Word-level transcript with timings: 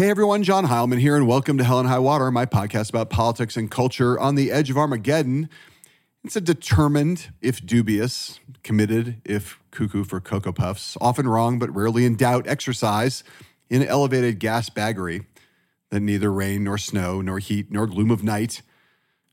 Hey 0.00 0.08
everyone, 0.08 0.44
John 0.44 0.64
Heilemann 0.64 0.98
here, 0.98 1.14
and 1.14 1.26
welcome 1.26 1.58
to 1.58 1.64
Hell 1.64 1.78
and 1.78 1.86
High 1.86 1.98
Water, 1.98 2.30
my 2.30 2.46
podcast 2.46 2.88
about 2.88 3.10
politics 3.10 3.54
and 3.58 3.70
culture 3.70 4.18
on 4.18 4.34
the 4.34 4.50
edge 4.50 4.70
of 4.70 4.78
Armageddon. 4.78 5.50
It's 6.24 6.36
a 6.36 6.40
determined, 6.40 7.28
if 7.42 7.66
dubious, 7.66 8.40
committed, 8.62 9.20
if 9.26 9.58
cuckoo 9.70 10.04
for 10.04 10.18
Cocoa 10.18 10.52
Puffs, 10.52 10.96
often 11.02 11.28
wrong 11.28 11.58
but 11.58 11.68
rarely 11.76 12.06
in 12.06 12.16
doubt 12.16 12.46
exercise 12.46 13.22
in 13.68 13.86
elevated 13.86 14.38
gas 14.38 14.70
baggery 14.70 15.26
that 15.90 16.00
neither 16.00 16.32
rain 16.32 16.64
nor 16.64 16.78
snow, 16.78 17.20
nor 17.20 17.38
heat, 17.38 17.70
nor 17.70 17.86
gloom 17.86 18.10
of 18.10 18.24
night, 18.24 18.62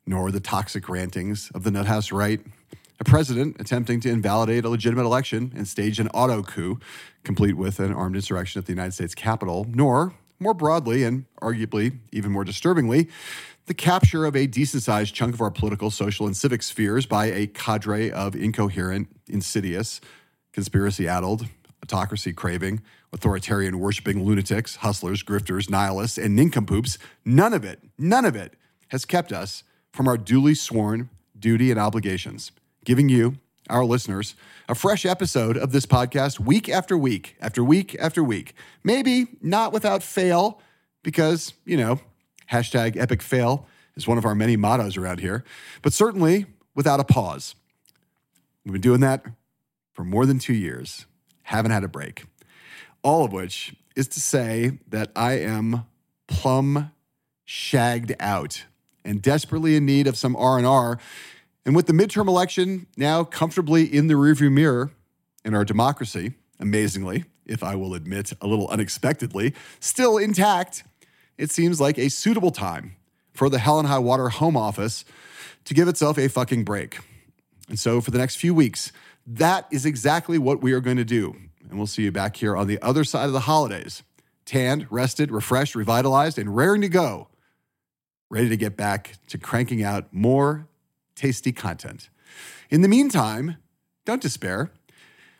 nor 0.06 0.32
the 0.32 0.42
toxic 0.42 0.90
rantings 0.90 1.50
of 1.56 1.64
the 1.64 1.72
nuthouse 1.72 2.12
right 2.12 2.42
a 3.00 3.06
president 3.06 3.56
attempting 3.62 4.02
to 4.02 4.10
invalidate 4.10 4.66
a 4.66 4.70
legitimate 4.70 5.06
election 5.06 5.54
and 5.56 5.66
stage 5.66 5.98
an 5.98 6.10
auto 6.10 6.44
coup, 6.44 6.78
complete 7.24 7.54
with 7.54 7.80
an 7.80 7.94
armed 7.94 8.18
insurrection 8.18 8.60
at 8.60 8.66
the 8.66 8.74
United 8.74 8.92
States 8.92 9.16
Capitol, 9.16 9.66
nor, 9.70 10.14
more 10.40 10.54
broadly 10.54 11.04
and 11.04 11.26
arguably 11.42 11.98
even 12.12 12.32
more 12.32 12.44
disturbingly, 12.44 13.10
the 13.66 13.74
capture 13.74 14.26
of 14.26 14.36
a 14.36 14.48
decent 14.48 14.84
sized 14.84 15.14
chunk 15.14 15.34
of 15.34 15.42
our 15.42 15.52
political, 15.52 15.92
social, 15.92 16.26
and 16.26 16.38
civic 16.38 16.64
spheres 16.64 17.06
by 17.06 17.26
a 17.26 17.48
cadre 17.48 18.12
of 18.12 18.36
incoherent, 18.36 19.10
insidious, 19.28 20.00
conspiracy 20.54 21.08
addled, 21.08 21.48
autocracy 21.84 22.34
craving, 22.34 22.82
authoritarian 23.14 23.80
worshiping 23.80 24.24
lunatics, 24.24 24.78
hustlers, 24.78 25.24
grifters, 25.24 25.70
nihilists, 25.70 26.18
and 26.18 26.36
nincompoops. 26.36 26.98
None 27.26 27.54
of 27.54 27.66
it, 27.66 27.80
none 27.98 28.26
of 28.26 28.36
it 28.36 28.54
has 28.90 29.06
kept 29.06 29.32
us 29.32 29.64
from 29.92 30.08
our 30.08 30.18
duly 30.18 30.56
sworn 30.56 31.10
duty 31.38 31.72
and 31.72 31.80
obligations 31.80 32.52
giving 32.86 33.10
you, 33.10 33.38
our 33.70 33.86
listeners, 33.86 34.36
a 34.70 34.76
fresh 34.76 35.06
episode 35.06 35.58
of 35.58 35.72
this 35.72 35.86
podcast 35.86 36.40
week 36.40 36.70
after 36.70 36.98
week, 36.98 37.36
after 37.42 37.64
week 37.64 37.96
after 38.00 38.24
week. 38.24 38.54
Maybe 38.84 39.28
not 39.42 39.74
without 39.74 40.04
fail, 40.04 40.62
because, 41.04 41.54
you 41.66 41.78
know, 41.78 42.00
hashtag 42.52 42.98
epic 42.98 43.22
fail 43.22 43.68
is 43.96 44.08
one 44.08 44.18
of 44.18 44.26
our 44.26 44.36
many 44.36 44.58
mottos 44.58 44.98
around 44.98 45.20
here, 45.20 45.44
but 45.82 45.94
certainly 45.94 46.46
without 46.76 47.00
a 47.00 47.04
pause. 47.04 47.56
We've 48.66 48.74
been 48.74 48.82
doing 48.82 49.00
that 49.02 49.26
for 49.94 50.04
more 50.04 50.26
than 50.26 50.40
two 50.40 50.54
years, 50.54 51.06
haven't 51.44 51.72
had 51.72 51.84
a 51.84 51.88
break. 51.88 52.26
All 53.04 53.24
of 53.24 53.32
which 53.32 53.76
is 53.96 54.08
to 54.10 54.20
say 54.20 54.80
that 54.90 55.12
I 55.16 55.40
am 55.40 55.86
plumb 56.28 56.92
shagged 57.46 58.14
out 58.20 58.66
and 59.06 59.22
desperately 59.22 59.76
in 59.78 59.86
need 59.86 60.06
of 60.06 60.18
some 60.18 60.36
R&R 60.36 61.00
and 61.68 61.76
with 61.76 61.86
the 61.86 61.94
midterm 61.94 62.30
election 62.30 62.88
now 62.96 63.26
comfortably 63.26 63.84
in 63.84 64.08
the 64.08 64.14
rearview 64.14 64.50
mirror 64.50 64.92
and 65.44 65.54
our 65.54 65.66
democracy, 65.66 66.34
amazingly, 66.62 67.26
if 67.46 67.62
I 67.62 67.76
will 67.76 67.94
admit 67.94 68.32
a 68.40 68.48
little 68.48 68.70
unexpectedly, 68.70 69.54
still 69.82 70.18
intact, 70.18 70.86
it 71.38 71.52
seems 71.52 71.82
like 71.82 71.98
a 71.98 72.10
suitable 72.10 72.52
time 72.52 72.96
for 73.34 73.50
the 73.50 73.60
Hell 73.60 73.80
and 73.80 73.88
High 73.88 74.00
Water 74.00 74.30
Home 74.30 74.56
Office 74.56 75.04
to 75.66 75.74
give 75.74 75.90
itself 75.90 76.18
a 76.18 76.30
fucking 76.30 76.64
break. 76.64 77.00
And 77.68 77.78
so 77.78 78.00
for 78.00 78.12
the 78.12 78.18
next 78.18 78.38
few 78.38 78.54
weeks, 78.54 78.94
that 79.26 79.68
is 79.70 79.86
exactly 79.86 80.38
what 80.38 80.62
we 80.62 80.72
are 80.72 80.80
going 80.80 80.96
to 80.96 81.04
do. 81.04 81.36
And 81.70 81.78
we'll 81.78 81.86
see 81.86 82.04
you 82.04 82.14
back 82.14 82.38
here 82.38 82.56
on 82.56 82.68
the 82.68 82.82
other 82.82 83.04
side 83.04 83.26
of 83.26 83.34
the 83.34 83.42
holidays, 83.42 84.04
tanned, 84.46 84.88
rested, 84.90 85.32
refreshed, 85.32 85.76
revitalized, 85.76 86.40
and 86.40 86.56
raring 86.56 86.80
to 86.80 86.88
go, 86.88 87.28
ready 88.30 88.48
to 88.48 88.56
get 88.56 88.78
back 88.78 89.16
to 89.28 89.38
cranking 89.38 89.84
out 89.84 90.14
more 90.14 90.70
tasty 91.18 91.52
content. 91.52 92.10
In 92.70 92.82
the 92.82 92.88
meantime, 92.88 93.58
don't 94.06 94.22
despair. 94.22 94.72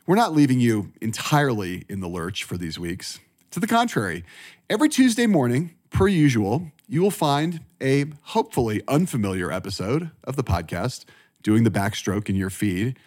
We're 0.06 0.16
not 0.16 0.34
leaving 0.34 0.60
you 0.60 0.92
entirely 1.02 1.86
in 1.88 2.02
the 2.02 2.08
lurch 2.08 2.44
for 2.44 2.58
these 2.58 2.78
weeks. 2.80 3.20
To 3.52 3.60
the 3.60 3.68
contrary, 3.68 4.26
every 4.70 4.90
Tuesday 4.90 5.28
morning, 5.28 5.76
per 5.90 6.08
usual, 6.08 6.72
you 6.88 7.02
will 7.02 7.12
find 7.12 7.62
a 7.82 8.06
hopefully 8.24 8.82
unfamiliar 8.88 9.52
episode 9.52 10.12
of 10.24 10.36
the 10.36 10.44
podcast 10.44 11.06
doing 11.44 11.64
the 11.64 11.72
backstroke 11.72 12.30
in 12.30 12.36
your 12.36 12.50
feed, 12.50 12.98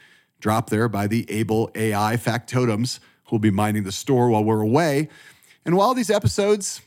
dropped 0.41 0.71
there 0.71 0.89
by 0.89 1.07
the 1.07 1.31
able 1.31 1.71
AI 1.75 2.17
factotums 2.17 3.01
who 3.25 3.37
will 3.37 3.41
be 3.41 3.51
minding 3.51 3.85
the 3.85 3.93
store 3.93 4.31
while 4.31 4.45
we're 4.45 4.61
away. 4.61 5.09
And 5.65 5.77
while 5.77 5.95
these 5.95 6.11
episodes 6.11 6.81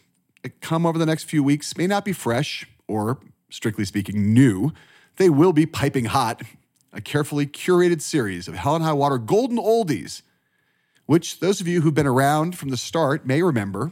come 0.61 0.85
over 0.85 0.97
the 0.97 1.05
next 1.05 1.25
few 1.25 1.43
weeks 1.43 1.77
may 1.77 1.88
not 1.88 2.05
be 2.05 2.13
fresh 2.13 2.67
or, 2.88 3.19
strictly 3.49 3.85
speaking, 3.85 4.33
new, 4.33 4.72
they 5.18 5.29
will 5.29 5.53
be 5.53 5.66
piping 5.66 6.06
hot, 6.06 6.41
a 6.91 7.01
carefully 7.01 7.46
curated 7.46 8.01
series 8.01 8.47
of 8.47 8.56
Hell 8.56 8.75
and 8.75 8.84
High 8.84 8.94
Water 8.94 9.18
golden 9.18 9.57
oldies, 9.57 10.22
which 11.06 11.40
those 11.40 11.62
of 11.62 11.68
you 11.68 11.81
who've 11.81 11.94
been 11.94 12.07
around 12.07 12.57
from 12.57 12.69
the 12.69 12.78
start 12.78 13.25
may 13.25 13.41
remember, 13.41 13.91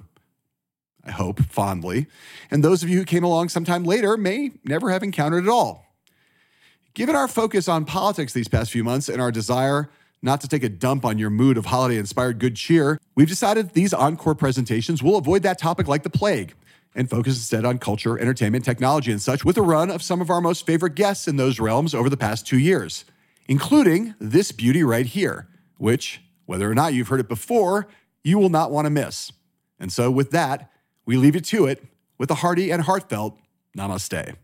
I 1.04 1.12
hope, 1.12 1.42
fondly, 1.46 2.08
and 2.50 2.64
those 2.64 2.84
of 2.84 2.90
you 2.90 3.00
who 3.00 3.06
came 3.06 3.24
along 3.24 3.50
sometime 3.50 3.84
later 3.84 4.18
may 4.18 4.52
never 4.64 4.92
have 4.92 5.04
encountered 5.04 5.44
at 5.44 5.50
all. 5.50 5.86
Given 6.94 7.16
our 7.16 7.28
focus 7.28 7.68
on 7.68 7.86
politics 7.86 8.34
these 8.34 8.48
past 8.48 8.72
few 8.72 8.84
months 8.84 9.10
and 9.10 9.22
our 9.22 9.32
desire 9.32 9.90
not 10.22 10.42
to 10.42 10.48
take 10.48 10.64
a 10.64 10.70
dump 10.70 11.04
on 11.04 11.18
your 11.18 11.30
mood 11.30 11.58
of 11.58 11.66
holiday 11.66 11.98
inspired 11.98 12.38
good 12.38 12.56
cheer, 12.56 13.00
we've 13.16 13.28
decided 13.28 13.72
these 13.72 13.94
encore 13.94 14.36
presentations 14.36 15.02
will 15.02 15.16
avoid 15.16 15.42
that 15.44 15.58
topic 15.58 15.88
like 15.88 16.04
the 16.04 16.10
plague 16.10 16.54
and 16.96 17.10
focus 17.10 17.36
instead 17.36 17.66
on 17.66 17.78
culture, 17.78 18.20
entertainment, 18.20 18.66
technology, 18.66 19.12
and 19.12 19.22
such, 19.22 19.46
with 19.46 19.58
a 19.58 19.62
run 19.62 19.90
of 19.90 20.04
some 20.04 20.22
of 20.22 20.30
our 20.30 20.42
most 20.42 20.66
favorite 20.66 20.96
guests 20.96 21.28
in 21.28 21.38
those 21.38 21.60
realms 21.60 21.94
over 21.94 22.10
the 22.10 22.18
past 22.18 22.46
two 22.46 22.60
years, 22.60 23.06
including 23.48 24.14
this 24.20 24.52
beauty 24.52 24.84
right 24.84 25.06
here, 25.06 25.48
which, 25.78 26.22
whether 26.46 26.70
or 26.70 26.76
not 26.76 26.94
you've 26.94 27.08
heard 27.08 27.20
it 27.20 27.30
before, 27.30 27.88
you 28.24 28.38
will 28.38 28.50
not 28.50 28.72
want 28.72 28.86
to 28.86 28.90
miss. 28.90 29.32
And 29.80 29.92
so, 29.92 30.12
with 30.12 30.32
that, 30.32 30.70
we 31.06 31.18
leave 31.18 31.36
you 31.36 31.42
to 31.42 31.66
it 31.66 31.84
with 32.18 32.30
a 32.30 32.36
hearty 32.36 32.72
and 32.72 32.84
heartfelt 32.84 33.40
namaste. 33.78 34.36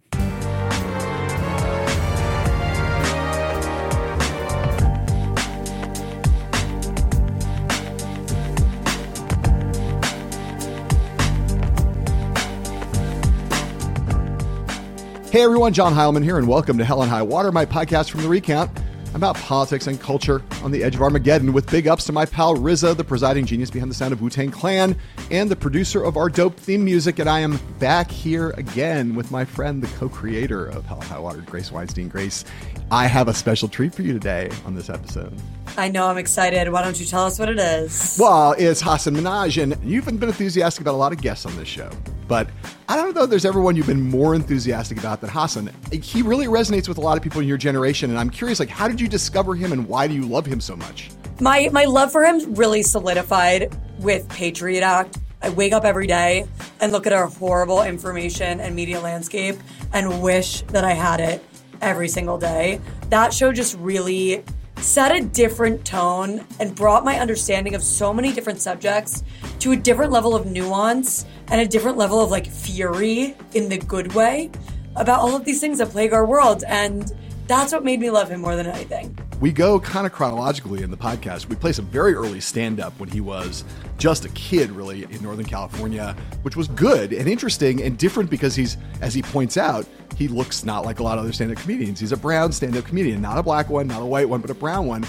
Hey 15.38 15.44
everyone, 15.44 15.72
John 15.72 15.94
Heilemann 15.94 16.24
here, 16.24 16.40
and 16.40 16.48
welcome 16.48 16.80
to 16.80 16.84
Hell 16.84 17.03
and 17.03 17.12
High 17.12 17.22
Water, 17.22 17.52
my 17.52 17.64
podcast 17.64 18.09
from 18.09 18.24
the 18.24 18.28
Recount 18.28 18.72
about 19.14 19.36
politics 19.36 19.86
and 19.86 20.02
culture 20.02 20.42
on 20.64 20.72
the 20.72 20.84
edge 20.84 20.96
of 20.96 21.02
Armageddon, 21.03 21.53
with 21.53 21.70
big 21.70 21.88
ups 21.88 22.06
to 22.06 22.12
my 22.12 22.25
pal 22.25 22.56
RZA, 22.56 22.98
the 22.98 23.03
presiding 23.03 23.46
genius 23.46 23.70
behind 23.70 23.92
the 23.92 23.96
sound 23.96 24.14
of 24.14 24.22
Wu 24.24 24.31
Tang 24.31 24.50
Clan, 24.50 24.98
and 25.30 25.48
the 25.48 25.56
producer 25.56 26.03
of 26.03 26.18
our 26.18 26.28
dope 26.28 26.59
theme 26.59 26.84
music. 26.84 27.20
And 27.20 27.30
I 27.30 27.42
am 27.42 27.59
back 27.78 28.09
here 28.09 28.50
again 28.58 29.14
with 29.14 29.30
my 29.30 29.46
friend, 29.46 29.84
the 29.84 29.96
co 30.00 30.09
creator 30.09 30.66
of 30.66 30.88
Hell 30.88 31.02
and 31.02 31.08
High 31.08 31.20
Water, 31.20 31.42
Grace 31.42 31.72
Weinstein. 31.72 32.09
Grace, 32.09 32.44
I 32.90 33.06
have 33.06 33.28
a 33.28 33.34
special 33.36 33.68
treat 33.68 33.94
for 33.94 34.02
you 34.02 34.14
today 34.14 34.50
on 34.66 34.74
this 34.74 34.90
episode. 34.90 35.40
I 35.78 35.88
know, 35.88 36.08
I'm 36.08 36.18
excited. 36.18 36.68
Why 36.72 36.81
don't 36.81 37.00
you 37.00 37.06
tell 37.06 37.25
us 37.25 37.38
what 37.38 37.50
it 37.50 37.59
is? 37.59 38.18
Well, 38.19 38.56
it's 38.58 38.81
Hasan 38.81 39.16
Minhaj, 39.16 39.62
and 39.62 39.78
you've 39.88 40.06
been 40.06 40.24
enthusiastic 40.24 40.81
about 40.81 40.96
a 40.96 40.98
lot 40.98 41.14
of 41.14 41.22
guests 41.22 41.46
on 41.46 41.56
this 41.58 41.68
show. 41.68 41.92
But 42.28 42.50
I 42.90 42.96
don't 42.96 43.16
know 43.16 43.24
if 43.24 43.30
there's 43.30 43.46
ever 43.46 43.62
one 43.62 43.76
you've 43.76 43.88
been 43.88 44.10
more 44.10 44.36
enthusiastic 44.36 44.98
about 44.98 45.22
than 45.22 45.30
Hasan. 45.30 45.70
He 45.92 46.22
really 46.22 46.48
resonates 46.48 46.88
with 46.88 46.98
a 46.98 47.02
lot 47.02 47.18
of 47.18 47.24
people 47.24 47.42
in 47.42 47.48
your 47.48 47.58
generation, 47.58 48.10
and 48.10 48.20
I'm 48.20 48.30
curious, 48.30 48.60
like, 48.60 48.70
how 48.70 48.88
did 48.88 49.00
you 49.00 49.08
discover 49.08 49.56
him, 49.56 49.72
and 49.72 49.88
why 49.88 50.08
do 50.08 50.14
you 50.14 50.26
love 50.26 50.46
him 50.46 50.60
so 50.60 50.76
much? 50.76 51.10
My 51.40 51.70
my 51.72 51.86
love 51.86 52.12
for 52.12 52.24
him 52.24 52.56
really 52.56 52.82
solidified 52.82 53.76
with 54.00 54.28
Patriot 54.30 54.82
Act. 54.82 55.20
I 55.42 55.50
wake 55.50 55.72
up 55.72 55.86
every 55.86 56.08
day 56.08 56.48
and 56.80 56.92
look 56.92 57.06
at 57.06 57.14
our 57.14 57.28
horrible 57.28 57.84
information 57.84 58.60
and 58.60 58.76
media 58.76 59.00
landscape 59.00 59.56
and 59.94 60.22
wish 60.22 60.62
that 60.64 60.84
I 60.84 60.94
had 60.94 61.20
it 61.20 61.46
every 61.80 62.08
single 62.08 62.40
day. 62.40 62.82
That 63.10 63.34
show 63.34 63.52
just 63.52 63.78
really 63.78 64.44
set 64.82 65.16
a 65.16 65.22
different 65.22 65.84
tone 65.86 66.46
and 66.60 66.76
brought 66.76 67.04
my 67.04 67.20
understanding 67.20 67.76
of 67.76 67.84
so 67.84 68.14
many 68.14 68.32
different 68.32 68.62
subjects 68.62 69.24
to 69.60 69.72
a 69.72 69.76
different 69.76 70.12
level 70.12 70.36
of 70.36 70.46
nuance 70.46 71.26
and 71.50 71.60
a 71.62 71.68
different 71.68 71.98
level 71.98 72.22
of 72.22 72.32
like 72.32 72.48
fury 72.48 73.36
in 73.54 73.69
the 73.69 73.78
good 73.78 74.13
way 74.13 74.51
about 74.96 75.19
all 75.19 75.36
of 75.36 75.46
these 75.46 75.60
things 75.60 75.78
that 75.78 75.90
plague 75.90 76.13
our 76.13 76.25
world. 76.25 76.63
And 76.68 77.12
that's 77.48 77.72
what 77.74 77.84
made 77.84 78.00
me 78.00 78.10
love 78.10 78.30
him 78.30 78.42
more 78.42 78.56
than 78.56 78.68
anything. 78.68 79.18
We 79.39 79.51
go 79.51 79.80
kind 79.80 80.07
of 80.07 80.13
chronologically 80.13 80.81
in 80.81 80.89
the 80.89 80.98
podcast. 80.98 81.48
We 81.48 81.56
play 81.56 81.72
some 81.72 81.86
very 81.86 82.16
early 82.16 82.39
stand 82.39 82.80
up 82.80 83.00
when 83.00 83.07
he 83.07 83.22
was 83.22 83.63
just 84.00 84.25
a 84.25 84.30
kid, 84.30 84.72
really, 84.72 85.04
in 85.04 85.22
Northern 85.22 85.45
California, 85.45 86.16
which 86.42 86.56
was 86.56 86.68
good 86.69 87.13
and 87.13 87.28
interesting 87.28 87.84
and 87.84 88.00
different 88.00 88.31
because 88.31 88.56
he's, 88.56 88.78
as 89.00 89.13
he 89.13 89.22
points 89.22 89.56
out, 89.56 89.86
he 90.16 90.28
looks 90.28 90.66
not 90.66 90.86
like 90.86 91.00
a 91.00 91.04
lot 91.04 91.19
of 91.19 91.24
other 91.24 91.34
stand 91.34 91.51
up 91.51 91.60
comedians. 91.60 92.00
He's 92.00 92.12
a 92.12 92.18
brown 92.18 92.51
stand 92.51 92.75
up 92.78 92.86
comedian, 92.86 93.22
not 93.22 93.38
a 93.38 93.44
black 93.44 93.69
one, 93.69 93.86
not 93.86 94.01
a 94.01 94.06
white 94.06 94.28
one, 94.28 94.42
but 94.42 94.50
a 94.50 94.56
brown 94.56 94.88
one. 94.88 95.06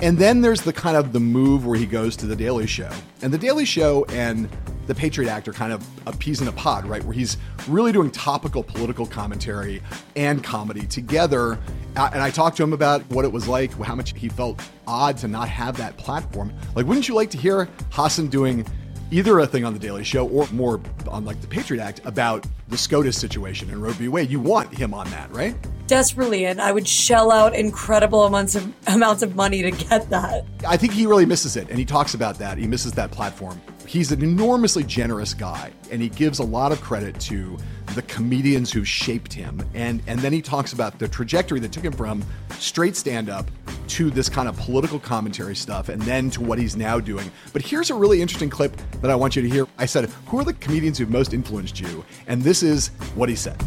And 0.00 0.18
then 0.18 0.42
there's 0.42 0.60
the 0.60 0.74
kind 0.74 0.96
of 0.96 1.12
the 1.14 1.20
move 1.20 1.64
where 1.64 1.78
he 1.78 1.86
goes 1.86 2.16
to 2.16 2.26
the 2.26 2.36
Daily 2.36 2.66
Show. 2.66 2.90
And 3.22 3.32
the 3.32 3.38
Daily 3.38 3.64
Show 3.64 4.04
and 4.10 4.48
the 4.86 4.94
Patriot 4.94 5.30
Act 5.30 5.48
are 5.48 5.52
kind 5.52 5.72
of 5.72 5.84
a 6.06 6.12
piece 6.12 6.40
in 6.40 6.48
a 6.48 6.52
pod, 6.52 6.84
right? 6.84 7.02
Where 7.02 7.14
he's 7.14 7.38
really 7.66 7.92
doing 7.92 8.10
topical 8.10 8.62
political 8.62 9.06
commentary 9.06 9.82
and 10.14 10.44
comedy 10.44 10.86
together. 10.86 11.58
And 11.96 12.22
I 12.22 12.30
talked 12.30 12.58
to 12.58 12.62
him 12.62 12.74
about 12.74 13.08
what 13.10 13.24
it 13.24 13.32
was 13.32 13.48
like, 13.48 13.72
how 13.80 13.94
much 13.94 14.16
he 14.16 14.28
felt 14.28 14.60
odd 14.86 15.16
to 15.18 15.28
not 15.28 15.48
have 15.48 15.78
that 15.78 15.96
platform. 15.96 16.52
Like, 16.74 16.86
wouldn't 16.86 17.08
you 17.08 17.14
like 17.14 17.30
to 17.30 17.38
hear 17.38 17.66
Hasan 17.90 18.28
doing 18.28 18.66
either 19.10 19.38
a 19.38 19.46
thing 19.46 19.64
on 19.64 19.72
the 19.72 19.78
Daily 19.78 20.04
Show 20.04 20.28
or 20.28 20.46
more 20.52 20.80
on 21.08 21.24
like 21.24 21.40
the 21.40 21.46
Patriot 21.46 21.82
Act 21.82 22.00
about 22.04 22.46
the 22.68 22.76
SCOTUS 22.76 23.16
situation 23.16 23.70
and 23.70 23.82
Roe 23.82 23.92
v. 23.92 24.08
Wade. 24.08 24.30
You 24.30 24.40
want 24.40 24.72
him 24.74 24.92
on 24.92 25.08
that, 25.10 25.32
right? 25.32 25.54
Desperately, 25.86 26.46
and 26.46 26.60
I 26.60 26.72
would 26.72 26.86
shell 26.86 27.30
out 27.30 27.54
incredible 27.54 28.24
amounts 28.24 28.54
of 28.54 28.72
amounts 28.86 29.22
of 29.22 29.36
money 29.36 29.62
to 29.62 29.70
get 29.70 30.10
that. 30.10 30.44
I 30.66 30.76
think 30.76 30.92
he 30.92 31.06
really 31.06 31.26
misses 31.26 31.56
it, 31.56 31.68
and 31.68 31.78
he 31.78 31.84
talks 31.84 32.14
about 32.14 32.38
that. 32.38 32.58
He 32.58 32.66
misses 32.66 32.92
that 32.92 33.10
platform. 33.10 33.60
He's 33.86 34.12
an 34.12 34.22
enormously 34.22 34.82
generous 34.82 35.32
guy, 35.32 35.72
and 35.90 36.02
he 36.02 36.08
gives 36.08 36.38
a 36.40 36.44
lot 36.44 36.72
of 36.72 36.80
credit 36.80 37.18
to 37.20 37.56
the 37.94 38.02
comedians 38.02 38.72
who 38.72 38.84
shaped 38.84 39.32
him. 39.32 39.62
And 39.74 40.02
and 40.06 40.20
then 40.20 40.32
he 40.32 40.42
talks 40.42 40.72
about 40.72 40.98
the 40.98 41.08
trajectory 41.08 41.60
that 41.60 41.72
took 41.72 41.84
him 41.84 41.92
from 41.92 42.24
straight 42.58 42.96
stand 42.96 43.28
up 43.30 43.50
to 43.88 44.10
this 44.10 44.28
kind 44.28 44.48
of 44.48 44.56
political 44.56 44.98
commentary 44.98 45.54
stuff 45.54 45.88
and 45.88 46.02
then 46.02 46.28
to 46.30 46.42
what 46.42 46.58
he's 46.58 46.76
now 46.76 46.98
doing. 46.98 47.30
But 47.52 47.62
here's 47.62 47.90
a 47.90 47.94
really 47.94 48.20
interesting 48.20 48.50
clip 48.50 48.76
that 49.00 49.10
I 49.10 49.14
want 49.14 49.36
you 49.36 49.42
to 49.42 49.48
hear. 49.48 49.66
I 49.78 49.86
said, 49.86 50.10
"Who 50.26 50.38
are 50.40 50.44
the 50.44 50.54
comedians 50.54 50.98
who've 50.98 51.10
most 51.10 51.32
influenced 51.32 51.80
you?" 51.80 52.04
And 52.26 52.42
this 52.42 52.62
is 52.62 52.88
what 53.14 53.28
he 53.28 53.36
said. 53.36 53.62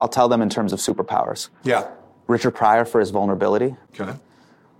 I'll 0.00 0.08
tell 0.08 0.28
them 0.28 0.42
in 0.42 0.48
terms 0.48 0.72
of 0.72 0.78
superpowers. 0.78 1.50
Yeah. 1.62 1.88
Richard 2.26 2.52
Pryor 2.52 2.84
for 2.84 3.00
his 3.00 3.10
vulnerability. 3.10 3.76
Okay. 3.98 4.18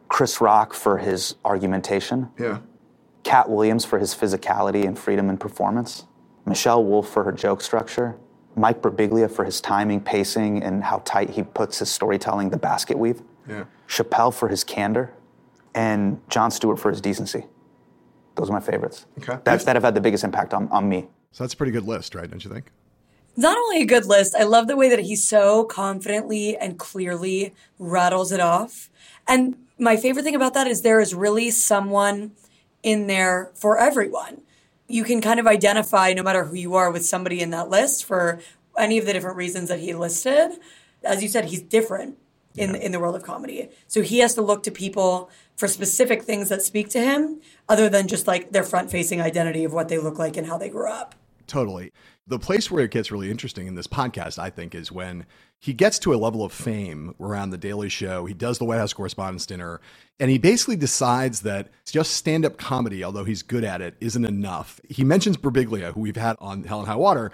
Chris 0.08 0.40
Rock 0.40 0.72
for 0.72 0.99
his 0.99 1.34
argumentation. 1.44 2.31
Yeah. 2.38 2.58
Katt 3.22 3.50
Williams 3.50 3.84
for 3.84 3.99
his 3.99 4.14
physicality 4.14 4.87
and 4.87 4.99
freedom 4.99 5.28
in 5.28 5.37
performance. 5.37 6.05
Michelle 6.46 6.82
Wolf 6.82 7.08
for 7.08 7.22
her 7.25 7.32
joke 7.32 7.61
structure. 7.61 8.17
Mike 8.56 8.81
Birbiglia 8.82 9.31
for 9.31 9.44
his 9.44 9.61
timing, 9.61 10.00
pacing, 10.00 10.62
and 10.62 10.82
how 10.82 11.02
tight 11.05 11.31
he 11.31 11.43
puts 11.43 11.78
his 11.78 11.90
storytelling, 11.90 12.50
the 12.50 12.56
basket 12.56 12.99
weave. 12.99 13.23
Yeah. 13.49 13.64
Chappelle 13.87 14.34
for 14.34 14.49
his 14.49 14.64
candor. 14.64 15.12
And 15.75 16.20
Jon 16.28 16.50
Stewart 16.50 16.81
for 16.81 16.90
his 16.90 17.00
decency. 17.00 17.44
Those 18.34 18.49
are 18.49 18.52
my 18.52 18.61
favorites. 18.61 19.06
Okay. 19.19 19.38
That, 19.44 19.61
that 19.61 19.76
have 19.76 19.84
had 19.84 19.94
the 19.94 20.00
biggest 20.00 20.25
impact 20.25 20.55
on, 20.55 20.69
on 20.69 20.88
me. 20.88 21.08
So 21.32 21.44
that's 21.44 21.55
a 21.55 21.56
pretty 21.56 21.73
good 21.73 21.84
list, 21.84 22.14
right? 22.14 22.28
Don't 22.28 22.44
you 22.44 22.50
think? 22.50 22.73
Not 23.36 23.56
only 23.56 23.82
a 23.82 23.86
good 23.86 24.06
list, 24.06 24.34
I 24.34 24.44
love 24.44 24.66
the 24.66 24.76
way 24.76 24.88
that 24.88 25.00
he 25.00 25.16
so 25.16 25.64
confidently 25.64 26.56
and 26.56 26.78
clearly 26.78 27.54
rattles 27.78 28.32
it 28.32 28.40
off. 28.40 28.90
And 29.26 29.56
my 29.78 29.96
favorite 29.96 30.24
thing 30.24 30.34
about 30.34 30.54
that 30.54 30.66
is 30.66 30.82
there 30.82 31.00
is 31.00 31.14
really 31.14 31.50
someone 31.50 32.32
in 32.82 33.06
there 33.06 33.50
for 33.54 33.78
everyone. 33.78 34.42
You 34.88 35.04
can 35.04 35.20
kind 35.20 35.38
of 35.38 35.46
identify, 35.46 36.12
no 36.12 36.22
matter 36.22 36.44
who 36.44 36.56
you 36.56 36.74
are, 36.74 36.90
with 36.90 37.06
somebody 37.06 37.40
in 37.40 37.50
that 37.50 37.70
list 37.70 38.04
for 38.04 38.40
any 38.76 38.98
of 38.98 39.06
the 39.06 39.12
different 39.12 39.36
reasons 39.36 39.68
that 39.68 39.78
he 39.78 39.94
listed. 39.94 40.58
As 41.04 41.22
you 41.22 41.28
said, 41.28 41.46
he's 41.46 41.62
different 41.62 42.18
in, 42.56 42.74
yeah. 42.74 42.80
in 42.80 42.92
the 42.92 43.00
world 43.00 43.14
of 43.14 43.22
comedy. 43.22 43.68
So 43.86 44.02
he 44.02 44.18
has 44.18 44.34
to 44.34 44.42
look 44.42 44.62
to 44.64 44.70
people 44.70 45.30
for 45.56 45.68
specific 45.68 46.22
things 46.22 46.48
that 46.48 46.62
speak 46.62 46.88
to 46.90 47.00
him, 47.00 47.40
other 47.68 47.88
than 47.88 48.08
just 48.08 48.26
like 48.26 48.50
their 48.50 48.64
front 48.64 48.90
facing 48.90 49.20
identity 49.20 49.64
of 49.64 49.72
what 49.72 49.88
they 49.88 49.98
look 49.98 50.18
like 50.18 50.36
and 50.36 50.46
how 50.46 50.58
they 50.58 50.68
grew 50.68 50.88
up. 50.88 51.14
Totally. 51.46 51.92
The 52.30 52.38
place 52.38 52.70
where 52.70 52.84
it 52.84 52.92
gets 52.92 53.10
really 53.10 53.28
interesting 53.28 53.66
in 53.66 53.74
this 53.74 53.88
podcast, 53.88 54.38
I 54.38 54.50
think, 54.50 54.72
is 54.72 54.92
when 54.92 55.26
he 55.58 55.72
gets 55.72 55.98
to 55.98 56.14
a 56.14 56.16
level 56.16 56.44
of 56.44 56.52
fame 56.52 57.12
around 57.18 57.50
the 57.50 57.58
Daily 57.58 57.88
Show. 57.88 58.24
He 58.24 58.34
does 58.34 58.58
the 58.58 58.64
White 58.64 58.78
House 58.78 58.92
Correspondents' 58.92 59.46
Dinner, 59.46 59.80
and 60.20 60.30
he 60.30 60.38
basically 60.38 60.76
decides 60.76 61.40
that 61.40 61.70
just 61.84 62.12
stand 62.12 62.46
up 62.46 62.56
comedy, 62.56 63.02
although 63.02 63.24
he's 63.24 63.42
good 63.42 63.64
at 63.64 63.80
it, 63.80 63.96
isn't 64.00 64.24
enough. 64.24 64.80
He 64.88 65.02
mentions 65.02 65.38
Birbiglia, 65.38 65.92
who 65.92 66.02
we've 66.02 66.14
had 66.14 66.36
on 66.38 66.62
Hell 66.62 66.78
and 66.78 66.86
High 66.86 66.94
Water. 66.94 67.32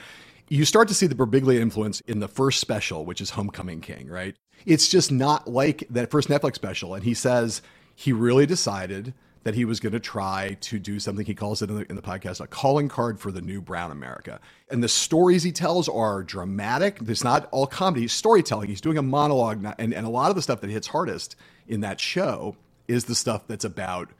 You 0.48 0.64
start 0.64 0.88
to 0.88 0.94
see 0.94 1.06
the 1.06 1.14
Birbiglia 1.14 1.60
influence 1.60 2.00
in 2.00 2.20
the 2.20 2.28
first 2.28 2.58
special, 2.58 3.04
which 3.04 3.20
is 3.20 3.28
Homecoming 3.28 3.82
King, 3.82 4.08
right? 4.08 4.34
It's 4.64 4.88
just 4.88 5.12
not 5.12 5.46
like 5.46 5.84
that 5.90 6.10
first 6.10 6.30
Netflix 6.30 6.54
special. 6.54 6.94
And 6.94 7.04
he 7.04 7.12
says 7.12 7.60
he 7.94 8.14
really 8.14 8.46
decided 8.46 9.12
that 9.46 9.54
he 9.54 9.64
was 9.64 9.78
going 9.78 9.92
to 9.92 10.00
try 10.00 10.56
to 10.60 10.76
do 10.76 10.98
something 10.98 11.24
he 11.24 11.32
calls 11.32 11.62
it 11.62 11.70
in 11.70 11.76
the, 11.76 11.86
in 11.88 11.94
the, 11.94 12.02
podcast 12.02 12.40
a 12.40 12.48
calling 12.48 12.88
card 12.88 13.20
for 13.20 13.30
the 13.30 13.40
new 13.40 13.60
brown 13.60 13.92
america. 13.92 14.40
And 14.68 14.82
the 14.82 14.88
stories 14.88 15.44
he 15.44 15.52
tells 15.52 15.88
are 15.88 16.24
dramatic. 16.24 16.98
It's 17.06 17.22
not 17.22 17.48
all 17.52 17.68
comedy 17.68 18.00
he's 18.00 18.12
storytelling. 18.12 18.68
He's 18.68 18.80
doing 18.80 18.98
a 18.98 19.02
monologue 19.02 19.64
and, 19.78 19.94
and 19.94 20.04
a 20.04 20.10
lot 20.10 20.30
of 20.30 20.34
the 20.34 20.42
stuff 20.42 20.62
that 20.62 20.70
hits 20.70 20.88
hardest 20.88 21.36
in 21.68 21.82
that 21.82 22.00
show 22.00 22.56
is 22.88 23.04
the 23.04 23.14
stuff 23.14 23.46
that's 23.46 23.64
about 23.64 24.10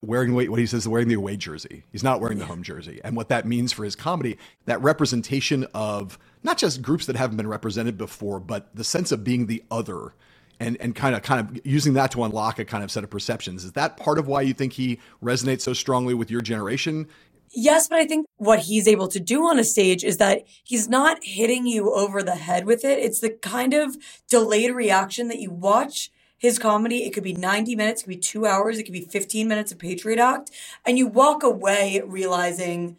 wearing 0.00 0.34
what 0.34 0.58
he 0.58 0.64
says 0.64 0.88
wearing 0.88 1.08
the 1.08 1.14
away 1.14 1.36
jersey. 1.36 1.84
He's 1.92 2.02
not 2.02 2.22
wearing 2.22 2.38
the 2.38 2.46
home 2.46 2.62
jersey. 2.62 2.98
And 3.04 3.14
what 3.14 3.28
that 3.28 3.46
means 3.46 3.74
for 3.74 3.84
his 3.84 3.94
comedy 3.94 4.38
that 4.64 4.80
representation 4.80 5.66
of 5.74 6.18
not 6.42 6.56
just 6.56 6.80
groups 6.80 7.04
that 7.04 7.16
haven't 7.16 7.36
been 7.36 7.46
represented 7.46 7.98
before 7.98 8.40
but 8.40 8.74
the 8.74 8.84
sense 8.84 9.12
of 9.12 9.22
being 9.22 9.48
the 9.48 9.62
other 9.70 10.14
and 10.62 10.76
and 10.80 10.94
kind 10.94 11.14
of 11.14 11.22
kind 11.22 11.40
of 11.40 11.66
using 11.66 11.94
that 11.94 12.10
to 12.12 12.24
unlock 12.24 12.58
a 12.58 12.64
kind 12.64 12.84
of 12.84 12.90
set 12.90 13.04
of 13.04 13.10
perceptions. 13.10 13.64
Is 13.64 13.72
that 13.72 13.96
part 13.96 14.18
of 14.18 14.26
why 14.26 14.42
you 14.42 14.54
think 14.54 14.74
he 14.74 14.98
resonates 15.22 15.62
so 15.62 15.72
strongly 15.72 16.14
with 16.14 16.30
your 16.30 16.40
generation? 16.40 17.08
Yes, 17.54 17.86
but 17.86 17.98
I 17.98 18.06
think 18.06 18.26
what 18.36 18.60
he's 18.60 18.88
able 18.88 19.08
to 19.08 19.20
do 19.20 19.46
on 19.46 19.58
a 19.58 19.64
stage 19.64 20.04
is 20.04 20.16
that 20.16 20.44
he's 20.64 20.88
not 20.88 21.18
hitting 21.22 21.66
you 21.66 21.92
over 21.92 22.22
the 22.22 22.36
head 22.36 22.64
with 22.64 22.82
it. 22.82 22.98
It's 22.98 23.20
the 23.20 23.30
kind 23.30 23.74
of 23.74 23.96
delayed 24.30 24.74
reaction 24.74 25.28
that 25.28 25.38
you 25.38 25.50
watch 25.50 26.10
his 26.38 26.58
comedy. 26.58 27.04
It 27.04 27.12
could 27.12 27.22
be 27.22 27.34
90 27.34 27.76
minutes, 27.76 28.00
it 28.00 28.04
could 28.04 28.10
be 28.10 28.16
two 28.16 28.46
hours, 28.46 28.78
it 28.78 28.84
could 28.84 28.94
be 28.94 29.02
15 29.02 29.46
minutes 29.46 29.70
of 29.70 29.78
Patriot 29.78 30.18
Act. 30.18 30.50
And 30.86 30.96
you 30.96 31.06
walk 31.06 31.42
away 31.42 32.00
realizing 32.04 32.96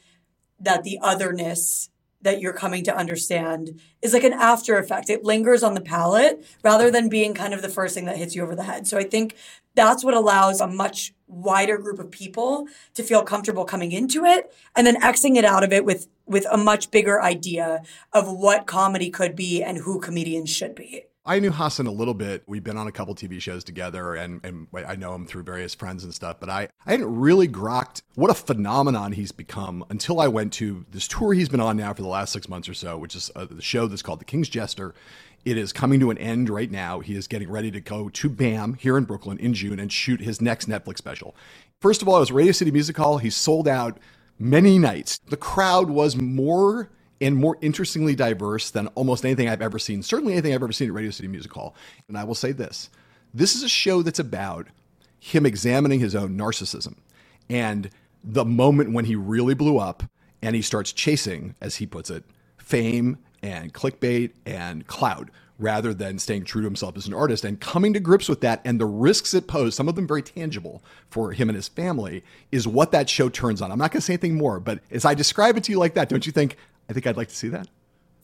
that 0.59 0.83
the 0.83 0.99
otherness 1.01 1.89
that 2.23 2.41
you're 2.41 2.53
coming 2.53 2.83
to 2.85 2.95
understand 2.95 3.79
is 4.01 4.13
like 4.13 4.23
an 4.23 4.33
after 4.33 4.77
effect. 4.77 5.09
It 5.09 5.23
lingers 5.23 5.63
on 5.63 5.73
the 5.73 5.81
palate 5.81 6.43
rather 6.63 6.89
than 6.89 7.09
being 7.09 7.33
kind 7.33 7.53
of 7.53 7.61
the 7.61 7.69
first 7.69 7.93
thing 7.93 8.05
that 8.05 8.17
hits 8.17 8.35
you 8.35 8.43
over 8.43 8.55
the 8.55 8.63
head. 8.63 8.87
So 8.87 8.97
I 8.97 9.03
think 9.03 9.35
that's 9.75 10.03
what 10.03 10.13
allows 10.13 10.61
a 10.61 10.67
much 10.67 11.13
wider 11.27 11.77
group 11.77 11.99
of 11.99 12.11
people 12.11 12.67
to 12.93 13.03
feel 13.03 13.23
comfortable 13.23 13.65
coming 13.65 13.91
into 13.91 14.25
it 14.25 14.53
and 14.75 14.85
then 14.85 14.99
Xing 15.01 15.35
it 15.35 15.45
out 15.45 15.63
of 15.63 15.73
it 15.73 15.85
with 15.85 16.07
with 16.25 16.45
a 16.51 16.57
much 16.57 16.89
bigger 16.89 17.21
idea 17.21 17.83
of 18.13 18.31
what 18.31 18.65
comedy 18.65 19.09
could 19.09 19.35
be 19.35 19.61
and 19.61 19.79
who 19.79 19.99
comedians 19.99 20.49
should 20.49 20.73
be. 20.73 21.03
I 21.25 21.39
knew 21.39 21.51
Hasan 21.51 21.87
a 21.87 21.91
little 21.91 22.13
bit. 22.13 22.43
We've 22.47 22.63
been 22.63 22.75
on 22.75 22.87
a 22.87 22.91
couple 22.91 23.15
TV 23.15 23.39
shows 23.41 23.63
together, 23.63 24.13
and, 24.13 24.43
and 24.43 24.67
I 24.73 24.97
know 24.97 25.15
him 25.15 25.25
through 25.25 25.43
various 25.43 25.73
friends 25.73 26.03
and 26.03 26.13
stuff. 26.13 26.37
But 26.41 26.49
I, 26.49 26.67
I 26.85 26.91
hadn't 26.91 27.15
really 27.15 27.47
grokked 27.47 28.01
what 28.15 28.29
a 28.29 28.33
phenomenon 28.33 29.13
he's 29.13 29.31
become 29.31 29.85
until 29.89 30.19
I 30.19 30.27
went 30.27 30.51
to 30.53 30.85
this 30.91 31.07
tour 31.07 31.33
he's 31.33 31.47
been 31.47 31.61
on 31.61 31.77
now 31.77 31.93
for 31.93 32.01
the 32.01 32.09
last 32.09 32.33
six 32.33 32.49
months 32.49 32.67
or 32.67 32.73
so, 32.73 32.97
which 32.97 33.15
is 33.15 33.31
a, 33.37 33.45
the 33.45 33.61
show 33.61 33.87
that's 33.87 34.01
called 34.01 34.19
The 34.19 34.25
King's 34.25 34.49
Jester. 34.49 34.93
It 35.45 35.57
is 35.57 35.71
coming 35.71 36.01
to 36.01 36.11
an 36.11 36.17
end 36.17 36.49
right 36.49 36.69
now. 36.69 36.99
He 36.99 37.15
is 37.15 37.27
getting 37.27 37.49
ready 37.49 37.71
to 37.71 37.79
go 37.79 38.09
to 38.09 38.29
BAM 38.29 38.73
here 38.73 38.97
in 38.97 39.05
Brooklyn 39.05 39.37
in 39.37 39.53
June 39.53 39.79
and 39.79 39.91
shoot 39.91 40.19
his 40.19 40.41
next 40.41 40.67
Netflix 40.67 40.97
special. 40.97 41.35
First 41.79 42.01
of 42.01 42.09
all, 42.09 42.17
it 42.17 42.21
was 42.21 42.31
Radio 42.33 42.51
City 42.51 42.71
Music 42.71 42.97
Hall. 42.97 43.19
He 43.19 43.29
sold 43.29 43.67
out 43.67 43.97
many 44.37 44.77
nights. 44.77 45.19
The 45.29 45.37
crowd 45.37 45.89
was 45.89 46.17
more 46.17 46.89
and 47.23 47.35
more 47.37 47.57
interestingly 47.61 48.15
diverse 48.15 48.69
than 48.69 48.87
almost 48.87 49.25
anything 49.25 49.49
I've 49.49 49.61
ever 49.61 49.79
seen, 49.79 50.03
certainly 50.03 50.33
anything 50.33 50.53
I've 50.53 50.63
ever 50.63 50.73
seen 50.73 50.89
at 50.89 50.93
Radio 50.93 51.11
City 51.11 51.27
Music 51.29 51.51
Hall. 51.53 51.75
And 52.07 52.17
I 52.17 52.23
will 52.23 52.35
say 52.35 52.51
this 52.51 52.89
this 53.33 53.55
is 53.55 53.63
a 53.63 53.69
show 53.69 54.01
that's 54.01 54.19
about 54.19 54.67
him 55.19 55.45
examining 55.45 55.99
his 55.99 56.15
own 56.15 56.37
narcissism 56.37 56.95
and 57.49 57.89
the 58.23 58.45
moment 58.45 58.93
when 58.93 59.05
he 59.05 59.15
really 59.15 59.53
blew 59.53 59.77
up 59.77 60.03
and 60.41 60.55
he 60.55 60.61
starts 60.61 60.91
chasing, 60.91 61.55
as 61.61 61.77
he 61.77 61.85
puts 61.85 62.09
it, 62.09 62.23
fame 62.57 63.17
and 63.41 63.73
clickbait 63.73 64.31
and 64.45 64.87
cloud 64.87 65.31
rather 65.59 65.93
than 65.93 66.17
staying 66.19 66.43
true 66.43 66.61
to 66.61 66.67
himself 66.67 66.97
as 66.97 67.07
an 67.07 67.13
artist 67.13 67.45
and 67.45 67.59
coming 67.59 67.93
to 67.93 67.99
grips 67.99 68.27
with 68.27 68.41
that 68.41 68.59
and 68.65 68.79
the 68.79 68.85
risks 68.85 69.33
it 69.33 69.47
posed, 69.47 69.75
some 69.75 69.87
of 69.87 69.95
them 69.95 70.07
very 70.07 70.21
tangible 70.21 70.83
for 71.09 71.31
him 71.31 71.47
and 71.47 71.55
his 71.55 71.67
family, 71.67 72.23
is 72.51 72.67
what 72.67 72.91
that 72.91 73.09
show 73.09 73.29
turns 73.29 73.61
on. 73.61 73.71
I'm 73.71 73.77
not 73.77 73.91
going 73.91 73.99
to 74.01 74.05
say 74.05 74.13
anything 74.13 74.35
more, 74.35 74.59
but 74.59 74.79
as 74.91 75.05
I 75.05 75.13
describe 75.13 75.55
it 75.55 75.63
to 75.65 75.71
you 75.71 75.79
like 75.79 75.93
that, 75.93 76.09
don't 76.09 76.25
you 76.25 76.31
think, 76.31 76.57
I 76.89 76.93
think 76.93 77.07
I'd 77.07 77.17
like 77.17 77.29
to 77.29 77.35
see 77.35 77.49
that. 77.49 77.67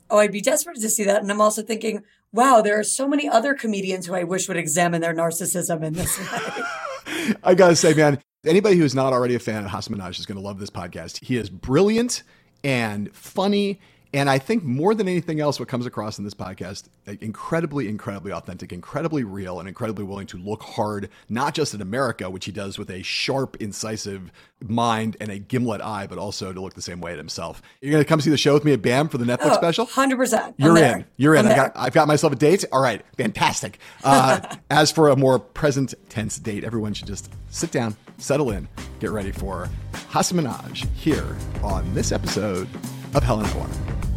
Oh, 0.09 0.17
I'd 0.17 0.31
be 0.31 0.41
desperate 0.41 0.77
to 0.77 0.89
see 0.89 1.03
that. 1.03 1.21
And 1.21 1.31
I'm 1.31 1.41
also 1.41 1.61
thinking, 1.61 2.03
wow, 2.31 2.61
there 2.61 2.79
are 2.79 2.83
so 2.83 3.07
many 3.07 3.29
other 3.29 3.53
comedians 3.53 4.07
who 4.07 4.15
I 4.15 4.23
wish 4.23 4.47
would 4.47 4.57
examine 4.57 5.01
their 5.01 5.13
narcissism 5.13 5.83
in 5.83 5.93
this 5.93 6.17
way. 6.17 6.63
I 7.43 7.53
gotta 7.55 7.75
say, 7.75 7.93
man, 7.93 8.19
anybody 8.45 8.77
who's 8.77 8.95
not 8.95 9.13
already 9.13 9.35
a 9.35 9.39
fan 9.39 9.65
of 9.65 9.71
Hasan 9.71 9.95
Minhaj 9.95 10.19
is 10.19 10.25
gonna 10.25 10.39
love 10.39 10.59
this 10.59 10.69
podcast. 10.69 11.23
He 11.23 11.37
is 11.37 11.49
brilliant 11.49 12.23
and 12.63 13.13
funny 13.15 13.79
and 14.11 14.27
I 14.27 14.39
think 14.39 14.63
more 14.63 14.95
than 14.95 15.07
anything 15.07 15.39
else, 15.39 15.59
what 15.59 15.69
comes 15.69 15.85
across 15.85 16.17
in 16.17 16.23
this 16.23 16.33
podcast, 16.33 16.85
incredibly, 17.21 17.87
incredibly 17.87 18.31
authentic, 18.31 18.73
incredibly 18.73 19.23
real, 19.23 19.59
and 19.59 19.67
incredibly 19.67 20.03
willing 20.03 20.25
to 20.27 20.37
look 20.37 20.63
hard, 20.63 21.09
not 21.29 21.53
just 21.53 21.75
at 21.75 21.81
America, 21.81 22.27
which 22.27 22.45
he 22.45 22.51
does 22.51 22.79
with 22.79 22.89
a 22.89 23.03
sharp, 23.03 23.57
incisive 23.59 24.31
mind 24.61 25.15
and 25.21 25.29
a 25.29 25.37
gimlet 25.37 25.79
eye, 25.81 26.07
but 26.07 26.17
also 26.17 26.51
to 26.51 26.59
look 26.59 26.73
the 26.73 26.81
same 26.81 27.01
way 27.01 27.11
at 27.11 27.19
himself. 27.19 27.61
You're 27.81 27.91
going 27.91 28.03
to 28.03 28.07
come 28.07 28.19
see 28.19 28.31
the 28.31 28.37
show 28.37 28.55
with 28.55 28.65
me 28.65 28.73
at 28.73 28.81
BAM 28.81 29.09
for 29.09 29.19
the 29.19 29.25
Netflix 29.25 29.51
oh, 29.51 29.57
special? 29.57 29.85
100%. 29.85 30.55
You're 30.57 30.77
in. 30.77 31.05
You're 31.17 31.35
in. 31.35 31.45
I 31.45 31.55
got, 31.55 31.71
I've 31.75 31.93
got 31.93 32.07
myself 32.07 32.33
a 32.33 32.35
date. 32.35 32.65
All 32.71 32.81
right. 32.81 33.03
Fantastic. 33.15 33.77
Uh, 34.03 34.55
as 34.71 34.91
for 34.91 35.09
a 35.09 35.15
more 35.15 35.37
present 35.37 35.93
tense 36.09 36.39
date, 36.39 36.63
everyone 36.63 36.93
should 36.93 37.07
just 37.07 37.31
sit 37.49 37.71
down, 37.71 37.95
settle 38.17 38.49
in, 38.51 38.67
get 38.99 39.11
ready 39.11 39.31
for 39.31 39.69
Hasan 40.11 40.39
Minhaj 40.39 40.87
here 40.95 41.37
on 41.61 41.93
this 41.93 42.11
episode 42.11 42.67
of 43.15 43.23
Hell 43.23 43.39
and 43.39 44.08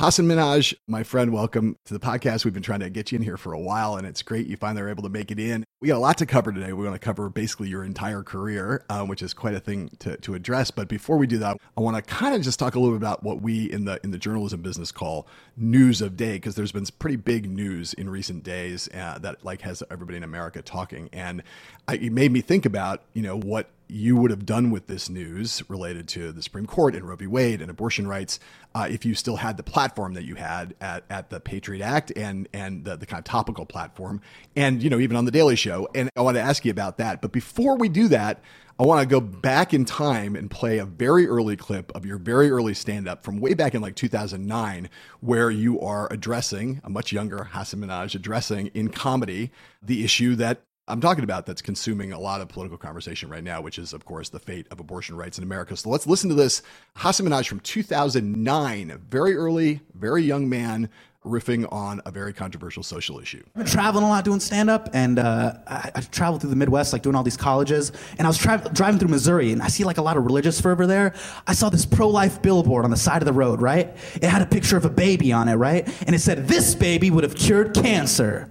Hasan 0.00 0.26
Minhaj, 0.26 0.72
my 0.88 1.02
friend, 1.02 1.30
welcome 1.30 1.76
to 1.84 1.92
the 1.92 2.00
podcast. 2.00 2.46
We've 2.46 2.54
been 2.54 2.62
trying 2.62 2.80
to 2.80 2.88
get 2.88 3.12
you 3.12 3.16
in 3.16 3.22
here 3.22 3.36
for 3.36 3.52
a 3.52 3.60
while, 3.60 3.96
and 3.96 4.06
it's 4.06 4.22
great 4.22 4.46
you 4.46 4.56
finally 4.56 4.80
are 4.80 4.88
able 4.88 5.02
to 5.02 5.10
make 5.10 5.30
it 5.30 5.38
in. 5.38 5.62
We 5.82 5.88
got 5.88 5.96
a 5.96 6.00
lot 6.00 6.16
to 6.18 6.24
cover 6.24 6.52
today. 6.52 6.72
We're 6.72 6.84
going 6.84 6.98
to 6.98 6.98
cover 6.98 7.28
basically 7.28 7.68
your 7.68 7.84
entire 7.84 8.22
career, 8.22 8.82
um, 8.88 9.08
which 9.08 9.20
is 9.20 9.34
quite 9.34 9.52
a 9.52 9.60
thing 9.60 9.90
to, 9.98 10.16
to 10.16 10.32
address. 10.32 10.70
But 10.70 10.88
before 10.88 11.18
we 11.18 11.26
do 11.26 11.36
that, 11.40 11.58
I 11.76 11.82
want 11.82 11.96
to 11.96 12.02
kind 12.02 12.34
of 12.34 12.40
just 12.40 12.58
talk 12.58 12.76
a 12.76 12.80
little 12.80 12.94
bit 12.94 13.02
about 13.02 13.22
what 13.22 13.42
we 13.42 13.70
in 13.70 13.84
the 13.84 14.00
in 14.02 14.10
the 14.10 14.16
journalism 14.16 14.62
business 14.62 14.90
call 14.90 15.26
news 15.54 16.00
of 16.00 16.16
day, 16.16 16.32
because 16.32 16.54
there's 16.54 16.72
been 16.72 16.86
pretty 16.98 17.16
big 17.16 17.50
news 17.50 17.92
in 17.92 18.08
recent 18.08 18.42
days 18.42 18.88
uh, 18.94 19.18
that 19.18 19.44
like 19.44 19.60
has 19.60 19.82
everybody 19.90 20.16
in 20.16 20.24
America 20.24 20.62
talking, 20.62 21.10
and 21.12 21.42
I, 21.86 21.96
it 21.96 22.10
made 22.10 22.32
me 22.32 22.40
think 22.40 22.64
about 22.64 23.02
you 23.12 23.20
know 23.20 23.36
what 23.36 23.68
you 23.90 24.16
would 24.16 24.30
have 24.30 24.46
done 24.46 24.70
with 24.70 24.86
this 24.86 25.08
news 25.08 25.62
related 25.68 26.08
to 26.08 26.32
the 26.32 26.42
Supreme 26.42 26.66
Court 26.66 26.94
and 26.94 27.08
Roe 27.08 27.16
v. 27.16 27.26
Wade 27.26 27.60
and 27.60 27.70
abortion 27.70 28.06
rights 28.06 28.38
uh, 28.74 28.86
if 28.88 29.04
you 29.04 29.14
still 29.14 29.36
had 29.36 29.56
the 29.56 29.62
platform 29.62 30.14
that 30.14 30.24
you 30.24 30.36
had 30.36 30.74
at, 30.80 31.04
at 31.10 31.30
the 31.30 31.40
Patriot 31.40 31.84
Act 31.84 32.12
and 32.16 32.48
and 32.52 32.84
the, 32.84 32.96
the 32.96 33.06
kind 33.06 33.18
of 33.18 33.24
topical 33.24 33.66
platform 33.66 34.20
and 34.54 34.82
you 34.82 34.90
know 34.90 34.98
even 34.98 35.16
on 35.16 35.24
the 35.24 35.30
Daily 35.30 35.56
Show. 35.56 35.88
And 35.94 36.10
I 36.16 36.22
want 36.22 36.36
to 36.36 36.40
ask 36.40 36.64
you 36.64 36.70
about 36.70 36.98
that. 36.98 37.20
But 37.20 37.32
before 37.32 37.76
we 37.76 37.88
do 37.88 38.08
that, 38.08 38.42
I 38.80 38.84
want 38.84 39.02
to 39.02 39.06
go 39.06 39.20
back 39.20 39.74
in 39.74 39.84
time 39.84 40.34
and 40.36 40.50
play 40.50 40.78
a 40.78 40.86
very 40.86 41.26
early 41.26 41.54
clip 41.54 41.94
of 41.94 42.06
your 42.06 42.16
very 42.16 42.50
early 42.50 42.72
stand 42.72 43.06
up 43.08 43.24
from 43.24 43.38
way 43.38 43.52
back 43.52 43.74
in 43.74 43.82
like 43.82 43.94
2009, 43.94 44.88
where 45.20 45.50
you 45.50 45.78
are 45.80 46.10
addressing 46.10 46.80
a 46.82 46.88
much 46.88 47.12
younger 47.12 47.44
Hasan 47.44 47.80
Minhaj 47.80 48.14
addressing 48.14 48.68
in 48.68 48.88
comedy 48.88 49.50
the 49.82 50.02
issue 50.02 50.34
that 50.36 50.62
I'm 50.90 51.00
talking 51.00 51.24
about 51.24 51.46
that's 51.46 51.62
consuming 51.62 52.12
a 52.12 52.18
lot 52.18 52.40
of 52.40 52.48
political 52.48 52.76
conversation 52.76 53.28
right 53.30 53.44
now, 53.44 53.60
which 53.60 53.78
is, 53.78 53.92
of 53.92 54.04
course, 54.04 54.28
the 54.28 54.40
fate 54.40 54.66
of 54.70 54.80
abortion 54.80 55.16
rights 55.16 55.38
in 55.38 55.44
America. 55.44 55.76
So 55.76 55.88
let's 55.88 56.06
listen 56.06 56.28
to 56.30 56.34
this. 56.34 56.62
Hasan 56.98 57.26
Minhaj 57.26 57.46
from 57.46 57.60
2009, 57.60 59.00
very 59.08 59.36
early, 59.36 59.80
very 59.94 60.22
young 60.24 60.48
man, 60.48 60.90
riffing 61.24 61.70
on 61.70 62.00
a 62.06 62.10
very 62.10 62.32
controversial 62.32 62.82
social 62.82 63.20
issue. 63.20 63.42
I've 63.48 63.64
been 63.64 63.66
traveling 63.66 64.04
a 64.04 64.08
lot 64.08 64.24
doing 64.24 64.40
stand 64.40 64.70
up, 64.70 64.88
and 64.94 65.18
uh, 65.18 65.54
I, 65.66 65.90
I, 65.94 66.00
traveled 66.00 66.40
through 66.40 66.50
the 66.50 66.56
Midwest, 66.56 66.94
like 66.94 67.02
doing 67.02 67.14
all 67.14 67.22
these 67.22 67.36
colleges. 67.36 67.92
And 68.18 68.26
I 68.26 68.28
was 68.28 68.38
tra- 68.38 68.70
driving 68.72 68.98
through 68.98 69.10
Missouri, 69.10 69.52
and 69.52 69.62
I 69.62 69.68
see 69.68 69.84
like 69.84 69.98
a 69.98 70.02
lot 70.02 70.16
of 70.16 70.24
religious 70.24 70.60
fervor 70.60 70.86
there. 70.86 71.14
I 71.46 71.52
saw 71.52 71.68
this 71.68 71.84
pro 71.84 72.08
life 72.08 72.40
billboard 72.40 72.84
on 72.84 72.90
the 72.90 72.96
side 72.96 73.20
of 73.20 73.26
the 73.26 73.34
road, 73.34 73.60
right? 73.60 73.94
It 74.16 74.24
had 74.24 74.42
a 74.42 74.46
picture 74.46 74.78
of 74.78 74.86
a 74.86 74.90
baby 74.90 75.30
on 75.30 75.48
it, 75.48 75.54
right? 75.54 75.86
And 76.06 76.14
it 76.14 76.20
said, 76.20 76.48
This 76.48 76.74
baby 76.74 77.10
would 77.10 77.24
have 77.24 77.36
cured 77.36 77.74
cancer 77.74 78.48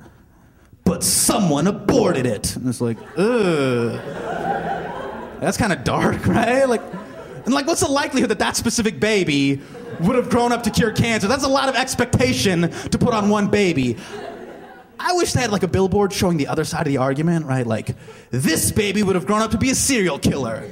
but 0.89 1.03
someone 1.03 1.67
aborted 1.67 2.25
it. 2.25 2.55
And 2.55 2.67
it's 2.67 2.81
like, 2.81 2.98
ugh. 3.15 4.01
That's 5.39 5.55
kind 5.55 5.72
of 5.72 5.84
dark, 5.84 6.25
right? 6.25 6.67
Like, 6.67 6.81
and 7.46 7.53
like, 7.53 7.67
what's 7.67 7.81
the 7.81 7.91
likelihood 7.91 8.31
that 8.31 8.39
that 8.39 8.55
specific 8.55 9.00
baby 9.00 9.62
would 10.00 10.15
have 10.15 10.31
grown 10.31 10.51
up 10.51 10.63
to 10.63 10.72
cure 10.72 10.91
cancer? 10.91 11.27
That's 11.27 11.43
a 11.43 11.48
lot 11.48 11.69
of 11.69 11.75
expectation 11.75 12.72
to 12.72 12.98
put 12.98 13.13
on 13.13 13.29
one 13.29 13.50
baby. 13.50 13.98
I 15.00 15.13
wish 15.13 15.34
they 15.34 15.41
had 15.41 15.51
like 15.51 15.62
a 15.62 15.67
billboard 15.67 16.12
showing 16.12 16.38
the 16.38 16.48
other 16.48 16.63
side 16.63 16.88
of 16.88 16.91
the 16.91 16.98
argument, 16.98 17.46
right? 17.46 17.67
Like, 17.67 17.96
this 18.31 18.72
baby 18.72 19.03
would 19.03 19.13
have 19.13 19.27
grown 19.27 19.43
up 19.43 19.51
to 19.51 19.60
be 19.60 19.69
a 19.69 19.75
serial 19.75 20.17
killer, 20.17 20.67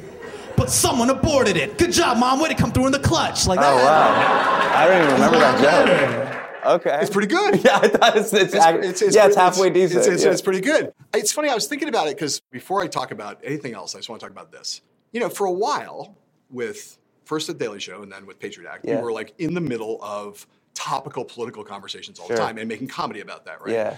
but 0.56 0.72
someone 0.72 1.12
aborted 1.12 1.58
it. 1.58 1.78
Good 1.78 1.92
job, 1.92 2.18
mom. 2.18 2.40
Way 2.40 2.50
to 2.50 2.56
come 2.56 2.72
through 2.72 2.88
in 2.88 2.92
the 2.92 3.00
clutch. 3.00 3.46
Like 3.46 3.60
oh, 3.60 3.62
that. 3.62 3.84
wow. 3.84 4.78
I 4.78 4.88
don't 4.88 5.04
even 5.04 5.14
remember 5.14 5.38
that 5.38 5.62
joke. 5.62 6.37
Okay. 6.68 6.98
It's 7.02 7.10
pretty 7.10 7.28
good. 7.28 7.62
Yeah, 7.66 7.80
I 7.82 7.88
thought 7.88 8.18
it's, 8.18 8.34
it's, 8.34 8.54
it's, 8.54 9.02
it's 9.02 9.16
yeah, 9.16 9.28
it's 9.28 9.36
halfway 9.36 9.70
decent. 9.70 10.06
It's, 10.06 10.24
yeah. 10.24 10.32
it's, 10.32 10.42
pretty 10.42 10.62
good. 10.62 10.94
It's 11.14 11.32
funny. 11.32 11.50
I 11.50 11.56
was 11.56 11.68
thinking 11.68 11.90
about 11.90 12.08
it 12.08 12.16
because 12.16 12.42
before 12.52 12.82
I 12.84 12.88
talk 12.88 13.12
about 13.12 13.40
anything 13.44 13.74
else, 13.74 13.96
I 13.96 14.00
just 14.00 14.10
want 14.10 14.20
to 14.20 14.26
talk 14.26 14.32
about 14.32 14.52
this. 14.52 14.82
You 15.12 15.20
know, 15.20 15.30
for 15.30 15.46
a 15.48 15.52
while, 15.52 16.16
with 16.50 16.98
first 17.26 17.48
the 17.48 17.54
Daily 17.54 17.80
Show 17.80 18.04
and 18.04 18.12
then 18.12 18.26
with 18.26 18.40
Patriot 18.40 18.70
Act, 18.70 18.86
Yeah. 18.86 18.98
we 18.98 19.04
were 19.04 19.12
like 19.12 19.34
in 19.38 19.54
the 19.54 19.62
middle 19.62 19.98
of 20.02 20.46
topical 20.76 21.26
political 21.26 21.64
conversations 21.64 22.20
all 22.20 22.28
Sure. 22.28 22.36
the 22.38 22.42
time 22.44 22.58
and 22.58 22.68
making 22.70 22.88
comedy 22.88 23.22
about 23.22 23.46
that, 23.46 23.62
right? 23.62 23.74
Yeah. 23.74 23.98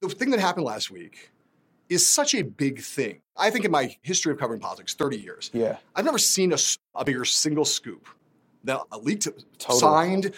The 0.00 0.08
thing 0.08 0.30
that 0.30 0.40
happened 0.40 0.66
last 0.66 0.90
week 0.90 1.30
is 1.88 2.06
such 2.06 2.34
a 2.34 2.42
big 2.42 2.80
thing. 2.80 3.20
I 3.36 3.50
think 3.50 3.64
in 3.64 3.70
my 3.70 3.96
history 4.02 4.32
of 4.32 4.38
covering 4.38 4.60
politics, 4.60 4.94
30 4.94 5.16
years, 5.16 5.50
Yeah. 5.54 5.78
I've 5.96 6.04
never 6.04 6.18
seen 6.18 6.52
a, 6.52 6.58
a 6.94 7.04
bigger 7.04 7.24
single 7.24 7.64
scoop 7.64 8.06
that 8.64 8.80
a 8.92 8.98
leaked, 8.98 9.26
Totally. 9.58 9.80
signed 9.80 10.32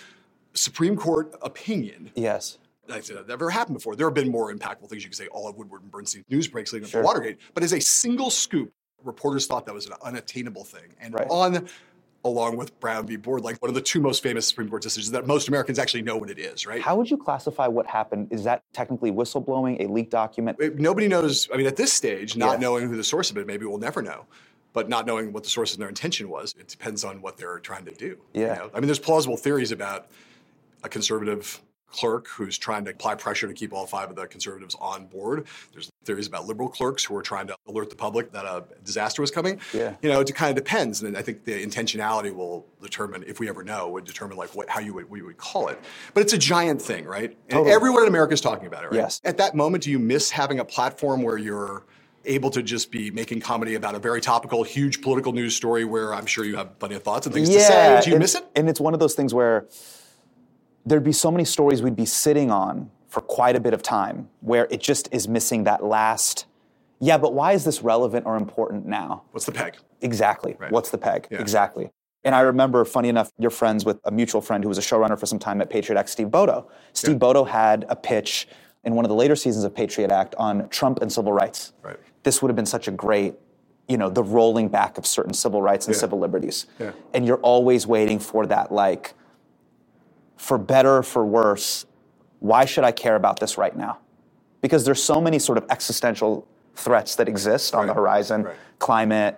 Supreme 0.55 0.97
Court 0.97 1.35
opinion 1.43 2.11
Yes. 2.15 2.59
like 2.89 2.99
I 2.99 3.01
said, 3.03 3.17
that 3.17 3.25
uh, 3.25 3.29
never 3.29 3.51
happened 3.51 3.77
before. 3.77 3.95
There 3.97 4.07
have 4.07 4.15
been 4.15 4.31
more 4.31 4.53
impactful 4.53 4.89
things. 4.89 5.03
You 5.05 5.11
can 5.11 5.17
say 5.17 5.29
all 5.29 5.49
of 5.49 5.57
Woodward 5.57 5.83
and 5.83 5.91
Bernstein 5.91 6.25
news 6.29 6.49
breaks 6.49 6.73
leading 6.73 6.89
Sure. 6.89 7.01
up 7.01 7.05
to 7.05 7.07
Watergate, 7.07 7.39
but 7.55 7.63
as 7.63 7.73
a 7.73 7.81
single 7.81 8.31
scoop, 8.31 8.73
reporters 9.05 9.47
thought 9.47 9.65
that 9.67 9.75
was 9.75 9.87
an 9.87 9.95
unattainable 10.03 10.65
thing. 10.65 10.95
And 11.01 11.15
Right. 11.15 11.27
on, 11.31 11.69
along 12.25 12.57
with 12.59 12.79
Brown 12.81 13.07
v. 13.07 13.17
Board, 13.17 13.43
like 13.43 13.63
one 13.63 13.69
of 13.71 13.75
the 13.75 13.81
two 13.81 14.01
most 14.01 14.23
famous 14.23 14.47
Supreme 14.47 14.69
Court 14.69 14.83
decisions 14.83 15.13
that 15.13 15.27
most 15.27 15.49
Americans 15.49 15.79
actually 15.79 16.03
know 16.03 16.17
what 16.19 16.29
it 16.31 16.39
is, 16.39 16.67
right? 16.67 16.83
How 16.83 16.97
would 16.97 17.11
you 17.11 17.17
classify 17.17 17.67
what 17.67 17.87
happened? 17.87 18.29
Is 18.31 18.45
that 18.45 18.63
technically 18.75 19.11
whistleblowing, 19.13 19.81
a 19.81 19.87
leaked 19.91 20.11
document? 20.11 20.59
It- 20.61 20.79
Nobody 20.79 21.09
knows. 21.09 21.49
I 21.55 21.57
mean, 21.57 21.67
at 21.67 21.77
this 21.77 21.93
stage, 21.93 22.37
not 22.37 22.61
knowing 22.61 22.89
who 22.89 22.97
the 22.97 23.05
source 23.05 23.31
of 23.31 23.39
it, 23.39 23.47
maybe 23.47 23.65
we'll 23.67 23.79
never 23.79 24.03
know. 24.03 24.27
But 24.73 24.89
not 24.89 25.05
knowing 25.07 25.33
what 25.33 25.43
the 25.45 25.49
source 25.49 25.73
and 25.73 25.81
their 25.83 25.89
intention 25.89 26.29
was, 26.29 26.55
it 26.59 26.69
depends 26.69 27.03
on 27.05 27.23
what 27.23 27.37
they're 27.37 27.59
trying 27.59 27.85
to 27.87 27.93
do. 27.93 28.19
you 28.35 28.43
Yeah. 28.43 28.55
know? 28.55 28.71
I 28.75 28.81
mean, 28.81 28.87
there's 28.87 28.99
plausible 29.01 29.37
theories 29.37 29.73
about 29.73 30.07
a 30.83 30.89
conservative 30.89 31.61
clerk 31.91 32.29
who's 32.29 32.57
trying 32.57 32.85
to 32.85 32.91
apply 32.93 33.15
pressure 33.17 33.49
to 33.49 33.53
keep 33.53 33.73
all 33.73 33.87
five 33.87 34.11
of 34.11 34.17
the 34.17 34.27
conservatives 34.27 34.77
on 34.81 35.07
board. 35.07 35.47
There's 35.73 35.91
theories 36.05 36.27
about 36.27 36.47
liberal 36.47 36.69
clerks 36.69 37.05
who 37.05 37.17
are 37.17 37.23
trying 37.23 37.49
to 37.49 37.57
alert 37.67 37.91
the 37.91 37.97
public 37.97 38.31
that 38.33 38.45
a 38.45 38.65
disaster 38.85 39.21
was 39.21 39.31
coming. 39.31 39.61
Yeah. 39.75 39.97
You 40.01 40.09
know, 40.09 40.21
it 40.21 40.35
kind 40.35 40.57
of 40.57 40.57
depends, 40.63 41.03
and 41.03 41.17
I 41.17 41.23
think 41.23 41.45
the 41.45 41.65
intentionality 41.65 42.33
will 42.33 42.65
determine 42.81 43.25
if 43.27 43.41
we 43.41 43.49
ever 43.49 43.65
know 43.65 43.89
would 43.89 44.05
determine 44.05 44.37
like 44.37 44.55
what 44.55 44.69
how 44.69 44.81
you 44.81 44.95
would 44.95 45.11
we 45.11 45.23
would 45.23 45.37
call 45.37 45.69
it. 45.69 45.81
But 46.15 46.23
it's 46.23 46.33
a 46.33 46.39
giant 46.39 46.81
thing, 46.81 47.05
right? 47.07 47.37
And 47.49 47.67
everyone 47.67 48.03
in 48.03 48.09
America 48.09 48.35
is 48.35 48.41
talking 48.41 48.67
about 48.67 48.85
it, 48.85 48.93
right? 48.93 48.97
Yes. 48.97 49.21
At 49.25 49.37
that 49.39 49.55
moment, 49.55 49.85
do 49.85 49.91
you 49.91 49.99
miss 49.99 50.31
having 50.31 50.61
a 50.61 50.65
platform 50.65 51.23
where 51.23 51.39
you're 51.39 51.85
able 52.27 52.51
to 52.51 52.63
just 52.63 52.91
be 52.91 53.11
making 53.11 53.41
comedy 53.41 53.75
about 53.75 53.95
a 53.95 53.99
very 53.99 54.21
topical, 54.21 54.63
huge 54.63 55.01
political 55.01 55.33
news 55.33 55.57
story 55.57 55.85
where 55.85 56.15
I'm 56.15 56.27
sure 56.27 56.45
you 56.45 56.55
have 56.57 56.79
plenty 56.79 56.95
of 56.95 57.03
thoughts 57.03 57.27
and 57.27 57.35
things 57.35 57.49
to 57.49 57.61
say? 57.61 58.01
Do 58.05 58.11
you 58.11 58.19
miss 58.19 58.35
it? 58.35 58.45
And 58.55 58.69
it's 58.69 58.81
one 58.81 58.95
of 58.95 59.01
those 59.01 59.15
things 59.15 59.33
where 59.35 59.67
there'd 60.87 61.05
be 61.05 61.13
so 61.13 61.31
many 61.31 61.45
stories 61.45 61.83
we'd 61.83 61.97
be 61.97 62.07
sitting 62.07 62.51
on 62.51 62.91
for 63.09 63.21
quite 63.21 63.57
a 63.57 63.61
bit 63.61 63.75
of 63.75 63.83
time 63.83 64.29
where 64.41 64.67
it 64.71 64.81
just 64.81 65.09
is 65.13 65.29
missing 65.29 65.65
that 65.65 65.85
last, 65.85 66.47
yeah, 67.01 67.19
but 67.19 67.35
why 67.35 67.53
is 67.53 67.65
this 67.65 67.83
relevant 67.83 68.27
or 68.27 68.37
important 68.37 68.87
now? 68.87 69.23
What's 69.33 69.47
the 69.47 69.53
peg? 69.53 69.77
Exactly. 70.01 70.57
Right. 70.59 70.71
What's 70.71 70.91
the 70.91 70.99
peg? 70.99 71.27
Yeah. 71.31 71.41
Exactly. 71.41 71.91
And 72.23 72.35
I 72.35 72.41
remember, 72.41 72.85
funny 72.85 73.09
enough, 73.09 73.31
you're 73.39 73.51
friends 73.51 73.85
with 73.85 73.99
a 74.05 74.11
mutual 74.11 74.41
friend 74.43 74.63
who 74.63 74.69
was 74.69 74.77
a 74.79 74.83
showrunner 74.83 75.19
for 75.19 75.27
some 75.27 75.39
time 75.39 75.61
at 75.63 75.71
Patriot 75.71 75.99
Act, 75.99 76.11
Steve 76.11 76.29
Bodow. 76.29 76.67
Steve 76.93 77.15
Yeah. 77.15 77.19
Bodow 77.19 77.49
had 77.49 77.87
a 77.89 77.97
pitch 77.97 78.47
in 78.85 78.95
one 78.95 79.05
of 79.05 79.09
the 79.09 79.15
later 79.15 79.35
seasons 79.37 79.65
of 79.65 79.75
Patriot 79.75 80.11
Act 80.11 80.35
on 80.37 80.69
Trump 80.69 81.01
and 81.01 81.11
civil 81.11 81.33
rights. 81.33 81.73
Right. 81.83 81.97
This 82.23 82.43
would 82.43 82.49
have 82.51 82.57
been 82.57 82.67
such 82.67 82.89
a 82.89 82.91
great, 82.91 83.35
you 83.89 83.97
know, 83.97 84.11
the 84.11 84.23
rolling 84.23 84.69
back 84.69 84.99
of 84.99 85.07
certain 85.07 85.33
civil 85.33 85.63
rights 85.63 85.87
and 85.87 85.95
Yeah. 85.95 86.01
civil 86.01 86.19
liberties. 86.19 86.67
Yeah. 86.79 86.93
And 87.15 87.27
you're 87.27 87.39
always 87.41 87.87
waiting 87.87 88.19
for 88.19 88.45
that, 88.47 88.71
like, 88.71 89.15
for 90.41 90.57
better 90.57 90.97
or 90.97 91.03
for 91.03 91.25
worse, 91.25 91.85
why 92.39 92.65
should 92.65 92.83
I 92.83 92.93
care 92.93 93.15
about 93.15 93.41
this 93.41 93.59
right 93.59 93.77
now? 93.77 93.99
Because 94.63 94.87
there's 94.87 95.03
so 95.03 95.21
many 95.21 95.39
sort 95.39 95.59
of 95.59 95.67
existential 95.69 96.49
threats 96.75 97.15
that 97.17 97.29
exist 97.29 97.75
on 97.75 97.87
the 97.87 97.93
horizon, 97.93 98.45
Right. 98.45 98.57
climate, 98.79 99.37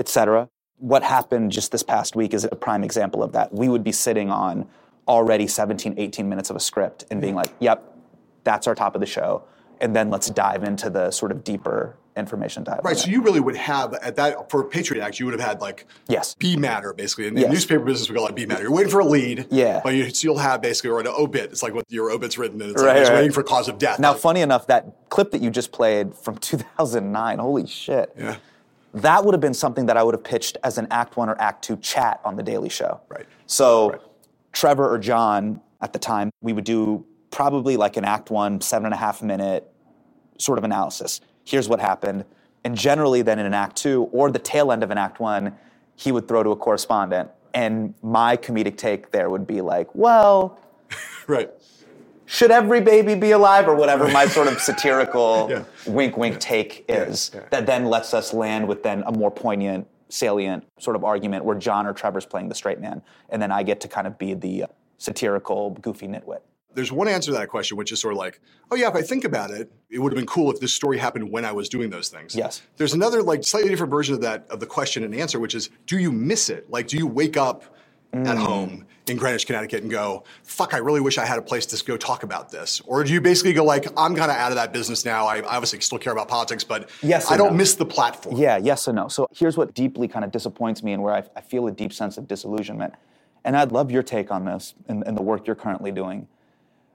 et 0.00 0.08
cetera. 0.08 0.48
What 0.78 1.04
happened 1.04 1.52
just 1.52 1.70
this 1.70 1.84
past 1.84 2.16
week 2.16 2.34
is 2.34 2.42
a 2.44 2.56
prime 2.56 2.82
example 2.82 3.22
of 3.22 3.30
that. 3.32 3.54
We 3.54 3.68
would 3.68 3.84
be 3.84 3.92
sitting 3.92 4.28
on 4.28 4.66
already 5.06 5.46
17, 5.46 5.94
18 5.96 6.28
minutes 6.28 6.50
of 6.50 6.56
a 6.56 6.60
script 6.60 7.04
and 7.12 7.20
being 7.20 7.34
mm-hmm. 7.34 7.50
like, 7.50 7.54
yep, 7.60 7.84
that's 8.42 8.66
our 8.66 8.74
top 8.74 8.96
of 8.96 9.00
the 9.00 9.06
show. 9.06 9.44
And 9.80 9.96
then 9.96 10.10
let's 10.10 10.28
dive 10.30 10.62
into 10.64 10.90
the 10.90 11.10
sort 11.10 11.32
of 11.32 11.42
deeper 11.44 11.96
information 12.16 12.64
dive. 12.64 12.80
Right. 12.84 12.96
So 12.96 13.08
you 13.08 13.22
really 13.22 13.40
would 13.40 13.56
have 13.56 13.94
at 13.94 14.16
that 14.16 14.50
for 14.50 14.64
Patriot 14.64 15.02
Act, 15.02 15.18
you 15.20 15.26
would 15.26 15.32
have 15.38 15.46
had 15.48 15.60
like 15.60 15.86
Yes. 16.08 16.34
B 16.34 16.56
matter 16.56 16.92
basically. 16.92 17.28
In 17.28 17.34
the 17.34 17.42
Yes. 17.42 17.52
newspaper 17.52 17.84
business, 17.84 18.10
we 18.10 18.16
call 18.16 18.26
it 18.26 18.34
B 18.34 18.44
matter. 18.46 18.62
You're 18.62 18.72
waiting 18.72 18.90
for 18.90 19.00
a 19.00 19.04
lead. 19.06 19.46
Yeah. 19.50 19.80
But 19.82 19.94
you, 19.94 20.10
so 20.10 20.26
you'll 20.26 20.38
have 20.38 20.60
basically 20.60 20.90
or 20.90 21.00
an 21.00 21.06
obit. 21.06 21.50
It's 21.52 21.62
like 21.62 21.72
what 21.72 21.84
your 21.88 22.10
obit's 22.10 22.36
written, 22.36 22.60
and 22.60 22.72
it's 22.72 22.82
Right, 22.82 22.98
like 22.98 23.08
right. 23.08 23.14
waiting 23.14 23.32
for 23.32 23.42
cause 23.42 23.68
of 23.68 23.78
death. 23.78 23.98
Now, 24.00 24.12
Like, 24.12 24.20
funny 24.20 24.40
enough, 24.42 24.66
that 24.66 25.08
clip 25.08 25.30
that 25.30 25.40
you 25.40 25.50
just 25.50 25.72
played 25.72 26.14
from 26.14 26.36
2009, 26.38 27.38
holy 27.38 27.66
shit. 27.66 28.12
Yeah. 28.18 28.36
That 28.92 29.24
would 29.24 29.32
have 29.32 29.40
been 29.40 29.54
something 29.54 29.86
that 29.86 29.96
I 29.96 30.02
would 30.02 30.14
have 30.14 30.24
pitched 30.24 30.58
as 30.64 30.76
an 30.76 30.88
Act 30.90 31.16
One 31.16 31.28
or 31.30 31.40
Act 31.40 31.64
Two 31.64 31.76
chat 31.76 32.20
on 32.24 32.34
The 32.36 32.42
Daily 32.42 32.68
Show. 32.68 33.00
Right. 33.08 33.24
So, 33.46 33.90
Right. 33.92 34.00
Trevor 34.52 34.92
or 34.92 34.98
John 34.98 35.60
at 35.80 35.92
the 35.92 35.98
time, 36.00 36.30
we 36.42 36.52
would 36.52 36.64
do 36.64 37.06
probably 37.30 37.76
like 37.76 37.96
an 37.96 38.04
Act 38.04 38.30
One, 38.32 38.60
seven 38.60 38.86
and 38.86 38.94
a 38.94 38.96
half 38.96 39.22
minute 39.22 39.69
sort 40.40 40.58
of 40.58 40.64
analysis. 40.64 41.20
Here's 41.44 41.68
what 41.68 41.80
happened. 41.80 42.24
And 42.64 42.76
generally, 42.76 43.22
then 43.22 43.38
in 43.38 43.46
an 43.46 43.54
Act 43.54 43.76
Two 43.76 44.04
or 44.12 44.30
the 44.30 44.38
tail 44.38 44.72
end 44.72 44.82
of 44.82 44.90
an 44.90 44.98
Act 44.98 45.20
One, 45.20 45.54
he 45.96 46.12
would 46.12 46.28
throw 46.28 46.42
to 46.42 46.50
a 46.50 46.56
correspondent. 46.56 47.30
And 47.54 47.94
my 48.02 48.36
comedic 48.36 48.76
take 48.76 49.10
there 49.10 49.28
would 49.30 49.46
be 49.46 49.60
like, 49.60 49.94
well, 49.94 50.58
right. 51.26 51.50
should 52.26 52.50
every 52.50 52.80
baby 52.80 53.14
be 53.14 53.32
alive 53.32 53.66
or 53.68 53.74
whatever 53.74 54.06
my 54.08 54.26
sort 54.26 54.46
of 54.48 54.60
satirical 54.68 55.48
Yeah. 55.50 55.64
wink 55.86 56.16
wink 56.16 56.38
take 56.38 56.84
is 56.88 57.30
yeah. 57.34 57.40
that 57.50 57.66
then 57.66 57.86
lets 57.86 58.14
us 58.14 58.32
land 58.32 58.68
with 58.68 58.82
then 58.82 59.02
a 59.06 59.12
more 59.12 59.30
poignant 59.30 59.86
salient 60.08 60.64
sort 60.78 60.96
of 60.96 61.04
argument 61.04 61.44
where 61.44 61.56
john 61.56 61.86
or 61.86 61.92
trevor's 61.92 62.26
playing 62.26 62.48
the 62.48 62.54
straight 62.54 62.80
man 62.80 63.00
and 63.28 63.40
then 63.40 63.52
i 63.52 63.62
get 63.62 63.80
to 63.80 63.86
kind 63.86 64.06
of 64.08 64.18
be 64.18 64.34
the 64.34 64.64
satirical, 65.00 65.70
goofy 65.70 66.06
nitwit. 66.06 66.40
There's 66.74 66.92
one 66.92 67.08
answer 67.08 67.32
to 67.32 67.38
that 67.38 67.48
question, 67.48 67.76
which 67.76 67.90
is 67.92 68.00
sort 68.00 68.12
of 68.14 68.18
like, 68.18 68.40
oh 68.70 68.76
yeah, 68.76 68.88
if 68.88 68.94
I 68.94 69.02
think 69.02 69.24
about 69.24 69.50
it, 69.50 69.70
it 69.90 69.98
would 69.98 70.12
have 70.12 70.16
been 70.16 70.26
cool 70.26 70.50
if 70.52 70.60
this 70.60 70.72
story 70.72 70.98
happened 70.98 71.30
when 71.30 71.44
I 71.44 71.52
was 71.52 71.68
doing 71.68 71.90
those 71.90 72.08
things. 72.08 72.34
Yes. 72.34 72.62
There's 72.76 72.94
another 72.94 73.22
like 73.22 73.42
slightly 73.44 73.70
different 73.70 73.90
version 73.90 74.14
of 74.14 74.20
that 74.20 74.46
of 74.50 74.60
the 74.60 74.66
question 74.66 75.02
and 75.04 75.14
answer, 75.14 75.40
which 75.40 75.54
is, 75.54 75.70
do 75.86 75.98
you 75.98 76.12
miss 76.12 76.48
it? 76.48 76.70
Like, 76.70 76.86
do 76.86 76.96
you 76.96 77.06
wake 77.06 77.36
up 77.36 77.64
Mm. 78.12 78.26
at 78.26 78.36
home 78.38 78.86
in 79.06 79.16
Greenwich, 79.16 79.46
Connecticut, 79.46 79.82
and 79.82 79.90
go, 79.90 80.24
fuck, 80.42 80.74
I 80.74 80.78
really 80.78 81.00
wish 81.00 81.16
I 81.16 81.24
had 81.24 81.38
a 81.38 81.42
place 81.42 81.64
to 81.66 81.84
go 81.84 81.96
talk 81.96 82.24
about 82.24 82.50
this? 82.50 82.80
Or 82.88 83.04
do 83.04 83.12
you 83.12 83.20
basically 83.20 83.52
go 83.52 83.62
like, 83.62 83.86
I'm 83.96 84.16
kind 84.16 84.32
of 84.32 84.36
out 84.36 84.50
of 84.50 84.56
that 84.56 84.72
business 84.72 85.04
now. 85.04 85.28
I 85.28 85.42
obviously 85.42 85.78
still 85.78 85.98
care 86.00 86.12
about 86.12 86.26
politics, 86.26 86.64
but 86.64 86.90
Yes 87.04 87.30
I 87.30 87.36
don't 87.36 87.52
no. 87.52 87.58
miss 87.58 87.76
the 87.76 87.86
platform. 87.86 88.34
Yeah, 88.36 88.56
yes 88.56 88.88
and 88.88 88.96
no. 88.96 89.06
So 89.06 89.28
here's 89.32 89.56
what 89.56 89.74
deeply 89.74 90.08
kind 90.08 90.24
of 90.24 90.32
disappoints 90.32 90.82
me 90.82 90.92
and 90.92 91.04
where 91.04 91.14
I, 91.14 91.22
I 91.36 91.40
feel 91.40 91.68
a 91.68 91.70
deep 91.70 91.92
sense 91.92 92.18
of 92.18 92.26
disillusionment. 92.26 92.94
And 93.44 93.56
I'd 93.56 93.70
love 93.70 93.92
your 93.92 94.02
take 94.02 94.32
on 94.32 94.44
this 94.44 94.74
and, 94.88 95.04
and 95.06 95.16
the 95.16 95.22
work 95.22 95.46
you're 95.46 95.54
currently 95.54 95.92
doing. 95.92 96.26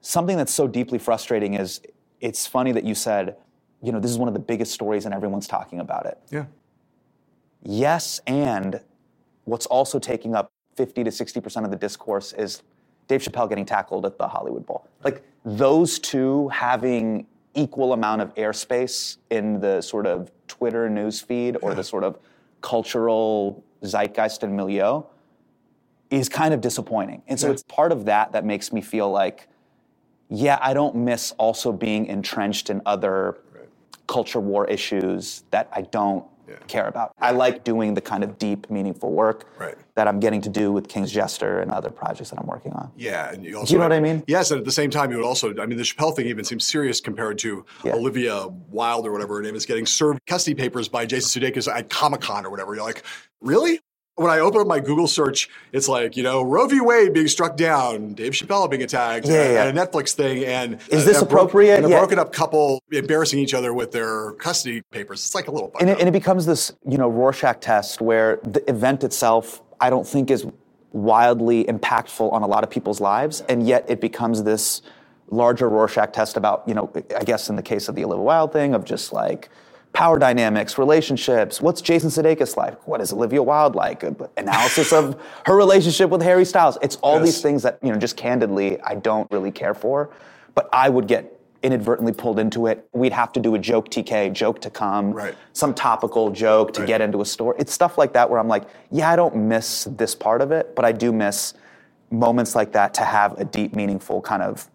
Something 0.05 0.37
that's 0.37 0.53
so 0.53 0.67
deeply 0.67 0.99
frustrating 0.99 1.55
is 1.55 1.81
it's 2.21 2.45
funny 2.45 2.71
that 2.73 2.83
you 2.83 2.93
said, 2.93 3.37
you 3.81 3.91
know, 3.91 3.99
this 3.99 4.11
is 4.11 4.19
one 4.19 4.27
of 4.27 4.35
the 4.35 4.39
biggest 4.39 4.71
stories 4.71 5.05
and 5.05 5.15
everyone's 5.15 5.47
talking 5.47 5.79
about 5.79 6.05
it. 6.05 6.19
Yeah. 6.29 6.45
Yes, 7.63 8.21
and 8.27 8.81
what's 9.45 9.65
also 9.65 9.97
taking 9.97 10.35
up 10.35 10.51
50 10.75 11.05
to 11.05 11.09
60% 11.09 11.65
of 11.65 11.71
the 11.71 11.75
discourse 11.75 12.33
is 12.33 12.61
Dave 13.07 13.23
Chappelle 13.23 13.49
getting 13.49 13.65
tackled 13.65 14.05
at 14.05 14.19
the 14.19 14.27
Hollywood 14.27 14.63
Bowl. 14.63 14.87
Like 15.03 15.23
those 15.43 15.97
two 15.97 16.49
having 16.49 17.25
equal 17.55 17.91
amount 17.91 18.21
of 18.21 18.31
airspace 18.35 19.17
in 19.31 19.59
the 19.59 19.81
sort 19.81 20.05
of 20.05 20.31
Twitter 20.47 20.87
news 20.87 21.19
feed 21.19 21.57
or 21.63 21.73
the 21.73 21.83
sort 21.83 22.03
of 22.03 22.19
cultural 22.61 23.63
zeitgeist 23.83 24.43
and 24.43 24.55
milieu 24.55 25.01
is 26.11 26.29
kind 26.29 26.53
of 26.53 26.61
disappointing. 26.61 27.23
And 27.27 27.39
so 27.39 27.49
it's 27.49 27.63
part 27.63 27.91
of 27.91 28.05
that 28.05 28.33
that 28.33 28.45
makes 28.45 28.71
me 28.71 28.81
feel 28.81 29.09
like, 29.09 29.47
yeah, 30.29 30.57
I 30.61 30.73
don't 30.73 30.95
miss 30.95 31.31
also 31.37 31.71
being 31.71 32.07
entrenched 32.07 32.69
in 32.69 32.81
other 32.85 33.37
culture 34.07 34.39
war 34.39 34.67
issues 34.67 35.43
that 35.51 35.67
I 35.71 35.81
don't 35.81 36.23
care 36.67 36.87
about. 36.87 37.11
I 37.19 37.31
like 37.31 37.63
doing 37.63 37.95
the 37.95 38.01
kind 38.01 38.23
of 38.23 38.37
deep, 38.37 38.69
meaningful 38.69 39.11
work 39.11 39.47
Right. 39.57 39.75
that 39.95 40.07
I'm 40.07 40.19
getting 40.19 40.41
to 40.41 40.49
do 40.49 40.71
with 40.71 40.87
King's 40.87 41.11
Jester 41.11 41.59
and 41.59 41.71
other 41.71 41.89
projects 41.89 42.29
that 42.29 42.39
I'm 42.39 42.45
working 42.45 42.71
on. 42.73 42.91
Yeah, 42.95 43.31
and 43.31 43.43
you 43.43 43.57
also 43.57 43.67
Do 43.69 43.73
you 43.73 43.79
know 43.79 43.85
what 43.85 43.93
I 43.93 43.99
mean? 43.99 44.23
Yes, 44.27 44.51
and 44.51 44.59
at 44.59 44.65
the 44.65 44.71
same 44.71 44.91
time, 44.91 45.09
you 45.09 45.17
would 45.17 45.25
also. 45.25 45.49
I 45.59 45.65
mean, 45.65 45.77
the 45.77 45.83
Chappelle 45.83 46.15
thing 46.15 46.27
even 46.27 46.45
seems 46.45 46.65
serious 46.67 47.01
compared 47.01 47.39
to 47.39 47.65
Yeah. 47.83 47.93
Olivia 47.93 48.47
Wilde 48.69 49.07
or 49.07 49.11
whatever 49.11 49.37
her 49.37 49.41
name 49.41 49.55
is 49.55 49.65
getting 49.65 49.87
served 49.87 50.19
custody 50.27 50.53
papers 50.53 50.87
by 50.87 51.07
Jason 51.07 51.41
Sudeikis 51.41 51.67
at 51.67 51.89
Comic 51.89 52.21
Con 52.21 52.45
or 52.45 52.51
whatever. 52.51 52.75
You're 52.75 52.83
like, 52.83 53.01
really? 53.41 53.79
When 54.17 54.31
I 54.31 54.39
open 54.39 54.61
up 54.61 54.67
my 54.67 54.79
Google 54.79 55.07
search, 55.07 55.49
it's 55.73 55.89
like 55.89 56.15
you 56.15 56.23
know 56.23 56.41
Roe 56.41 56.67
v. 56.67 56.79
Wade 56.79 57.11
being 57.13 57.27
struck 57.27 57.57
down, 57.57 58.13
Dave 58.13 58.31
Chappelle 58.31 58.69
being 58.69 58.81
attacked, 58.81 59.25
Yeah, 59.27 59.41
and, 59.41 59.53
yeah. 59.53 59.63
and 59.65 59.77
a 59.77 59.85
Netflix 59.85 60.13
thing, 60.13 60.45
and 60.45 60.79
Is 60.87 61.03
this 61.03 61.21
appropriate? 61.21 61.75
and 61.75 61.85
a 61.85 61.89
Yeah. 61.89 61.99
broken 61.99 62.17
up 62.17 62.31
couple 62.31 62.81
embarrassing 62.93 63.39
each 63.39 63.53
other 63.53 63.73
with 63.73 63.91
their 63.91 64.31
custody 64.33 64.81
papers. 64.91 65.19
It's 65.19 65.35
like 65.35 65.49
a 65.49 65.51
little. 65.51 65.73
and 65.81 65.89
it, 65.89 65.99
and 65.99 66.07
it 66.07 66.13
becomes 66.13 66.45
this, 66.45 66.71
you 66.87 66.97
know, 66.97 67.09
Rorschach 67.09 67.59
test 67.59 67.99
where 67.99 68.39
the 68.43 68.67
event 68.69 69.03
itself, 69.03 69.61
I 69.81 69.89
don't 69.89 70.07
think 70.07 70.31
is 70.31 70.47
wildly 70.93 71.65
impactful 71.65 72.31
on 72.31 72.41
a 72.41 72.47
lot 72.47 72.63
of 72.63 72.69
people's 72.69 73.01
lives, 73.01 73.41
and 73.49 73.67
yet 73.67 73.83
it 73.89 73.99
becomes 73.99 74.43
this 74.43 74.81
larger 75.29 75.67
Rorschach 75.67 76.13
test 76.13 76.37
about, 76.37 76.63
you 76.67 76.73
know, 76.73 76.89
I 77.19 77.25
guess 77.25 77.49
in 77.49 77.57
the 77.57 77.63
case 77.63 77.89
of 77.89 77.95
the 77.95 78.05
Olivia 78.05 78.23
Wilde 78.23 78.53
thing, 78.53 78.73
of 78.73 78.85
just 78.85 79.11
like 79.11 79.49
power 79.95 80.19
dynamics, 80.19 80.77
relationships. 80.77 81.61
What's 81.61 81.81
Jason 81.81 82.09
Sudeikis 82.09 82.57
like? 82.57 82.85
What 82.85 82.99
is 83.01 83.13
Olivia 83.13 83.41
Wilde 83.41 83.75
like? 83.75 84.03
Analysis 84.37 84.91
of 84.91 85.19
her 85.45 85.55
relationship 85.55 86.09
with 86.09 86.21
Harry 86.21 86.45
Styles. 86.45 86.77
It's 86.81 86.97
all 86.97 87.15
Yes. 87.15 87.25
these 87.25 87.41
things 87.41 87.63
that, 87.63 87.79
you 87.81 87.91
know, 87.91 87.97
just 87.97 88.17
candidly, 88.17 88.79
I 88.81 88.95
don't 88.95 89.31
really 89.31 89.51
care 89.51 89.73
for, 89.73 90.09
but 90.53 90.69
I 90.73 90.89
would 90.89 91.07
get 91.07 91.31
inadvertently 91.63 92.11
pulled 92.11 92.39
into 92.39 92.67
it. 92.67 92.87
We'd 92.93 93.13
have 93.13 93.31
to 93.33 93.39
do 93.39 93.55
a 93.55 93.59
joke 93.59 93.89
TK, 93.89 94.29
joke 94.33 94.59
to 94.61 94.69
come, 94.69 95.13
Right. 95.13 95.33
some 95.53 95.73
topical 95.73 96.29
joke 96.29 96.73
to 96.73 96.81
Right. 96.81 96.87
get 96.87 97.01
into 97.01 97.21
a 97.21 97.25
story. 97.25 97.55
It's 97.57 97.73
stuff 97.73 97.97
like 97.97 98.13
that 98.13 98.29
where 98.29 98.39
I'm 98.39 98.49
like, 98.49 98.65
yeah, 98.91 99.09
I 99.09 99.15
don't 99.15 99.35
miss 99.35 99.85
this 99.97 100.13
part 100.13 100.41
of 100.41 100.51
it, 100.51 100.75
but 100.75 100.83
I 100.85 100.91
do 100.91 101.11
miss 101.13 101.53
moments 102.11 102.53
like 102.53 102.73
that 102.73 102.93
to 102.95 103.03
have 103.03 103.39
a 103.39 103.45
deep, 103.45 103.73
meaningful 103.75 104.21
kind 104.21 104.43
of 104.43 104.69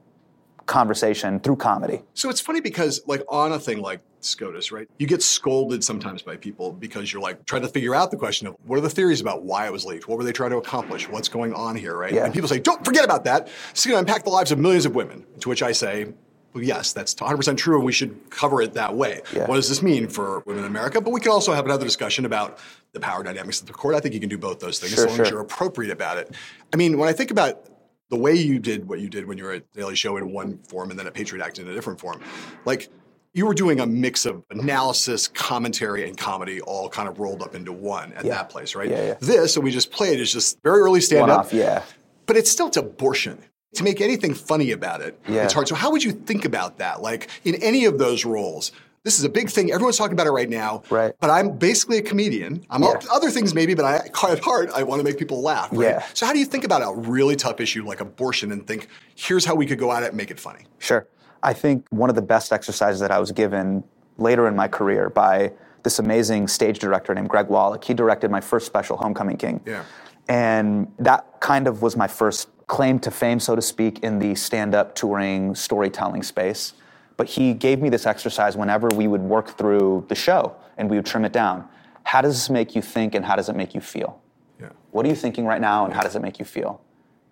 conversation 0.67 1.41
through 1.41 1.57
comedy. 1.57 2.03
So 2.15 2.31
it's 2.31 2.41
funny 2.41 2.61
because, 2.61 3.03
like, 3.07 3.23
on 3.29 3.53
a 3.53 3.59
thing 3.59 3.83
like 3.83 4.01
SCOTUS, 4.25 4.73
right, 4.73 4.89
you 4.99 5.07
get 5.07 5.23
scolded 5.23 5.83
sometimes 5.83 6.23
by 6.23 6.37
people 6.37 6.73
because 6.73 7.13
you're 7.13 7.23
like 7.23 7.45
trying 7.47 7.63
to 7.63 7.69
figure 7.69 7.95
out 7.95 8.11
the 8.11 8.17
question 8.17 8.47
of 8.47 8.57
what 8.65 8.79
are 8.79 8.83
the 8.83 8.91
theories 8.91 9.21
about 9.21 9.43
why 9.43 9.67
it 9.67 9.73
was 9.73 9.85
leaked? 9.85 10.09
What 10.09 10.19
were 10.19 10.25
they 10.25 10.33
trying 10.33 10.51
to 10.51 10.59
accomplish? 10.59 11.09
What's 11.09 11.29
going 11.29 11.53
on 11.55 11.77
here, 11.77 11.97
right? 11.97 12.13
Yeah. 12.13 12.25
And 12.25 12.35
people 12.35 12.49
say, 12.49 12.59
don't 12.59 12.85
forget 12.85 13.05
about 13.05 13.25
that. 13.25 13.49
It's 13.71 13.85
going 13.85 13.97
to 13.97 13.99
impact 14.01 14.25
the 14.25 14.31
lives 14.31 14.53
of 14.53 14.59
millions 14.59 14.87
of 14.87 14.95
women. 14.95 15.25
To 15.41 15.49
which 15.49 15.63
I 15.63 15.73
say, 15.73 16.13
well, 16.53 16.65
yes, 16.65 16.93
that's 16.93 17.15
100% 17.15 17.57
true, 17.57 17.77
and 17.77 17.85
we 17.85 17.93
should 17.93 18.29
cover 18.29 18.61
it 18.61 18.75
that 18.75 18.95
way. 18.95 19.23
Yeah. 19.33 19.47
What 19.47 19.57
does 19.57 19.69
this 19.69 19.83
mean 19.83 20.09
for 20.09 20.41
women 20.47 20.65
in 20.65 20.71
America? 20.71 21.01
But 21.01 21.13
we 21.13 21.21
can 21.21 21.31
also 21.31 21.53
have 21.53 21.65
another 21.65 21.85
discussion 21.85 22.25
about 22.25 22.59
the 22.93 23.01
power 23.01 23.23
dynamics 23.23 23.61
of 23.61 23.67
the 23.67 23.73
court. 23.73 23.95
I 23.95 24.01
think 24.01 24.15
you 24.15 24.21
can 24.21 24.29
do 24.29 24.39
both 24.39 24.59
those 24.59 24.81
things 24.81 24.95
Sure, 24.95 25.07
as 25.07 25.11
long 25.13 25.21
as 25.21 25.31
you're 25.31 25.41
appropriate 25.41 25.93
about 25.93 26.19
it. 26.19 26.35
I 26.73 26.77
mean, 26.77 26.99
when 26.99 27.09
I 27.09 27.13
think 27.13 27.31
about 27.31 27.67
the 28.09 28.17
way 28.17 28.35
you 28.35 28.59
did 28.59 28.89
what 28.89 28.99
you 28.99 29.09
did 29.09 29.27
when 29.27 29.39
you 29.39 29.45
were 29.45 29.53
at 29.53 29.73
Daily 29.73 29.95
Show 29.95 30.17
in 30.17 30.33
one 30.33 30.59
form 30.59 30.91
and 30.91 30.99
then 30.99 31.07
at 31.07 31.15
Patriot 31.15 31.45
Act 31.45 31.61
in 31.61 31.69
a 31.69 31.75
different 31.75 32.01
form, 32.01 32.21
like 32.65 32.89
you 33.33 33.47
were 33.47 33.55
doing 33.55 33.79
a 33.81 33.87
mix 33.87 34.27
of 34.27 34.43
analysis, 34.51 35.29
commentary, 35.29 36.09
and 36.09 36.17
comedy 36.19 36.61
all 36.61 36.89
kind 36.89 37.09
of 37.09 37.19
rolled 37.21 37.43
up 37.43 37.55
into 37.55 37.73
one 37.73 38.13
at 38.15 38.25
Yeah. 38.25 38.35
that 38.35 38.51
place, 38.51 38.75
right? 38.75 38.91
Yeah, 38.91 39.07
yeah. 39.07 39.15
This, 39.21 39.55
that 39.55 39.61
we 39.61 39.71
just 39.71 39.93
played, 39.93 40.19
is 40.21 40.33
just 40.33 40.59
very 40.63 40.81
early 40.81 41.01
stand 41.01 41.31
up. 41.31 41.53
yeah. 41.53 41.83
But 42.27 42.37
it's 42.37 42.51
still 42.51 42.69
it's 42.69 42.77
abortion. 42.77 43.39
To 43.75 43.85
make 43.85 44.01
anything 44.01 44.35
funny 44.35 44.73
about 44.73 45.01
it, 45.01 45.17
Yeah. 45.29 45.45
it's 45.45 45.53
hard. 45.53 45.69
So 45.69 45.77
how 45.77 45.93
would 45.93 46.03
you 46.03 46.11
think 46.11 46.45
about 46.45 46.79
that? 46.79 47.03
Like 47.03 47.29
in 47.45 47.55
any 47.63 47.85
of 47.85 47.99
those 47.99 48.25
roles, 48.25 48.73
this 49.05 49.17
is 49.19 49.25
a 49.25 49.29
big 49.29 49.49
thing. 49.49 49.71
Everyone's 49.73 49.97
talking 49.97 50.13
about 50.13 50.27
it 50.27 50.33
right 50.33 50.51
now. 50.51 50.83
Right. 50.91 51.13
But 51.21 51.31
I'm 51.31 51.57
basically 51.57 51.99
a 51.99 52.03
comedian. 52.03 52.67
I'm 52.69 52.83
Yeah. 52.83 52.95
other 53.13 53.31
things 53.31 53.55
maybe, 53.55 53.75
but 53.75 53.85
I 53.85 53.97
at 54.31 54.41
heart 54.41 54.71
I 54.75 54.83
want 54.83 54.99
to 54.99 55.05
make 55.05 55.19
people 55.19 55.41
laugh. 55.41 55.69
Right? 55.71 55.87
Yeah. 55.89 56.05
So 56.15 56.27
how 56.27 56.33
do 56.33 56.41
you 56.41 56.45
think 56.47 56.65
about 56.65 56.83
a 56.83 56.93
really 56.95 57.37
tough 57.37 57.61
issue 57.61 57.87
like 57.87 58.01
abortion 58.01 58.51
and 58.51 58.67
think, 58.67 58.89
here's 59.15 59.45
how 59.45 59.55
we 59.55 59.67
could 59.67 59.79
go 59.79 59.93
at 59.93 60.03
it 60.03 60.09
and 60.09 60.17
make 60.17 60.33
it 60.33 60.41
funny? 60.41 60.65
Sure. 60.81 61.07
I 61.43 61.53
think 61.53 61.87
one 61.91 62.11
of 62.11 62.17
the 62.17 62.23
best 62.23 62.53
exercises 62.53 63.01
that 63.01 63.11
I 63.11 63.19
was 63.19 63.33
given 63.33 63.85
later 64.19 64.47
in 64.47 64.55
my 64.55 64.69
career 64.69 65.09
by 65.09 65.53
this 65.83 65.99
amazing 65.99 66.49
stage 66.49 66.79
director 66.79 67.15
named 67.15 67.29
Greg 67.29 67.49
Walloch. 67.49 67.83
He 67.85 67.95
directed 67.95 68.31
my 68.31 68.41
first 68.41 68.67
special, 68.67 68.97
Homecoming 68.97 69.37
King. 69.37 69.61
Yeah. 69.65 69.85
And 70.29 70.93
that 70.99 71.41
kind 71.41 71.67
of 71.67 71.83
was 71.83 71.97
my 71.97 72.07
first 72.07 72.49
claim 72.67 72.99
to 73.01 73.11
fame, 73.11 73.41
so 73.41 73.57
to 73.57 73.63
speak, 73.63 74.01
in 74.01 74.19
the 74.19 74.35
stand 74.35 74.75
up 74.75 74.95
touring 74.95 75.55
storytelling 75.55 76.23
space. 76.23 76.75
But 77.17 77.29
he 77.29 77.53
gave 77.53 77.81
me 77.81 77.89
this 77.89 78.07
exercise 78.07 78.57
whenever 78.57 78.89
we 78.89 79.09
would 79.09 79.23
work 79.23 79.59
through 79.59 80.07
the 80.09 80.15
show 80.15 80.55
and 80.77 80.89
we 80.89 80.97
would 80.97 81.07
trim 81.07 81.25
it 81.25 81.33
down. 81.33 81.67
How 82.05 82.21
does 82.21 82.35
this 82.35 82.51
make 82.51 82.75
you 82.75 82.83
think 82.83 83.15
and 83.15 83.25
how 83.25 83.37
does 83.37 83.49
it 83.49 83.57
make 83.57 83.75
you 83.75 83.81
feel? 83.81 84.21
Yeah. 84.61 84.69
What 84.91 85.05
are 85.05 85.09
you 85.09 85.15
thinking 85.15 85.47
right 85.47 85.61
now 85.61 85.85
and 85.85 85.93
how 85.93 86.03
does 86.03 86.17
it 86.17 86.23
make 86.23 86.39
you 86.39 86.45
feel? 86.45 86.81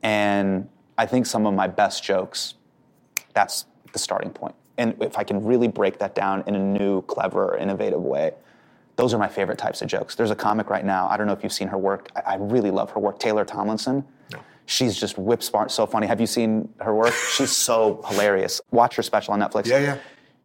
And 0.02 0.68
I 0.96 1.06
think 1.06 1.26
some 1.26 1.46
of 1.46 1.54
my 1.54 1.68
best 1.68 2.02
jokes, 2.02 2.54
that's 3.32 3.66
the 3.92 3.98
starting 3.98 4.30
point. 4.30 4.54
And 4.76 4.94
if 5.00 5.18
I 5.18 5.24
can 5.24 5.44
really 5.44 5.68
break 5.68 5.98
that 5.98 6.14
down 6.14 6.44
in 6.46 6.54
a 6.54 6.58
new, 6.58 7.02
clever, 7.02 7.56
innovative 7.56 8.00
way, 8.00 8.32
those 8.96 9.14
are 9.14 9.18
my 9.18 9.28
favorite 9.28 9.58
types 9.58 9.82
of 9.82 9.88
jokes. 9.88 10.14
There's 10.14 10.30
a 10.30 10.36
comic 10.36 10.70
right 10.70 10.84
now. 10.84 11.08
I 11.08 11.16
don't 11.16 11.26
know 11.26 11.32
if 11.32 11.42
you've 11.42 11.52
seen 11.52 11.68
her 11.68 11.78
work. 11.78 12.10
I, 12.16 12.34
I 12.34 12.34
really 12.36 12.70
love 12.70 12.90
her 12.90 13.00
work. 13.00 13.18
Taylor 13.18 13.44
Tomlinson. 13.44 14.04
She's 14.66 15.00
just 15.00 15.16
whip 15.16 15.42
smart, 15.42 15.70
so 15.70 15.86
funny. 15.86 16.06
Have 16.06 16.20
you 16.20 16.26
seen 16.26 16.68
her 16.80 16.94
work? 16.94 17.14
She's 17.32 17.52
so 17.52 18.04
hilarious. 18.06 18.60
Watch 18.70 18.96
her 18.96 19.02
special 19.02 19.32
on 19.32 19.40
Netflix. 19.40 19.66
Yeah, 19.66 19.78
yeah. 19.78 19.98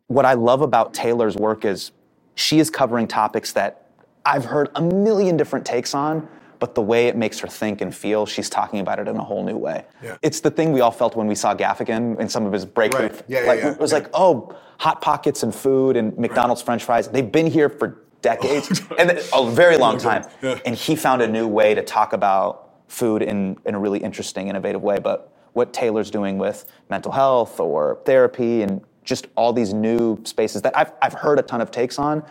What 0.07 0.23
I 0.23 0.33
love 0.33 0.61
about 0.61 0.93
Taylor's 0.93 1.35
work 1.35 1.65
is 1.65 1.91
she 2.35 2.59
is 2.59 2.69
covering 2.69 3.05
topics 3.05 3.51
that 3.51 3.89
I've 4.25 4.45
heard 4.45 4.69
a 4.75 4.81
million 4.81 5.35
different 5.35 5.65
takes 5.65 5.93
on, 5.93 6.25
but 6.63 6.75
the 6.75 6.81
way 6.81 7.07
it 7.07 7.17
makes 7.17 7.39
her 7.39 7.47
think 7.49 7.81
and 7.81 7.93
feel, 7.93 8.25
she's 8.25 8.49
talking 8.49 8.79
about 8.79 8.97
it 8.97 9.09
in 9.09 9.17
a 9.17 9.23
whole 9.23 9.43
new 9.43 9.57
way. 9.57 9.83
Yeah. 10.01 10.15
It's 10.21 10.39
the 10.39 10.49
thing 10.49 10.71
we 10.71 10.79
all 10.79 10.91
felt 10.91 11.13
when 11.13 11.27
we 11.27 11.35
saw 11.35 11.53
Gaffigan 11.53 12.17
in 12.21 12.29
some 12.29 12.45
of 12.45 12.53
his 12.53 12.63
breakthrough. 12.63 13.07
Right. 13.09 13.23
Yeah, 13.27 13.41
yeah, 13.41 13.47
like, 13.47 13.59
yeah. 13.59 13.71
It 13.71 13.79
was 13.81 13.91
Yeah. 13.91 13.97
like, 13.97 14.09
oh, 14.13 14.55
hot 14.79 15.01
pockets 15.01 15.43
and 15.43 15.53
food 15.53 15.97
and 15.97 16.17
McDonald's 16.17 16.61
French 16.61 16.85
fries. 16.85 17.09
They've 17.09 17.29
been 17.29 17.47
here 17.47 17.67
for 17.67 17.97
decades, 18.21 18.81
and 18.97 19.11
a 19.11 19.51
very 19.51 19.75
long 19.75 19.97
time. 19.97 20.23
Yeah. 20.41 20.57
And 20.65 20.73
he 20.73 20.95
found 20.95 21.21
a 21.21 21.27
new 21.27 21.49
way 21.49 21.75
to 21.75 21.83
talk 21.83 22.13
about 22.13 22.69
food 22.87 23.23
in, 23.23 23.57
in 23.65 23.75
a 23.75 23.79
really 23.79 23.99
interesting, 23.99 24.47
innovative 24.47 24.81
way. 24.81 24.99
But 24.99 25.33
what 25.51 25.73
Taylor's 25.73 26.09
doing 26.09 26.37
with 26.37 26.63
mental 26.89 27.11
health 27.11 27.59
or 27.59 27.99
therapy 28.05 28.61
and 28.61 28.79
just 29.03 29.27
all 29.35 29.51
these 29.51 29.73
new 29.73 30.17
spaces 30.23 30.61
that 30.61 30.77
I've, 30.77 30.93
I've 31.01 31.11
heard 31.11 31.39
a 31.39 31.41
ton 31.41 31.59
of 31.59 31.71
takes 31.71 31.99
on, 31.99 32.23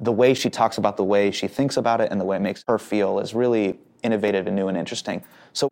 the 0.00 0.12
way 0.12 0.34
she 0.34 0.48
talks 0.50 0.78
about 0.78 0.96
the 0.96 1.04
way 1.04 1.30
she 1.30 1.48
thinks 1.48 1.76
about 1.76 2.00
it 2.00 2.10
and 2.10 2.20
the 2.20 2.24
way 2.24 2.36
it 2.36 2.40
makes 2.40 2.64
her 2.68 2.78
feel 2.78 3.18
is 3.18 3.34
really 3.34 3.78
innovative 4.02 4.46
and 4.46 4.54
new 4.54 4.68
and 4.68 4.76
interesting. 4.76 5.24
So 5.52 5.68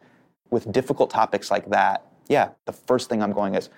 with 0.50 0.70
difficult 0.72 1.10
topics 1.10 1.50
like 1.50 1.68
that, 1.70 2.04
yeah, 2.28 2.50
the 2.64 2.72
first 2.72 3.08
thing 3.08 3.22
I'm 3.22 3.32
going 3.32 3.54
is, 3.54 3.70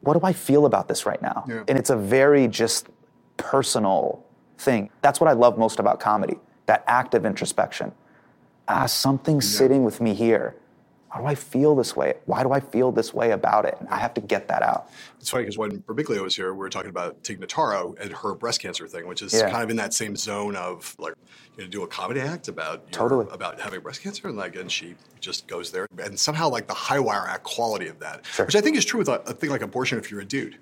what 0.00 0.18
do 0.18 0.26
I 0.26 0.32
feel 0.32 0.66
about 0.66 0.88
this 0.88 1.06
right 1.06 1.20
now? 1.22 1.44
Yeah. 1.48 1.64
And 1.68 1.78
it's 1.78 1.90
a 1.90 1.96
very 1.96 2.48
just 2.48 2.88
personal 3.36 4.24
thing. 4.58 4.90
That's 5.02 5.20
what 5.20 5.28
I 5.28 5.32
love 5.32 5.58
most 5.58 5.78
about 5.78 6.00
comedy, 6.00 6.36
that 6.66 6.82
act 6.86 7.14
of 7.14 7.24
introspection. 7.24 7.92
Ah, 8.68 8.86
something's 8.86 9.48
sitting 9.48 9.84
with 9.84 10.00
me 10.00 10.14
here. 10.14 10.56
How 11.16 11.22
do 11.22 11.28
I 11.28 11.34
feel 11.34 11.74
this 11.74 11.96
way? 11.96 12.12
Why 12.26 12.42
do 12.42 12.52
I 12.52 12.60
feel 12.60 12.92
this 12.92 13.14
way 13.14 13.30
about 13.30 13.64
it? 13.64 13.74
And 13.80 13.88
I 13.88 13.96
have 13.96 14.12
to 14.14 14.20
get 14.20 14.48
that 14.48 14.62
out. 14.62 14.90
It's 15.18 15.30
funny 15.30 15.44
because 15.44 15.56
when 15.56 15.80
Birbiglia 15.82 16.20
was 16.22 16.36
here, 16.36 16.52
we 16.52 16.58
were 16.58 16.68
talking 16.68 16.90
about 16.90 17.24
Tig 17.24 17.40
Notaro 17.40 17.98
and 17.98 18.12
her 18.12 18.34
breast 18.34 18.60
cancer 18.60 18.86
thing, 18.86 19.06
which 19.06 19.22
is 19.22 19.32
Yeah. 19.32 19.50
kind 19.50 19.64
of 19.64 19.70
in 19.70 19.76
that 19.76 19.94
same 19.94 20.14
zone 20.14 20.56
of 20.56 20.94
like, 20.98 21.14
you 21.56 21.64
know, 21.64 21.70
do 21.70 21.82
a 21.84 21.86
comedy 21.86 22.20
act 22.20 22.48
about 22.48 22.80
your- 22.82 22.90
Totally. 22.90 23.26
about 23.30 23.58
having 23.58 23.80
breast 23.80 24.02
cancer, 24.02 24.28
and 24.28 24.36
like, 24.36 24.56
and 24.56 24.70
she 24.70 24.94
just 25.18 25.46
goes 25.48 25.70
there, 25.70 25.86
and 25.98 26.20
somehow 26.20 26.50
like 26.50 26.66
the 26.66 26.74
high 26.74 27.00
wire 27.00 27.26
act 27.26 27.44
quality 27.44 27.88
of 27.88 27.98
that, 28.00 28.26
Sure. 28.26 28.44
which 28.44 28.54
I 28.56 28.60
think 28.60 28.76
is 28.76 28.84
true 28.84 28.98
with 28.98 29.08
a, 29.08 29.20
a 29.22 29.32
thing 29.32 29.48
like 29.48 29.62
abortion. 29.62 29.96
If 29.98 30.10
you're 30.10 30.20
a 30.20 30.24
dude, 30.24 30.58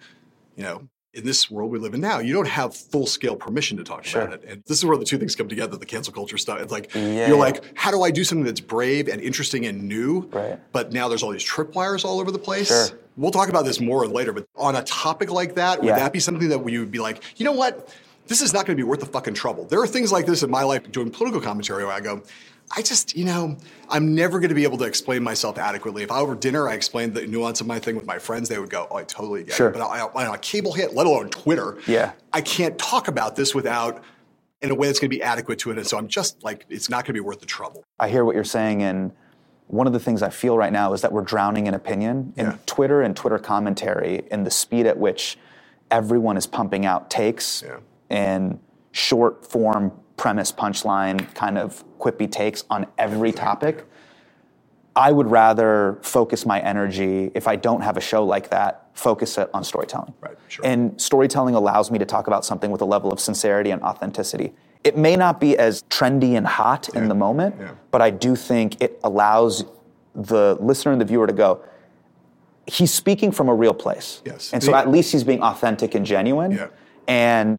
you 0.55 0.63
know. 0.63 0.87
In 1.15 1.25
this 1.25 1.49
world 1.49 1.71
we 1.71 1.79
live 1.79 1.95
in 1.95 2.01
now, 2.01 2.19
you 2.19 2.35
don't 2.35 2.49
have 2.49 2.75
full 2.75 3.07
scale 3.07 3.37
permission 3.37 3.77
to 3.77 3.85
talk 3.85 4.05
Sure. 4.05 4.23
about 4.23 4.35
it. 4.43 4.45
And 4.49 4.63
this 4.67 4.79
is 4.79 4.85
where 4.85 4.99
the 4.99 5.05
two 5.05 5.17
things 5.17 5.37
come 5.37 5.49
together 5.49 5.77
the 5.77 5.87
cancel 5.87 6.13
culture 6.13 6.37
stuff. 6.37 6.61
It's 6.61 6.73
like, 6.73 6.93
Yeah, 6.93 7.29
you're 7.29 7.37
like, 7.39 7.63
how 7.75 7.93
do 7.93 8.03
I 8.03 8.11
do 8.11 8.25
something 8.25 8.45
that's 8.45 8.59
brave 8.61 9.07
and 9.07 9.21
interesting 9.23 9.65
and 9.67 9.85
new? 9.89 10.29
Right. 10.33 10.59
But 10.73 10.93
now 10.93 11.07
there's 11.09 11.23
all 11.23 11.31
these 11.31 11.45
tripwires 11.49 12.05
all 12.05 12.19
over 12.19 12.33
the 12.33 12.39
place. 12.39 12.67
Sure. 12.67 12.99
We'll 13.17 13.31
talk 13.31 13.49
about 13.49 13.65
this 13.65 13.81
more 13.81 14.09
later, 14.09 14.33
but 14.33 14.49
on 14.57 14.75
a 14.75 14.83
topic 14.83 15.31
like 15.31 15.55
that, 15.55 15.79
would 15.79 15.87
Yeah. 15.87 15.97
that 16.01 16.13
be 16.13 16.19
something 16.19 16.49
that 16.49 16.59
we 16.59 16.77
would 16.81 16.91
be 16.91 16.99
like, 16.99 17.23
you 17.37 17.45
know 17.45 17.53
what? 17.53 17.89
This 18.27 18.41
is 18.43 18.53
not 18.53 18.67
going 18.67 18.77
to 18.77 18.81
be 18.83 18.89
worth 18.89 18.99
the 19.01 19.07
fucking 19.07 19.35
trouble. 19.35 19.67
There 19.67 19.81
are 19.81 19.87
things 19.87 20.11
like 20.11 20.27
this 20.27 20.43
in 20.43 20.51
my 20.51 20.65
life 20.65 20.91
doing 20.91 21.11
political 21.11 21.41
commentary 21.41 21.85
where 21.85 21.93
I 21.95 22.01
go, 22.01 22.23
I 22.71 22.83
just, 22.83 23.17
you 23.17 23.25
know, 23.25 23.57
I'm 23.89 24.15
never 24.15 24.41
going 24.41 24.49
to 24.49 24.55
be 24.55 24.65
able 24.65 24.79
to 24.79 24.85
explain 24.85 25.23
myself 25.23 25.59
adequately. 25.59 26.03
If 26.03 26.11
I 26.11 26.19
over 26.19 26.35
dinner, 26.35 26.69
I 26.69 26.75
explained 26.75 27.15
the 27.15 27.27
nuance 27.27 27.61
of 27.61 27.67
my 27.67 27.79
thing 27.79 27.95
with 27.95 28.07
my 28.07 28.19
friends, 28.19 28.49
they 28.49 28.59
would 28.59 28.71
go, 28.71 28.89
oh, 28.91 28.97
I 28.97 29.05
totally 29.05 29.45
get 29.45 29.55
Sure. 29.55 29.69
it. 29.69 29.73
But 29.75 29.83
I, 29.83 30.01
I, 30.01 30.27
on 30.27 30.35
a 30.35 30.39
cable 30.39 30.73
hit, 30.73 30.95
let 30.95 31.07
alone 31.07 31.29
Twitter, 31.31 31.79
Yeah. 31.87 32.13
I 32.33 32.41
can't 32.41 32.79
talk 32.79 33.07
about 33.09 33.37
this 33.37 33.55
without 33.55 34.03
in 34.63 34.71
a 34.71 34.75
way 34.75 34.87
that's 34.87 34.99
going 34.99 35.11
to 35.11 35.17
be 35.17 35.23
adequate 35.23 35.59
to 35.61 35.71
it. 35.71 35.79
And 35.79 35.87
so 35.87 35.99
I'm 35.99 36.09
just 36.09 36.43
like, 36.43 36.65
it's 36.71 36.89
not 36.89 36.99
going 37.05 37.09
to 37.09 37.13
be 37.15 37.21
worth 37.21 37.41
the 37.41 37.47
trouble. 37.47 37.85
I 38.01 38.09
hear 38.09 38.25
what 38.25 38.35
you're 38.35 38.45
saying, 38.45 38.83
and 38.83 39.13
one 39.67 39.87
of 39.87 39.93
the 39.93 40.01
things 40.01 40.23
I 40.23 40.31
feel 40.31 40.57
right 40.57 40.73
now 40.73 40.95
is 40.95 41.03
that 41.03 41.13
we're 41.13 41.23
drowning 41.23 41.67
in 41.67 41.75
opinion. 41.75 42.33
in 42.37 42.47
Yeah. 42.47 42.57
Twitter 42.67 43.03
and 43.03 43.15
Twitter 43.15 43.39
commentary, 43.39 44.23
and 44.31 44.47
the 44.47 44.51
speed 44.51 44.87
at 44.87 44.97
which 44.99 45.39
everyone 45.91 46.37
is 46.39 46.47
pumping 46.47 46.87
out 46.87 47.11
takes 47.11 47.63
Yeah. 47.65 47.77
and 48.09 48.59
short 48.93 49.45
form 49.47 49.93
premise 50.17 50.53
punchline 50.53 51.35
kind 51.35 51.59
of 51.59 51.85
quippy 52.05 52.31
takes 52.31 52.65
on 52.69 52.87
every 52.99 53.33
topic. 53.33 53.87
I 54.97 55.11
would 55.11 55.29
rather 55.31 55.99
focus 56.03 56.47
my 56.47 56.61
energy 56.61 57.31
if 57.35 57.49
I 57.49 57.57
don't 57.57 57.81
have 57.81 57.97
a 57.97 58.01
show 58.01 58.25
like 58.25 58.51
that, 58.51 58.91
focus 58.93 59.39
it 59.39 59.51
on 59.53 59.65
storytelling. 59.65 60.15
Right, 60.21 60.37
sure. 60.49 60.65
And 60.65 61.01
storytelling 61.01 61.55
allows 61.55 61.91
me 61.91 61.99
to 61.99 62.05
talk 62.05 62.27
about 62.29 62.45
something 62.45 62.71
with 62.71 62.81
a 62.81 62.85
level 62.85 63.13
of 63.13 63.19
sincerity 63.19 63.71
and 63.71 63.83
authenticity. 63.83 64.53
It 64.85 64.97
may 64.97 65.17
not 65.17 65.41
be 65.41 65.57
as 65.59 65.83
trendy 65.85 66.37
and 66.37 66.47
hot 66.47 66.91
in 66.91 67.09
the 67.09 67.15
moment, 67.15 67.57
yeah. 67.59 67.73
but 67.91 68.03
I 68.03 68.11
do 68.11 68.37
think 68.37 68.81
it 68.83 69.01
allows 69.03 69.65
the 70.15 70.57
listener 70.61 70.93
and 70.93 71.01
the 71.01 71.07
viewer 71.07 71.27
to 71.27 71.33
go, 71.33 71.65
he's 72.67 72.93
speaking 72.93 73.33
from 73.33 73.49
a 73.49 73.55
real 73.55 73.75
place. 73.75 74.23
Yes. 74.25 74.53
And 74.53 74.63
so 74.63 74.71
Yeah. 74.71 74.81
at 74.81 74.91
least 74.91 75.11
he's 75.11 75.25
being 75.25 75.43
authentic 75.43 75.95
and 75.95 76.07
genuine. 76.07 76.53
Yeah. 76.53 76.69
And 77.09 77.59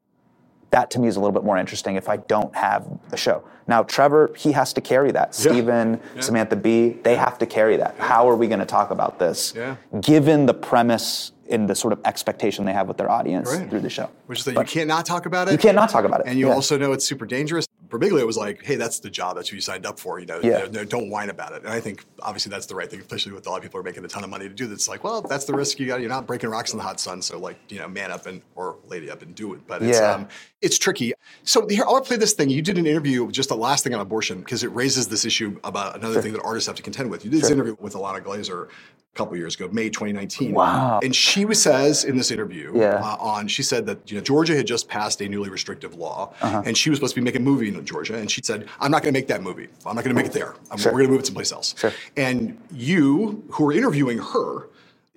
that 0.71 0.91
to 0.91 0.99
me 0.99 1.07
is 1.07 1.15
a 1.15 1.19
little 1.19 1.33
bit 1.33 1.43
more 1.43 1.57
interesting 1.57 1.95
if 1.95 2.09
I 2.09 2.17
don't 2.17 2.53
have 2.55 2.85
a 3.11 3.17
show. 3.17 3.43
Now, 3.67 3.83
Trevor, 3.83 4.31
he 4.35 4.51
has 4.51 4.73
to 4.73 4.81
carry 4.81 5.11
that. 5.11 5.27
Yeah. 5.29 5.51
Stephen, 5.51 5.99
Yeah. 6.15 6.21
Samantha 6.21 6.55
B, 6.55 6.89
they 7.03 7.15
have 7.15 7.37
to 7.39 7.45
carry 7.45 7.77
that. 7.77 7.95
How 7.97 8.29
are 8.29 8.35
we 8.35 8.47
going 8.47 8.59
to 8.59 8.65
talk 8.65 8.91
about 8.91 9.17
this? 9.17 9.53
Yeah. 9.55 9.75
Given 10.01 10.45
the 10.45 10.53
premise 10.53 11.31
and 11.49 11.69
the 11.69 11.75
sort 11.75 11.93
of 11.93 11.99
expectation 12.05 12.65
they 12.65 12.73
have 12.73 12.87
with 12.87 12.97
their 12.97 13.09
audience 13.09 13.51
Right. 13.55 13.69
through 13.69 13.81
the 13.81 13.89
show. 13.89 14.09
Which 14.25 14.39
is 14.39 14.45
that 14.45 14.55
you 14.55 14.63
can't 14.65 14.87
not 14.87 15.05
talk 15.05 15.25
about 15.25 15.47
it. 15.47 15.51
You 15.53 15.57
can't 15.57 15.75
not 15.75 15.89
talk 15.89 16.03
about 16.05 16.21
it. 16.21 16.27
And 16.27 16.37
you 16.39 16.47
Yeah. 16.47 16.53
also 16.53 16.77
know 16.77 16.91
it's 16.91 17.05
super 17.05 17.25
dangerous. 17.25 17.65
Birbiglia 17.99 18.25
was 18.25 18.37
like, 18.37 18.63
hey, 18.63 18.75
that's 18.75 18.99
the 18.99 19.09
job. 19.09 19.35
That's 19.35 19.49
who 19.49 19.55
you 19.55 19.61
signed 19.61 19.85
up 19.85 19.99
for. 19.99 20.19
You 20.19 20.25
know, 20.25 20.39
Yeah. 20.41 20.65
you 20.65 20.71
know, 20.71 20.83
don't 20.85 21.09
whine 21.09 21.29
about 21.29 21.53
it. 21.53 21.63
And 21.63 21.69
I 21.71 21.79
think 21.79 22.03
obviously 22.21 22.49
that's 22.49 22.65
the 22.65 22.75
right 22.75 22.89
thing, 22.89 22.99
especially 22.99 23.31
with 23.33 23.45
a 23.47 23.49
lot 23.49 23.57
of 23.57 23.63
people 23.63 23.77
who 23.77 23.81
are 23.81 23.89
making 23.89 24.03
a 24.05 24.07
ton 24.07 24.23
of 24.23 24.29
money 24.29 24.47
to 24.47 24.53
do 24.53 24.67
this. 24.67 24.75
It's 24.79 24.87
like, 24.87 25.03
well, 25.03 25.21
that's 25.21 25.45
the 25.45 25.53
risk 25.53 25.79
you 25.79 25.87
got. 25.87 25.99
You're 26.01 26.09
not 26.09 26.27
breaking 26.27 26.49
rocks 26.49 26.71
in 26.73 26.77
the 26.77 26.83
hot 26.83 26.99
sun. 26.99 27.21
So 27.21 27.39
like, 27.39 27.57
you 27.69 27.79
know, 27.79 27.87
man 27.87 28.11
up 28.11 28.25
and 28.25 28.41
or 28.55 28.77
lady 28.87 29.09
up 29.09 29.21
and 29.21 29.33
do 29.35 29.53
it. 29.53 29.65
But 29.67 29.81
it's 29.81 29.99
Yeah. 29.99 30.13
um 30.13 30.27
it's 30.61 30.77
tricky. 30.79 31.13
So 31.43 31.67
here, 31.67 31.83
I'll 31.87 32.01
play 32.01 32.17
this 32.17 32.33
thing. 32.33 32.49
You 32.49 32.61
did 32.61 32.77
an 32.79 32.87
interview, 32.87 33.29
just 33.29 33.49
the 33.49 33.55
last 33.57 33.83
thing 33.83 33.93
on 33.93 33.99
abortion, 33.99 34.39
because 34.39 34.63
it 34.63 34.71
raises 34.73 35.07
this 35.07 35.23
issue 35.25 35.59
about 35.63 35.95
another 35.95 36.21
thing 36.21 36.33
that 36.33 36.41
artists 36.41 36.65
have 36.67 36.75
to 36.77 36.81
contend 36.81 37.11
with. 37.11 37.23
You 37.23 37.29
did 37.29 37.41
this 37.41 37.51
interview 37.51 37.75
with 37.79 37.93
Alana 37.93 38.19
Glazer 38.21 38.69
couple 39.15 39.35
years 39.37 39.55
ago, 39.55 39.67
May 39.71 39.89
2019. 39.89 40.53
Wow. 40.53 40.99
And 41.01 41.15
she 41.15 41.51
says 41.53 42.03
in 42.03 42.17
this 42.17 42.29
interview, 42.31 42.71
Yeah. 42.75 42.95
uh, 43.03 43.15
on 43.19 43.47
she 43.47 43.63
said 43.63 43.85
that 43.87 44.09
you 44.11 44.17
know 44.17 44.23
Georgia 44.23 44.55
had 44.55 44.67
just 44.67 44.87
passed 44.87 45.21
a 45.21 45.27
newly 45.27 45.49
restrictive 45.49 45.95
law, 45.95 46.33
Uh-huh. 46.41 46.61
and 46.65 46.77
she 46.77 46.89
was 46.89 46.97
supposed 46.99 47.15
to 47.15 47.21
be 47.21 47.25
making 47.25 47.41
a 47.41 47.45
movie 47.45 47.69
in 47.69 47.83
Georgia, 47.85 48.15
and 48.15 48.29
she 48.29 48.41
said, 48.43 48.67
"I'm 48.79 48.91
not 48.91 49.01
going 49.01 49.13
to 49.13 49.17
make 49.19 49.27
that 49.29 49.41
movie. 49.41 49.67
I'm 49.85 49.95
not 49.95 50.03
going 50.03 50.15
to 50.15 50.21
make 50.21 50.27
it 50.27 50.33
there. 50.33 50.55
I'm, 50.69 50.77
Sure. 50.77 50.91
We're 50.91 50.99
going 50.99 51.07
to 51.07 51.11
move 51.13 51.21
it 51.21 51.25
someplace 51.25 51.51
else." 51.51 51.73
Sure. 51.77 51.91
And 52.17 52.61
you, 52.71 53.43
who 53.51 53.63
were 53.65 53.71
interviewing 53.73 54.19
her, 54.19 54.67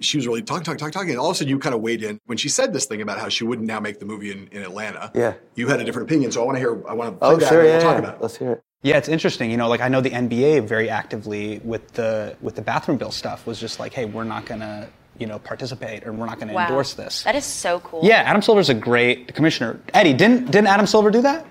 she 0.00 0.16
was 0.16 0.26
really 0.28 0.42
talking, 0.42 0.62
talking, 0.62 0.78
talking, 0.78 0.92
talking, 0.92 1.10
and 1.10 1.18
all 1.18 1.30
of 1.30 1.34
a 1.34 1.38
sudden 1.38 1.48
you 1.50 1.58
kind 1.58 1.74
of 1.74 1.80
weighed 1.80 2.04
in 2.04 2.20
when 2.26 2.38
she 2.38 2.48
said 2.48 2.72
this 2.72 2.86
thing 2.86 3.02
about 3.02 3.18
how 3.18 3.28
she 3.28 3.42
wouldn't 3.42 3.66
now 3.66 3.80
make 3.80 3.98
the 3.98 4.06
movie 4.06 4.30
in, 4.30 4.46
in 4.52 4.62
Atlanta. 4.62 5.10
Yeah. 5.14 5.34
you 5.56 5.66
had 5.66 5.80
a 5.80 5.84
different 5.84 6.08
opinion, 6.08 6.30
so 6.30 6.40
I 6.40 6.44
want 6.46 6.54
to 6.56 6.60
hear. 6.60 6.88
I 6.88 6.92
want 6.94 7.18
to 7.18 7.26
Oh, 7.26 7.38
sure. 7.40 7.64
Yeah, 7.64 7.72
we'll 7.72 7.80
talk 7.82 7.92
yeah. 7.94 7.98
about 7.98 8.14
it. 8.14 8.22
Let's 8.22 8.36
hear 8.36 8.52
it. 8.52 8.62
Yeah, 8.82 8.96
it's 8.96 9.08
interesting. 9.08 9.50
You 9.50 9.56
know, 9.56 9.68
like 9.68 9.80
I 9.80 9.88
know 9.88 10.00
the 10.00 10.10
NBA 10.10 10.64
very 10.66 10.88
actively 10.88 11.60
with 11.64 11.92
the 11.94 12.36
with 12.40 12.54
the 12.54 12.62
bathroom 12.62 12.96
bill 12.96 13.10
stuff 13.10 13.44
was 13.46 13.58
just 13.58 13.80
like, 13.80 13.92
hey, 13.92 14.04
we're 14.04 14.22
not 14.24 14.46
gonna 14.46 14.88
you 15.18 15.26
know 15.26 15.40
participate 15.40 16.06
or 16.06 16.12
we're 16.12 16.26
not 16.26 16.38
gonna 16.38 16.52
Wow. 16.52 16.66
endorse 16.66 16.94
this. 16.94 17.24
That 17.24 17.34
is 17.34 17.44
so 17.44 17.80
cool. 17.80 18.00
yeah, 18.04 18.18
Adam 18.18 18.40
Silver's 18.40 18.68
a 18.68 18.74
great 18.74 19.34
commissioner. 19.34 19.80
Eddie, 19.94 20.12
didn't 20.14 20.46
didn't 20.52 20.68
Adam 20.68 20.86
Silver 20.86 21.10
do 21.10 21.22
that? 21.22 21.44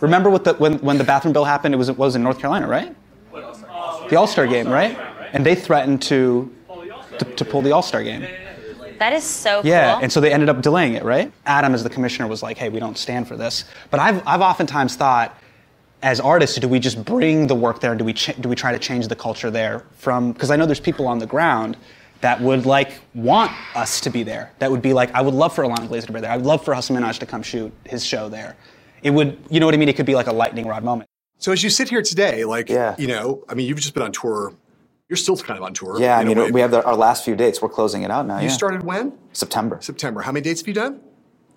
Remember 0.00 0.28
what 0.28 0.44
the 0.44 0.54
when 0.54 0.74
when 0.80 0.98
the 0.98 1.04
bathroom 1.04 1.32
bill 1.32 1.44
happened? 1.46 1.74
It 1.74 1.78
was 1.78 1.88
it 1.88 1.96
was 1.96 2.16
in 2.16 2.22
North 2.22 2.38
Carolina, 2.38 2.68
right? 2.68 2.94
The 4.10 4.16
All 4.16 4.26
Star 4.26 4.46
game, 4.46 4.68
right? 4.68 4.98
And 5.32 5.44
they 5.46 5.54
threatened 5.54 6.02
to 6.02 6.52
to, 7.18 7.24
to 7.24 7.44
pull 7.46 7.62
the 7.62 7.72
All 7.72 7.80
Star 7.82 8.02
game. 8.04 8.26
That 8.98 9.14
is 9.14 9.24
so 9.24 9.62
cool. 9.62 9.70
Yeah, 9.70 9.94
cool. 9.94 10.02
and 10.02 10.12
so 10.12 10.20
they 10.20 10.32
ended 10.32 10.48
up 10.50 10.60
delaying 10.60 10.94
it, 10.94 11.02
right? 11.02 11.32
Adam, 11.46 11.72
as 11.74 11.82
the 11.82 11.90
commissioner, 11.90 12.28
was 12.28 12.42
like, 12.42 12.58
"Hey, 12.58 12.68
we 12.68 12.78
don't 12.78 12.98
stand 12.98 13.26
for 13.26 13.36
this." 13.36 13.64
But 13.90 14.00
I've 14.00 14.22
I've 14.26 14.40
oftentimes 14.42 14.96
thought, 14.96 15.36
as 16.04 16.20
artists, 16.20 16.58
do 16.58 16.68
we 16.68 16.78
just 16.78 17.02
bring 17.04 17.46
the 17.46 17.54
work 17.54 17.80
there? 17.80 17.94
Do 17.94 18.04
we 18.04 18.12
ch- 18.12 18.36
do 18.40 18.48
we 18.48 18.54
try 18.54 18.72
to 18.72 18.78
change 18.78 19.08
the 19.08 19.16
culture 19.16 19.50
there 19.50 19.84
from? 19.92 20.32
Because 20.32 20.50
I 20.50 20.56
know 20.56 20.66
there's 20.66 20.78
people 20.78 21.08
on 21.08 21.18
the 21.18 21.26
ground 21.26 21.76
that 22.20 22.40
would 22.40 22.66
like 22.66 23.00
want 23.14 23.50
us 23.74 24.00
to 24.02 24.10
be 24.10 24.22
there. 24.22 24.52
That 24.58 24.70
would 24.70 24.82
be 24.82 24.92
like, 24.92 25.12
I 25.14 25.22
would 25.22 25.34
love 25.34 25.54
for 25.54 25.64
Ilana 25.64 25.88
Glazer 25.88 26.06
to 26.06 26.12
be 26.12 26.20
there. 26.20 26.30
I 26.30 26.36
would 26.36 26.46
love 26.46 26.62
for 26.64 26.74
Hasan 26.74 26.94
Minhaj 26.96 27.18
to 27.20 27.26
come 27.26 27.42
shoot 27.42 27.72
his 27.86 28.04
show 28.04 28.28
there. 28.28 28.54
It 29.02 29.10
would, 29.10 29.38
you 29.50 29.60
know 29.60 29.66
what 29.66 29.74
I 29.74 29.78
mean? 29.78 29.88
It 29.88 29.96
could 29.96 30.06
be 30.06 30.14
like 30.14 30.26
a 30.26 30.32
lightning 30.32 30.66
rod 30.66 30.84
moment. 30.84 31.08
So 31.38 31.52
as 31.52 31.62
you 31.62 31.70
sit 31.70 31.88
here 31.88 32.02
today, 32.02 32.44
like, 32.44 32.68
Yeah. 32.68 32.94
you 32.98 33.06
know, 33.06 33.42
I 33.48 33.54
mean, 33.54 33.66
you've 33.66 33.78
just 33.80 33.92
been 33.94 34.02
on 34.02 34.12
tour. 34.12 34.54
You're 35.08 35.16
still 35.18 35.36
kind 35.36 35.58
of 35.58 35.64
on 35.64 35.74
tour. 35.74 36.00
Yeah, 36.00 36.16
I 36.16 36.22
in 36.22 36.28
mean, 36.28 36.52
we 36.52 36.60
have 36.60 36.70
the, 36.70 36.82
our 36.84 36.96
last 36.96 37.24
few 37.24 37.34
dates. 37.36 37.60
We're 37.60 37.68
closing 37.68 38.02
it 38.02 38.10
out 38.10 38.26
now. 38.26 38.38
You 38.38 38.44
yeah. 38.46 38.52
started 38.52 38.82
when? 38.82 39.12
September. 39.32 39.78
September. 39.82 40.22
How 40.22 40.32
many 40.32 40.42
dates 40.42 40.60
have 40.62 40.68
you 40.68 40.74
done? 40.74 41.00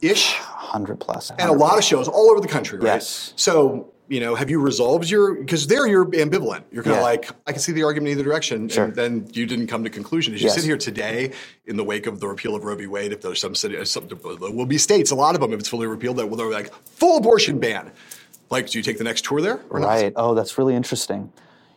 Ish. 0.02 0.36
100 0.40 1.00
plus. 1.00 1.32
and 1.32 1.50
a 1.50 1.54
lot 1.54 1.78
of 1.78 1.84
shows 1.84 2.08
all 2.10 2.30
over 2.32 2.42
the 2.42 2.48
country, 2.48 2.78
right? 2.80 2.96
Yes. 2.96 3.34
So, 3.38 3.94
you 4.10 4.20
know, 4.20 4.36
have 4.36 4.50
you 4.50 4.60
resolved 4.62 5.10
your 5.10 5.36
because 5.36 5.68
there 5.68 5.86
you're 5.88 6.06
ambivalent. 6.06 6.64
You're 6.72 6.84
kind 6.84 6.96
of 6.96 7.02
Yeah. 7.02 7.04
like, 7.04 7.30
I 7.46 7.52
can 7.52 7.60
see 7.60 7.72
the 7.74 7.84
argument 7.84 8.12
in 8.12 8.18
either 8.18 8.24
direction, 8.24 8.70
Sure. 8.70 8.86
and 8.86 8.96
then 8.96 9.28
you 9.34 9.46
didn't 9.46 9.68
come 9.68 9.84
to 9.84 9.90
conclusion. 9.90 10.34
As 10.34 10.42
you 10.42 10.48
Yes. 10.48 10.56
sit 10.56 10.64
here 10.64 10.78
today, 10.78 11.32
in 11.66 11.76
the 11.76 11.84
wake 11.84 12.08
of 12.08 12.20
the 12.20 12.28
repeal 12.28 12.56
of 12.56 12.64
Roe 12.64 12.76
v. 12.76 12.88
Wade, 12.88 13.12
if 13.12 13.22
there's 13.22 13.42
some 13.42 13.56
city, 13.56 13.78
uh, 13.78 13.84
some, 13.84 14.08
there 14.08 14.18
will 14.52 14.66
be 14.66 14.78
states, 14.78 15.12
a 15.12 15.16
lot 15.16 15.36
of 15.36 15.42
them, 15.42 15.52
if 15.54 15.60
it's 15.60 15.70
fully 15.70 15.88
repealed, 15.88 16.18
that 16.18 16.28
will 16.28 16.38
they're 16.38 16.50
like 16.50 16.72
full 16.86 17.18
abortion 17.18 17.60
ban. 17.60 17.92
Like, 18.50 18.70
do 18.70 18.78
you 18.80 18.84
take 18.84 18.98
the 18.98 19.04
next 19.04 19.26
tour 19.26 19.42
there 19.42 19.60
or 19.70 19.80
not? 19.80 20.14
Oh, 20.16 20.34
that's 20.34 20.58
really 20.58 20.76
interesting. 20.76 21.32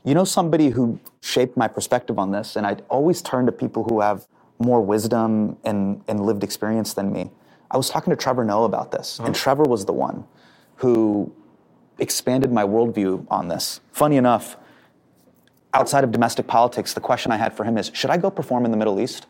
You 0.04 0.14
know, 0.14 0.24
somebody 0.24 0.70
who 0.70 1.00
shaped 1.20 1.56
my 1.56 1.66
perspective 1.68 2.18
on 2.18 2.30
this, 2.30 2.54
and 2.56 2.66
I'd 2.66 2.82
always 2.88 3.20
turn 3.20 3.44
to 3.46 3.52
people 3.52 3.84
who 3.84 4.00
have 4.00 4.26
more 4.60 4.80
wisdom 4.80 5.56
and, 5.64 6.02
and 6.06 6.20
lived 6.24 6.44
experience 6.44 6.94
than 6.94 7.12
me. 7.12 7.30
I 7.72 7.76
was 7.76 7.90
talking 7.90 8.10
to 8.10 8.16
Trevor 8.16 8.44
Noah 8.44 8.64
about 8.66 8.92
this, 8.92 9.18
and 9.18 9.28
uh-huh. 9.28 9.34
Trevor 9.34 9.64
was 9.64 9.84
the 9.84 9.92
one 9.92 10.24
who 10.76 11.32
expanded 12.00 12.52
my 12.52 12.64
worldview 12.64 13.26
on 13.30 13.48
this. 13.48 13.80
Funny 13.92 14.16
enough, 14.16 14.56
outside 15.74 16.04
of 16.04 16.10
domestic 16.10 16.46
politics, 16.46 16.94
the 16.94 17.00
question 17.00 17.32
I 17.32 17.36
had 17.36 17.54
for 17.54 17.64
him 17.64 17.78
is 17.78 17.90
should 17.94 18.10
I 18.10 18.16
go 18.16 18.30
perform 18.30 18.64
in 18.64 18.70
the 18.70 18.76
Middle 18.76 19.00
East? 19.00 19.26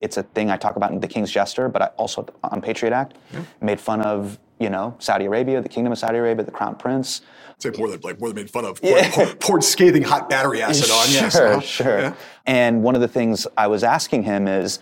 It's 0.00 0.16
a 0.16 0.22
thing 0.22 0.50
I 0.50 0.56
talk 0.56 0.76
about 0.76 0.92
in 0.92 1.00
The 1.00 1.08
King's 1.08 1.30
Jester, 1.30 1.68
but 1.68 1.82
I 1.82 1.86
also 1.96 2.26
on 2.44 2.60
Patriot 2.60 2.92
Act 2.92 3.16
made 3.60 3.80
fun 3.80 4.00
of, 4.00 4.38
you 4.60 4.70
know, 4.70 4.94
Saudi 5.00 5.24
Arabia, 5.24 5.60
the 5.60 5.68
Kingdom 5.68 5.92
of 5.92 5.98
Saudi 5.98 6.18
Arabia, 6.18 6.44
the 6.44 6.52
Crown 6.52 6.76
Prince. 6.76 7.22
Say 7.58 7.70
more 7.76 7.90
than 7.90 8.00
like 8.02 8.20
more 8.20 8.28
than 8.28 8.36
made 8.36 8.50
fun 8.50 8.64
of. 8.64 8.80
Poured, 8.80 9.04
poured, 9.06 9.40
poured 9.40 9.64
scathing 9.64 10.04
hot 10.04 10.30
battery 10.30 10.62
acid 10.62 10.90
on. 10.90 11.10
Yes. 11.10 11.32
Sure, 11.38 11.48
uh-huh. 11.48 11.60
sure. 11.60 11.98
Yeah. 11.98 12.14
And 12.46 12.82
one 12.82 12.94
of 12.94 13.00
the 13.00 13.08
things 13.08 13.46
I 13.56 13.66
was 13.66 13.82
asking 13.82 14.22
him 14.22 14.46
is, 14.46 14.78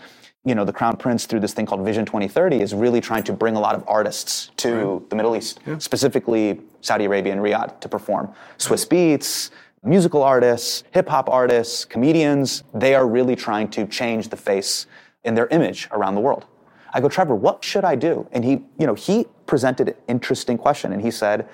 you 0.46 0.54
know, 0.54 0.64
the 0.64 0.72
Crown 0.72 0.96
Prince 0.96 1.26
through 1.26 1.40
this 1.40 1.52
thing 1.52 1.66
called 1.66 1.84
Vision 1.84 2.06
2030 2.06 2.60
is 2.60 2.72
really 2.72 3.00
trying 3.00 3.24
to 3.24 3.32
bring 3.32 3.56
a 3.56 3.60
lot 3.60 3.74
of 3.74 3.82
artists 3.88 4.52
to 4.58 5.04
the 5.10 5.16
Middle 5.16 5.36
East, 5.36 5.58
specifically 5.78 6.60
Saudi 6.82 7.04
Arabia 7.04 7.32
and 7.32 7.42
Riyadh 7.42 7.80
to 7.80 7.88
perform. 7.88 8.32
Swizz 8.56 8.86
Beatz, 8.86 9.50
musical 9.82 10.22
artists, 10.22 10.84
hip 10.92 11.08
hop 11.08 11.28
artists, 11.28 11.84
comedians, 11.84 12.62
they 12.72 12.94
are 12.94 13.08
really 13.08 13.34
trying 13.34 13.68
to 13.70 13.88
change 13.88 14.28
the 14.28 14.36
face 14.36 14.86
in 15.24 15.34
their 15.34 15.48
image 15.48 15.88
around 15.90 16.14
the 16.14 16.20
world. 16.20 16.46
I 16.94 17.00
go, 17.00 17.08
Trevor, 17.08 17.34
what 17.34 17.64
should 17.64 17.84
I 17.84 17.96
do? 17.96 18.28
And 18.30 18.44
he, 18.44 18.62
you 18.78 18.86
know, 18.86 18.94
he 18.94 19.26
presented 19.46 19.88
an 19.88 19.94
interesting 20.06 20.56
question 20.56 20.92
and 20.92 21.02
he 21.02 21.10
said, 21.10 21.48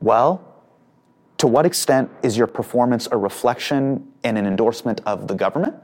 well, 0.00 0.54
to 1.38 1.46
what 1.46 1.64
extent 1.64 2.10
is 2.22 2.36
your 2.36 2.46
performance 2.46 3.08
a 3.10 3.16
reflection 3.16 4.06
and 4.22 4.36
an 4.36 4.46
endorsement 4.46 5.00
of 5.06 5.28
the 5.28 5.34
government? 5.34 5.74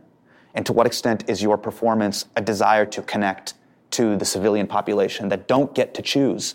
And 0.54 0.66
to 0.66 0.72
what 0.72 0.86
extent 0.86 1.24
is 1.28 1.42
your 1.42 1.56
performance 1.56 2.26
a 2.36 2.40
desire 2.40 2.84
to 2.86 3.02
connect 3.02 3.54
to 3.92 4.16
the 4.16 4.24
civilian 4.24 4.66
population 4.66 5.28
that 5.28 5.46
don't 5.48 5.74
get 5.74 5.94
to 5.94 6.02
choose 6.02 6.54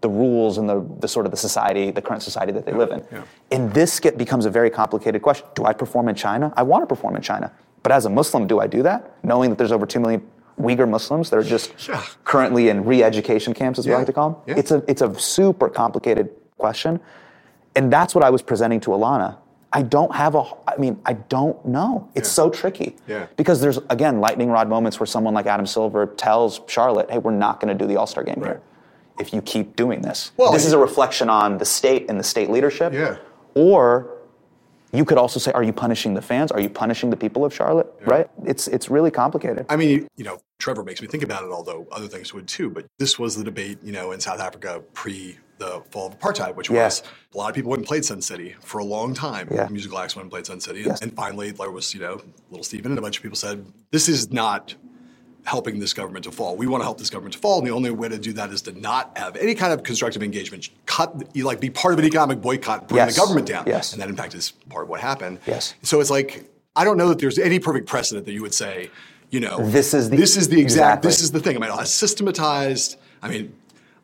the 0.00 0.08
rules 0.08 0.58
and 0.58 0.68
the, 0.68 0.86
the 1.00 1.08
sort 1.08 1.26
of 1.26 1.30
the 1.32 1.36
society, 1.36 1.90
the 1.90 2.02
current 2.02 2.22
society 2.22 2.52
that 2.52 2.64
they 2.64 2.72
live 2.72 2.90
in? 2.90 3.04
And 3.50 3.72
this 3.74 4.00
get, 4.00 4.16
becomes 4.16 4.46
a 4.46 4.50
very 4.50 4.70
complicated 4.70 5.22
question. 5.22 5.46
Do 5.54 5.64
I 5.64 5.72
perform 5.72 6.08
in 6.08 6.14
China? 6.14 6.52
I 6.56 6.62
want 6.62 6.82
to 6.82 6.86
perform 6.86 7.16
in 7.16 7.22
China. 7.22 7.52
But 7.82 7.92
as 7.92 8.06
a 8.06 8.10
Muslim, 8.10 8.46
do 8.46 8.60
I 8.60 8.66
do 8.66 8.82
that? 8.82 9.12
Knowing 9.24 9.50
that 9.50 9.58
there's 9.58 9.72
over 9.72 9.86
2 9.86 10.00
million 10.00 10.22
Uyghur 10.60 10.88
Muslims 10.88 11.30
that 11.30 11.36
are 11.36 11.42
just 11.42 11.88
Yeah. 11.88 12.02
currently 12.24 12.68
in 12.68 12.84
re-education 12.84 13.54
camps, 13.54 13.78
as 13.78 13.86
we 13.86 13.94
like 13.94 14.06
to 14.06 14.12
call 14.12 14.30
them. 14.30 14.38
Yeah. 14.46 14.54
It's 14.58 14.70
a 14.72 14.82
it's 14.88 15.02
a 15.02 15.18
super 15.18 15.68
complicated 15.68 16.30
question, 16.56 16.98
and 17.76 17.92
that's 17.92 18.12
what 18.14 18.24
I 18.24 18.30
was 18.30 18.42
presenting 18.42 18.80
to 18.80 18.90
Ilana. 18.90 19.36
I 19.72 19.82
don't 19.82 20.14
have 20.14 20.34
a. 20.34 20.44
I 20.66 20.76
mean, 20.78 20.98
I 21.04 21.12
don't 21.12 21.62
know. 21.66 22.08
It's 22.14 22.30
so 22.30 22.48
tricky. 22.48 22.96
Yeah. 23.06 23.26
Because 23.36 23.60
there's 23.60 23.78
again 23.90 24.20
lightning 24.20 24.48
rod 24.50 24.68
moments 24.68 24.98
where 24.98 25.06
someone 25.06 25.34
like 25.34 25.46
Adam 25.46 25.66
Silver 25.66 26.06
tells 26.06 26.60
Charlotte, 26.66 27.10
"Hey, 27.10 27.18
we're 27.18 27.32
not 27.32 27.60
going 27.60 27.76
to 27.76 27.84
do 27.84 27.86
the 27.86 27.96
All 27.96 28.06
Star 28.06 28.24
game 28.24 28.42
here 28.42 28.62
if 29.18 29.32
you 29.32 29.42
keep 29.42 29.76
doing 29.76 30.00
this." 30.00 30.32
Well, 30.36 30.52
this 30.52 30.64
is 30.64 30.72
a 30.72 30.78
reflection 30.78 31.28
on 31.28 31.58
the 31.58 31.66
state 31.66 32.06
and 32.08 32.18
the 32.18 32.24
state 32.24 32.48
leadership. 32.48 32.94
Yeah. 32.94 33.18
Or 33.54 34.14
you 34.92 35.04
could 35.04 35.18
also 35.18 35.38
say, 35.38 35.52
"Are 35.52 35.62
you 35.62 35.74
punishing 35.74 36.14
the 36.14 36.22
fans? 36.22 36.50
Are 36.50 36.60
you 36.60 36.70
punishing 36.70 37.10
the 37.10 37.16
people 37.16 37.44
of 37.44 37.52
Charlotte?" 37.52 37.92
Right? 38.06 38.30
It's 38.46 38.68
it's 38.68 38.88
really 38.88 39.10
complicated. 39.10 39.66
I 39.68 39.76
mean, 39.76 40.08
you 40.16 40.24
know, 40.24 40.38
Trevor 40.58 40.82
makes 40.82 41.02
me 41.02 41.08
think 41.08 41.22
about 41.22 41.42
it, 41.42 41.50
although 41.50 41.86
other 41.92 42.08
things 42.08 42.32
would 42.32 42.48
too. 42.48 42.70
But 42.70 42.86
this 42.98 43.18
was 43.18 43.36
the 43.36 43.44
debate, 43.44 43.78
you 43.82 43.92
know, 43.92 44.12
in 44.12 44.20
South 44.20 44.40
Africa 44.40 44.82
pre 44.94 45.36
the 45.58 45.82
fall 45.90 46.06
of 46.08 46.18
apartheid, 46.18 46.54
which 46.54 46.70
Yeah. 46.70 46.84
was 46.84 47.02
a 47.34 47.36
lot 47.36 47.48
of 47.50 47.54
people 47.54 47.74
and 47.74 47.84
played 47.84 48.04
Sun 48.04 48.22
City 48.22 48.54
for 48.62 48.78
a 48.78 48.84
long 48.84 49.14
time. 49.14 49.48
Yeah. 49.50 49.68
Musical 49.70 49.98
acts 49.98 50.16
and 50.16 50.30
played 50.30 50.46
Sun 50.46 50.60
City. 50.60 50.82
Yes. 50.86 51.02
And 51.02 51.12
finally, 51.14 51.50
there 51.50 51.70
was, 51.70 51.92
you 51.94 52.00
know, 52.00 52.20
Little 52.50 52.64
Steven 52.64 52.92
and 52.92 52.98
a 52.98 53.02
bunch 53.02 53.16
of 53.18 53.22
people 53.22 53.36
said, 53.36 53.64
this 53.90 54.08
is 54.08 54.32
not 54.32 54.74
helping 55.44 55.78
this 55.78 55.94
government 55.94 56.24
to 56.24 56.30
fall. 56.30 56.56
We 56.56 56.66
want 56.66 56.82
to 56.82 56.84
help 56.84 56.98
this 56.98 57.08
government 57.10 57.32
to 57.34 57.38
fall, 57.38 57.58
and 57.58 57.66
the 57.66 57.70
only 57.72 57.90
way 57.90 58.08
to 58.08 58.18
do 58.18 58.32
that 58.34 58.50
is 58.50 58.60
to 58.62 58.72
not 58.78 59.16
have 59.16 59.34
any 59.36 59.54
kind 59.54 59.72
of 59.72 59.82
constructive 59.82 60.22
engagement. 60.22 60.68
Cut, 60.84 61.14
you 61.34 61.44
like, 61.44 61.58
be 61.58 61.70
part 61.70 61.94
of 61.94 61.98
an 62.00 62.04
economic 62.04 62.40
boycott, 62.42 62.86
bring 62.88 62.98
Yes. 62.98 63.14
the 63.14 63.20
government 63.20 63.46
down. 63.46 63.64
Yes. 63.66 63.92
And 63.92 64.02
that, 64.02 64.08
in 64.10 64.16
fact, 64.16 64.34
is 64.34 64.50
part 64.68 64.84
of 64.84 64.90
what 64.90 65.00
happened. 65.00 65.38
Yes. 65.46 65.74
So 65.82 66.00
it's 66.00 66.10
like, 66.10 66.44
I 66.76 66.84
don't 66.84 66.98
know 66.98 67.08
that 67.08 67.18
there's 67.18 67.38
any 67.38 67.58
perfect 67.58 67.86
precedent 67.88 68.26
that 68.26 68.32
you 68.32 68.42
would 68.42 68.52
say, 68.54 68.90
you 69.30 69.40
know, 69.40 69.58
This 69.70 69.94
is 69.94 70.10
the- 70.10 70.16
this 70.16 70.36
is 70.36 70.48
the 70.48 70.60
exact, 70.60 70.98
exactly. 71.04 71.08
this 71.08 71.20
is 71.22 71.30
the 71.30 71.40
thing. 71.40 71.56
I 71.56 71.60
mean, 71.60 71.70
a 71.70 71.86
systematized, 71.86 72.96
I 73.22 73.28
mean, 73.28 73.52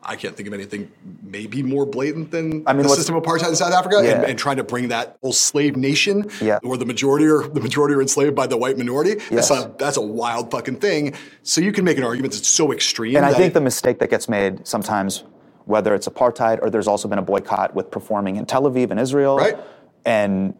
I 0.07 0.15
can't 0.15 0.35
think 0.35 0.47
of 0.47 0.53
anything 0.53 0.91
maybe 1.23 1.63
more 1.63 1.85
blatant 1.85 2.29
than 2.29 2.63
I 2.67 2.73
mean, 2.73 2.83
the 2.83 2.89
system 2.89 3.15
of 3.15 3.23
apartheid 3.23 3.49
in 3.49 3.55
South 3.55 3.73
Africa 3.73 3.97
and, 3.97 4.05
Yeah. 4.05 4.21
and 4.21 4.37
trying 4.37 4.57
to 4.57 4.63
bring 4.63 4.89
that 4.89 5.17
whole 5.21 5.33
slave 5.33 5.75
nation 5.75 6.29
Yeah. 6.39 6.59
where 6.61 6.77
the 6.77 6.85
majority 6.85 7.25
are 7.25 7.47
the 7.47 7.59
majority 7.59 7.95
are 7.95 8.01
enslaved 8.01 8.35
by 8.35 8.45
the 8.45 8.55
white 8.55 8.77
minority. 8.77 9.15
Yes. 9.31 9.49
That's 9.49 9.51
a 9.65 9.71
that's 9.79 9.97
a 9.97 10.01
wild 10.01 10.51
fucking 10.51 10.75
thing. 10.77 11.13
So 11.41 11.59
you 11.59 11.71
can 11.71 11.83
make 11.85 11.97
an 11.97 12.03
argument 12.03 12.33
that's 12.33 12.47
so 12.47 12.71
extreme. 12.71 13.15
And 13.17 13.25
I 13.25 13.33
think 13.33 13.47
it- 13.51 13.53
the 13.55 13.61
mistake 13.61 13.97
that 13.99 14.11
gets 14.11 14.29
made 14.29 14.65
sometimes, 14.67 15.23
whether 15.65 15.95
it's 15.95 16.07
apartheid 16.07 16.59
or 16.61 16.69
there's 16.69 16.87
also 16.87 17.07
been 17.07 17.19
a 17.19 17.23
boycott 17.23 17.73
with 17.73 17.89
performing 17.89 18.35
in 18.35 18.45
Tel 18.45 18.63
Aviv 18.63 18.91
and 18.91 18.99
Israel. 18.99 19.37
Right. 19.37 19.57
And 20.05 20.53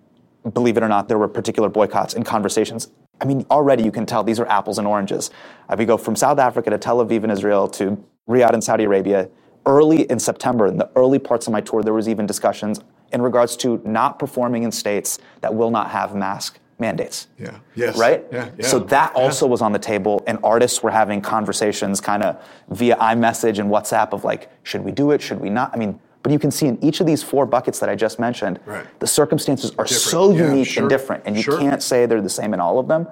believe 0.53 0.75
it 0.77 0.83
or 0.83 0.87
not, 0.89 1.07
there 1.07 1.19
were 1.19 1.27
particular 1.27 1.69
boycotts 1.69 2.15
and 2.15 2.25
conversations. 2.25 2.89
I 3.21 3.25
mean, 3.25 3.45
already 3.51 3.83
you 3.83 3.91
can 3.91 4.05
tell 4.07 4.23
these 4.23 4.39
are 4.39 4.47
apples 4.47 4.77
and 4.79 4.87
oranges. 4.87 5.29
If 5.69 5.77
we 5.79 5.85
go 5.85 5.97
from 5.97 6.15
South 6.15 6.39
Africa 6.39 6.71
to 6.71 6.77
Tel 6.79 6.97
Aviv 7.05 7.23
in 7.23 7.29
Israel 7.29 7.67
to 7.69 7.97
Riyadh 8.27 8.53
in 8.53 8.61
Saudi 8.61 8.83
Arabia. 8.85 9.29
Early 9.65 10.03
in 10.03 10.19
September, 10.19 10.67
in 10.67 10.77
the 10.77 10.89
early 10.95 11.19
parts 11.19 11.47
of 11.47 11.53
my 11.53 11.61
tour, 11.61 11.81
there 11.81 11.93
was 11.93 12.07
even 12.07 12.25
discussions 12.25 12.79
in 13.11 13.21
regards 13.21 13.55
to 13.57 13.81
not 13.85 14.19
performing 14.19 14.63
in 14.63 14.71
states 14.71 15.19
that 15.41 15.53
will 15.53 15.71
not 15.71 15.89
have 15.91 16.15
mask 16.15 16.59
mandates. 16.77 17.27
Yeah. 17.39 17.51
Yes. 17.75 17.97
Right? 17.97 18.25
Yeah, 18.31 18.49
yeah. 18.57 18.67
So 18.67 18.79
that 18.79 19.13
Yeah. 19.15 19.21
also 19.23 19.47
was 19.47 19.61
on 19.61 19.71
the 19.71 19.79
table, 19.79 20.21
and 20.27 20.37
artists 20.43 20.83
were 20.83 20.91
having 20.91 21.21
conversations 21.21 22.01
kind 22.01 22.21
of 22.21 22.37
via 22.69 22.95
iMessage 22.97 23.59
and 23.59 23.69
WhatsApp 23.71 24.11
of 24.11 24.23
like, 24.23 24.49
should 24.63 24.83
we 24.83 24.91
do 24.91 25.11
it? 25.11 25.21
Should 25.21 25.39
we 25.39 25.49
not? 25.49 25.71
I 25.73 25.77
mean, 25.77 25.99
but 26.21 26.31
you 26.31 26.39
can 26.39 26.51
see 26.51 26.67
in 26.67 26.83
each 26.83 26.99
of 26.99 27.07
these 27.07 27.23
four 27.23 27.45
buckets 27.45 27.79
that 27.79 27.87
I 27.89 27.95
just 27.95 28.19
mentioned, 28.19 28.59
Right. 28.65 28.85
the 28.99 29.07
circumstances 29.07 29.71
are 29.77 29.85
Different. 29.85 30.01
so 30.01 30.31
Yeah, 30.31 30.47
unique 30.49 30.67
sure. 30.67 30.83
and 30.83 30.89
different, 30.89 31.23
and 31.25 31.35
you 31.35 31.43
Sure. 31.43 31.57
can't 31.59 31.81
say 31.81 32.05
they're 32.07 32.21
the 32.21 32.29
same 32.29 32.53
in 32.53 32.59
all 32.59 32.77
of 32.79 32.87
them. 32.87 33.07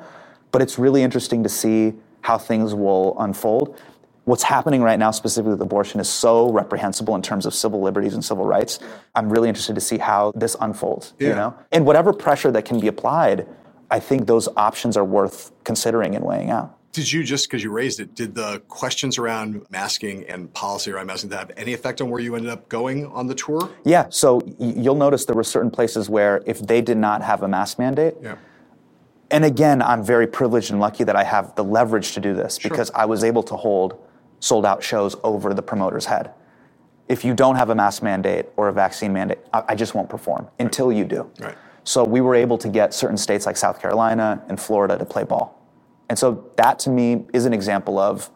But 0.52 0.62
it's 0.62 0.78
really 0.78 1.02
interesting 1.04 1.42
to 1.44 1.50
see 1.50 1.94
how 2.22 2.38
things 2.38 2.74
will 2.76 3.16
unfold. 3.20 3.76
What's 4.26 4.44
happening 4.44 4.82
right 4.82 4.98
now, 4.98 5.12
specifically 5.12 5.52
with 5.52 5.62
abortion, 5.62 6.00
is 6.00 6.08
so 6.08 6.50
reprehensible 6.50 7.14
in 7.16 7.22
terms 7.22 7.46
of 7.46 7.54
civil 7.54 7.82
liberties 7.82 8.14
and 8.14 8.24
civil 8.24 8.46
rights. 8.46 8.80
I'm 9.16 9.30
really 9.30 9.50
interested 9.50 9.76
to 9.76 9.82
see 9.82 9.98
how 9.98 10.32
this 10.36 10.56
unfolds. 10.62 11.14
You 11.20 11.30
know, 11.30 11.54
and 11.74 11.86
whatever 11.86 12.14
pressure 12.14 12.50
that 12.52 12.64
can 12.64 12.80
be 12.80 12.88
applied, 12.88 13.46
I 13.92 14.00
think 14.00 14.26
those 14.28 14.48
options 14.56 14.96
are 14.96 15.04
worth 15.04 15.52
considering 15.66 16.16
and 16.16 16.24
weighing 16.24 16.52
out. 16.52 16.78
Did 16.94 17.12
you 17.12 17.24
just 17.24 17.50
because 17.50 17.64
you 17.64 17.72
raised 17.72 18.00
it? 18.00 18.16
Did 18.16 18.34
the 18.36 18.60
questions 18.70 19.18
around 19.18 19.66
masking 19.72 20.24
and 20.30 20.54
policy 20.54 20.92
around 20.92 21.08
masking 21.08 21.32
have 21.32 21.52
any 21.58 21.74
effect 21.74 22.00
on 22.02 22.10
where 22.10 22.22
you 22.22 22.36
ended 22.36 22.52
up 22.52 22.70
going 22.70 23.08
on 23.08 23.28
the 23.28 23.36
tour? 23.36 23.70
Yeah, 23.84 24.06
so 24.10 24.42
you'll 24.58 24.96
notice 24.96 25.26
there 25.26 25.36
were 25.36 25.44
certain 25.44 25.72
places 25.72 26.08
where 26.08 26.42
if 26.46 26.60
they 26.60 26.82
did 26.82 26.98
not 26.98 27.24
have 27.24 27.42
a 27.44 27.48
mask 27.48 27.78
mandate, 27.80 28.14
Yeah. 28.22 28.36
and 29.32 29.44
again, 29.44 29.82
I'm 29.82 30.04
very 30.04 30.28
privileged 30.28 30.70
and 30.72 30.80
lucky 30.80 31.04
that 31.04 31.16
I 31.16 31.24
have 31.24 31.56
the 31.56 31.64
leverage 31.64 32.14
to 32.14 32.22
do 32.22 32.36
this 32.36 32.58
because 32.60 32.90
I 32.92 33.06
was 33.06 33.24
able 33.24 33.44
to 33.44 33.56
hold 33.56 33.98
sold 34.44 34.66
out 34.66 34.84
shows 34.84 35.16
over 35.24 35.54
the 35.54 35.62
promoter's 35.62 36.06
head. 36.06 36.32
If 37.08 37.24
you 37.24 37.34
don't 37.34 37.56
have 37.56 37.70
a 37.70 37.76
mask 37.76 38.04
mandate 38.04 38.48
or 38.58 38.68
a 38.68 38.74
vaccine 38.74 39.14
mandate, 39.14 39.40
I, 39.54 39.64
I 39.70 39.76
just 39.76 39.96
won't 39.96 40.10
perform 40.10 40.50
until 40.60 40.92
you 40.92 41.06
do. 41.06 41.32
Right. 41.40 41.56
So 41.86 42.04
we 42.04 42.20
were 42.20 42.36
able 42.36 42.58
to 42.58 42.68
get 42.68 42.94
certain 42.94 43.16
states 43.16 43.46
like 43.46 43.56
South 43.56 43.82
Carolina 43.82 44.44
and 44.50 44.60
Florida 44.60 44.98
to 44.98 45.06
play 45.06 45.24
ball. 45.24 45.62
And 46.10 46.20
so 46.20 46.50
that 46.58 46.78
to 46.80 46.90
me 46.90 47.24
is 47.32 47.46
an 47.46 47.54
example 47.54 47.98
of 47.98 48.30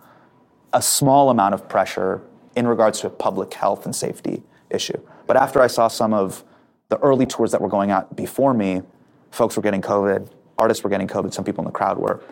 a 0.71 0.81
small 0.81 1.29
amount 1.29 1.53
of 1.53 1.67
pressure 1.67 2.21
in 2.55 2.67
regards 2.67 3.01
to 3.01 3.07
a 3.07 3.09
public 3.09 3.53
health 3.53 3.85
and 3.85 3.93
safety 3.93 4.43
issue. 4.69 4.99
But 5.27 5.35
after 5.35 5.61
I 5.61 5.67
saw 5.67 5.89
some 5.89 6.13
of 6.13 6.45
the 6.87 6.97
early 6.99 7.25
tours 7.25 7.51
that 7.51 7.59
were 7.59 7.67
going 7.67 7.91
out 7.91 8.15
before 8.15 8.53
me, 8.53 8.81
folks 9.31 9.57
were 9.57 9.61
getting 9.61 9.81
COVID, 9.81 10.29
artists 10.57 10.85
were 10.85 10.89
getting 10.89 11.07
COVID, 11.07 11.33
some 11.33 11.43
people 11.43 11.63
in 11.63 11.65
the 11.65 11.77
crowd 11.77 11.97
were. 11.97 12.23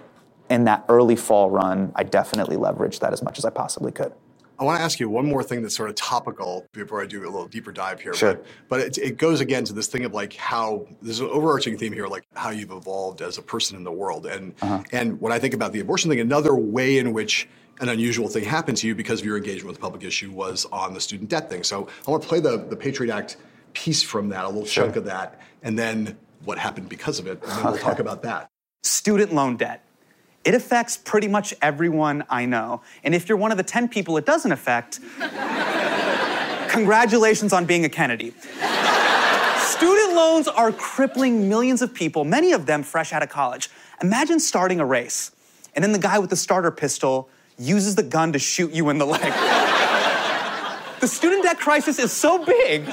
In 0.50 0.66
that 0.66 0.86
early 0.90 1.16
fall 1.16 1.50
run, 1.50 1.92
I 1.96 2.04
definitely 2.04 2.56
leveraged 2.56 3.00
that 3.00 3.14
as 3.14 3.24
much 3.24 3.38
as 3.38 3.46
I 3.46 3.50
possibly 3.50 3.92
could. 3.92 4.14
I 4.58 4.64
want 4.64 4.80
to 4.80 4.84
ask 4.84 5.00
you 5.02 5.10
one 5.10 5.26
more 5.28 5.44
thing 5.44 5.62
that's 5.64 5.76
sort 5.76 5.90
of 5.90 5.96
topical 5.96 6.66
before 6.72 7.02
I 7.02 7.06
do 7.06 7.22
a 7.24 7.26
little 7.26 7.48
deeper 7.48 7.74
dive 7.74 8.00
here. 8.00 8.14
Sure. 8.14 8.36
But, 8.36 8.46
but 8.70 8.80
it, 8.80 8.98
it 9.00 9.18
goes 9.18 9.42
again 9.42 9.66
to 9.66 9.74
this 9.74 9.88
thing 9.88 10.06
of 10.06 10.14
like 10.14 10.34
how 10.36 10.88
there's 11.02 11.20
an 11.20 11.28
overarching 11.28 11.78
theme 11.78 11.92
here, 11.92 12.08
like 12.08 12.24
how 12.36 12.52
you've 12.52 12.72
evolved 12.72 13.22
as 13.22 13.38
a 13.38 13.42
person 13.42 13.76
in 13.76 13.84
the 13.84 13.92
world. 13.92 14.26
And 14.28 14.54
Uh-huh. 14.62 14.82
and 14.94 15.20
when 15.20 15.34
I 15.34 15.40
think 15.40 15.54
about 15.54 15.74
the 15.74 15.82
abortion 15.82 16.10
thing, 16.10 16.22
another 16.22 16.56
way 16.56 17.00
in 17.00 17.12
which 17.12 17.50
an 17.82 17.90
unusual 17.90 18.30
thing 18.30 18.46
happened 18.46 18.78
to 18.78 18.88
you 18.88 18.96
because 18.96 19.20
of 19.20 19.26
your 19.26 19.36
engagement 19.36 19.68
with 19.68 19.76
the 19.76 19.82
public 19.82 20.04
issue 20.06 20.32
was 20.32 20.66
on 20.72 20.94
the 20.94 21.02
student 21.02 21.30
debt 21.30 21.50
thing. 21.50 21.64
So 21.64 21.90
I 22.08 22.12
want 22.12 22.24
to 22.24 22.30
play 22.30 22.40
the, 22.40 22.58
the 22.58 22.78
Patriot 22.78 23.14
Act 23.14 23.36
piece 23.74 24.02
from 24.02 24.30
that, 24.30 24.46
a 24.46 24.48
little 24.48 24.66
chunk 24.66 24.96
of 24.96 25.04
that, 25.06 25.42
and 25.64 25.78
then 25.78 26.18
what 26.46 26.58
happened 26.58 26.88
because 26.88 27.20
of 27.20 27.28
it. 27.28 27.44
And 27.44 27.52
then 27.52 27.64
we'll 27.66 27.78
talk 27.90 28.00
about 28.00 28.22
that. 28.24 28.50
student 28.84 29.34
loan 29.34 29.58
debt. 29.58 29.82
It 30.46 30.54
affects 30.54 30.96
pretty 30.96 31.28
much 31.28 31.56
everyone 31.60 32.24
I 32.30 32.46
know. 32.46 32.82
And 33.04 33.16
if 33.16 33.28
you're 33.28 33.38
one 33.38 33.52
of 33.52 33.58
the 33.58 33.64
10 33.64 33.90
people 33.90 34.16
it 34.18 34.28
doesn't 34.28 34.52
affect, 34.52 35.00
congratulations 36.70 37.52
on 37.52 37.66
being 37.66 37.84
a 37.84 37.90
Kennedy. 37.90 38.32
Student 39.58 40.14
loans 40.14 40.48
are 40.48 40.72
crippling 40.72 41.50
millions 41.50 41.82
of 41.82 41.94
people, 41.94 42.24
many 42.24 42.54
of 42.54 42.68
them 42.68 42.84
fresh 42.84 43.12
out 43.12 43.24
of 43.24 43.30
college. 43.30 43.70
Imagine 44.02 44.40
starting 44.40 44.80
a 44.80 44.86
race, 44.86 45.32
and 45.74 45.84
then 45.84 45.92
the 45.92 46.00
guy 46.00 46.20
with 46.20 46.30
the 46.30 46.36
starter 46.36 46.72
pistol 46.72 47.28
uses 47.58 47.96
the 47.96 48.04
gun 48.04 48.32
to 48.34 48.40
shoot 48.40 48.72
you 48.72 48.90
in 48.90 49.00
the 49.00 49.06
leg. 49.06 49.22
the 51.00 51.08
student 51.08 51.44
debt 51.44 51.58
crisis 51.58 51.98
is 51.98 52.12
so 52.12 52.46
big, 52.46 52.86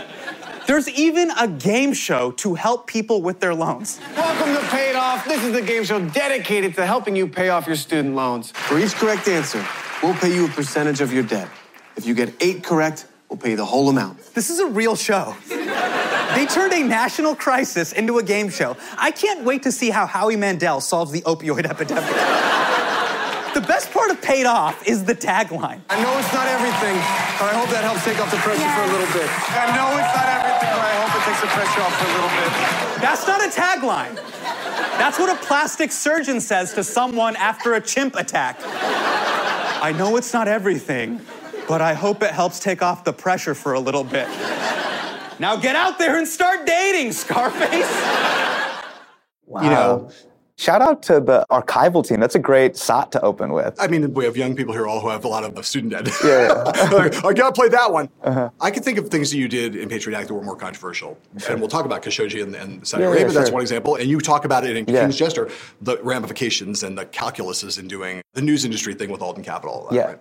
there's 0.67 0.89
even 0.89 1.31
a 1.39 1.49
game 1.49 1.93
show 1.93 2.31
to 2.33 2.55
help 2.55 2.87
people 2.87 3.23
with 3.23 3.41
their 3.41 3.55
loans. 3.55 4.01
Welcome 4.17 4.55
to 4.55 4.69
Paid 4.71 4.97
Off. 4.97 5.25
This 5.25 5.43
is 5.45 5.53
the 5.53 5.63
game 5.63 5.85
show 5.85 6.01
dedicated 6.11 6.75
to 6.77 6.87
helping 6.87 7.17
you 7.17 7.27
pay 7.29 7.49
off 7.49 7.67
your 7.67 7.77
student 7.77 8.15
loans. 8.15 8.51
For 8.53 8.79
each 8.79 8.95
correct 8.95 9.29
answer, 9.29 9.65
we'll 10.03 10.15
pay 10.15 10.35
you 10.35 10.47
a 10.47 10.49
percentage 10.49 11.01
of 11.01 11.13
your 11.13 11.23
debt. 11.23 11.49
If 11.97 12.07
you 12.07 12.15
get 12.15 12.35
eight 12.41 12.63
correct, 12.65 13.07
we'll 13.29 13.39
pay 13.39 13.51
you 13.51 13.57
the 13.57 13.65
whole 13.65 13.89
amount. 13.89 14.35
This 14.35 14.51
is 14.51 14.61
a 14.61 14.67
real 14.67 14.97
show. 14.97 15.35
They 15.49 16.47
turned 16.47 16.73
a 16.73 16.83
national 16.83 17.35
crisis 17.35 17.93
into 17.93 18.19
a 18.19 18.23
game 18.23 18.49
show. 18.49 18.77
I 18.97 19.11
can't 19.11 19.45
wait 19.45 19.65
to 19.65 19.73
see 19.73 19.91
how 19.91 20.07
Howie 20.07 20.37
Mandel 20.37 20.81
solves 20.81 21.13
the 21.13 21.21
opioid 21.23 21.67
epidemic. 21.67 22.09
the 23.53 23.61
best 23.61 23.91
part 23.91 24.11
of 24.11 24.23
Paid 24.23 24.47
Off 24.47 24.89
is 24.89 25.05
the 25.05 25.15
tagline. 25.15 25.81
I 25.91 26.03
know 26.03 26.17
it's 26.19 26.33
not 26.33 26.49
everything, 26.49 26.97
but 27.37 27.53
I 27.53 27.55
hope 27.55 27.69
that 27.69 27.85
helps 27.85 28.03
take 28.05 28.19
off 28.19 28.31
the 28.31 28.39
pressure 28.39 28.65
for 28.65 28.81
a 28.81 28.93
little 28.97 29.13
bit. 29.13 29.29
I 29.29 29.77
know 29.77 29.93
it's 30.01 30.15
not 30.17 30.25
everything, 30.25 30.42
the 31.43 31.49
pressure 31.49 31.81
off 31.81 31.95
for 31.99 32.07
a 32.07 32.15
little 32.15 32.31
bit. 32.31 33.03
That's 33.03 33.27
not 33.27 33.43
a 33.45 33.49
tagline. 33.49 34.15
That's 34.97 35.19
what 35.19 35.29
a 35.29 35.47
plastic 35.47 35.91
surgeon 35.91 36.41
says 36.41 36.73
to 36.75 36.85
someone 36.85 37.35
after 37.37 37.75
a 37.75 37.81
chimp 37.81 38.15
attack. 38.15 38.61
I 38.65 39.93
know 39.99 40.17
it's 40.17 40.33
not 40.33 40.47
everything, 40.47 41.21
but 41.67 41.81
I 41.81 41.95
hope 41.95 42.23
it 42.23 42.31
helps 42.31 42.61
take 42.61 42.81
off 42.81 43.03
the 43.03 43.13
pressure 43.13 43.55
for 43.55 43.73
a 43.73 43.81
little 43.81 44.05
bit. 44.05 44.29
Now 45.41 45.57
get 45.57 45.75
out 45.75 45.99
there 45.99 46.17
and 46.17 46.29
start 46.29 46.65
dating, 46.65 47.11
Scarface. 47.13 47.91
You 49.49 49.69
know, 49.69 50.11
shout 50.57 50.83
out 50.83 51.03
to 51.05 51.21
the 51.21 51.47
archival 51.51 52.07
team. 52.07 52.21
That's 52.21 52.35
a 52.35 52.39
great 52.39 52.77
SOT 52.77 53.13
to 53.13 53.21
open 53.23 53.53
with. 53.53 53.75
I 53.81 53.87
mean, 53.89 54.13
we 54.15 54.25
have 54.25 54.37
young 54.37 54.55
people 54.55 54.73
here 54.75 54.87
all 54.87 55.01
who 55.01 55.09
have 55.09 55.25
a 55.25 55.29
lot 55.29 55.45
of 55.45 55.67
student 55.67 55.93
debt. 55.93 56.09
Yeah, 56.25 56.63
Like, 56.93 57.25
I 57.25 57.33
gotta 57.33 57.53
play 57.53 57.69
that 57.69 57.93
one. 57.93 58.09
Uh-huh. 58.23 58.51
I 58.61 58.71
can 58.71 58.83
think 58.83 58.99
of 58.99 59.09
things 59.09 59.31
that 59.31 59.39
you 59.39 59.49
did 59.49 59.77
in 59.77 59.89
Patriot 59.89 60.17
Act 60.17 60.29
that 60.29 60.35
were 60.35 60.43
more 60.43 60.57
controversial, 60.57 61.19
and 61.49 61.61
we'll 61.61 61.69
talk 61.69 61.85
about 61.85 62.03
Khashoggi 62.03 62.43
and, 62.43 62.55
and 62.55 62.87
Saudi 62.87 63.03
Yeah, 63.03 63.09
yeah, 63.11 63.15
Arabia. 63.17 63.33
That's 63.35 63.51
one 63.51 63.63
example, 63.63 63.97
and 63.97 64.09
you 64.09 64.21
talk 64.21 64.45
about 64.45 64.65
it 64.65 64.77
in 64.77 64.85
Yeah. 64.89 65.03
King's 65.03 65.17
Jester, 65.17 65.51
the 65.81 65.99
ramifications 66.03 66.83
and 66.83 66.97
the 66.97 67.07
calculuses 67.07 67.79
in 67.79 67.89
doing 67.89 68.23
the 68.35 68.43
news 68.43 68.65
industry 68.65 68.95
thing 68.95 69.11
with 69.11 69.23
Alden 69.23 69.43
Capital. 69.45 69.89
Yeah. 69.91 70.03
right? 70.03 70.19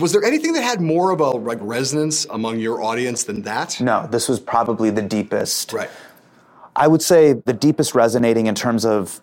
Was 0.00 0.12
there 0.12 0.24
anything 0.24 0.54
that 0.54 0.62
had 0.62 0.80
more 0.80 1.10
of 1.10 1.20
a 1.20 1.30
like 1.30 1.58
resonance 1.60 2.24
among 2.30 2.58
your 2.60 2.82
audience 2.82 3.24
than 3.24 3.42
that? 3.42 3.78
No, 3.80 4.06
this 4.10 4.28
was 4.28 4.40
probably 4.40 4.88
the 4.90 5.02
deepest. 5.02 5.72
Right. 5.72 5.90
I 6.74 6.88
would 6.88 7.02
say 7.02 7.34
the 7.34 7.52
deepest 7.52 7.94
resonating 7.94 8.46
in 8.46 8.54
terms 8.54 8.86
of, 8.86 9.20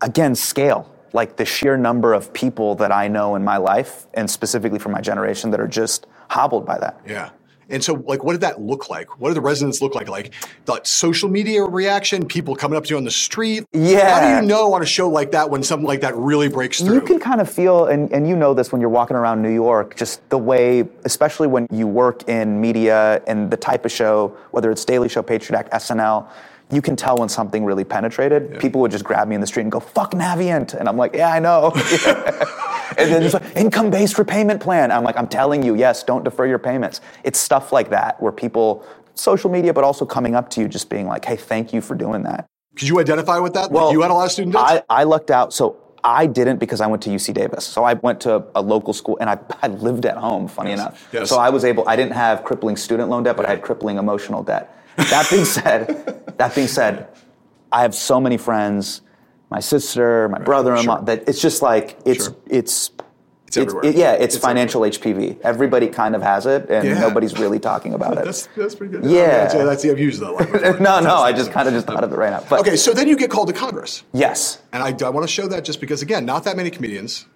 again, 0.00 0.34
scale. 0.34 0.92
Like 1.12 1.36
the 1.36 1.44
sheer 1.44 1.76
number 1.76 2.14
of 2.14 2.32
people 2.32 2.76
that 2.76 2.92
I 2.92 3.08
know 3.08 3.34
in 3.34 3.42
my 3.42 3.56
life, 3.56 4.06
and 4.14 4.30
specifically 4.30 4.78
for 4.78 4.90
my 4.90 5.00
generation, 5.00 5.50
that 5.50 5.60
are 5.60 5.66
just 5.66 6.06
hobbled 6.28 6.64
by 6.64 6.78
that. 6.78 7.00
Yeah. 7.04 7.30
And 7.70 7.82
so, 7.82 7.94
like, 7.94 8.24
what 8.24 8.32
did 8.32 8.40
that 8.40 8.60
look 8.60 8.90
like? 8.90 9.20
What 9.20 9.28
did 9.28 9.36
the 9.36 9.40
resonance 9.40 9.80
look 9.80 9.94
like? 9.94 10.08
Like 10.08 10.34
the 10.64 10.80
social 10.82 11.28
media 11.28 11.62
reaction, 11.62 12.26
people 12.26 12.56
coming 12.56 12.76
up 12.76 12.84
to 12.84 12.90
you 12.90 12.96
on 12.96 13.04
the 13.04 13.12
street. 13.12 13.64
Yeah. 13.72 14.18
How 14.18 14.28
do 14.28 14.42
you 14.42 14.48
know 14.48 14.74
on 14.74 14.82
a 14.82 14.86
show 14.86 15.08
like 15.08 15.30
that 15.30 15.48
when 15.48 15.62
something 15.62 15.86
like 15.86 16.00
that 16.00 16.16
really 16.16 16.48
breaks 16.48 16.80
through? 16.80 16.94
You 16.94 17.00
can 17.00 17.20
kind 17.20 17.40
of 17.40 17.48
feel, 17.50 17.86
and, 17.86 18.12
and 18.12 18.28
you 18.28 18.34
know 18.34 18.54
this 18.54 18.72
when 18.72 18.80
you're 18.80 18.90
walking 18.90 19.16
around 19.16 19.40
New 19.40 19.54
York, 19.54 19.94
just 19.96 20.28
the 20.30 20.38
way, 20.38 20.88
especially 21.04 21.46
when 21.46 21.68
you 21.70 21.86
work 21.86 22.28
in 22.28 22.60
media 22.60 23.22
and 23.28 23.50
the 23.50 23.56
type 23.56 23.84
of 23.84 23.92
show, 23.92 24.36
whether 24.50 24.70
it's 24.72 24.84
Daily 24.84 25.08
Show, 25.08 25.22
Patriot 25.22 25.56
Act, 25.56 25.72
SNL, 25.72 26.28
you 26.72 26.82
can 26.82 26.96
tell 26.96 27.16
when 27.16 27.28
something 27.28 27.64
really 27.64 27.84
penetrated. 27.84 28.58
People 28.60 28.80
would 28.80 28.90
just 28.90 29.04
grab 29.04 29.28
me 29.28 29.34
in 29.34 29.40
the 29.40 29.46
street 29.46 29.62
and 29.62 29.72
go, 29.72 29.80
fuck 29.80 30.12
Navient. 30.12 30.74
And 30.74 30.88
I'm 30.88 30.96
like, 30.96 31.14
yeah, 31.14 31.32
I 31.32 31.38
know. 31.38 31.72
and 32.98 33.10
then 33.10 33.22
it's 33.22 33.34
like, 33.34 33.56
income 33.56 33.90
based 33.90 34.18
repayment 34.18 34.60
plan. 34.60 34.92
I'm 34.92 35.02
like, 35.02 35.16
I'm 35.16 35.28
telling 35.28 35.62
you, 35.62 35.74
yes, 35.74 36.02
don't 36.02 36.24
defer 36.24 36.46
your 36.46 36.58
payments. 36.58 37.00
It's 37.24 37.38
stuff 37.38 37.72
like 37.72 37.90
that 37.90 38.20
where 38.22 38.32
people, 38.32 38.84
social 39.14 39.50
media, 39.50 39.74
but 39.74 39.84
also 39.84 40.06
coming 40.06 40.34
up 40.34 40.48
to 40.50 40.60
you, 40.60 40.68
just 40.68 40.88
being 40.88 41.06
like, 41.06 41.24
hey, 41.24 41.36
thank 41.36 41.72
you 41.72 41.80
for 41.80 41.94
doing 41.94 42.22
that. 42.22 42.46
Could 42.76 42.88
you 42.88 43.00
identify 43.00 43.38
with 43.38 43.54
that? 43.54 43.72
Like, 43.72 43.92
you 43.92 44.02
had 44.02 44.10
a 44.10 44.14
lot 44.14 44.26
of 44.26 44.32
student 44.32 44.54
debt? 44.54 44.86
I, 44.88 45.00
I 45.00 45.04
lucked 45.04 45.30
out. 45.30 45.52
So 45.52 45.76
I 46.04 46.26
didn't 46.26 46.58
because 46.58 46.80
I 46.80 46.86
went 46.86 47.02
to 47.02 47.10
UC 47.10 47.34
Davis. 47.34 47.66
So 47.66 47.84
I 47.84 47.94
went 47.94 48.20
to 48.22 48.44
a 48.54 48.62
local 48.62 48.92
school 48.92 49.18
and 49.20 49.28
I, 49.28 49.38
I 49.62 49.68
lived 49.68 50.06
at 50.06 50.16
home, 50.16 50.48
funny 50.48 50.72
enough. 50.72 51.08
Yes. 51.12 51.28
So 51.28 51.38
I 51.38 51.50
was 51.50 51.64
able, 51.64 51.88
I 51.88 51.96
didn't 51.96 52.12
have 52.12 52.44
crippling 52.44 52.76
student 52.76 53.10
loan 53.10 53.24
debt, 53.24 53.36
but 53.36 53.46
I 53.46 53.50
had 53.50 53.62
crippling 53.62 53.98
emotional 53.98 54.42
debt. 54.42 54.76
That 54.96 55.26
being 55.30 55.44
said, 55.44 56.34
that 56.38 56.54
being 56.54 56.66
said, 56.68 57.08
I 57.72 57.82
have 57.82 57.94
so 57.94 58.20
many 58.20 58.36
friends, 58.36 59.00
my 59.50 59.60
sister, 59.60 60.28
my 60.28 60.38
brother-in-law, 60.40 60.96
sure. 60.98 61.04
that 61.06 61.28
it's 61.28 61.40
just 61.40 61.62
like, 61.62 61.98
it's, 62.04 62.24
Sure. 62.26 62.36
it's, 62.48 62.90
It's 63.46 63.56
everywhere. 63.56 63.86
it- 63.86 63.96
yeah, 63.96 64.12
it's, 64.12 64.34
It's 64.36 64.44
financial 64.44 64.82
HPV. 64.82 65.40
Everybody 65.42 65.88
kind 65.88 66.14
of 66.14 66.22
has 66.22 66.46
it, 66.46 66.68
and 66.70 66.86
Yeah. 66.86 66.98
nobody's 67.00 67.38
really 67.38 67.58
talking 67.58 67.94
about 67.94 68.18
it. 68.18 68.24
That's, 68.24 68.46
that's 68.56 68.74
pretty 68.74 68.92
good. 68.98 69.04
Yeah. 69.10 69.26
That's, 69.48 69.54
that's, 69.54 69.84
I've 69.84 69.98
used 69.98 70.20
that 70.20 70.32
one. 70.34 70.50
before. 70.50 70.78
no, 70.80 71.00
no, 71.00 71.16
I 71.16 71.32
just 71.32 71.50
kind 71.52 71.66
of 71.68 71.74
just 71.74 71.86
thought 71.86 72.04
of 72.04 72.12
it 72.12 72.16
right 72.16 72.30
now. 72.30 72.44
But 72.48 72.60
Okay, 72.60 72.76
so 72.76 72.92
then 72.92 73.08
you 73.08 73.16
get 73.16 73.30
called 73.30 73.48
to 73.48 73.54
Congress. 73.54 74.02
yes, 74.12 74.60
And 74.72 74.82
I, 74.82 74.88
I 75.06 75.10
want 75.10 75.26
to 75.26 75.32
show 75.32 75.46
that 75.48 75.64
just 75.64 75.80
because, 75.80 76.02
again, 76.02 76.24
not 76.26 76.44
that 76.44 76.56
many 76.56 76.70
comedians 76.70 77.26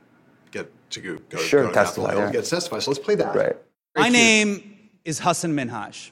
get 0.51 0.71
to 0.90 1.01
go, 1.01 1.19
go, 1.31 1.38
Sure, 1.38 1.62
go 1.62 1.69
to 1.69 1.75
Capitol 1.75 2.05
testify, 2.05 2.11
Hill 2.11 2.19
yeah. 2.19 2.25
and 2.25 2.33
get 2.33 2.45
to 2.45 2.51
testify. 2.51 2.79
So 2.81 2.90
let's 2.90 3.03
play 3.05 3.14
that. 3.17 3.35
right. 3.35 3.57
My 3.97 4.09
name 4.09 4.90
is 5.05 5.19
Hasan 5.21 5.55
Minhaj. 5.57 6.11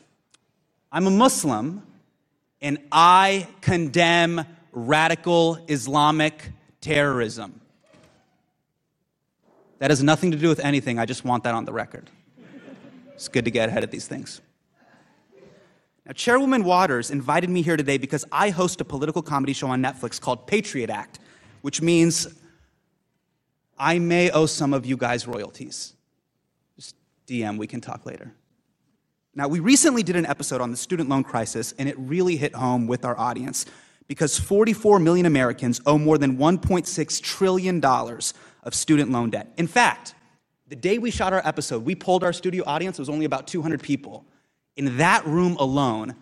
I'm 0.94 1.06
a 1.06 1.10
Muslim, 1.10 1.82
and 2.60 2.76
I 2.92 3.48
condemn 3.62 4.44
radical 4.72 5.58
Islamic 5.66 6.50
terrorism. 6.82 7.62
That 9.78 9.90
has 9.90 10.02
nothing 10.02 10.32
to 10.32 10.36
do 10.36 10.48
with 10.48 10.60
anything. 10.60 10.98
I 10.98 11.06
just 11.06 11.24
want 11.24 11.44
that 11.44 11.54
on 11.54 11.64
the 11.64 11.72
record. 11.72 12.10
It's 13.14 13.28
good 13.28 13.46
to 13.46 13.50
get 13.50 13.70
ahead 13.70 13.84
of 13.84 13.90
these 13.90 14.06
things. 14.06 14.42
Now, 16.04 16.12
Chairwoman 16.12 16.62
Waters 16.62 17.10
invited 17.10 17.48
me 17.48 17.62
here 17.62 17.78
today 17.78 17.96
because 17.96 18.26
I 18.30 18.50
host 18.50 18.80
a 18.82 18.84
political 18.84 19.22
comedy 19.22 19.54
show 19.54 19.68
on 19.68 19.82
Netflix 19.82 20.20
called 20.20 20.46
Patriot 20.46 20.90
Act, 20.90 21.20
which 21.62 21.80
means 21.80 22.28
I 23.78 23.98
may 23.98 24.30
owe 24.30 24.46
some 24.46 24.74
of 24.74 24.84
you 24.84 24.98
guys 24.98 25.26
royalties. 25.26 25.94
Just 26.76 26.96
DM, 27.26 27.56
we 27.56 27.66
can 27.66 27.80
talk 27.80 28.04
later. 28.04 28.34
Now, 29.34 29.48
we 29.48 29.60
recently 29.60 30.02
did 30.02 30.16
an 30.16 30.26
episode 30.26 30.60
on 30.60 30.70
the 30.70 30.76
student 30.76 31.08
loan 31.08 31.24
crisis, 31.24 31.72
and 31.78 31.88
it 31.88 31.98
really 31.98 32.36
hit 32.36 32.54
home 32.54 32.86
with 32.86 33.04
our 33.04 33.18
audience 33.18 33.64
because 34.06 34.38
44 34.38 34.98
million 34.98 35.24
Americans 35.24 35.80
owe 35.86 35.96
more 35.96 36.18
than 36.18 36.36
$1.6 36.36 37.22
trillion 37.22 37.82
of 37.82 38.74
student 38.74 39.10
loan 39.10 39.30
debt. 39.30 39.50
In 39.56 39.66
fact, 39.66 40.14
the 40.68 40.76
day 40.76 40.98
we 40.98 41.10
shot 41.10 41.32
our 41.32 41.40
episode, 41.46 41.84
we 41.84 41.94
polled 41.94 42.24
our 42.24 42.32
studio 42.34 42.62
audience, 42.66 42.98
it 42.98 43.02
was 43.02 43.08
only 43.08 43.24
about 43.24 43.46
200 43.46 43.82
people. 43.82 44.26
In 44.76 44.98
that 44.98 45.24
room 45.26 45.56
alone, 45.56 46.14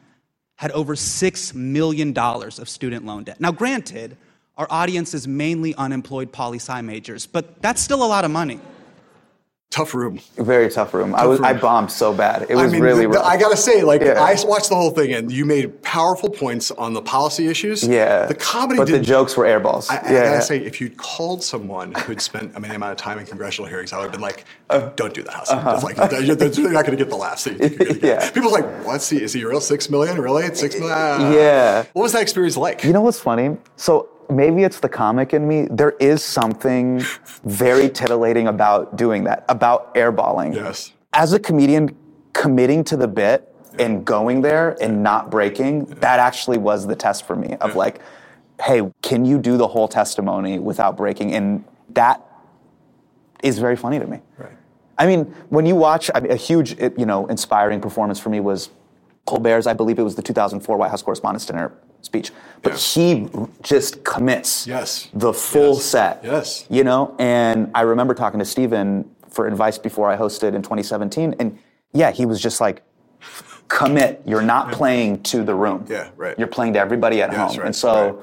had 0.55 0.71
over 0.71 0.95
$6 0.95 1.55
million 1.55 2.17
of 2.17 2.69
student 2.69 3.07
loan 3.07 3.25
debt. 3.25 3.41
Now, 3.41 3.51
granted, 3.51 4.17
our 4.57 4.69
audience 4.71 5.15
is 5.15 5.27
mainly 5.27 5.75
unemployed 5.75 6.31
poli 6.31 6.59
sci 6.59 6.81
majors, 6.83 7.27
but 7.27 7.61
that's 7.61 7.81
still 7.81 8.05
a 8.05 8.07
lot 8.07 8.25
of 8.25 8.31
money. 8.31 8.61
Tough 9.71 9.95
room. 9.95 10.19
Very 10.37 10.69
tough 10.69 10.93
room. 10.93 11.15
I 11.15 11.27
was 11.27 11.41
I 11.41 11.53
bombed 11.53 11.93
so 11.93 12.13
bad. 12.13 12.43
It 12.51 12.57
I 12.57 12.63
was 12.65 12.73
mean, 12.73 12.83
really 12.83 13.03
the- 13.03 13.11
rough. 13.11 13.25
I 13.25 13.37
gotta 13.37 13.57
say, 13.57 13.83
like, 13.83 14.01
Yeah. 14.01 14.21
I 14.21 14.35
watched 14.45 14.69
the 14.69 14.75
whole 14.75 14.91
thing, 14.91 15.13
and 15.13 15.31
you 15.31 15.45
made 15.45 15.81
powerful 15.83 16.29
points 16.29 16.73
on 16.73 16.93
the 16.93 17.01
policy 17.01 17.47
issues. 17.47 17.87
yeah. 17.87 18.27
the 18.27 18.35
comedy 18.35 18.79
but 18.79 18.89
did. 18.89 18.97
the 19.01 19.05
jokes 19.05 19.37
were 19.37 19.45
airballs. 19.45 19.89
I, 19.89 19.99
I 19.99 20.13
yeah. 20.13 20.25
gotta 20.33 20.43
say, 20.43 20.59
if 20.59 20.81
you'd 20.81 20.97
called 20.97 21.45
someone 21.45 21.93
who'd 21.95 22.21
spent 22.21 22.57
a 22.57 22.61
many 22.61 22.75
amount 22.75 22.91
of 22.91 22.99
time 22.99 23.21
in 23.21 23.27
congressional 23.27 23.69
hearings, 23.69 23.93
I 23.93 23.99
would 23.99 24.07
have 24.07 24.13
been 24.13 24.21
like, 24.21 24.45
"Don't 24.97 25.15
do 25.15 25.23
that, 25.23 25.35
Hasan. 25.35 25.65
It's 25.75 25.85
like, 25.85 25.97
you're, 25.99 26.49
you're 26.49 26.73
not 26.73 26.85
to 26.87 26.97
get 26.97 27.09
the 27.09 27.15
laughs 27.17 27.45
that 27.45 27.53
you 27.53 27.59
think 27.59 27.71
you're 27.79 27.79
going 27.87 27.95
to 27.95 28.01
get." 28.01 28.19
Uh-huh. 28.19 28.25
Yeah. 28.27 28.31
People's 28.33 28.53
like, 28.53 28.67
"What's 28.85 29.09
he? 29.09 29.23
Is 29.23 29.33
he 29.35 29.45
real? 29.45 29.61
Six 29.61 29.89
million? 29.89 30.21
Really? 30.21 30.47
It's 30.47 30.59
six 30.59 30.75
million? 30.75 30.97
Ah. 30.99 31.33
Yeah. 31.33 31.85
What 31.93 32.03
was 32.03 32.11
that 32.15 32.23
experience 32.23 32.57
like? 32.57 32.83
You 32.83 32.93
know 32.93 33.03
what's 33.03 33.21
funny? 33.21 33.57
So 33.77 34.09
maybe 34.31 34.63
it's 34.63 34.81
the 34.81 34.89
comic 34.89 35.35
in 35.35 35.47
me. 35.47 35.69
There 35.71 35.93
is 36.01 36.23
something 36.23 37.03
very 37.45 37.89
titillating 37.89 38.49
about 38.49 38.97
doing 38.97 39.25
that, 39.25 39.45
about 39.49 39.95
airballing. 39.95 40.55
Yes. 40.55 40.93
As 41.13 41.33
a 41.33 41.39
comedian, 41.39 41.97
committing 42.33 42.85
to 42.85 42.97
the 42.97 43.09
bit 43.09 43.53
and 43.79 44.05
going 44.05 44.41
there 44.41 44.77
and 44.81 45.03
not 45.03 45.31
breaking, 45.31 45.87
that 45.87 46.21
actually 46.21 46.59
was 46.59 46.87
the 46.87 46.97
test 46.97 47.27
for 47.27 47.37
me 47.37 47.57
of 47.61 47.77
like, 47.77 48.01
hey, 48.63 48.91
can 49.03 49.25
you 49.25 49.39
do 49.39 49.57
the 49.57 49.67
whole 49.67 49.89
testimony 49.89 50.59
without 50.59 50.97
breaking? 50.97 51.35
And 51.35 51.65
that 51.91 52.25
is 53.43 53.59
very 53.59 53.77
funny 53.77 53.99
to 53.99 54.07
me. 54.07 54.21
Right. 54.39 54.53
I 54.99 55.07
mean, 55.07 55.25
when 55.49 55.65
you 55.65 55.77
watch, 55.77 56.11
I 56.15 56.21
mean, 56.21 56.31
a 56.31 56.37
huge, 56.37 56.79
you 56.79 57.07
know, 57.07 57.27
inspiring 57.27 57.81
performance 57.81 58.21
for 58.21 58.29
me 58.29 58.41
was 58.41 58.71
Colbert's. 59.27 59.67
I 59.67 59.73
believe 59.73 59.99
it 59.99 60.03
was 60.03 60.15
the 60.15 60.23
2004 60.23 60.77
White 60.77 60.91
House 60.91 61.03
Correspondents' 61.03 61.47
Dinner 61.47 61.73
speech. 62.03 62.31
But 62.63 62.73
Yeah. 62.73 62.79
he 63.03 63.29
just 63.63 64.05
commits 64.05 64.67
Yes. 64.67 65.09
the 65.15 65.33
full 65.33 65.75
Yes. 65.75 65.85
set. 65.85 66.21
Yes. 66.25 66.65
You 66.69 66.85
know, 66.85 67.15
and 67.19 67.71
I 67.75 67.83
remember 67.83 68.15
talking 68.15 68.39
to 68.39 68.45
Stephen 68.45 69.09
for 69.29 69.47
advice 69.47 69.79
before 69.79 70.11
I 70.11 70.17
hosted 70.17 70.55
in 70.55 70.63
2017, 70.63 71.35
and 71.39 71.59
yeah, 71.93 72.11
he 72.11 72.27
was 72.27 72.41
just 72.41 72.61
like, 72.61 72.83
commit. 73.69 74.23
You're 74.27 74.43
not 74.43 74.73
playing 74.73 75.23
to 75.25 75.43
the 75.45 75.55
room. 75.55 75.85
Yeah, 75.89 76.09
right. 76.17 76.37
You're 76.39 76.49
playing 76.49 76.73
to 76.75 76.81
everybody 76.81 77.23
at 77.23 77.31
Yeah, 77.33 77.47
home. 77.47 77.57
right, 77.59 77.67
And 77.67 77.77
so, 77.77 77.93
right. 78.05 78.15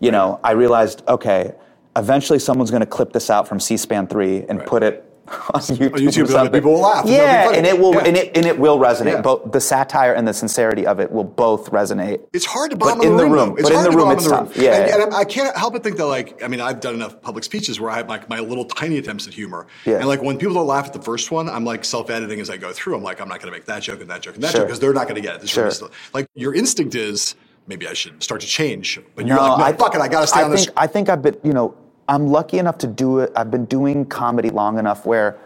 you 0.00 0.10
know, 0.10 0.40
I 0.42 0.52
realized, 0.52 1.02
okay, 1.06 1.52
eventually 1.96 2.38
someone's 2.38 2.70
going 2.70 2.80
to 2.80 2.86
clip 2.86 3.12
this 3.12 3.28
out 3.28 3.46
from 3.46 3.60
C-SPAN 3.60 4.06
3 4.06 4.46
and 4.48 4.58
Right. 4.60 4.66
put 4.68 4.82
it 4.82 5.04
on 5.54 5.60
YouTube, 5.60 5.92
On 5.94 5.98
YouTube, 6.00 6.00
or 6.00 6.00
and 6.00 6.14
then 6.14 6.26
something. 6.28 6.52
people 6.52 6.72
will 6.72 6.80
laugh, 6.80 7.04
Yeah, 7.06 7.50
and 7.52 7.66
it 7.66 7.78
will 7.78 7.94
Yeah. 7.94 8.04
and 8.04 8.16
it 8.16 8.36
and 8.36 8.46
it 8.46 8.58
will 8.58 8.78
resonate. 8.78 9.12
Yeah. 9.12 9.20
Both 9.22 9.52
the 9.52 9.60
satire 9.60 10.12
and 10.12 10.26
the 10.26 10.32
sincerity 10.34 10.86
of 10.86 11.00
it 11.00 11.10
will 11.10 11.24
both 11.24 11.70
resonate. 11.72 12.20
It's 12.32 12.44
hard 12.44 12.70
to 12.70 12.76
But 12.76 12.86
bomb 12.96 13.00
in, 13.02 13.08
in 13.12 13.16
the 13.16 13.24
room. 13.24 13.32
room. 13.32 13.52
It's 13.58 13.62
But 13.62 13.70
in 13.70 13.74
hard 13.76 13.86
the 13.86 13.90
to 13.90 13.96
room, 13.96 14.10
it's 14.12 14.24
in 14.24 14.30
the 14.30 14.36
room. 14.36 14.46
tough. 14.46 14.56
Yeah, 14.56 14.72
and, 14.76 14.88
yeah. 14.88 15.02
and 15.04 15.14
I 15.14 15.24
can't 15.24 15.56
help 15.56 15.72
but 15.72 15.82
think 15.82 15.96
that, 15.96 16.06
like, 16.06 16.42
I 16.42 16.48
mean, 16.48 16.60
I've 16.60 16.80
done 16.80 16.94
enough 16.94 17.20
public 17.20 17.44
speeches 17.44 17.80
where 17.80 17.90
I 17.90 17.96
have 17.96 18.08
like 18.08 18.28
my 18.28 18.38
little 18.40 18.64
tiny 18.64 18.98
attempts 18.98 19.26
at 19.26 19.34
humor. 19.34 19.66
Yeah. 19.84 19.96
And 19.96 20.06
like 20.06 20.22
when 20.22 20.38
people 20.38 20.54
don't 20.54 20.66
laugh 20.66 20.86
at 20.86 20.92
the 20.92 21.02
first 21.02 21.30
one, 21.30 21.48
I'm 21.48 21.64
like 21.64 21.84
self-editing 21.84 22.40
as 22.40 22.50
I 22.50 22.56
go 22.56 22.72
through. 22.72 22.96
I'm 22.96 23.02
like, 23.02 23.20
I'm 23.20 23.28
not 23.28 23.40
going 23.40 23.52
to 23.52 23.56
make 23.58 23.66
that 23.66 23.82
joke 23.82 24.00
and 24.00 24.10
that 24.10 24.22
joke 24.22 24.34
and 24.34 24.44
that 24.44 24.50
Sure. 24.52 24.60
joke 24.60 24.68
because 24.68 24.80
they're 24.80 24.92
not 24.92 25.08
going 25.08 25.16
to 25.16 25.20
get 25.26 25.34
it. 25.36 25.40
This 25.40 25.50
Sure. 25.50 25.66
is 25.66 25.82
like 26.14 26.26
your 26.34 26.54
instinct 26.54 26.94
is 26.94 27.34
maybe 27.66 27.88
I 27.88 27.94
should 27.94 28.22
start 28.22 28.40
to 28.42 28.46
change, 28.46 29.00
but 29.16 29.26
you're 29.26 29.36
No, 29.36 29.42
like, 29.42 29.58
no, 29.58 29.64
I- 29.64 29.72
fuck 29.72 29.94
it, 29.96 30.00
I 30.00 30.06
got 30.08 30.20
to 30.20 30.26
stay 30.28 30.40
I 30.40 30.44
on 30.44 30.50
this. 30.52 30.66
think, 30.66 30.76
I 30.78 30.86
think 30.86 31.08
I've 31.08 31.20
been, 31.22 31.36
you 31.42 31.52
know, 31.52 31.74
I'm 32.08 32.28
lucky 32.28 32.58
enough 32.58 32.78
to 32.78 32.86
do 32.86 33.20
it. 33.20 33.32
I've 33.34 33.50
been 33.50 33.64
doing 33.64 34.06
comedy 34.06 34.50
long 34.50 34.78
enough 34.78 35.04
where 35.04 35.38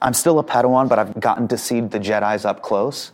I'm 0.00 0.14
still 0.14 0.38
a 0.38 0.44
Padawan, 0.44 0.88
but 0.88 0.98
I've 0.98 1.18
gotten 1.20 1.48
to 1.48 1.58
see 1.58 1.80
the 1.80 1.98
Jedi's 1.98 2.44
up 2.44 2.62
close. 2.62 3.12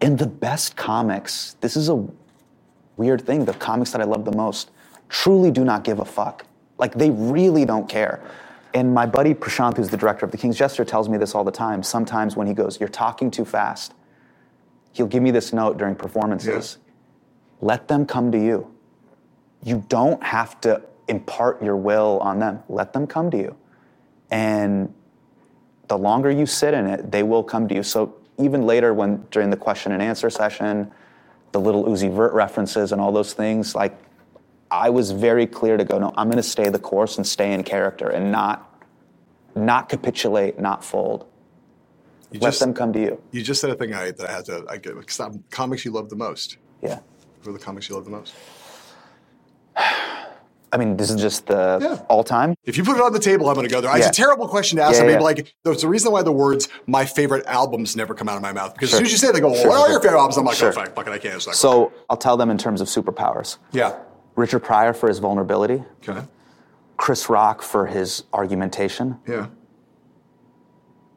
And 0.00 0.18
the 0.18 0.26
best 0.26 0.76
comics, 0.76 1.56
this 1.60 1.76
is 1.76 1.88
a 1.88 2.06
weird 2.96 3.26
thing, 3.26 3.44
the 3.44 3.52
comics 3.54 3.90
that 3.92 4.00
I 4.00 4.04
love 4.04 4.24
the 4.24 4.36
most 4.36 4.70
truly 5.08 5.50
do 5.50 5.64
not 5.64 5.84
give 5.84 6.00
a 6.00 6.04
fuck. 6.04 6.44
Like, 6.78 6.94
they 6.94 7.10
really 7.10 7.64
don't 7.64 7.88
care. 7.88 8.20
And 8.74 8.92
my 8.92 9.06
buddy 9.06 9.32
Prashanth, 9.32 9.76
who's 9.76 9.88
the 9.88 9.96
director 9.96 10.26
of 10.26 10.32
The 10.32 10.38
King's 10.38 10.58
Jester, 10.58 10.84
tells 10.84 11.08
me 11.08 11.16
this 11.18 11.34
all 11.34 11.44
the 11.44 11.52
time. 11.52 11.82
Sometimes 11.84 12.36
when 12.36 12.48
he 12.48 12.54
goes, 12.54 12.80
You're 12.80 12.88
talking 12.88 13.30
too 13.30 13.44
fast. 13.44 13.94
He'll 14.92 15.06
give 15.06 15.22
me 15.22 15.30
this 15.30 15.52
note 15.52 15.78
during 15.78 15.94
performances. 15.94 16.78
Let 17.60 17.86
them 17.88 18.06
come 18.06 18.32
to 18.32 18.38
you. 18.38 18.72
You 19.62 19.84
don't 19.88 20.22
have 20.22 20.60
to 20.62 20.82
impart 21.08 21.62
your 21.62 21.76
will 21.76 22.18
on 22.20 22.38
them. 22.38 22.62
Let 22.68 22.92
them 22.92 23.06
come 23.06 23.30
to 23.30 23.36
you. 23.36 23.56
And 24.30 24.92
the 25.88 25.98
longer 25.98 26.30
you 26.30 26.46
sit 26.46 26.74
in 26.74 26.86
it, 26.86 27.10
they 27.10 27.22
will 27.22 27.42
come 27.42 27.68
to 27.68 27.74
you. 27.74 27.82
So 27.82 28.14
even 28.38 28.66
later, 28.66 28.94
when 28.94 29.26
during 29.30 29.50
the 29.50 29.56
question 29.56 29.92
and 29.92 30.02
answer 30.02 30.30
session, 30.30 30.90
the 31.52 31.60
little 31.60 31.84
Uzi 31.84 32.12
Vert 32.12 32.32
references 32.32 32.90
and 32.92 33.00
all 33.00 33.12
those 33.12 33.32
things, 33.32 33.74
like 33.74 33.96
I 34.70 34.90
was 34.90 35.12
very 35.12 35.46
clear 35.46 35.76
to 35.76 35.84
go, 35.84 35.98
no, 35.98 36.12
I'm 36.16 36.28
going 36.28 36.42
to 36.42 36.42
stay 36.42 36.68
the 36.68 36.78
course 36.78 37.16
and 37.16 37.26
stay 37.26 37.52
in 37.52 37.62
character 37.62 38.08
and 38.08 38.32
not 38.32 38.70
not 39.56 39.88
capitulate, 39.88 40.58
not 40.58 40.84
fold. 40.84 41.26
You 42.32 42.40
Let 42.40 42.48
just- 42.48 42.60
them 42.60 42.74
come 42.74 42.92
to 42.94 43.00
you. 43.00 43.22
You 43.30 43.40
just 43.42 43.60
said 43.60 43.70
a 43.70 43.76
thing 43.76 43.94
I, 43.94 44.10
that 44.10 44.28
I 44.28 44.32
had 44.32 44.44
to. 44.46 44.64
I 44.68 44.78
get. 44.78 44.94
Comics 45.50 45.84
you 45.84 45.92
love 45.92 46.08
the 46.10 46.16
most. 46.16 46.56
Yeah. 46.82 46.98
Who 47.42 47.50
are 47.50 47.52
the 47.52 47.58
comics 47.60 47.88
you 47.88 47.94
love 47.94 48.04
the 48.04 48.10
most? 48.10 48.34
I 50.74 50.76
mean, 50.76 50.96
this 50.96 51.08
is 51.08 51.20
just 51.20 51.46
the 51.46 51.78
Yeah. 51.80 52.02
all 52.08 52.24
time. 52.24 52.56
If 52.64 52.76
you 52.76 52.82
put 52.82 52.96
it 52.96 53.00
on 53.02 53.12
the 53.12 53.20
table, 53.20 53.48
I'm 53.48 53.54
going 53.54 53.68
to 53.68 53.72
go 53.72 53.80
there. 53.80 53.96
It's 53.96 54.08
a 54.08 54.10
terrible 54.10 54.48
question 54.48 54.78
to 54.78 54.82
ask. 54.82 55.00
Yeah, 55.00 55.06
yeah. 55.08 55.14
but 55.18 55.22
like, 55.22 55.54
there's 55.62 55.84
a 55.84 55.88
reason 55.88 56.10
why 56.10 56.22
the 56.22 56.32
words 56.32 56.68
"my 56.88 57.04
favorite 57.04 57.46
albums" 57.46 57.94
never 57.94 58.12
come 58.12 58.28
out 58.28 58.34
of 58.34 58.42
my 58.42 58.52
mouth 58.52 58.74
because 58.74 58.90
Sure. 58.90 58.96
as 58.96 58.98
soon 58.98 59.06
as 59.06 59.12
you 59.12 59.18
say, 59.18 59.28
it, 59.28 59.34
they 59.34 59.40
go, 59.40 59.50
well, 59.52 59.60
Sure, 59.62 59.70
"What 59.70 59.88
are 59.88 59.92
your 59.92 60.00
favorite 60.00 60.18
albums?" 60.18 60.36
I'm 60.36 60.44
like, 60.44 60.54
oh, 60.56 60.58
Sure. 60.58 60.68
"Oh, 60.70 60.72
fuck, 60.72 60.94
fuck 60.96 61.06
it, 61.06 61.12
I 61.12 61.18
can't." 61.18 61.34
answer 61.34 61.50
that 61.50 61.56
So 61.56 61.92
I'll 62.10 62.16
tell 62.16 62.36
them 62.36 62.50
in 62.50 62.58
terms 62.58 62.80
of 62.80 62.88
superpowers. 62.88 63.58
yeah, 63.70 63.92
Richard 64.34 64.60
Pryor 64.64 64.92
for 64.92 65.08
his 65.08 65.20
vulnerability, 65.20 65.84
okay, 66.08 66.22
Chris 66.96 67.28
Rock 67.30 67.62
for 67.62 67.86
his 67.86 68.24
argumentation, 68.32 69.18
yeah, 69.28 69.46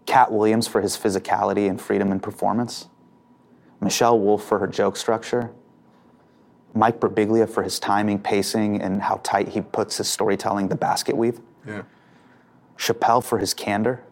Katt 0.06 0.32
Williams 0.32 0.68
for 0.68 0.82
his 0.82 0.96
physicality 0.98 1.68
and 1.70 1.82
freedom 1.82 2.12
in 2.12 2.20
performance, 2.20 2.88
Michelle 3.82 4.20
Wolf 4.20 4.44
for 4.44 4.60
her 4.60 4.68
joke 4.68 4.96
structure, 4.98 5.50
Mike 6.78 7.00
Birbiglia 7.00 7.50
for 7.50 7.64
his 7.64 7.80
timing, 7.80 8.20
pacing, 8.20 8.82
and 8.82 9.02
how 9.02 9.20
tight 9.24 9.50
he 9.50 9.62
puts 9.62 9.98
his 9.98 10.08
storytelling, 10.08 10.68
the 10.68 10.76
basket 10.76 11.16
weave, 11.16 11.40
yeah. 11.66 11.84
Chappelle 12.78 13.24
for 13.24 13.40
his 13.40 13.54
candor, 13.54 14.04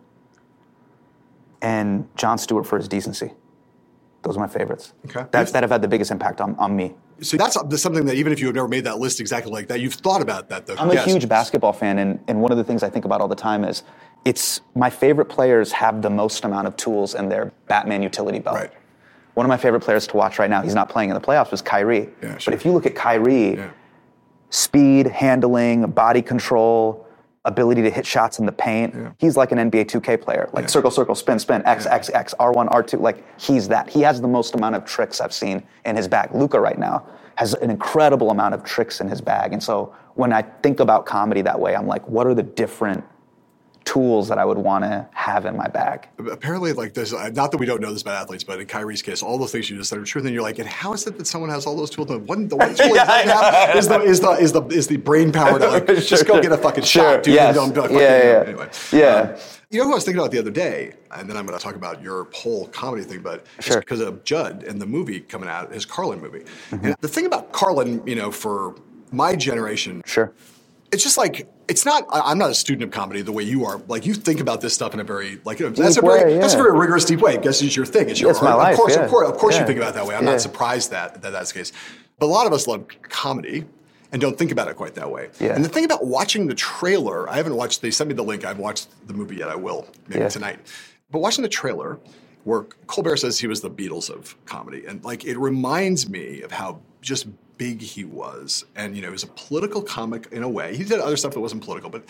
and 1.61 2.07
Jon 2.15 2.37
Stewart 2.37 2.65
for 2.65 2.77
his 2.77 2.87
decency. 2.87 3.33
Those 4.23 4.37
are 4.37 4.39
my 4.39 4.47
favorites. 4.47 4.93
Okay. 5.05 5.25
That, 5.31 5.49
that 5.49 5.61
have 5.61 5.69
had 5.69 5.83
the 5.83 5.87
biggest 5.87 6.09
impact 6.09 6.41
on, 6.41 6.55
on 6.55 6.75
me. 6.75 6.95
So 7.21 7.37
that's 7.37 7.55
something 7.81 8.05
that 8.05 8.15
even 8.15 8.33
if 8.33 8.39
you 8.39 8.47
have 8.47 8.55
never 8.55 8.67
made 8.67 8.83
that 8.85 8.99
list 8.99 9.21
exactly 9.21 9.51
like 9.51 9.67
that, 9.67 9.79
you've 9.79 9.93
thought 9.93 10.21
about 10.21 10.49
that 10.49 10.65
though. 10.65 10.75
I'm 10.77 10.89
a 10.89 11.01
huge 11.01 11.29
basketball 11.29 11.73
fan, 11.73 11.99
and, 11.99 12.19
and 12.27 12.41
one 12.41 12.51
of 12.51 12.57
the 12.57 12.63
things 12.63 12.83
I 12.83 12.89
think 12.89 13.05
about 13.05 13.21
all 13.21 13.27
the 13.27 13.35
time 13.35 13.63
is 13.63 13.83
it's 14.25 14.61
my 14.73 14.89
favorite 14.89 15.27
players 15.27 15.71
have 15.71 16.01
the 16.01 16.09
most 16.09 16.43
amount 16.43 16.67
of 16.67 16.75
tools 16.75 17.13
in 17.13 17.29
their 17.29 17.53
Batman 17.67 18.01
utility 18.01 18.39
belt. 18.39 18.55
Right. 18.55 18.71
One 19.35 19.45
of 19.45 19.49
my 19.49 19.57
favorite 19.57 19.81
players 19.81 20.07
to 20.07 20.17
watch 20.17 20.39
right 20.39 20.49
now, 20.49 20.61
he's 20.61 20.73
not 20.75 20.89
playing 20.89 21.09
in 21.09 21.13
the 21.13 21.21
playoffs, 21.21 21.51
was 21.51 21.61
Kyrie. 21.61 22.09
Yeah, 22.23 22.37
sure. 22.37 22.51
But 22.51 22.53
if 22.59 22.65
you 22.65 22.71
look 22.71 22.85
at 22.85 22.95
Kyrie, 22.95 23.55
Yeah. 23.57 23.67
speed, 24.49 25.07
handling, 25.07 25.85
body 25.91 26.21
control, 26.21 27.05
ability 27.43 27.81
to 27.83 27.91
hit 27.91 28.05
shots 28.05 28.39
in 28.39 28.45
the 28.45 28.51
paint, 28.51 28.95
he's 29.19 29.37
like 29.37 29.51
an 29.51 29.59
NBA 29.59 29.85
2K 29.85 30.17
player. 30.17 30.49
Like 30.53 30.67
circle, 30.69 30.89
circle, 30.89 31.13
spin, 31.15 31.37
spin, 31.37 31.61
X, 31.65 31.85
X, 31.85 32.09
X, 32.09 32.33
R1, 32.39 32.67
R2. 32.69 32.99
Like 32.99 33.23
he's 33.39 33.67
that. 33.67 33.89
He 33.89 34.01
has 34.01 34.19
the 34.21 34.27
most 34.27 34.55
amount 34.55 34.75
of 34.75 34.85
tricks 34.85 35.19
I've 35.21 35.33
seen 35.33 35.61
in 35.85 35.95
his 35.95 36.07
bag. 36.07 36.33
Luka 36.33 36.59
right 36.59 36.79
now 36.79 37.05
has 37.35 37.53
an 37.55 37.69
incredible 37.69 38.31
amount 38.31 38.53
of 38.55 38.63
tricks 38.63 39.01
in 39.01 39.07
his 39.09 39.19
bag. 39.21 39.51
And 39.53 39.61
so 39.61 39.93
when 40.15 40.31
I 40.31 40.41
think 40.63 40.79
about 40.79 41.05
comedy 41.05 41.41
that 41.41 41.59
way, 41.59 41.75
I'm 41.75 41.85
like, 41.85 42.07
what 42.07 42.25
are 42.25 42.33
the 42.33 42.41
different 42.43 43.03
tools 43.85 44.27
that 44.27 44.37
I 44.37 44.45
would 44.45 44.57
want 44.57 44.83
to 44.83 45.07
have 45.13 45.45
in 45.45 45.55
my 45.55 45.67
bag? 45.67 46.07
Apparently, 46.29 46.73
like 46.73 46.93
there's 46.93 47.13
uh, 47.13 47.29
not 47.29 47.51
that 47.51 47.57
we 47.57 47.65
don't 47.65 47.79
know 47.81 47.93
this 47.93 48.01
about 48.01 48.15
athletes, 48.21 48.43
but 48.43 48.59
in 48.59 48.65
Kyrie's 48.67 49.01
case, 49.01 49.21
all 49.23 49.37
those 49.37 49.51
things 49.51 49.69
you 49.69 49.77
just 49.77 49.89
said 49.89 49.99
are 49.99 50.03
true. 50.03 50.19
And 50.19 50.25
then 50.27 50.33
you're 50.33 50.43
like, 50.43 50.59
and 50.59 50.67
how 50.67 50.93
is 50.93 51.05
it 51.07 51.17
that 51.17 51.27
someone 51.27 51.49
has 51.51 51.65
all 51.65 51.75
those 51.77 51.89
tools? 51.89 52.07
The 52.09 52.19
one, 52.19 52.47
the 52.47 52.55
one 52.57 52.75
tool 52.75 52.87
he 52.87 52.93
doesn't 52.95 53.29
have 53.29 53.75
is 53.75 53.87
the 53.87 54.01
is 54.01 54.19
the 54.19 54.29
is 54.31 54.51
the 54.51 54.63
is 54.67 54.87
the 54.87 54.97
brain 54.97 55.31
power 55.31 55.57
to 55.59 55.67
like 55.67 55.87
just 56.05 56.25
go 56.25 56.41
get 56.41 56.51
a 56.51 56.57
fucking 56.57 56.83
Sure, 56.83 57.13
shot, 57.15 57.23
dude. 57.23 57.35
yes. 57.35 57.55
don't- 57.55 57.73
don't 57.73 57.91
Yeah, 57.91 57.99
yeah. 57.99 58.43
Anyway, 58.47 58.69
Yeah. 58.91 59.05
Um, 59.33 59.35
you 59.71 59.79
know 59.79 59.85
who 59.87 59.91
I 59.93 59.95
was 59.95 60.05
thinking 60.05 60.19
about 60.21 60.31
the 60.31 60.39
other 60.39 60.51
day, 60.51 60.93
and 61.11 61.27
then 61.29 61.35
I'm 61.35 61.45
going 61.45 61.57
to 61.57 61.63
talk 61.63 61.75
about 61.75 62.01
your 62.01 62.27
whole 62.33 62.67
comedy 62.67 63.03
thing, 63.03 63.21
but 63.21 63.45
Sure. 63.59 63.79
because 63.79 63.99
of 63.99 64.23
Judd 64.23 64.63
and 64.63 64.79
the 64.79 64.85
movie 64.85 65.19
coming 65.19 65.49
out, 65.49 65.73
his 65.73 65.85
Carlin 65.85 66.21
movie. 66.21 66.45
Mm-hmm. 66.71 66.85
And 66.85 66.95
the 67.01 67.07
thing 67.07 67.25
about 67.25 67.51
Carlin, 67.51 68.01
you 68.05 68.15
know, 68.15 68.31
for 68.31 68.75
my 69.11 69.35
generation, 69.35 70.01
Sure. 70.05 70.31
it's 70.91 71.03
just 71.03 71.17
like 71.17 71.47
it's 71.67 71.85
not. 71.85 72.05
I'm 72.11 72.37
not 72.37 72.49
a 72.51 72.55
student 72.55 72.83
of 72.83 72.91
comedy 72.91 73.21
the 73.21 73.31
way 73.31 73.43
you 73.43 73.65
are. 73.65 73.81
Like 73.87 74.05
you 74.05 74.13
think 74.13 74.39
about 74.39 74.61
this 74.61 74.73
stuff 74.73 74.93
in 74.93 74.99
a 74.99 75.03
very 75.03 75.39
like 75.45 75.59
you 75.59 75.65
know, 75.69 75.71
that's 75.75 75.97
a 75.97 76.01
very 76.01 76.33
way, 76.33 76.39
that's 76.39 76.53
a 76.53 76.57
very 76.57 76.77
rigorous 76.77 77.05
deep 77.05 77.21
way. 77.21 77.33
I 77.33 77.37
guess 77.37 77.61
it's 77.61 77.75
your 77.75 77.85
thing. 77.85 78.09
It's 78.09 78.19
your 78.19 78.31
It's 78.31 78.41
my 78.41 78.49
art. 78.51 78.57
life, 78.59 78.73
Of 78.73 78.77
course, 78.79 78.95
yeah. 78.95 79.03
of 79.03 79.09
course, 79.09 79.29
of 79.29 79.37
course, 79.37 79.57
you 79.59 79.65
think 79.65 79.77
about 79.77 79.89
it 79.91 79.95
that 79.95 80.05
way. 80.05 80.15
I'm 80.15 80.23
Yeah. 80.25 80.31
not 80.31 80.41
surprised 80.41 80.91
that, 80.91 81.21
that 81.21 81.31
that's 81.31 81.51
the 81.51 81.59
case. 81.59 81.71
But 82.19 82.27
a 82.27 82.27
lot 82.27 82.47
of 82.47 82.53
us 82.53 82.67
love 82.67 82.85
comedy 83.03 83.65
and 84.11 84.21
don't 84.21 84.37
think 84.37 84.51
about 84.51 84.67
it 84.67 84.75
quite 84.77 84.95
that 84.95 85.11
way. 85.11 85.29
Yeah. 85.39 85.55
And 85.55 85.65
the 85.65 85.69
thing 85.69 85.85
about 85.85 86.05
watching 86.05 86.47
the 86.47 86.55
trailer, 86.55 87.29
I 87.29 87.35
haven't 87.37 87.55
watched. 87.55 87.81
They 87.81 87.91
sent 87.91 88.07
me 88.09 88.13
the 88.13 88.23
link. 88.23 88.45
I 88.45 88.49
haven't 88.49 88.63
watched 88.63 88.87
the 89.07 89.13
movie 89.13 89.37
yet. 89.37 89.49
I 89.49 89.55
will 89.55 89.87
maybe 90.07 90.21
Yeah. 90.21 90.29
tonight. 90.29 90.59
But 91.11 91.19
watching 91.19 91.41
the 91.41 91.49
trailer, 91.49 91.99
where 92.43 92.63
Colbert 92.87 93.17
says 93.17 93.39
he 93.39 93.47
was 93.47 93.61
the 93.61 93.69
Beatles 93.71 94.09
of 94.09 94.35
comedy, 94.45 94.85
and 94.87 95.03
like 95.03 95.25
it 95.25 95.37
reminds 95.37 96.07
me 96.07 96.41
of 96.41 96.51
how 96.51 96.79
just 97.01 97.27
big 97.57 97.81
he 97.81 98.03
was. 98.03 98.65
And 98.75 98.95
you 98.95 99.01
know, 99.01 99.09
he 99.09 99.13
was 99.13 99.23
a 99.23 99.27
political 99.27 99.81
comic 99.81 100.27
in 100.31 100.43
a 100.43 100.49
way. 100.49 100.75
He 100.75 100.83
did 100.83 100.99
other 100.99 101.17
stuff 101.17 101.33
that 101.33 101.39
wasn't 101.39 101.63
political, 101.63 101.89
but 101.89 102.03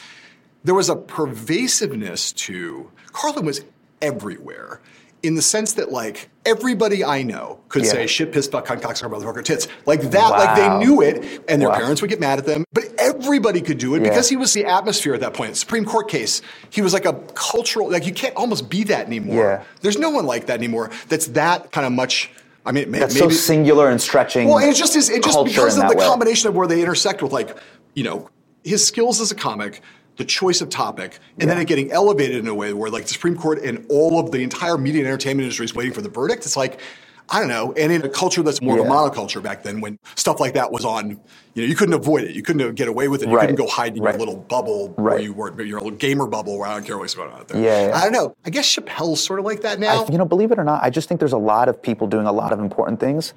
there 0.64 0.76
was 0.76 0.90
a 0.90 0.96
pervasiveness 0.96 2.32
to 2.34 2.92
Carlin 3.14 3.46
was 3.46 3.64
everywhere. 4.02 4.82
In 5.24 5.34
the 5.34 5.42
sense 5.42 5.74
that, 5.74 5.92
like, 5.92 6.30
everybody 6.46 7.04
I 7.04 7.24
know 7.24 7.60
could 7.70 7.84
Yeah. 7.84 7.92
say 7.92 8.06
shit, 8.08 8.32
piss, 8.32 8.46
fuck, 8.48 8.68
cunt, 8.68 8.82
cocksucker, 8.82 9.10
motherfucker, 9.10 9.44
tits. 9.44 9.68
Like 9.88 10.02
that, 10.12 10.30
like 10.30 10.56
they 10.56 10.86
knew 10.86 11.02
it, 11.02 11.44
and 11.48 11.60
their 11.60 11.70
Wow. 11.70 11.78
parents 11.78 12.00
would 12.02 12.12
get 12.12 12.20
mad 12.20 12.38
at 12.38 12.46
them. 12.46 12.64
But 12.72 12.94
everybody 13.00 13.62
could 13.62 13.80
do 13.80 13.96
it 13.96 14.04
Yeah. 14.04 14.10
because 14.10 14.30
he 14.30 14.36
was 14.36 14.54
the 14.54 14.66
atmosphere 14.66 15.16
at 15.16 15.22
that 15.22 15.34
point. 15.34 15.58
Supreme 15.58 15.84
Court 15.84 16.10
case, 16.10 16.44
he 16.70 16.84
was 16.84 16.94
like 16.94 17.06
a 17.06 17.14
cultural, 17.34 17.90
like, 17.90 18.06
you 18.06 18.14
can't 18.14 18.36
almost 18.36 18.70
be 18.70 18.84
that 18.84 19.08
anymore. 19.08 19.36
Yeah. 19.36 19.64
There's 19.82 19.98
no 19.98 20.12
one 20.12 20.28
like 20.28 20.46
that 20.46 20.60
anymore 20.60 20.92
that's 21.10 21.26
that 21.28 21.72
kind 21.72 21.88
of 21.88 21.94
much. 21.94 22.30
I 22.66 22.72
mean, 22.72 22.90
may- 22.90 23.00
That's 23.00 23.14
maybe. 23.14 23.32
so 23.32 23.36
singular 23.36 23.90
and 23.90 24.02
stretching. 24.02 24.48
Well, 24.48 24.58
it's 24.58 24.80
just 24.80 24.94
his, 24.94 25.10
it 25.10 25.24
just 25.24 25.46
because 25.46 25.78
of 25.78 25.88
the 25.90 25.96
way. 25.96 26.06
combination 26.06 26.50
of 26.50 26.56
where 26.56 26.68
they 26.68 26.82
intersect 26.82 27.22
with 27.22 27.32
like, 27.32 27.56
you 27.94 28.04
know, 28.04 28.30
his 28.64 28.86
skills 28.86 29.22
as 29.22 29.32
a 29.32 29.36
comic, 29.36 29.82
the 30.18 30.26
choice 30.26 30.62
of 30.62 30.70
topic, 30.70 31.20
and 31.40 31.50
then 31.50 31.58
it 31.60 31.68
getting 31.68 31.92
elevated 31.92 32.38
in 32.38 32.48
a 32.48 32.56
way 32.56 32.74
where 32.74 32.90
like 32.90 33.04
the 33.04 33.10
Supreme 33.10 33.36
Court 33.38 33.60
and 33.64 33.86
all 33.90 34.20
of 34.20 34.32
the 34.32 34.42
entire 34.42 34.78
media 34.78 35.02
and 35.02 35.08
entertainment 35.08 35.44
industry 35.44 35.66
is 35.66 35.76
waiting 35.76 35.94
for 35.94 36.02
the 36.02 36.10
verdict. 36.10 36.46
It's 36.46 36.58
like, 36.58 36.80
I 37.28 37.40
don't 37.40 37.50
know, 37.50 37.74
and 37.74 37.92
in 37.92 38.04
a 38.06 38.10
culture 38.10 38.44
that's 38.44 38.62
more 38.62 38.78
of 38.80 38.86
a 38.86 38.90
monoculture 38.90 39.42
back 39.42 39.64
then, 39.64 39.82
when 39.82 39.98
stuff 40.16 40.40
like 40.40 40.54
that 40.54 40.72
was 40.72 40.86
on, 40.86 41.10
you 41.10 41.64
know, 41.64 41.64
you 41.64 41.76
couldn't 41.76 41.96
avoid 41.96 42.24
it. 42.24 42.36
You 42.36 42.44
couldn't 42.44 42.76
get 42.76 42.88
away 42.88 43.08
with 43.08 43.24
it. 43.24 43.30
You 43.30 43.36
Right. 43.36 43.42
couldn't 43.50 43.56
go 43.56 43.66
hide 43.68 43.98
in 43.98 44.04
Right. 44.04 44.12
your 44.14 44.20
little 44.20 44.36
bubble 44.38 44.90
where 44.90 45.18
you 45.20 45.34
were, 45.34 45.60
your 45.62 45.80
little 45.80 45.98
gamer 45.98 46.28
bubble 46.28 46.60
where 46.60 46.68
I 46.70 46.74
don't 46.76 46.86
care 46.86 46.98
what's 47.00 47.16
going 47.16 47.32
on 47.32 47.40
out 47.40 47.48
there. 47.48 47.60
Yeah, 47.62 47.88
yeah. 47.88 47.98
I 47.98 48.04
don't 48.04 48.12
know. 48.12 48.36
I 48.46 48.52
guess 48.52 48.66
Chappelle's 48.76 49.24
sort 49.24 49.40
of 49.40 49.46
like 49.46 49.62
that 49.62 49.80
now. 49.80 50.04
I, 50.04 50.12
you 50.12 50.20
know, 50.20 50.26
believe 50.26 50.52
it 50.52 50.60
or 50.60 50.64
not, 50.64 50.84
I 50.84 50.92
just 50.92 51.08
think 51.10 51.20
there's 51.20 51.34
a 51.34 51.38
lot 51.38 51.68
of 51.68 51.82
people 51.82 52.06
doing 52.06 52.28
a 52.28 52.32
lot 52.32 52.52
of 52.52 52.60
important 52.60 53.00
things. 53.00 53.34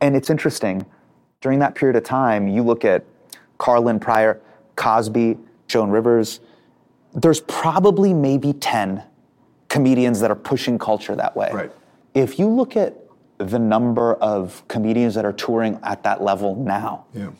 And 0.00 0.14
it's 0.14 0.30
interesting. 0.30 0.86
During 1.40 1.58
that 1.58 1.74
period 1.74 1.96
of 1.96 2.04
time, 2.04 2.46
you 2.46 2.62
look 2.62 2.84
at 2.84 3.04
Carlin 3.58 3.98
Pryor, 3.98 4.40
Cosby, 4.76 5.38
Joan 5.66 5.90
Rivers, 5.90 6.38
there's 7.14 7.40
probably 7.40 8.14
maybe 8.14 8.52
10 8.52 9.02
comedians 9.68 10.20
that 10.20 10.30
are 10.30 10.36
pushing 10.36 10.78
culture 10.78 11.16
that 11.16 11.34
way. 11.36 11.50
Right. 11.52 11.72
If 12.14 12.38
you 12.38 12.46
look 12.48 12.76
at 12.76 12.94
the 13.38 13.58
number 13.58 14.14
of 14.14 14.66
comedians 14.68 15.14
that 15.14 15.24
are 15.24 15.32
touring 15.32 15.78
at 15.82 16.02
that 16.04 16.22
level 16.22 16.54
now, 16.56 17.04
yeah. 17.12 17.30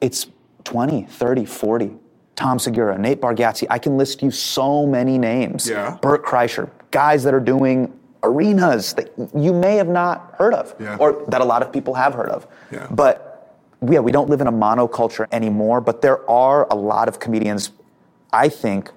it's 0.00 0.26
20, 0.64 1.02
30, 1.04 1.44
40. 1.44 1.96
Tom 2.34 2.58
Segura, 2.58 2.98
Nate 2.98 3.20
Bargatze. 3.20 3.66
I 3.68 3.78
can 3.78 3.96
list 3.96 4.22
you 4.22 4.30
so 4.30 4.86
many 4.86 5.18
names. 5.18 5.68
Yeah. 5.68 5.98
Bert 6.00 6.24
Kreischer, 6.24 6.70
guys 6.90 7.22
that 7.24 7.34
are 7.34 7.40
doing 7.40 7.92
arenas 8.22 8.94
that 8.94 9.12
you 9.34 9.52
may 9.52 9.76
have 9.76 9.88
not 9.88 10.34
heard 10.38 10.54
of, 10.54 10.74
Yeah. 10.80 10.96
or 10.98 11.24
that 11.28 11.40
a 11.40 11.44
lot 11.44 11.62
of 11.62 11.72
people 11.72 11.94
have 11.94 12.14
heard 12.14 12.30
of. 12.30 12.46
Yeah. 12.70 12.86
But 12.90 13.58
yeah, 13.86 13.98
we 13.98 14.12
don't 14.12 14.30
live 14.30 14.40
in 14.40 14.46
a 14.46 14.52
monoculture 14.52 15.26
anymore. 15.32 15.80
But 15.80 16.02
there 16.02 16.28
are 16.30 16.66
a 16.70 16.74
lot 16.74 17.08
of 17.08 17.18
comedians, 17.18 17.72
I 18.32 18.48
think, 18.48 18.90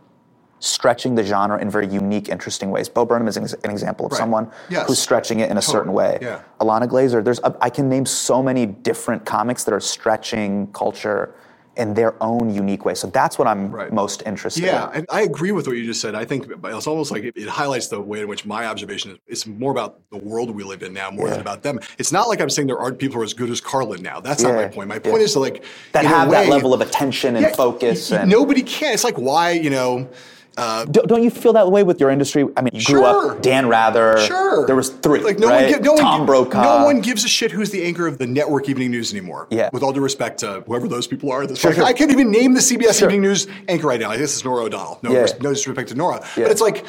stretching 0.70 1.16
the 1.16 1.24
genre 1.24 1.60
in 1.60 1.70
very 1.70 1.88
unique, 1.88 2.28
interesting 2.30 2.72
ways. 2.72 2.90
Bo 2.90 3.06
Burnham 3.06 3.28
is 3.28 3.38
an, 3.38 3.46
an 3.64 3.70
example 3.72 4.06
of 4.08 4.12
Right. 4.12 4.18
someone 4.18 4.52
Yes. 4.70 4.88
who's 4.88 5.00
stretching 5.00 5.40
it 5.40 5.52
in 5.52 5.58
a 5.58 5.62
certain 5.62 5.94
way. 5.94 6.18
Yeah. 6.22 6.40
Ilana 6.60 6.88
Glazer, 6.88 7.24
there's 7.24 7.40
a, 7.40 7.56
I 7.62 7.70
can 7.70 7.88
name 7.88 8.06
so 8.06 8.42
many 8.42 8.66
different 8.66 9.26
comics 9.26 9.64
that 9.66 9.74
are 9.74 9.80
stretching 9.80 10.68
culture 10.74 11.36
in 11.78 11.94
their 11.94 12.16
own 12.24 12.54
unique 12.56 12.86
way. 12.86 12.94
So 12.96 13.08
that's 13.08 13.38
what 13.38 13.50
I'm 13.50 13.70
Right. 13.70 13.92
most 13.92 14.24
interested 14.26 14.64
Yeah, 14.64 14.70
in. 14.70 14.76
Yeah, 14.94 14.98
and 15.00 15.06
I 15.12 15.22
agree 15.24 15.52
with 15.52 15.68
what 15.68 15.76
you 15.76 15.86
just 15.86 16.00
said. 16.00 16.16
I 16.16 16.24
think 16.24 16.48
it's 16.64 16.88
almost 16.88 17.12
like 17.12 17.26
it, 17.26 17.34
it 17.36 17.50
highlights 17.50 17.88
the 17.90 18.00
way 18.00 18.22
in 18.22 18.30
which 18.30 18.46
my 18.46 18.66
observation 18.66 19.12
is. 19.12 19.18
It's 19.28 19.46
more 19.46 19.72
about 19.74 20.00
the 20.10 20.18
world 20.18 20.50
we 20.56 20.64
live 20.64 20.84
in 20.84 20.94
now, 20.94 21.12
more 21.12 21.30
than 21.30 21.42
about 21.42 21.64
them. 21.64 21.82
It's 21.98 22.14
not 22.14 22.30
like 22.30 22.40
I'm 22.40 22.50
saying 22.50 22.68
there 22.70 22.80
aren't 22.80 22.98
people 22.98 23.16
who 23.16 23.22
are 23.22 23.26
as 23.26 23.34
good 23.34 23.50
as 23.50 23.60
Carlin 23.60 24.02
now. 24.02 24.22
That's 24.22 24.42
not 24.42 24.56
my 24.56 24.68
point. 24.70 24.88
My 24.88 24.96
yeah. 25.04 25.12
point 25.12 25.22
is 25.24 25.34
to 25.34 25.40
like 25.40 25.66
That 25.92 26.06
have 26.06 26.32
that 26.32 26.48
level 26.48 26.74
of 26.74 26.80
attention 26.80 27.36
and 27.36 27.46
Yeah, 27.46 27.54
focus. 27.54 28.10
y- 28.10 28.16
y- 28.18 28.22
and 28.22 28.32
Nobody 28.32 28.62
can. 28.64 28.94
It's 28.94 29.04
like 29.04 29.18
why 29.18 29.52
you 29.52 29.70
know. 29.70 30.08
Uh, 30.58 30.86
don't, 30.86 31.08
don't 31.08 31.24
you 31.24 31.30
feel 31.30 31.54
that 31.54 31.70
way 31.72 31.84
with 31.84 32.00
your 32.00 32.10
industry? 32.10 32.46
I 32.56 32.62
mean, 32.62 32.72
you 32.74 32.84
grew 32.86 33.02
Sure. 33.02 33.32
up 33.36 33.42
Dan 33.42 33.68
Rather. 33.68 34.18
Sure. 34.20 34.66
There 34.66 34.76
was 34.76 34.90
three. 34.90 35.20
Like 35.20 35.38
no 35.40 35.50
right? 35.50 35.72
one, 35.72 35.82
no 35.82 35.96
Tom 35.98 36.20
one, 36.20 36.26
Brokaw. 36.26 36.62
no 36.80 36.86
one 36.86 37.02
gives 37.02 37.24
a 37.26 37.28
shit 37.28 37.52
who's 37.52 37.72
the 37.72 37.84
anchor 37.84 38.08
of 38.08 38.18
the 38.18 38.28
network 38.28 38.70
evening 38.70 38.92
news 38.92 39.12
anymore. 39.12 39.48
Yeah. 39.50 39.70
With 39.74 39.84
all 39.84 39.92
due 39.92 40.02
respect 40.02 40.40
to 40.40 40.62
whoever 40.66 40.88
those 40.88 41.08
people 41.08 41.32
are, 41.32 41.46
this 41.46 41.60
Sure, 41.60 41.74
sure. 41.74 41.84
I 41.84 41.94
can't 41.94 42.12
even 42.12 42.32
name 42.32 42.54
the 42.54 42.62
CBS 42.62 43.00
Sure. 43.00 43.08
evening 43.10 43.22
news 43.24 43.48
anchor 43.68 43.88
right 43.88 44.00
now. 44.00 44.08
Like, 44.10 44.20
This 44.20 44.36
is 44.36 44.46
Norah 44.46 44.64
O'Donnell. 44.66 45.00
No, 45.04 45.12
Yeah. 45.12 45.26
no 45.42 45.54
disrespect 45.54 45.90
to 45.90 45.96
Norah, 45.96 46.22
Yeah. 46.38 46.44
but 46.46 46.52
it's 46.52 46.62
like 46.62 46.86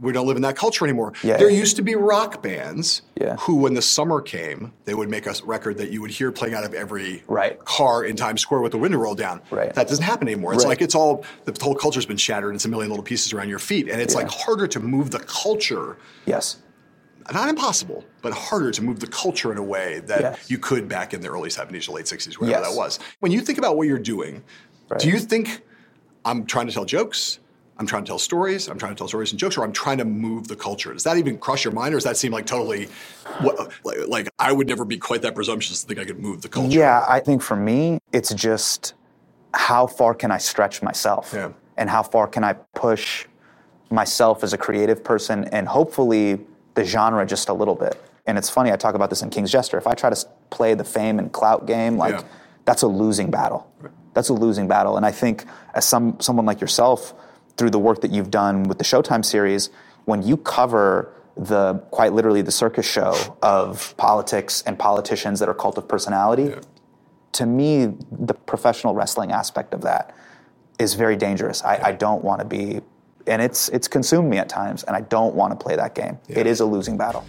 we 0.00 0.12
don't 0.12 0.26
live 0.26 0.36
in 0.36 0.42
that 0.42 0.56
culture 0.56 0.84
anymore. 0.84 1.12
Yeah. 1.22 1.36
There 1.38 1.50
used 1.50 1.76
to 1.76 1.82
be 1.82 1.94
rock 1.96 2.40
bands 2.42 3.02
Yeah. 3.20 3.36
who, 3.36 3.56
when 3.56 3.74
the 3.74 3.82
summer 3.82 4.20
came, 4.20 4.72
they 4.84 4.94
would 4.94 5.08
make 5.10 5.26
a 5.26 5.34
record 5.44 5.78
that 5.78 5.90
you 5.90 6.00
would 6.00 6.10
hear 6.12 6.30
playing 6.30 6.54
out 6.54 6.64
of 6.64 6.72
every 6.72 7.24
Right. 7.26 7.62
car 7.64 8.04
in 8.04 8.14
Times 8.14 8.40
Square 8.40 8.60
with 8.60 8.72
the 8.72 8.78
window 8.78 8.98
rolled 8.98 9.18
down. 9.18 9.40
Right. 9.50 9.74
That 9.74 9.88
doesn't 9.88 10.04
happen 10.04 10.28
anymore. 10.28 10.54
It's 10.54 10.62
Right. 10.64 10.68
like 10.70 10.82
it's 10.82 10.94
all 10.94 11.24
the 11.46 11.56
whole 11.62 11.74
culture's 11.74 12.06
been 12.06 12.16
shattered. 12.16 12.54
It's 12.54 12.64
a 12.64 12.68
million 12.68 12.90
little 12.90 13.04
pieces 13.04 13.32
around 13.32 13.48
your 13.48 13.58
feet, 13.58 13.88
and 13.88 14.00
it's 14.00 14.14
Yeah. 14.14 14.20
like 14.20 14.30
harder 14.30 14.66
to 14.68 14.80
move 14.80 15.10
the 15.10 15.18
culture 15.20 15.96
Yes. 16.26 16.58
not 17.32 17.48
impossible, 17.48 18.04
but 18.22 18.32
harder 18.32 18.70
to 18.70 18.82
move 18.82 19.00
the 19.00 19.06
culture 19.06 19.50
in 19.52 19.58
a 19.58 19.62
way 19.62 20.00
that 20.06 20.20
Yes. 20.20 20.38
you 20.50 20.58
could 20.58 20.88
back 20.88 21.12
in 21.12 21.20
the 21.20 21.28
early 21.28 21.50
70s 21.50 21.88
or 21.88 21.92
late 21.92 22.06
60s, 22.08 22.38
whatever 22.40 22.60
Yes. 22.60 22.70
that 22.70 22.76
was. 22.76 22.98
When 23.20 23.32
you 23.32 23.40
think 23.40 23.58
about 23.58 23.76
what 23.76 23.86
you're 23.88 23.98
doing, 23.98 24.42
Right. 24.88 24.98
do 25.00 25.08
you 25.08 25.18
think 25.18 25.60
I'm 26.24 26.46
trying 26.46 26.68
to 26.68 26.72
tell 26.72 26.84
jokes? 26.86 27.38
I'm 27.78 27.86
trying 27.86 28.02
to 28.04 28.08
tell 28.08 28.18
stories. 28.18 28.68
I'm 28.68 28.76
trying 28.78 28.94
to 28.94 28.98
tell 28.98 29.06
stories 29.08 29.30
and 29.30 29.38
jokes, 29.38 29.56
or 29.56 29.62
I'm 29.64 29.72
trying 29.72 29.98
to 29.98 30.04
move 30.04 30.48
the 30.48 30.56
culture. 30.56 30.92
Does 30.92 31.04
that 31.04 31.16
even 31.16 31.38
cross 31.38 31.62
your 31.64 31.72
mind, 31.72 31.94
or 31.94 31.96
does 31.98 32.04
that 32.04 32.16
seem 32.16 32.32
like 32.32 32.44
totally, 32.44 32.88
what, 33.40 33.70
like, 33.84 34.08
like 34.08 34.28
I 34.38 34.50
would 34.50 34.66
never 34.66 34.84
be 34.84 34.98
quite 34.98 35.22
that 35.22 35.34
presumptuous 35.34 35.82
to 35.82 35.86
think 35.86 36.00
I 36.00 36.04
could 36.04 36.18
move 36.18 36.42
the 36.42 36.48
culture? 36.48 36.76
Yeah, 36.76 37.04
I 37.08 37.20
think 37.20 37.40
for 37.40 37.54
me, 37.56 37.98
it's 38.12 38.34
just 38.34 38.94
how 39.54 39.86
far 39.86 40.12
can 40.14 40.30
I 40.32 40.38
stretch 40.38 40.82
myself? 40.82 41.30
Yeah. 41.34 41.52
And 41.76 41.88
how 41.88 42.02
far 42.02 42.26
can 42.26 42.42
I 42.42 42.54
push 42.74 43.26
myself 43.90 44.42
as 44.42 44.52
a 44.52 44.58
creative 44.58 45.04
person 45.04 45.44
and 45.46 45.68
hopefully 45.68 46.40
the 46.74 46.84
genre 46.84 47.24
just 47.24 47.48
a 47.48 47.52
little 47.52 47.76
bit. 47.76 48.00
And 48.26 48.36
it's 48.36 48.50
funny, 48.50 48.72
I 48.72 48.76
talk 48.76 48.94
about 48.96 49.08
this 49.08 49.22
in 49.22 49.30
King's 49.30 49.50
Jester. 49.50 49.78
If 49.78 49.86
I 49.86 49.94
try 49.94 50.10
to 50.10 50.26
play 50.50 50.74
the 50.74 50.84
fame 50.84 51.18
and 51.18 51.32
clout 51.32 51.66
game, 51.66 51.96
like 51.96 52.14
Yeah. 52.14 52.22
that's 52.64 52.82
a 52.82 52.88
losing 52.88 53.30
battle. 53.30 53.70
That's 54.14 54.28
a 54.28 54.34
losing 54.34 54.66
battle. 54.68 54.96
And 54.96 55.06
I 55.06 55.12
think 55.12 55.44
as 55.74 55.84
some 55.86 56.18
someone 56.20 56.44
like 56.44 56.60
yourself, 56.60 57.14
through 57.58 57.70
the 57.70 57.78
work 57.78 58.00
that 58.00 58.10
you've 58.10 58.30
done 58.30 58.62
with 58.62 58.78
the 58.78 58.84
Showtime 58.84 59.24
series, 59.24 59.68
when 60.06 60.22
you 60.22 60.36
cover 60.36 61.12
the 61.36 61.74
quite 61.90 62.12
literally 62.12 62.40
the 62.42 62.50
circus 62.50 62.86
show 62.86 63.36
of 63.42 63.94
politics 63.96 64.62
and 64.66 64.78
politicians 64.78 65.40
that 65.40 65.48
are 65.48 65.54
cult 65.54 65.76
of 65.76 65.86
personality, 65.86 66.54
to 67.32 67.46
me, 67.46 67.92
the 68.10 68.34
professional 68.34 68.94
wrestling 68.94 69.30
aspect 69.32 69.74
of 69.74 69.82
that 69.82 70.14
is 70.78 70.94
very 70.94 71.16
dangerous. 71.16 71.62
I, 71.62 71.80
I 71.84 71.92
don't 71.92 72.24
want 72.24 72.40
to 72.40 72.46
be, 72.46 72.80
and 73.26 73.42
it's 73.42 73.68
it's 73.68 73.88
consumed 73.88 74.30
me 74.30 74.38
at 74.38 74.48
times, 74.48 74.84
and 74.84 74.96
I 74.96 75.02
don't 75.02 75.34
want 75.34 75.52
to 75.52 75.62
play 75.62 75.76
that 75.76 75.94
game. 75.94 76.18
It 76.28 76.46
is 76.46 76.60
a 76.60 76.64
losing 76.64 76.96
battle. 76.96 77.24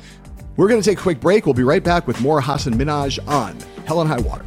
We're 0.56 0.68
going 0.68 0.82
to 0.82 0.90
take 0.90 1.00
a 1.00 1.02
quick 1.02 1.20
break. 1.20 1.46
We'll 1.46 1.54
be 1.54 1.64
right 1.64 1.84
back 1.84 2.08
with 2.08 2.22
more 2.22 2.42
Hasan 2.42 2.74
Minhaj 2.74 3.26
on 3.28 3.58
Hell 3.86 4.02
and 4.02 4.10
High 4.10 4.22
Water. 4.22 4.46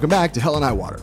Welcome 0.00 0.08
back 0.08 0.32
to 0.32 0.40
Hell 0.40 0.56
and 0.56 0.64
High 0.64 0.72
Water. 0.72 0.98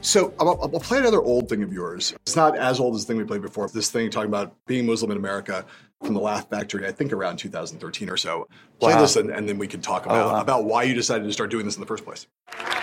So 0.00 0.32
I'll, 0.38 0.50
I'll 0.62 0.68
play 0.68 0.98
another 0.98 1.20
old 1.20 1.48
thing 1.48 1.64
of 1.64 1.72
yours. 1.72 2.12
It's 2.22 2.36
not 2.36 2.56
as 2.56 2.78
old 2.78 2.94
as 2.94 3.04
the 3.04 3.08
thing 3.08 3.16
we 3.16 3.24
played 3.24 3.42
before. 3.42 3.68
This 3.68 3.90
thing 3.90 4.08
talking 4.10 4.28
about 4.28 4.54
being 4.66 4.86
Muslim 4.86 5.10
in 5.10 5.16
America 5.16 5.66
from 6.04 6.14
the 6.14 6.20
Laugh 6.20 6.48
Factory, 6.48 6.86
I 6.86 6.92
think 6.92 7.12
around 7.12 7.38
2013 7.38 8.08
or 8.08 8.16
so. 8.16 8.46
Play 8.78 8.94
Wow. 8.94 9.00
this 9.00 9.16
and, 9.16 9.30
and 9.30 9.48
then 9.48 9.58
we 9.58 9.66
can 9.66 9.80
talk 9.80 10.06
about, 10.06 10.32
wow. 10.32 10.40
about 10.40 10.66
why 10.66 10.84
you 10.84 10.94
decided 10.94 11.24
to 11.24 11.32
start 11.32 11.50
doing 11.50 11.64
this 11.64 11.74
in 11.74 11.80
the 11.80 11.86
first 11.88 12.04
place. 12.04 12.28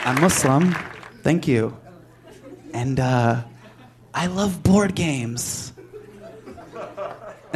I'm 0.03 0.19
Muslim. 0.19 0.75
Thank 1.23 1.47
you. 1.47 1.77
And 2.73 2.99
uh, 2.99 3.41
I 4.13 4.27
love 4.27 4.61
board 4.61 4.93
games. 4.93 5.71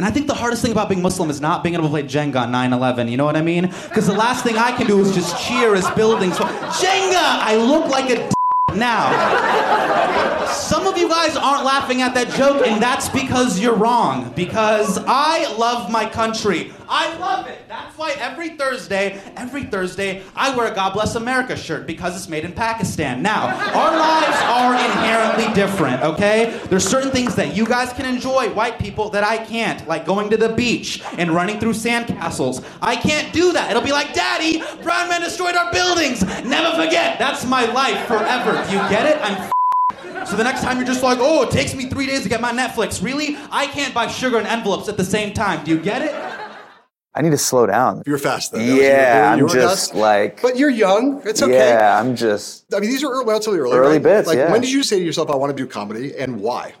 And 0.00 0.06
I 0.06 0.10
think 0.10 0.28
the 0.28 0.34
hardest 0.34 0.62
thing 0.62 0.72
about 0.72 0.88
being 0.88 1.02
Muslim 1.02 1.28
is 1.28 1.42
not 1.42 1.62
being 1.62 1.74
able 1.74 1.84
to 1.84 1.90
play 1.90 2.02
Jenga 2.02 2.36
on 2.36 2.50
9 2.50 2.72
11. 2.72 3.08
You 3.08 3.18
know 3.18 3.26
what 3.26 3.36
I 3.36 3.42
mean? 3.42 3.66
Because 3.66 4.06
the 4.06 4.14
last 4.14 4.42
thing 4.42 4.56
I 4.56 4.72
can 4.74 4.86
do 4.86 4.98
is 4.98 5.14
just 5.14 5.38
cheer 5.46 5.74
as 5.74 5.90
buildings. 5.90 6.38
Jenga! 6.38 7.16
I 7.20 7.56
look 7.56 7.86
like 7.90 8.08
a 8.08 8.16
d- 8.16 8.34
now. 8.78 10.46
Some 10.46 10.86
of 10.86 10.96
you 10.96 11.06
guys 11.06 11.36
aren't 11.36 11.66
laughing 11.66 12.00
at 12.00 12.14
that 12.14 12.30
joke, 12.30 12.66
and 12.66 12.82
that's 12.82 13.10
because 13.10 13.60
you're 13.60 13.74
wrong. 13.74 14.32
Because 14.34 14.96
I 15.06 15.54
love 15.58 15.90
my 15.90 16.08
country. 16.08 16.72
I 16.92 17.16
love 17.18 17.46
it. 17.46 17.68
That's 17.68 17.96
why 17.96 18.16
every 18.18 18.56
Thursday, 18.56 19.22
every 19.36 19.62
Thursday, 19.62 20.24
I 20.34 20.56
wear 20.56 20.72
a 20.72 20.74
God 20.74 20.92
Bless 20.92 21.14
America 21.14 21.56
shirt 21.56 21.86
because 21.86 22.16
it's 22.16 22.28
made 22.28 22.44
in 22.44 22.50
Pakistan. 22.52 23.22
Now, 23.22 23.46
our 23.46 23.96
lives 23.96 24.36
are 24.42 24.74
inherently 24.74 25.54
different, 25.54 26.02
okay? 26.02 26.60
There's 26.64 26.84
certain 26.84 27.12
things 27.12 27.36
that 27.36 27.54
you 27.54 27.64
guys 27.64 27.92
can 27.92 28.06
enjoy, 28.06 28.52
white 28.54 28.80
people, 28.80 29.08
that 29.10 29.22
I 29.22 29.38
can't, 29.38 29.86
like 29.86 30.04
going 30.04 30.30
to 30.30 30.36
the 30.36 30.48
beach 30.48 31.00
and 31.16 31.30
running 31.30 31.60
through 31.60 31.74
sandcastles. 31.74 32.64
I 32.82 32.96
can't 32.96 33.32
do 33.32 33.52
that. 33.52 33.70
It'll 33.70 33.84
be 33.84 33.92
like, 33.92 34.12
Daddy, 34.12 34.60
brown 34.82 35.08
men 35.10 35.20
destroyed 35.20 35.54
our 35.54 35.72
buildings. 35.72 36.22
Never 36.44 36.76
forget. 36.76 37.20
That's 37.20 37.46
my 37.46 37.66
life 37.66 38.04
forever. 38.08 38.52
Do 38.68 38.72
you 38.72 38.80
get 38.88 39.06
it? 39.06 39.16
I'm 39.22 39.52
so 40.26 40.34
the 40.34 40.42
next 40.42 40.62
time 40.62 40.76
you're 40.78 40.86
just 40.86 41.04
like, 41.04 41.18
oh, 41.20 41.42
it 41.42 41.52
takes 41.52 41.72
me 41.72 41.88
three 41.88 42.06
days 42.06 42.24
to 42.24 42.28
get 42.28 42.40
my 42.40 42.50
Netflix. 42.50 43.00
Really? 43.00 43.36
I 43.52 43.68
can't 43.68 43.94
buy 43.94 44.08
sugar 44.08 44.38
and 44.38 44.46
envelopes 44.48 44.88
at 44.88 44.96
the 44.96 45.04
same 45.04 45.32
time. 45.32 45.64
Do 45.64 45.70
you 45.70 45.78
get 45.78 46.02
it? 46.02 46.49
I 47.14 47.22
need 47.22 47.30
to 47.30 47.38
slow 47.38 47.66
down. 47.66 48.02
You're 48.06 48.18
fast 48.18 48.52
though. 48.52 48.58
That 48.58 48.66
was 48.66 48.74
your- 48.76 48.84
Yeah, 48.84 49.34
you 49.36 49.42
I'm 49.44 49.48
just 49.52 49.90
fast. 49.90 49.94
like, 49.96 50.40
But 50.42 50.56
you're 50.56 50.70
young. 50.70 51.20
It's 51.24 51.42
okay. 51.42 51.52
yeah, 51.70 51.98
I'm 52.00 52.14
just. 52.14 52.72
I 52.72 52.78
mean, 52.78 52.88
these 52.90 53.02
are 53.02 53.10
early, 53.10 53.24
relatively 53.26 53.58
early. 53.58 53.76
Early 53.76 53.92
right? 53.94 54.02
bits, 54.02 54.28
Like, 54.28 54.38
yeah. 54.38 54.52
when 54.52 54.60
did 54.60 54.70
you 54.70 54.82
say 54.84 54.98
to 55.00 55.04
yourself, 55.04 55.28
I 55.28 55.34
want 55.34 55.54
to 55.56 55.60
do 55.60 55.68
comedy 55.68 56.16
and 56.16 56.40
why? 56.40 56.74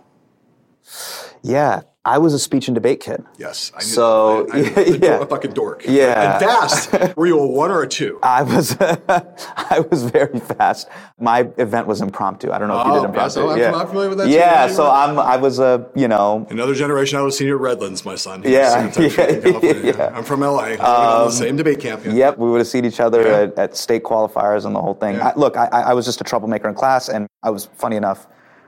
Yeah, 1.42 1.80
I 2.02 2.16
was 2.16 2.32
a 2.32 2.38
speech 2.38 2.66
and 2.66 2.74
debate 2.74 3.00
kid. 3.00 3.22
Yes. 3.36 3.72
I 3.74 3.80
knew 3.80 3.84
So. 3.84 4.48
I, 4.50 4.56
I, 4.56 4.60
a, 4.60 4.96
yeah. 4.98 5.20
a 5.20 5.26
fucking 5.26 5.52
dork. 5.52 5.84
Yeah. 5.86 6.32
And 6.32 6.42
fast. 6.44 6.92
Were 7.16 7.26
you 7.26 7.38
a 7.38 7.46
one 7.46 7.70
or 7.70 7.82
a 7.82 7.88
two? 7.88 8.18
I 8.22 8.42
was, 8.42 8.74
I 8.80 9.84
was 9.90 10.04
very 10.04 10.40
fast. 10.40 10.88
My 11.18 11.40
event 11.58 11.86
was 11.86 12.00
impromptu. 12.00 12.52
I 12.52 12.58
don't 12.58 12.68
know 12.68 12.80
if 12.80 12.86
you 12.86 12.92
Oh, 12.92 13.00
did 13.02 13.08
impromptu. 13.08 13.20
yeah, 13.20 13.28
so 13.28 13.48
I'm- 13.50 13.58
yeah. 13.58 13.84
Familiar 13.84 14.08
with 14.08 14.18
that. 14.18 14.28
Yeah, 14.28 14.66
Yeah, 14.66 14.72
so 14.72 14.90
I'm, 14.90 15.18
I 15.18 15.36
was 15.36 15.58
a, 15.58 15.86
you 15.94 16.08
know, 16.08 16.46
Another 16.48 16.74
generation. 16.74 17.18
I 17.18 17.22
was 17.22 17.36
senior 17.36 17.56
at 17.56 17.60
Redlands, 17.60 18.04
my 18.06 18.14
son. 18.14 18.44
Yeah, 18.46 18.90
yeah, 18.98 19.70
yeah. 19.82 19.90
Um, 20.06 20.14
I'm 20.16 20.24
from 20.24 20.40
LA. 20.40 20.58
I 20.58 20.68
went 20.70 20.80
on 20.80 21.26
the 21.26 21.30
same 21.32 21.56
debate 21.56 21.80
camp. 21.80 22.06
yeah. 22.06 22.12
Yep, 22.12 22.38
we 22.38 22.50
would 22.50 22.58
have 22.58 22.66
seen 22.68 22.86
each 22.86 23.00
other 23.00 23.22
Yeah. 23.22 23.38
at, 23.40 23.58
at 23.58 23.76
state 23.76 24.04
qualifiers 24.04 24.64
and 24.64 24.74
the 24.74 24.80
whole 24.80 24.94
thing. 24.94 25.20
I, 25.20 25.34
look, 25.34 25.58
I, 25.58 25.66
I 25.66 25.92
was 25.92 26.06
just 26.06 26.20
a 26.22 26.24
troublemaker 26.24 26.66
in 26.68 26.74
class, 26.74 27.10
and 27.10 27.26
I 27.42 27.50
was 27.50 27.66
funny 27.74 27.96
enough. 27.96 28.26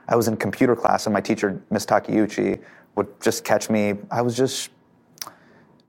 I 0.09 0.17
was 0.17 0.29
in 0.29 0.37
computer 0.37 0.75
class, 0.77 1.07
and 1.07 1.15
my 1.15 1.21
teacher, 1.21 1.63
Miss 1.71 1.87
Takeuchi, 1.87 2.61
would 2.95 3.21
just 3.21 3.45
catch 3.45 3.71
me. 3.71 3.95
I 4.11 4.23
was 4.23 4.37
just 4.37 4.71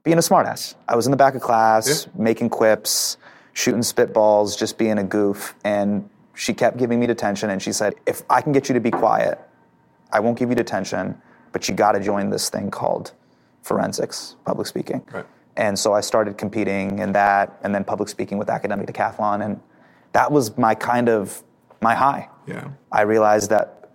being 0.04 0.18
a 0.18 0.22
smartass. 0.22 0.76
I 0.88 0.96
was 0.96 1.06
in 1.08 1.12
the 1.12 1.18
back 1.18 1.36
of 1.36 1.42
class, 1.42 2.08
making 2.16 2.50
quips, 2.50 3.18
shooting 3.54 3.82
spitballs, 3.82 4.58
just 4.58 4.78
being 4.78 4.98
a 4.98 5.04
goof. 5.04 5.56
And 5.64 6.10
she 6.34 6.54
kept 6.54 6.78
giving 6.78 7.00
me 7.00 7.08
detention, 7.08 7.50
and 7.50 7.62
she 7.62 7.72
said, 7.72 7.96
"If 8.06 8.24
I 8.30 8.42
can 8.42 8.52
get 8.52 8.70
you 8.70 8.74
to 8.74 8.80
be 8.80 8.92
quiet, 8.92 9.40
I 10.12 10.20
won't 10.20 10.38
give 10.38 10.50
you 10.50 10.56
detention, 10.56 11.22
but 11.52 11.70
you 11.70 11.76
got 11.76 11.92
to 11.94 12.00
join 12.00 12.30
this 12.30 12.50
thing 12.50 12.72
called 12.72 13.14
forensics, 13.62 14.36
public 14.44 14.68
speaking." 14.68 15.04
Right. 15.14 15.26
And 15.56 15.78
so 15.78 15.94
I 15.94 16.02
started 16.02 16.38
competing 16.38 17.00
in 17.00 17.12
that, 17.12 17.60
and 17.64 17.76
then 17.76 17.84
public 17.84 18.10
speaking 18.10 18.40
with 18.40 18.50
academic 18.50 18.88
decathlon, 18.88 19.46
and 19.46 19.60
that 20.14 20.32
was 20.32 20.58
my 20.58 20.74
kind 20.74 21.10
of 21.10 21.44
my 21.82 21.94
high. 21.94 22.30
Yeah. 22.48 22.70
I 22.92 23.02
realized 23.02 23.52
that 23.52 23.92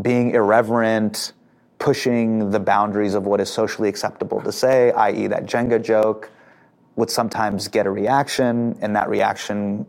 being 0.00 0.30
irreverent, 0.30 1.32
pushing 1.80 2.50
the 2.50 2.60
boundaries 2.60 3.14
of 3.14 3.26
what 3.26 3.40
is 3.40 3.50
socially 3.50 3.88
acceptable 3.88 4.40
to 4.42 4.52
say, 4.52 4.92
i.e., 4.92 5.26
that 5.26 5.46
Jenga 5.46 5.82
joke, 5.82 6.30
would 6.94 7.10
sometimes 7.10 7.66
get 7.66 7.86
a 7.86 7.90
reaction, 7.90 8.78
and 8.82 8.94
that 8.94 9.08
reaction 9.08 9.86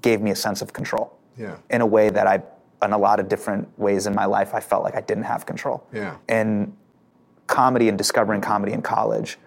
gave 0.00 0.20
me 0.22 0.30
a 0.30 0.36
sense 0.36 0.62
of 0.62 0.72
control. 0.72 1.16
Yeah. 1.36 1.58
In 1.70 1.82
a 1.82 1.86
way 1.86 2.08
that 2.08 2.26
I, 2.26 2.42
in 2.82 2.92
a 2.92 2.98
lot 2.98 3.20
of 3.20 3.28
different 3.28 3.68
ways 3.78 4.06
in 4.06 4.14
my 4.14 4.24
life, 4.24 4.54
I 4.54 4.60
felt 4.60 4.82
like 4.82 4.96
I 4.96 5.02
didn't 5.02 5.24
have 5.24 5.44
control. 5.44 5.86
Yeah. 5.92 6.16
And 6.28 6.74
comedy 7.46 7.90
and 7.90 7.98
discovering 7.98 8.40
comedy 8.40 8.72
in 8.72 8.80
college 8.80 9.38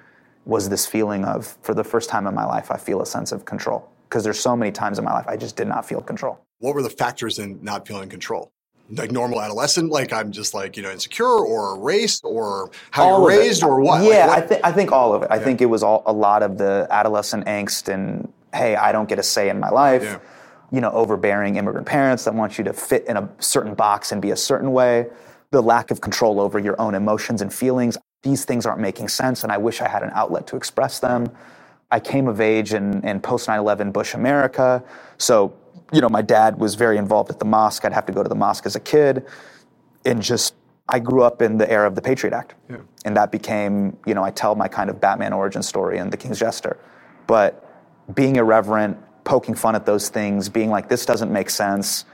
was 0.45 0.69
this 0.69 0.85
feeling 0.85 1.25
of, 1.25 1.57
for 1.63 1.73
the 1.73 1.83
first 1.83 2.09
time 2.09 2.27
in 2.27 2.35
my 2.35 2.45
life, 2.45 2.69
I 2.69 2.77
feel 2.77 3.01
a 3.01 3.05
sense 3.05 3.31
of 3.31 3.45
control. 3.45 3.89
Because 4.07 4.23
there's 4.23 4.39
so 4.39 4.55
many 4.55 4.71
times 4.71 4.99
in 4.99 5.05
my 5.05 5.13
life 5.13 5.27
I 5.27 5.37
just 5.37 5.55
did 5.55 5.67
not 5.67 5.87
feel 5.87 6.01
control. 6.01 6.39
What 6.59 6.75
were 6.75 6.83
the 6.83 6.89
factors 6.89 7.39
in 7.39 7.59
not 7.63 7.87
feeling 7.87 8.09
control? 8.09 8.51
Like 8.91 9.11
normal 9.11 9.41
adolescent, 9.41 9.91
like 9.91 10.11
I'm 10.11 10.31
just 10.31 10.53
like 10.53 10.75
you 10.75 10.81
know 10.83 10.89
insecure, 10.91 11.25
or 11.25 11.79
race, 11.79 12.21
or 12.23 12.71
how 12.91 13.03
All 13.03 13.21
you're 13.21 13.31
of 13.31 13.35
it. 13.37 13.39
raised, 13.41 13.63
or 13.63 13.79
what? 13.81 14.01
Like, 14.01 14.09
Yeah, 14.11 14.27
what- 14.27 14.43
I, 14.43 14.47
th- 14.47 14.61
I 14.63 14.71
think 14.71 14.91
all 14.91 15.13
of 15.13 15.21
it. 15.23 15.27
I 15.31 15.37
think 15.39 15.61
it 15.61 15.67
was 15.67 15.83
all, 15.83 16.01
a 16.07 16.13
lot 16.13 16.41
of 16.43 16.57
the 16.57 16.87
adolescent 16.89 17.45
angst 17.45 17.87
and 17.93 18.31
hey, 18.53 18.75
I 18.75 18.91
don't 18.91 19.07
get 19.07 19.19
a 19.19 19.23
say 19.23 19.49
in 19.49 19.59
my 19.59 19.69
life. 19.69 20.01
Yeah. 20.03 20.19
you 20.71 20.81
know, 20.81 20.91
overbearing 20.91 21.55
immigrant 21.55 21.85
parents 21.87 22.23
that 22.25 22.33
want 22.33 22.57
you 22.57 22.63
to 22.63 22.73
fit 22.73 23.05
in 23.07 23.17
a 23.17 23.27
certain 23.39 23.73
box 23.75 24.11
and 24.11 24.21
be 24.21 24.31
a 24.31 24.35
certain 24.35 24.71
way, 24.71 25.07
the 25.51 25.61
lack 25.61 25.89
of 25.91 25.99
control 26.01 26.39
over 26.39 26.57
your 26.59 26.79
own 26.81 26.93
emotions 26.95 27.41
and 27.41 27.51
feelings. 27.53 27.97
These 28.23 28.45
things 28.45 28.65
aren't 28.65 28.79
making 28.81 29.07
sense, 29.09 29.43
and 29.43 29.51
I 29.51 29.57
wish 29.57 29.81
I 29.81 29.87
had 29.87 30.03
an 30.03 30.11
outlet 30.13 30.45
to 30.47 30.55
express 30.57 30.99
them. 30.99 31.27
I 31.91 31.99
came 31.99 32.27
of 32.27 32.39
age 32.41 32.73
in, 32.73 33.03
in 33.03 33.19
post 33.19 33.47
9 33.47 33.57
11 33.59 33.91
Bush 33.91 34.13
America. 34.13 34.83
So, 35.17 35.53
you 35.91 36.01
know, 36.01 36.09
my 36.09 36.21
dad 36.21 36.59
was 36.59 36.75
very 36.75 36.97
involved 36.97 37.29
at 37.29 37.39
the 37.39 37.45
mosque. 37.45 37.85
I'd 37.85 37.93
have 37.93 38.05
to 38.07 38.13
go 38.13 38.23
to 38.23 38.29
the 38.29 38.35
mosque 38.35 38.65
as 38.65 38.75
a 38.75 38.79
kid. 38.79 39.25
And 40.05 40.21
just, 40.21 40.55
I 40.87 40.99
grew 40.99 41.23
up 41.23 41.41
in 41.41 41.57
the 41.57 41.69
era 41.69 41.87
of 41.87 41.95
the 41.95 42.01
Patriot 42.01 42.33
Act. 42.33 42.55
And 43.05 43.17
that 43.17 43.31
became, 43.31 43.97
you 44.05 44.13
know, 44.13 44.23
I 44.23 44.31
tell 44.31 44.55
my 44.55 44.67
kind 44.67 44.89
of 44.89 45.01
Batman 45.01 45.33
origin 45.33 45.63
story 45.63 45.97
in 45.97 46.09
The 46.09 46.17
King's 46.17 46.39
Jester. 46.39 46.77
But 47.27 47.65
being 48.15 48.37
irreverent, 48.37 48.97
poking 49.23 49.55
fun 49.55 49.75
at 49.75 49.85
those 49.85 50.09
things, 50.09 50.49
being 50.49 50.69
like, 50.69 50.89
this 50.89 51.05
doesn't 51.05 51.31
make 51.31 51.49
sense, 51.49 52.05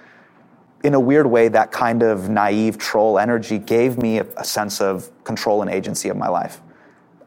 in 0.84 0.94
a 0.94 1.00
weird 1.00 1.26
way, 1.26 1.48
that 1.48 1.72
kind 1.72 2.04
of 2.04 2.30
naive 2.30 2.78
troll 2.78 3.18
energy 3.18 3.58
gave 3.58 3.98
me 3.98 4.20
a, 4.20 4.26
a 4.38 4.44
sense 4.44 4.82
of 4.82 5.10
control 5.24 5.62
and 5.62 5.72
agency 5.72 6.10
of 6.10 6.18
my 6.18 6.28
life. 6.28 6.62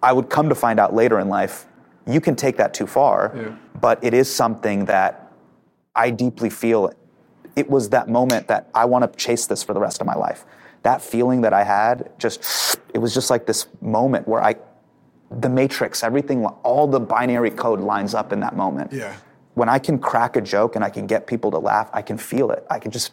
I 0.03 0.13
would 0.13 0.31
come 0.31 0.49
to 0.49 0.55
find 0.55 0.79
out 0.79 0.95
later 0.95 1.19
in 1.19 1.29
life, 1.29 1.67
you 2.07 2.21
can 2.21 2.37
take 2.37 2.57
that 2.59 2.73
too 2.73 2.87
far, 2.87 3.59
but 3.81 4.03
it 4.03 4.15
is 4.15 4.33
something 4.33 4.85
that 4.85 5.28
I 5.99 6.11
deeply 6.11 6.49
feel. 6.49 6.87
It 6.87 6.97
It 7.57 7.69
was 7.69 7.91
that 7.91 8.09
moment 8.09 8.47
that 8.47 8.71
I 8.73 8.85
want 8.85 9.03
to 9.05 9.19
chase 9.19 9.47
this 9.47 9.65
for 9.65 9.75
the 9.75 9.81
rest 9.81 10.01
of 10.01 10.07
my 10.07 10.15
life. 10.15 10.45
That 10.83 11.03
feeling 11.03 11.41
that 11.43 11.53
I 11.53 11.65
had, 11.65 12.11
just 12.19 12.79
it 12.95 12.99
was 12.99 13.13
just 13.13 13.31
like 13.31 13.47
this 13.47 13.67
moment 13.81 14.29
where 14.29 14.43
I, 14.51 14.55
the 15.31 15.49
matrix, 15.49 16.05
everything, 16.05 16.47
all 16.63 16.87
the 16.87 17.01
binary 17.01 17.51
code 17.51 17.81
lines 17.81 18.15
up 18.15 18.33
in 18.33 18.41
that 18.41 18.55
moment. 18.57 18.93
Yeah. 18.93 19.13
When 19.55 19.69
I 19.69 19.81
can 19.81 19.99
crack 19.99 20.37
a 20.37 20.41
joke 20.41 20.77
and 20.77 20.85
I 20.85 20.91
can 20.91 21.07
get 21.09 21.27
people 21.27 21.51
to 21.51 21.59
laugh, 21.59 21.91
I 21.93 22.03
can 22.03 22.17
feel 22.17 22.53
it. 22.53 22.65
I 22.71 22.79
can 22.79 22.93
just. 22.93 23.13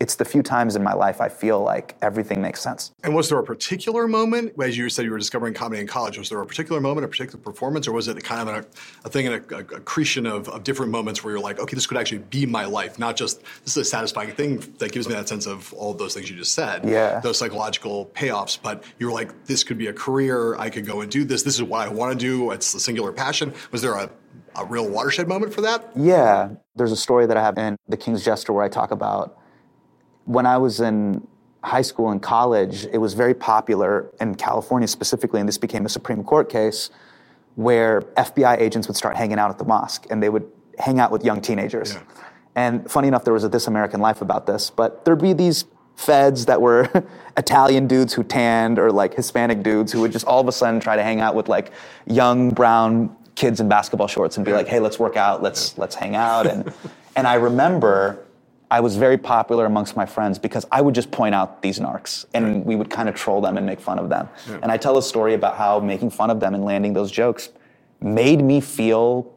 It's 0.00 0.14
the 0.14 0.24
few 0.24 0.42
times 0.42 0.76
in 0.76 0.82
my 0.82 0.92
life 0.92 1.20
I 1.20 1.28
feel 1.28 1.60
like 1.60 1.96
everything 2.02 2.40
makes 2.40 2.60
sense. 2.60 2.92
And 3.02 3.14
was 3.14 3.28
there 3.28 3.38
a 3.38 3.42
particular 3.42 4.06
moment, 4.06 4.52
as 4.62 4.76
you 4.78 4.88
said 4.88 5.04
you 5.04 5.10
were 5.10 5.18
discovering 5.18 5.54
comedy 5.54 5.80
in 5.80 5.88
college, 5.88 6.18
was 6.18 6.28
there 6.28 6.40
a 6.40 6.46
particular 6.46 6.80
moment, 6.80 7.04
a 7.04 7.08
particular 7.08 7.38
performance, 7.42 7.88
or 7.88 7.92
was 7.92 8.06
it 8.06 8.22
kind 8.22 8.48
of 8.48 8.54
a, 8.56 8.66
a 9.04 9.10
thing, 9.10 9.26
in 9.26 9.32
a, 9.32 9.56
a 9.56 9.58
accretion 9.58 10.24
of, 10.26 10.48
of 10.50 10.62
different 10.62 10.92
moments 10.92 11.24
where 11.24 11.34
you're 11.34 11.42
like, 11.42 11.58
okay, 11.58 11.74
this 11.74 11.86
could 11.86 11.96
actually 11.96 12.18
be 12.18 12.46
my 12.46 12.64
life, 12.64 12.98
not 12.98 13.16
just 13.16 13.42
this 13.64 13.76
is 13.76 13.78
a 13.78 13.84
satisfying 13.84 14.30
thing 14.30 14.58
that 14.78 14.92
gives 14.92 15.08
me 15.08 15.14
that 15.14 15.28
sense 15.28 15.46
of 15.46 15.72
all 15.74 15.90
of 15.90 15.98
those 15.98 16.14
things 16.14 16.30
you 16.30 16.36
just 16.36 16.52
said, 16.54 16.84
Yeah. 16.88 17.18
those 17.20 17.38
psychological 17.38 18.06
payoffs, 18.14 18.58
but 18.62 18.84
you're 18.98 19.12
like, 19.12 19.46
this 19.46 19.64
could 19.64 19.78
be 19.78 19.88
a 19.88 19.92
career, 19.92 20.56
I 20.56 20.70
could 20.70 20.86
go 20.86 21.00
and 21.00 21.10
do 21.10 21.24
this, 21.24 21.42
this 21.42 21.54
is 21.54 21.62
what 21.62 21.86
I 21.86 21.90
want 21.90 22.12
to 22.12 22.18
do, 22.18 22.52
it's 22.52 22.72
a 22.74 22.80
singular 22.80 23.12
passion. 23.12 23.52
Was 23.72 23.82
there 23.82 23.94
a, 23.94 24.08
a 24.54 24.64
real 24.64 24.88
watershed 24.88 25.26
moment 25.28 25.52
for 25.52 25.60
that? 25.62 25.90
Yeah, 25.96 26.50
there's 26.76 26.92
a 26.92 26.96
story 26.96 27.26
that 27.26 27.36
I 27.36 27.42
have 27.42 27.58
in 27.58 27.76
The 27.88 27.96
King's 27.96 28.24
Jester 28.24 28.52
where 28.52 28.64
I 28.64 28.68
talk 28.68 28.90
about 28.92 29.37
when 30.28 30.44
I 30.44 30.58
was 30.58 30.80
in 30.80 31.26
high 31.64 31.82
school 31.82 32.10
and 32.10 32.20
college, 32.20 32.84
it 32.92 32.98
was 32.98 33.14
very 33.14 33.32
popular 33.32 34.12
in 34.20 34.34
California 34.34 34.86
specifically, 34.86 35.40
and 35.40 35.48
this 35.48 35.56
became 35.56 35.86
a 35.86 35.88
Supreme 35.88 36.22
Court 36.22 36.50
case 36.50 36.90
where 37.54 38.02
FBI 38.18 38.60
agents 38.60 38.86
would 38.88 38.96
start 38.96 39.16
hanging 39.16 39.38
out 39.38 39.50
at 39.50 39.56
the 39.56 39.64
mosque 39.64 40.06
and 40.10 40.22
they 40.22 40.28
would 40.28 40.46
hang 40.78 41.00
out 41.00 41.10
with 41.10 41.24
young 41.24 41.40
teenagers. 41.40 41.96
And 42.54 42.88
funny 42.90 43.08
enough, 43.08 43.24
there 43.24 43.32
was 43.32 43.42
a 43.42 43.48
This 43.48 43.66
American 43.66 44.00
Life 44.00 44.20
about 44.20 44.46
this, 44.46 44.68
but 44.68 45.04
there'd 45.06 45.20
be 45.20 45.32
these 45.32 45.64
feds 45.96 46.44
that 46.44 46.60
were 46.60 46.88
Italian 47.38 47.86
dudes 47.86 48.12
who 48.12 48.22
tanned 48.22 48.78
or 48.78 48.92
like 48.92 49.14
Hispanic 49.14 49.62
dudes 49.62 49.92
who 49.92 50.02
would 50.02 50.12
just 50.12 50.26
all 50.26 50.40
of 50.40 50.46
a 50.46 50.52
sudden 50.52 50.78
try 50.78 50.94
to 50.94 51.02
hang 51.02 51.20
out 51.20 51.34
with 51.34 51.48
like 51.48 51.72
young 52.06 52.50
brown 52.50 53.16
kids 53.34 53.60
in 53.60 53.68
basketball 53.68 54.08
shorts 54.08 54.36
and 54.36 54.44
be 54.44 54.52
like, 54.52 54.68
"Hey, 54.68 54.78
let's 54.78 54.98
work 54.98 55.16
out, 55.16 55.42
let's 55.42 55.76
let's 55.78 55.94
hang 55.94 56.14
out." 56.14 56.46
And 56.46 56.72
and 57.16 57.26
I 57.26 57.34
remember 57.34 58.24
I 58.70 58.80
was 58.80 58.96
very 58.96 59.16
popular 59.16 59.64
amongst 59.64 59.96
my 59.96 60.04
friends 60.04 60.38
because 60.38 60.66
I 60.70 60.82
would 60.82 60.94
just 60.94 61.10
point 61.10 61.34
out 61.34 61.62
these 61.62 61.78
narcs 61.78 62.26
and 62.34 62.64
we 62.66 62.76
would 62.76 62.90
kind 62.90 63.08
of 63.08 63.14
troll 63.14 63.40
them 63.40 63.56
and 63.56 63.64
make 63.64 63.80
fun 63.80 63.98
of 63.98 64.08
them. 64.10 64.28
And 64.62 64.70
I 64.70 64.76
tell 64.76 64.98
a 64.98 65.02
story 65.02 65.34
about 65.34 65.56
how 65.56 65.80
making 65.80 66.10
fun 66.10 66.28
of 66.30 66.38
them 66.40 66.54
and 66.54 66.64
landing 66.64 66.92
those 66.92 67.10
jokes 67.10 67.48
made 68.00 68.42
me 68.42 68.60
feel 68.60 69.32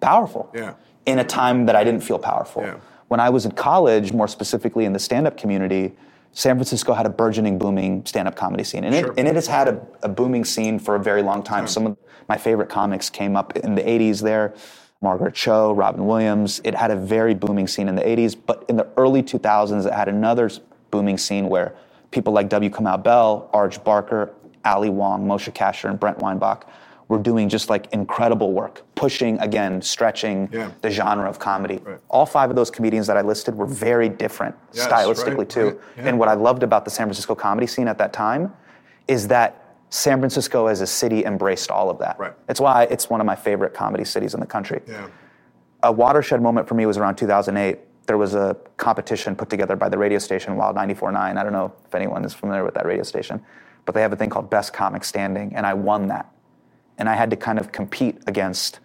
powerful 0.00 0.50
Yeah. 0.54 0.74
in 1.06 1.18
a 1.18 1.24
time 1.24 1.66
that 1.66 1.74
I 1.74 1.82
didn't 1.82 2.02
feel 2.02 2.18
powerful. 2.18 2.62
Yeah. 2.62 2.74
When 3.08 3.18
I 3.20 3.28
was 3.30 3.44
in 3.44 3.52
college, 3.52 4.12
more 4.12 4.28
specifically 4.28 4.84
in 4.84 4.92
the 4.92 4.98
stand 4.98 5.26
up 5.26 5.36
community, 5.36 5.92
San 6.32 6.56
Francisco 6.56 6.94
had 6.94 7.06
a 7.06 7.10
burgeoning, 7.10 7.58
booming 7.58 8.04
stand 8.06 8.28
up 8.28 8.36
comedy 8.36 8.64
scene. 8.64 8.84
And, 8.84 8.94
Sure. 8.94 9.12
it, 9.12 9.18
and 9.18 9.28
it 9.28 9.34
has 9.34 9.46
had 9.46 9.68
a, 9.68 9.80
a 10.02 10.08
booming 10.08 10.44
scene 10.44 10.78
for 10.78 10.94
a 10.94 11.00
very 11.00 11.22
long 11.22 11.42
time. 11.42 11.66
Some 11.66 11.86
of 11.86 11.96
my 12.28 12.36
favorite 12.38 12.68
comics 12.68 13.10
came 13.10 13.36
up 13.36 13.56
in 13.56 13.74
the 13.74 13.82
80s 13.82 14.22
there. 14.22 14.54
Margaret 15.04 15.34
Cho, 15.34 15.72
Robin 15.72 16.06
Williams. 16.06 16.60
It 16.64 16.74
had 16.74 16.90
a 16.90 16.96
very 16.96 17.34
booming 17.34 17.68
scene 17.68 17.88
in 17.88 17.94
the 17.94 18.02
80s, 18.02 18.34
but 18.46 18.64
in 18.68 18.76
the 18.76 18.88
early 18.96 19.22
2000s, 19.22 19.86
it 19.86 19.92
had 19.92 20.08
another 20.08 20.50
booming 20.90 21.18
scene 21.18 21.48
where 21.48 21.74
people 22.10 22.32
like 22.32 22.48
W. 22.48 22.70
Kamau 22.70 23.00
Bell, 23.00 23.48
Arj 23.52 23.84
Barker, 23.84 24.32
Ali 24.64 24.88
Wong, 24.88 25.26
Moshe 25.26 25.52
Kasher, 25.52 25.90
and 25.90 26.00
Brent 26.00 26.18
Weinbach 26.18 26.66
were 27.08 27.18
doing 27.18 27.50
just 27.50 27.68
like 27.68 27.92
incredible 27.92 28.52
work, 28.54 28.80
pushing 28.94 29.38
again, 29.40 29.82
stretching 29.82 30.48
Yeah. 30.50 30.70
the 30.80 30.88
genre 30.90 31.28
of 31.28 31.38
comedy. 31.38 31.82
Right. 31.84 31.98
All 32.08 32.24
five 32.24 32.48
of 32.48 32.56
those 32.56 32.70
comedians 32.70 33.06
that 33.08 33.18
I 33.18 33.20
listed 33.20 33.54
were 33.54 33.66
very 33.66 34.08
different 34.08 34.54
Yes, 34.72 34.86
stylistically 34.86 35.38
right, 35.38 35.48
too. 35.50 35.64
right, 35.66 35.78
yeah. 35.98 36.08
And 36.08 36.18
what 36.18 36.28
I 36.28 36.34
loved 36.34 36.62
about 36.62 36.86
the 36.86 36.90
San 36.90 37.04
Francisco 37.06 37.34
comedy 37.34 37.66
scene 37.66 37.88
at 37.88 37.98
that 37.98 38.14
time 38.14 38.54
is 39.06 39.28
that 39.28 39.63
San 39.94 40.18
Francisco 40.18 40.66
as 40.66 40.80
a 40.80 40.88
city 40.88 41.24
embraced 41.24 41.70
all 41.70 41.88
of 41.88 42.00
that. 42.00 42.18
Right. 42.18 42.32
It's 42.48 42.58
why 42.58 42.82
it's 42.90 43.08
one 43.08 43.20
of 43.20 43.26
my 43.26 43.36
favorite 43.36 43.74
comedy 43.74 44.04
cities 44.04 44.34
in 44.34 44.40
the 44.40 44.46
country. 44.46 44.82
Yeah. 44.88 45.06
A 45.84 45.92
watershed 45.92 46.42
moment 46.42 46.66
for 46.66 46.74
me 46.74 46.84
was 46.84 46.98
around 46.98 47.14
2008. 47.14 47.78
There 48.08 48.18
was 48.18 48.34
a 48.34 48.56
competition 48.76 49.36
put 49.36 49.48
together 49.48 49.76
by 49.76 49.88
the 49.88 49.96
radio 49.96 50.18
station 50.18 50.56
Wild 50.56 50.74
94.9. 50.74 51.16
I 51.16 51.42
don't 51.44 51.52
know 51.52 51.72
if 51.86 51.94
anyone 51.94 52.24
is 52.24 52.34
familiar 52.34 52.64
with 52.64 52.74
that 52.74 52.86
radio 52.86 53.04
station, 53.04 53.40
but 53.84 53.94
they 53.94 54.02
have 54.02 54.12
a 54.12 54.16
thing 54.16 54.30
called 54.30 54.50
Best 54.50 54.72
Comic 54.72 55.04
Standing, 55.04 55.54
and 55.54 55.64
I 55.64 55.74
won 55.74 56.08
that. 56.08 56.28
And 56.98 57.08
I 57.08 57.14
had 57.14 57.30
to 57.30 57.36
kind 57.36 57.60
of 57.60 57.70
compete 57.70 58.18
against 58.26 58.80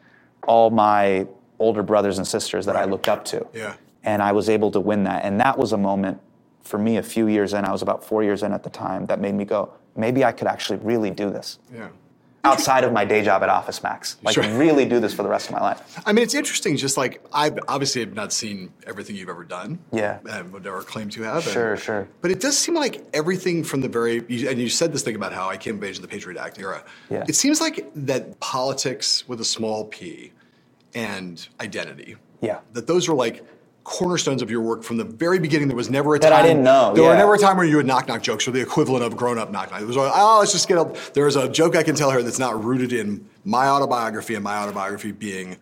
all 0.48 0.70
my 0.70 1.26
older 1.58 1.82
brothers 1.82 2.20
and 2.20 2.28
sisters 2.28 2.68
that 2.68 2.76
I 2.76 2.86
looked 2.86 3.10
up 3.10 3.26
to. 3.26 3.48
Yeah. 3.52 3.78
And 4.04 4.22
I 4.22 4.32
was 4.32 4.48
able 4.48 4.70
to 4.72 4.80
win 4.80 5.06
that. 5.06 5.26
And 5.26 5.40
that 5.40 5.58
was 5.58 5.74
a 5.74 5.78
moment 5.78 6.22
for 6.62 6.78
me 6.78 6.98
a 6.98 7.04
few 7.04 7.26
years 7.28 7.54
in, 7.54 7.66
I 7.66 7.72
was 7.72 7.82
about 7.82 8.04
four 8.04 8.22
years 8.24 8.44
in 8.44 8.54
at 8.54 8.62
the 8.62 8.70
time, 8.70 9.08
that 9.08 9.20
made 9.20 9.34
me 9.34 9.44
go, 9.44 9.74
maybe 10.00 10.24
I 10.26 10.32
could 10.32 10.48
actually 10.48 10.80
really 10.80 11.12
do 11.12 11.30
this 11.30 11.60
Yeah. 11.74 11.90
outside 12.44 12.84
of 12.84 12.94
my 12.94 13.04
day 13.06 13.22
job 13.24 13.44
at 13.44 13.50
Office 13.50 13.84
Max. 13.84 14.18
Like, 14.24 14.34
Sure. 14.36 14.44
really 14.58 14.86
do 14.86 15.00
this 15.00 15.14
for 15.14 15.24
the 15.24 15.30
rest 15.30 15.48
of 15.48 15.54
my 15.54 15.62
life. 15.62 16.02
I 16.06 16.14
mean, 16.14 16.24
it's 16.24 16.34
interesting. 16.34 16.78
Just 16.78 16.98
like 16.98 17.22
I've 17.34 17.60
obviously 17.68 18.02
have 18.02 18.14
not 18.14 18.32
seen 18.32 18.72
everything 18.88 19.16
you've 19.18 19.30
ever 19.30 19.44
done. 19.44 19.80
Yeah. 19.92 20.20
and 20.30 20.52
would 20.54 20.64
never 20.64 20.82
claim 20.82 21.10
to 21.10 21.22
have. 21.24 21.44
and- 21.46 21.54
Sure, 21.54 21.78
sure. 21.78 22.08
But 22.22 22.32
it 22.32 22.40
does 22.40 22.58
seem 22.58 22.76
like 22.76 23.04
everything 23.14 23.64
from 23.64 23.82
the 23.82 23.90
very 23.90 24.18
and 24.20 24.60
you 24.60 24.70
said 24.70 24.94
this 24.94 25.04
thing 25.04 25.16
about 25.16 25.34
how 25.34 25.50
I 25.50 25.58
came 25.58 25.76
of 25.78 25.84
age 25.84 25.98
in 25.98 26.02
the 26.02 26.08
Patriot 26.08 26.40
Act 26.40 26.58
era. 26.60 26.84
Yeah. 27.10 27.26
It 27.28 27.36
seems 27.36 27.60
like 27.62 27.86
that 27.96 28.40
politics 28.40 29.28
with 29.28 29.42
a 29.42 29.46
small 29.46 29.86
p 29.86 30.32
and 30.96 31.48
identity. 31.60 32.16
Yeah. 32.42 32.60
That 32.74 32.88
those 32.88 33.08
are 33.10 33.14
like 33.14 33.44
cornerstones 33.90 34.44
of 34.44 34.52
your 34.52 34.62
work 34.62 34.84
from 34.84 34.98
the 34.98 35.04
very 35.04 35.40
beginning. 35.40 35.68
There 35.68 35.76
was 35.76 35.90
never 35.90 36.14
a 36.14 36.20
That 36.20 36.30
time 36.30 36.40
I 36.40 36.48
didn't 36.48 36.64
know, 36.64 36.94
There 36.94 37.04
were 37.04 37.10
yeah. 37.14 37.18
never 37.18 37.34
a 37.34 37.38
time 37.40 37.58
where 37.58 37.66
you 37.66 37.78
had 37.78 37.88
knock 37.88 38.08
knock 38.08 38.22
jokes 38.22 38.48
or 38.48 38.52
the 38.52 38.62
equivalent 38.62 39.04
of 39.04 39.18
grown 39.18 39.40
up 39.40 39.52
knock 39.52 39.72
knock. 39.72 39.82
It 39.82 39.88
was 39.88 39.98
like, 39.98 40.12
oh, 40.14 40.38
let's 40.40 40.52
just 40.52 40.68
get 40.68 40.78
up. 40.78 40.96
There's 41.14 41.36
a 41.36 41.50
joke 41.50 41.76
I 41.76 41.82
can 41.82 41.96
tell 41.96 42.12
her 42.12 42.22
that's 42.22 42.38
not 42.38 42.64
rooted 42.64 42.94
in 42.94 43.28
my 43.46 43.66
autobiography 43.68 44.36
and 44.36 44.44
my 44.44 44.58
autobiography 44.58 45.12
being 45.12 45.58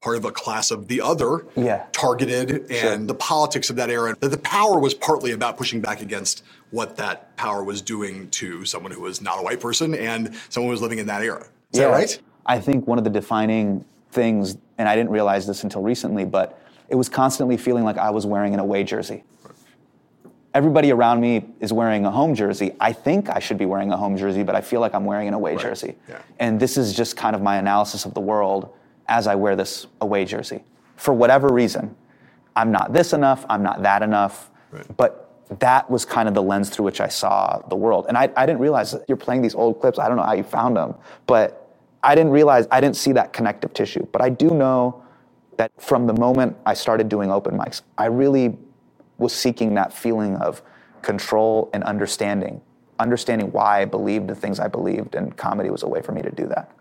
part 0.00 0.16
of 0.16 0.24
a 0.24 0.30
class 0.30 0.70
of 0.70 0.86
the 0.86 1.00
other, 1.00 1.44
Yeah. 1.56 1.84
targeted, 1.90 2.70
and 2.70 3.08
the 3.08 3.14
politics 3.16 3.68
of 3.68 3.74
that 3.76 3.90
era. 3.90 4.16
That 4.20 4.28
the 4.30 4.38
power 4.38 4.78
was 4.78 4.94
partly 4.94 5.32
about 5.32 5.56
pushing 5.58 5.80
back 5.80 6.00
against 6.00 6.44
what 6.70 6.96
that 6.98 7.36
power 7.36 7.64
was 7.64 7.82
doing 7.82 8.30
to 8.30 8.64
someone 8.64 8.92
who 8.92 9.00
was 9.02 9.20
not 9.20 9.40
a 9.40 9.42
white 9.42 9.60
person 9.60 9.92
and 9.94 10.34
someone 10.50 10.68
who 10.68 10.72
was 10.72 10.82
living 10.82 11.00
in 11.00 11.08
that 11.08 11.22
era. 11.22 11.46
Is 11.72 11.80
that 11.80 11.86
right? 11.88 12.18
I 12.46 12.60
think 12.60 12.86
one 12.86 12.96
of 12.96 13.02
the 13.04 13.10
defining 13.10 13.84
things, 14.12 14.56
and 14.78 14.88
I 14.88 14.94
didn't 14.94 15.10
realize 15.10 15.48
this 15.48 15.64
until 15.64 15.82
recently, 15.82 16.24
but 16.24 16.59
it 16.90 16.96
was 16.96 17.08
constantly 17.08 17.56
feeling 17.56 17.84
like 17.84 17.96
I 17.96 18.10
was 18.10 18.26
wearing 18.26 18.52
an 18.52 18.60
away 18.60 18.84
jersey. 18.84 19.22
Everybody 20.52 20.90
around 20.90 21.20
me 21.20 21.46
is 21.60 21.72
wearing 21.72 22.04
a 22.04 22.10
home 22.10 22.34
jersey. 22.34 22.74
I 22.80 22.92
think 22.92 23.30
I 23.30 23.38
should 23.38 23.56
be 23.56 23.66
wearing 23.66 23.92
a 23.92 23.96
home 23.96 24.16
jersey, 24.16 24.42
but 24.42 24.56
I 24.56 24.60
feel 24.60 24.80
like 24.80 24.94
I'm 24.94 25.04
wearing 25.04 25.28
an 25.28 25.34
away 25.34 25.56
jersey. 25.56 25.96
Yeah. 26.08 26.20
And 26.40 26.58
this 26.58 26.76
is 26.76 26.92
just 26.92 27.16
kind 27.16 27.36
of 27.36 27.42
my 27.42 27.56
analysis 27.56 28.04
of 28.04 28.14
the 28.14 28.20
world 28.20 28.74
as 29.06 29.28
I 29.28 29.36
wear 29.36 29.54
this 29.54 29.86
away 30.00 30.24
jersey. 30.24 30.64
For 30.96 31.14
whatever 31.14 31.52
reason, 31.52 31.94
I'm 32.56 32.72
not 32.72 32.92
this 32.92 33.12
enough, 33.12 33.46
I'm 33.48 33.62
not 33.62 33.82
that 33.82 34.02
enough. 34.02 34.50
Right. 34.72 34.96
But 34.96 35.30
that 35.60 35.88
was 35.88 36.04
kind 36.04 36.28
of 36.28 36.34
the 36.34 36.42
lens 36.42 36.68
through 36.68 36.84
which 36.84 37.00
I 37.00 37.08
saw 37.08 37.62
the 37.68 37.76
world. 37.76 38.06
And 38.08 38.18
I, 38.18 38.28
I 38.36 38.44
didn't 38.44 38.60
realize 38.60 38.90
that 38.92 39.04
you're 39.08 39.16
playing 39.16 39.42
these 39.42 39.54
old 39.54 39.80
clips. 39.80 40.00
I 40.00 40.08
don't 40.08 40.16
know 40.16 40.24
how 40.24 40.34
you 40.34 40.44
found 40.44 40.76
them, 40.76 40.94
but 41.26 41.76
I 42.02 42.16
didn't 42.16 42.32
realize, 42.32 42.66
I 42.72 42.80
didn't 42.80 42.96
see 42.96 43.12
that 43.12 43.32
connective 43.32 43.72
tissue. 43.72 44.06
But 44.10 44.20
I 44.20 44.30
do 44.30 44.50
know 44.50 45.04
that 45.60 45.70
from 45.76 46.06
the 46.06 46.14
moment 46.14 46.56
I 46.64 46.72
started 46.72 47.10
doing 47.10 47.30
open 47.30 47.54
mics, 47.54 47.82
I 47.98 48.06
really 48.06 48.56
was 49.18 49.30
seeking 49.34 49.74
that 49.74 49.92
feeling 49.92 50.36
of 50.36 50.62
control 51.02 51.68
and 51.74 51.84
understanding, 51.84 52.62
understanding 52.98 53.52
why 53.52 53.82
I 53.82 53.84
believed 53.84 54.26
the 54.28 54.34
things 54.34 54.58
I 54.58 54.68
believed, 54.68 55.14
and 55.14 55.36
comedy 55.36 55.68
was 55.68 55.82
a 55.82 55.86
way 55.86 56.00
for 56.00 56.12
me 56.12 56.22
to 56.22 56.30
do 56.30 56.46
that. 56.46 56.72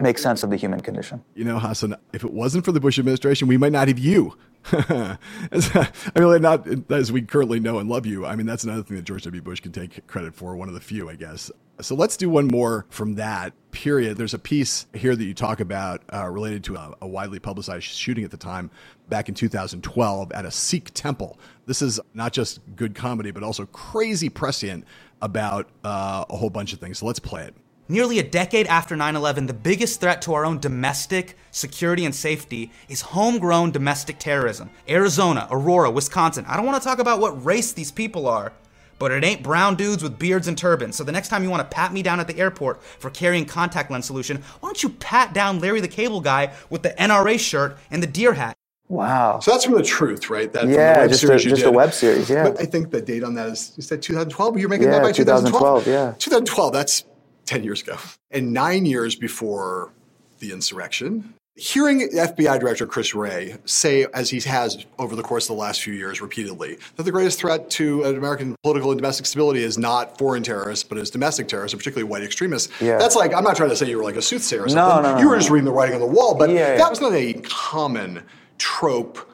make 0.00 0.18
sense 0.18 0.42
of 0.42 0.50
the 0.50 0.56
human 0.56 0.80
condition. 0.80 1.22
You 1.36 1.44
know, 1.44 1.60
Hasan, 1.60 1.94
if 2.12 2.24
it 2.24 2.32
wasn't 2.32 2.64
for 2.64 2.72
the 2.72 2.80
Bush 2.80 2.98
administration, 2.98 3.46
we 3.46 3.56
might 3.56 3.70
not 3.70 3.86
have 3.86 4.00
you. 4.00 4.36
As- 4.72 5.70
I 6.16 6.18
mean, 6.20 6.42
not 6.42 6.66
as 6.90 7.12
we 7.12 7.22
currently 7.22 7.60
know 7.60 7.78
and 7.78 7.88
love 7.88 8.04
you. 8.04 8.26
I 8.26 8.34
mean, 8.34 8.46
that's 8.46 8.64
another 8.64 8.82
thing 8.82 8.96
that 8.96 9.04
George 9.04 9.22
W. 9.22 9.42
Bush 9.42 9.60
can 9.60 9.70
take 9.70 10.04
credit 10.08 10.34
for, 10.34 10.56
one 10.56 10.66
of 10.66 10.74
the 10.74 10.80
few, 10.80 11.08
I 11.08 11.14
guess. 11.14 11.52
So 11.80 11.94
let's 11.94 12.16
do 12.16 12.30
one 12.30 12.46
more 12.46 12.86
from 12.88 13.16
that 13.16 13.52
period. 13.72 14.16
There's 14.16 14.34
a 14.34 14.38
piece 14.38 14.86
here 14.94 15.16
that 15.16 15.24
you 15.24 15.34
talk 15.34 15.58
about 15.60 16.02
uh, 16.12 16.28
related 16.28 16.62
to 16.64 16.76
a, 16.76 16.94
a 17.02 17.06
widely 17.06 17.40
publicized 17.40 17.84
shooting 17.84 18.24
at 18.24 18.30
the 18.30 18.36
time 18.36 18.70
back 19.08 19.28
in 19.28 19.34
2012 19.34 20.32
at 20.32 20.46
a 20.46 20.50
Sikh 20.50 20.92
temple. 20.94 21.38
This 21.66 21.82
is 21.82 22.00
not 22.14 22.32
just 22.32 22.60
good 22.76 22.94
comedy, 22.94 23.32
but 23.32 23.42
also 23.42 23.66
crazy 23.66 24.28
prescient 24.28 24.84
about 25.20 25.68
uh, 25.84 26.24
a 26.30 26.36
whole 26.36 26.50
bunch 26.50 26.72
of 26.72 26.78
things. 26.78 26.98
So 26.98 27.06
let's 27.06 27.18
play 27.18 27.44
it. 27.44 27.54
Nearly 27.86 28.18
a 28.18 28.22
decade 28.22 28.66
after 28.66 28.96
9 28.96 29.14
11, 29.14 29.46
the 29.46 29.52
biggest 29.52 30.00
threat 30.00 30.22
to 30.22 30.32
our 30.32 30.46
own 30.46 30.58
domestic 30.58 31.36
security 31.50 32.06
and 32.06 32.14
safety 32.14 32.72
is 32.88 33.02
homegrown 33.02 33.72
domestic 33.72 34.18
terrorism. 34.18 34.70
Arizona, 34.88 35.46
Aurora, 35.50 35.90
Wisconsin. 35.90 36.46
I 36.48 36.56
don't 36.56 36.64
want 36.64 36.82
to 36.82 36.88
talk 36.88 36.98
about 36.98 37.20
what 37.20 37.44
race 37.44 37.72
these 37.72 37.92
people 37.92 38.26
are, 38.26 38.54
but 38.98 39.12
it 39.12 39.24
ain't 39.24 39.42
brown 39.42 39.74
dudes 39.74 40.02
with 40.02 40.18
beards 40.18 40.48
and 40.48 40.56
turbans. 40.56 40.96
So 40.96 41.04
the 41.04 41.12
next 41.12 41.28
time 41.28 41.42
you 41.42 41.50
want 41.50 41.68
to 41.68 41.74
pat 41.74 41.92
me 41.92 42.02
down 42.02 42.20
at 42.20 42.26
the 42.26 42.36
airport 42.38 42.82
for 42.82 43.10
carrying 43.10 43.44
contact 43.44 43.90
lens 43.90 44.06
solution, 44.06 44.38
why 44.60 44.68
don't 44.68 44.82
you 44.82 44.88
pat 44.90 45.32
down 45.32 45.58
Larry 45.60 45.80
the 45.80 45.88
Cable 45.88 46.20
Guy 46.20 46.52
with 46.70 46.82
the 46.82 46.90
NRA 46.90 47.38
shirt 47.38 47.78
and 47.90 48.02
the 48.02 48.06
deer 48.06 48.34
hat? 48.34 48.56
Wow. 48.88 49.40
So 49.40 49.50
that's 49.50 49.64
from 49.64 49.74
the 49.74 49.82
truth, 49.82 50.28
right? 50.28 50.52
That 50.52 50.62
from 50.62 50.70
the 50.70 50.76
Yeah, 50.76 50.98
web 51.00 51.10
just 51.10 51.24
a- 51.24 51.32
you 51.32 51.38
just 51.38 51.64
a 51.64 51.70
web 51.70 51.92
series, 51.92 52.28
yeah. 52.28 52.44
But 52.44 52.60
I 52.60 52.66
think 52.66 52.90
the 52.90 53.00
date 53.00 53.24
on 53.24 53.34
that 53.34 53.48
is 53.48 53.72
you 53.76 53.82
said 53.82 54.02
2012. 54.02 54.58
You're 54.58 54.68
making 54.68 54.86
Yeah, 54.88 54.92
that 54.98 55.02
by 55.02 55.12
2012. 55.12 55.84
2012, 55.84 55.86
yeah. 55.88 56.14
2012. 56.18 56.72
That's 56.72 57.04
10 57.46 57.64
years 57.64 57.80
ago, 57.82 57.96
and 58.30 58.52
nine 58.52 58.84
years 58.86 59.16
before 59.16 59.90
the 60.38 60.52
insurrection. 60.52 61.34
Hearing 61.56 62.00
FBI 62.10 62.58
Director 62.58 62.84
Chris 62.84 63.14
Wray 63.14 63.56
say, 63.64 64.06
as 64.12 64.28
he 64.28 64.40
has 64.40 64.84
over 64.98 65.14
the 65.14 65.22
course 65.22 65.44
of 65.44 65.54
the 65.54 65.60
last 65.60 65.82
few 65.82 65.94
years 65.94 66.20
repeatedly, 66.20 66.78
that 66.96 67.04
the 67.04 67.12
greatest 67.12 67.38
threat 67.38 67.70
to 67.70 68.02
American 68.02 68.56
political 68.64 68.90
and 68.90 68.98
domestic 68.98 69.24
stability 69.24 69.62
is 69.62 69.78
not 69.78 70.18
foreign 70.18 70.42
terrorists, 70.42 70.82
but 70.82 70.98
is 70.98 71.10
domestic 71.10 71.46
terrorists, 71.46 71.72
and 71.72 71.78
particularly 71.78 72.10
white 72.10 72.24
extremists. 72.24 72.72
Yeah. 72.80 72.98
That's 72.98 73.14
like, 73.14 73.32
I'm 73.32 73.44
not 73.44 73.54
trying 73.54 73.68
to 73.70 73.76
say 73.76 73.88
you 73.88 73.98
were 73.98 74.02
like 74.02 74.16
a 74.16 74.22
soothsayer 74.22 74.62
or 74.62 74.66
No, 74.66 74.72
something. 74.72 75.02
no, 75.04 75.14
no, 75.14 75.20
you 75.20 75.28
were 75.28 75.34
no. 75.36 75.38
just 75.38 75.50
reading 75.50 75.66
the 75.66 75.70
writing 75.70 75.94
on 75.94 76.00
the 76.00 76.08
wall, 76.08 76.34
but 76.34 76.50
yeah. 76.50 76.76
that 76.76 76.90
was 76.90 77.00
not 77.00 77.12
a 77.12 77.34
common 77.44 78.24
trope 78.58 79.30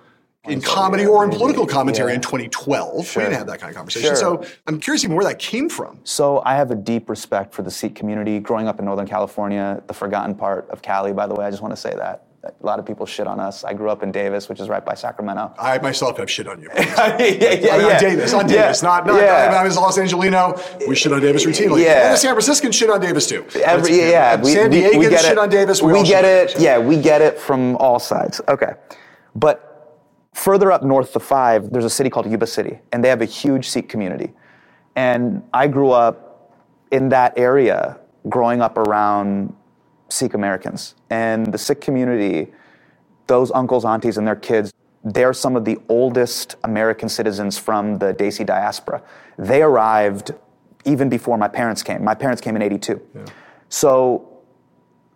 in 0.49 0.61
comedy 0.61 1.05
or 1.05 1.23
in 1.25 1.31
political 1.31 1.67
commentary 1.67 2.11
yeah. 2.11 2.17
in 2.17 2.21
2012. 2.23 3.07
Sure. 3.07 3.23
We 3.23 3.27
didn't 3.27 3.39
have 3.39 3.47
that 3.49 3.61
kind 3.61 3.71
of 3.71 3.77
conversation. 3.77 4.09
Sure. 4.09 4.17
So 4.17 4.47
I'm 4.67 4.81
curious 4.81 5.05
even 5.05 5.17
where 5.17 5.25
that 5.27 5.39
came 5.39 5.69
from. 5.69 6.01
So 6.05 6.43
I 6.47 6.57
have 6.57 6.71
a 6.71 6.75
deep 6.75 7.11
respect 7.11 7.53
for 7.53 7.63
the 7.63 7.71
Sikh 7.71 7.95
community. 7.95 8.41
Growing 8.41 8.67
up 8.67 8.79
in 8.79 8.87
Northern 8.87 9.07
California, 9.07 9.83
the 9.87 9.95
forgotten 9.95 10.35
part 10.35 10.69
of 10.71 10.81
Cali, 10.81 11.13
by 11.13 11.27
the 11.27 11.35
way, 11.35 11.45
I 11.45 11.51
just 11.51 11.63
want 11.63 11.73
to 11.73 11.81
say 11.81 11.95
that. 11.95 12.27
A 12.43 12.53
lot 12.65 12.79
of 12.79 12.87
people 12.87 13.05
shit 13.05 13.27
on 13.27 13.39
us. 13.39 13.65
I 13.65 13.75
grew 13.75 13.91
up 13.91 14.03
in 14.03 14.11
Davis, 14.11 14.49
which 14.49 14.61
is 14.61 14.71
right 14.71 14.83
by 14.83 14.95
Sacramento. 14.95 15.53
I 15.59 15.77
myself 15.77 16.17
have 16.17 16.31
shit 16.31 16.49
on 16.49 16.63
you. 16.63 16.71
yeah, 16.75 17.19
yeah, 17.19 17.75
on, 17.75 17.81
yeah. 17.81 17.87
on 17.87 18.01
Davis, 18.01 18.33
on 18.33 18.49
Yeah, 18.49 18.63
Davis, 18.63 18.83
not, 18.83 19.07
not 19.07 19.21
yeah. 19.21 19.55
I 19.55 19.63
was 19.63 19.77
Los 19.77 19.99
Angelino. 19.99 20.59
We 20.89 20.97
shit 20.97 21.13
on 21.13 21.21
Davis 21.21 21.45
routinely. 21.45 21.85
Yeah. 21.85 22.07
And 22.07 22.15
the 22.15 22.17
San 22.17 22.33
Franciscan 22.33 22.73
shit 22.73 22.89
on 22.89 22.99
Davis 22.99 23.27
too. 23.29 23.45
Every, 23.63 23.99
That's- 23.99 24.11
yeah, 24.11 24.35
and 24.37 24.47
San 24.47 24.71
we, 24.71 24.77
Diego 24.81 24.99
we 24.99 25.09
get 25.11 25.21
shit 25.21 25.33
it. 25.33 25.39
on 25.39 25.51
Davis. 25.51 25.83
We, 25.83 25.93
all 25.93 26.03
get 26.03 26.25
it. 26.25 26.59
Yeah, 26.59 26.79
we 26.79 26.99
get 26.99 27.21
it 27.21 27.39
from 27.39 27.77
all 27.77 27.99
sides. 27.99 28.41
Okay, 28.49 28.73
but 29.35 29.70
further 30.33 30.73
up 30.73 30.83
north, 30.83 31.13
the 31.13 31.21
five, 31.21 31.71
there's 31.71 31.85
a 31.85 31.91
city 31.91 32.11
called 32.11 32.31
Yuba 32.31 32.47
City, 32.47 32.79
and 32.93 33.03
they 33.05 33.09
have 33.09 33.23
a 33.23 33.27
huge 33.27 33.69
Sikh 33.69 33.89
community. 33.89 34.33
And 34.97 35.43
I 35.53 35.67
grew 35.69 35.91
up 35.91 36.55
in 36.91 37.09
that 37.11 37.39
area, 37.39 37.99
growing 38.29 38.61
up 38.61 38.77
around 38.77 39.55
Sikh 40.09 40.35
Americans, 40.35 40.95
and 41.09 41.53
the 41.53 41.59
Sikh 41.59 41.81
community. 41.81 42.53
Those 43.27 43.51
uncles, 43.53 43.85
aunties, 43.85 44.19
and 44.19 44.27
their 44.27 44.37
kids. 44.37 44.73
They're 45.05 45.33
some 45.33 45.57
of 45.57 45.65
the 45.65 45.79
oldest 45.89 46.57
American 46.65 47.09
citizens 47.09 47.57
from 47.57 47.99
the 47.99 48.13
Desi 48.13 48.45
diaspora. 48.45 49.03
They 49.39 49.63
arrived 49.63 50.33
even 50.85 51.09
before 51.09 51.39
my 51.39 51.49
parents 51.49 51.83
came. 51.83 52.03
My 52.03 52.15
parents 52.15 52.41
came 52.41 52.57
in 52.57 52.63
82. 52.63 53.01
So 53.69 54.30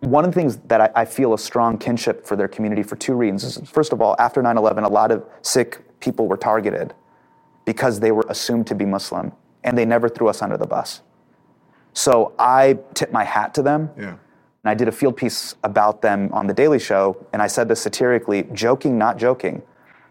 one 0.05 0.25
of 0.25 0.31
the 0.33 0.39
things 0.39 0.57
that 0.57 0.81
I, 0.81 0.89
I 1.01 1.05
feel 1.05 1.33
a 1.33 1.39
strong 1.39 1.77
kinship 1.77 2.25
for 2.25 2.35
their 2.35 2.47
community 2.47 2.83
for 2.83 2.95
two 2.95 3.15
reasons 3.15 3.57
is 3.57 3.69
first 3.69 3.93
of 3.93 4.01
all, 4.01 4.15
after 4.19 4.41
9 4.41 4.57
11, 4.57 4.83
a 4.83 4.89
lot 4.89 5.11
of 5.11 5.25
Sikh 5.41 5.79
people 5.99 6.27
were 6.27 6.37
targeted 6.37 6.93
because 7.65 7.99
they 7.99 8.11
were 8.11 8.25
assumed 8.29 8.67
to 8.67 8.75
be 8.75 8.85
Muslim 8.85 9.31
and 9.63 9.77
they 9.77 9.85
never 9.85 10.07
threw 10.07 10.27
us 10.27 10.41
under 10.41 10.57
the 10.57 10.67
bus. 10.67 11.01
So 11.93 12.33
I 12.37 12.77
tip 12.93 13.11
my 13.11 13.23
hat 13.23 13.53
to 13.55 13.63
them. 13.63 13.89
Yeah. 13.97 14.09
And 14.09 14.71
I 14.71 14.73
did 14.73 14.87
a 14.87 14.91
field 14.91 15.17
piece 15.17 15.55
about 15.63 16.01
them 16.01 16.29
on 16.33 16.47
The 16.47 16.53
Daily 16.53 16.79
Show, 16.79 17.25
and 17.33 17.41
I 17.41 17.47
said 17.47 17.67
this 17.67 17.81
satirically, 17.81 18.47
joking, 18.51 18.97
not 18.97 19.17
joking. 19.17 19.61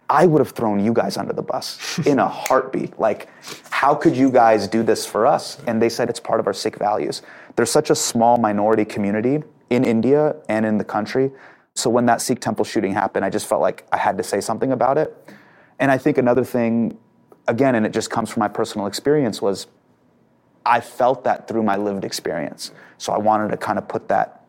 I 0.08 0.26
would 0.26 0.38
have 0.38 0.50
thrown 0.50 0.84
you 0.84 0.92
guys 0.92 1.16
under 1.16 1.32
the 1.32 1.42
bus 1.42 1.98
in 2.06 2.18
a 2.18 2.28
heartbeat. 2.28 2.98
Like, 2.98 3.28
how 3.70 3.94
could 3.94 4.16
you 4.16 4.30
guys 4.30 4.68
do 4.68 4.82
this 4.82 5.06
for 5.06 5.26
us? 5.26 5.58
And 5.66 5.80
they 5.80 5.88
said 5.88 6.08
it's 6.08 6.20
part 6.20 6.40
of 6.40 6.46
our 6.46 6.52
Sikh 6.52 6.76
values. 6.76 7.22
There's 7.56 7.70
such 7.70 7.90
a 7.90 7.94
small 7.94 8.36
minority 8.36 8.84
community 8.84 9.42
in 9.70 9.84
India 9.84 10.36
and 10.48 10.64
in 10.66 10.78
the 10.78 10.84
country. 10.84 11.30
So 11.74 11.90
when 11.90 12.06
that 12.06 12.20
Sikh 12.20 12.40
temple 12.40 12.64
shooting 12.64 12.92
happened, 12.92 13.24
I 13.24 13.30
just 13.30 13.46
felt 13.46 13.60
like 13.60 13.86
I 13.92 13.96
had 13.96 14.16
to 14.18 14.24
say 14.24 14.40
something 14.40 14.72
about 14.72 14.98
it. 14.98 15.16
And 15.78 15.90
I 15.90 15.98
think 15.98 16.18
another 16.18 16.44
thing, 16.44 16.96
again, 17.48 17.74
and 17.74 17.84
it 17.84 17.92
just 17.92 18.10
comes 18.10 18.30
from 18.30 18.40
my 18.40 18.48
personal 18.48 18.86
experience, 18.86 19.42
was 19.42 19.66
I 20.64 20.80
felt 20.80 21.24
that 21.24 21.48
through 21.48 21.62
my 21.62 21.76
lived 21.76 22.04
experience. 22.04 22.70
So 22.98 23.12
I 23.12 23.18
wanted 23.18 23.50
to 23.50 23.56
kind 23.56 23.78
of 23.78 23.88
put 23.88 24.08
that 24.08 24.46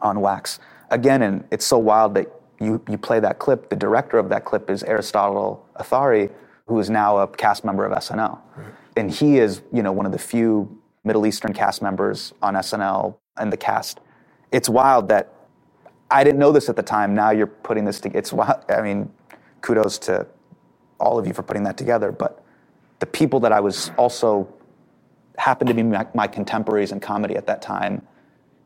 on 0.00 0.20
wax. 0.20 0.58
Again, 0.90 1.22
and 1.22 1.44
it's 1.50 1.66
so 1.66 1.78
wild 1.78 2.14
that 2.14 2.28
you, 2.60 2.80
you 2.88 2.96
play 2.96 3.18
that 3.20 3.38
clip. 3.38 3.68
The 3.68 3.76
director 3.76 4.18
of 4.18 4.28
that 4.28 4.44
clip 4.44 4.70
is 4.70 4.82
Aristotle 4.84 5.66
Athari, 5.76 6.30
who 6.66 6.78
is 6.78 6.88
now 6.88 7.18
a 7.18 7.26
cast 7.26 7.64
member 7.64 7.84
of 7.84 7.96
SNL. 7.98 8.38
Mm-hmm. 8.38 8.70
And 8.96 9.10
he 9.10 9.38
is, 9.38 9.62
you 9.72 9.82
know, 9.82 9.92
one 9.92 10.06
of 10.06 10.12
the 10.12 10.18
few 10.18 10.80
Middle 11.04 11.26
Eastern 11.26 11.52
cast 11.52 11.82
members 11.82 12.32
on 12.40 12.54
SNL 12.54 13.16
and 13.36 13.52
the 13.52 13.56
cast. 13.56 14.00
It's 14.52 14.68
wild 14.68 15.08
that 15.08 15.32
I 16.10 16.24
didn't 16.24 16.38
know 16.38 16.52
this 16.52 16.68
at 16.68 16.76
the 16.76 16.82
time. 16.82 17.14
Now 17.14 17.30
you're 17.30 17.46
putting 17.46 17.84
this 17.84 18.00
together. 18.00 18.18
It's 18.18 18.32
wild. 18.32 18.64
I 18.70 18.82
mean, 18.82 19.10
kudos 19.62 19.98
to 20.00 20.26
all 21.00 21.18
of 21.18 21.26
you 21.26 21.32
for 21.32 21.42
putting 21.42 21.64
that 21.64 21.76
together. 21.76 22.12
But 22.12 22.44
the 23.00 23.06
people 23.06 23.40
that 23.40 23.52
I 23.52 23.60
was 23.60 23.90
also 23.96 24.52
happened 25.38 25.68
to 25.68 25.74
be 25.74 25.82
my, 25.82 26.06
my 26.14 26.26
contemporaries 26.26 26.92
in 26.92 27.00
comedy 27.00 27.36
at 27.36 27.46
that 27.46 27.62
time 27.62 28.06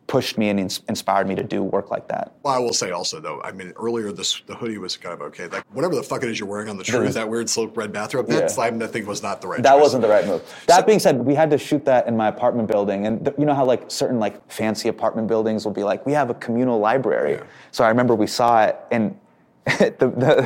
pushed 0.07 0.39
me 0.39 0.49
and 0.51 0.61
ins- 0.61 0.83
inspired 0.89 1.27
me 1.27 1.35
to 1.35 1.43
do 1.43 1.63
work 1.63 1.91
like 1.91 2.07
that. 2.09 2.33
Well, 2.43 2.55
I 2.55 2.59
will 2.59 2.73
say 2.73 2.91
also 2.93 3.19
though, 3.19 3.41
I 3.43 3.51
mean, 3.53 3.73
earlier 3.77 4.13
this 4.13 4.41
the 4.47 4.55
hoodie 4.55 4.79
was 4.79 4.97
kind 4.97 5.13
of 5.13 5.21
okay. 5.23 5.49
Like 5.49 5.65
whatever 5.75 5.95
the 5.97 6.03
fuck 6.03 6.23
it 6.23 6.31
is 6.31 6.39
you're 6.39 6.49
wearing 6.49 6.69
on 6.69 6.77
the 6.77 6.85
truth, 6.85 7.15
that 7.15 7.29
weird 7.29 7.51
silk 7.51 7.77
red 7.77 7.93
bathrobe, 7.93 8.27
Yeah. 8.29 8.41
that's 8.41 8.59
I 8.59 8.71
think 8.71 9.07
was 9.07 9.23
not 9.23 9.41
the 9.41 9.49
right. 9.49 9.63
That 9.63 9.73
choice. 9.73 9.83
wasn't 9.83 10.03
the 10.03 10.09
right 10.09 10.27
move. 10.27 10.43
That 10.67 10.87
being 10.87 10.99
said, 11.01 11.19
we 11.25 11.35
had 11.35 11.51
to 11.51 11.59
shoot 11.59 11.85
that 11.87 12.07
in 12.07 12.17
my 12.17 12.29
apartment 12.29 12.69
building, 12.69 13.07
and 13.07 13.25
th- 13.25 13.37
you 13.39 13.45
know 13.47 13.55
how 13.55 13.65
like 13.65 13.91
certain 13.91 14.19
like 14.21 14.49
fancy 14.51 14.89
apartment 14.89 15.27
buildings 15.29 15.65
will 15.65 15.73
be 15.73 15.83
like, 15.83 16.07
we 16.07 16.13
have 16.13 16.31
a 16.31 16.35
communal 16.35 16.79
library. 16.79 17.33
Yeah. 17.33 17.43
So 17.73 17.85
I 17.85 17.89
remember 17.89 18.15
we 18.15 18.27
saw 18.29 18.65
it, 18.65 18.79
and 18.93 19.19
the, 19.67 19.97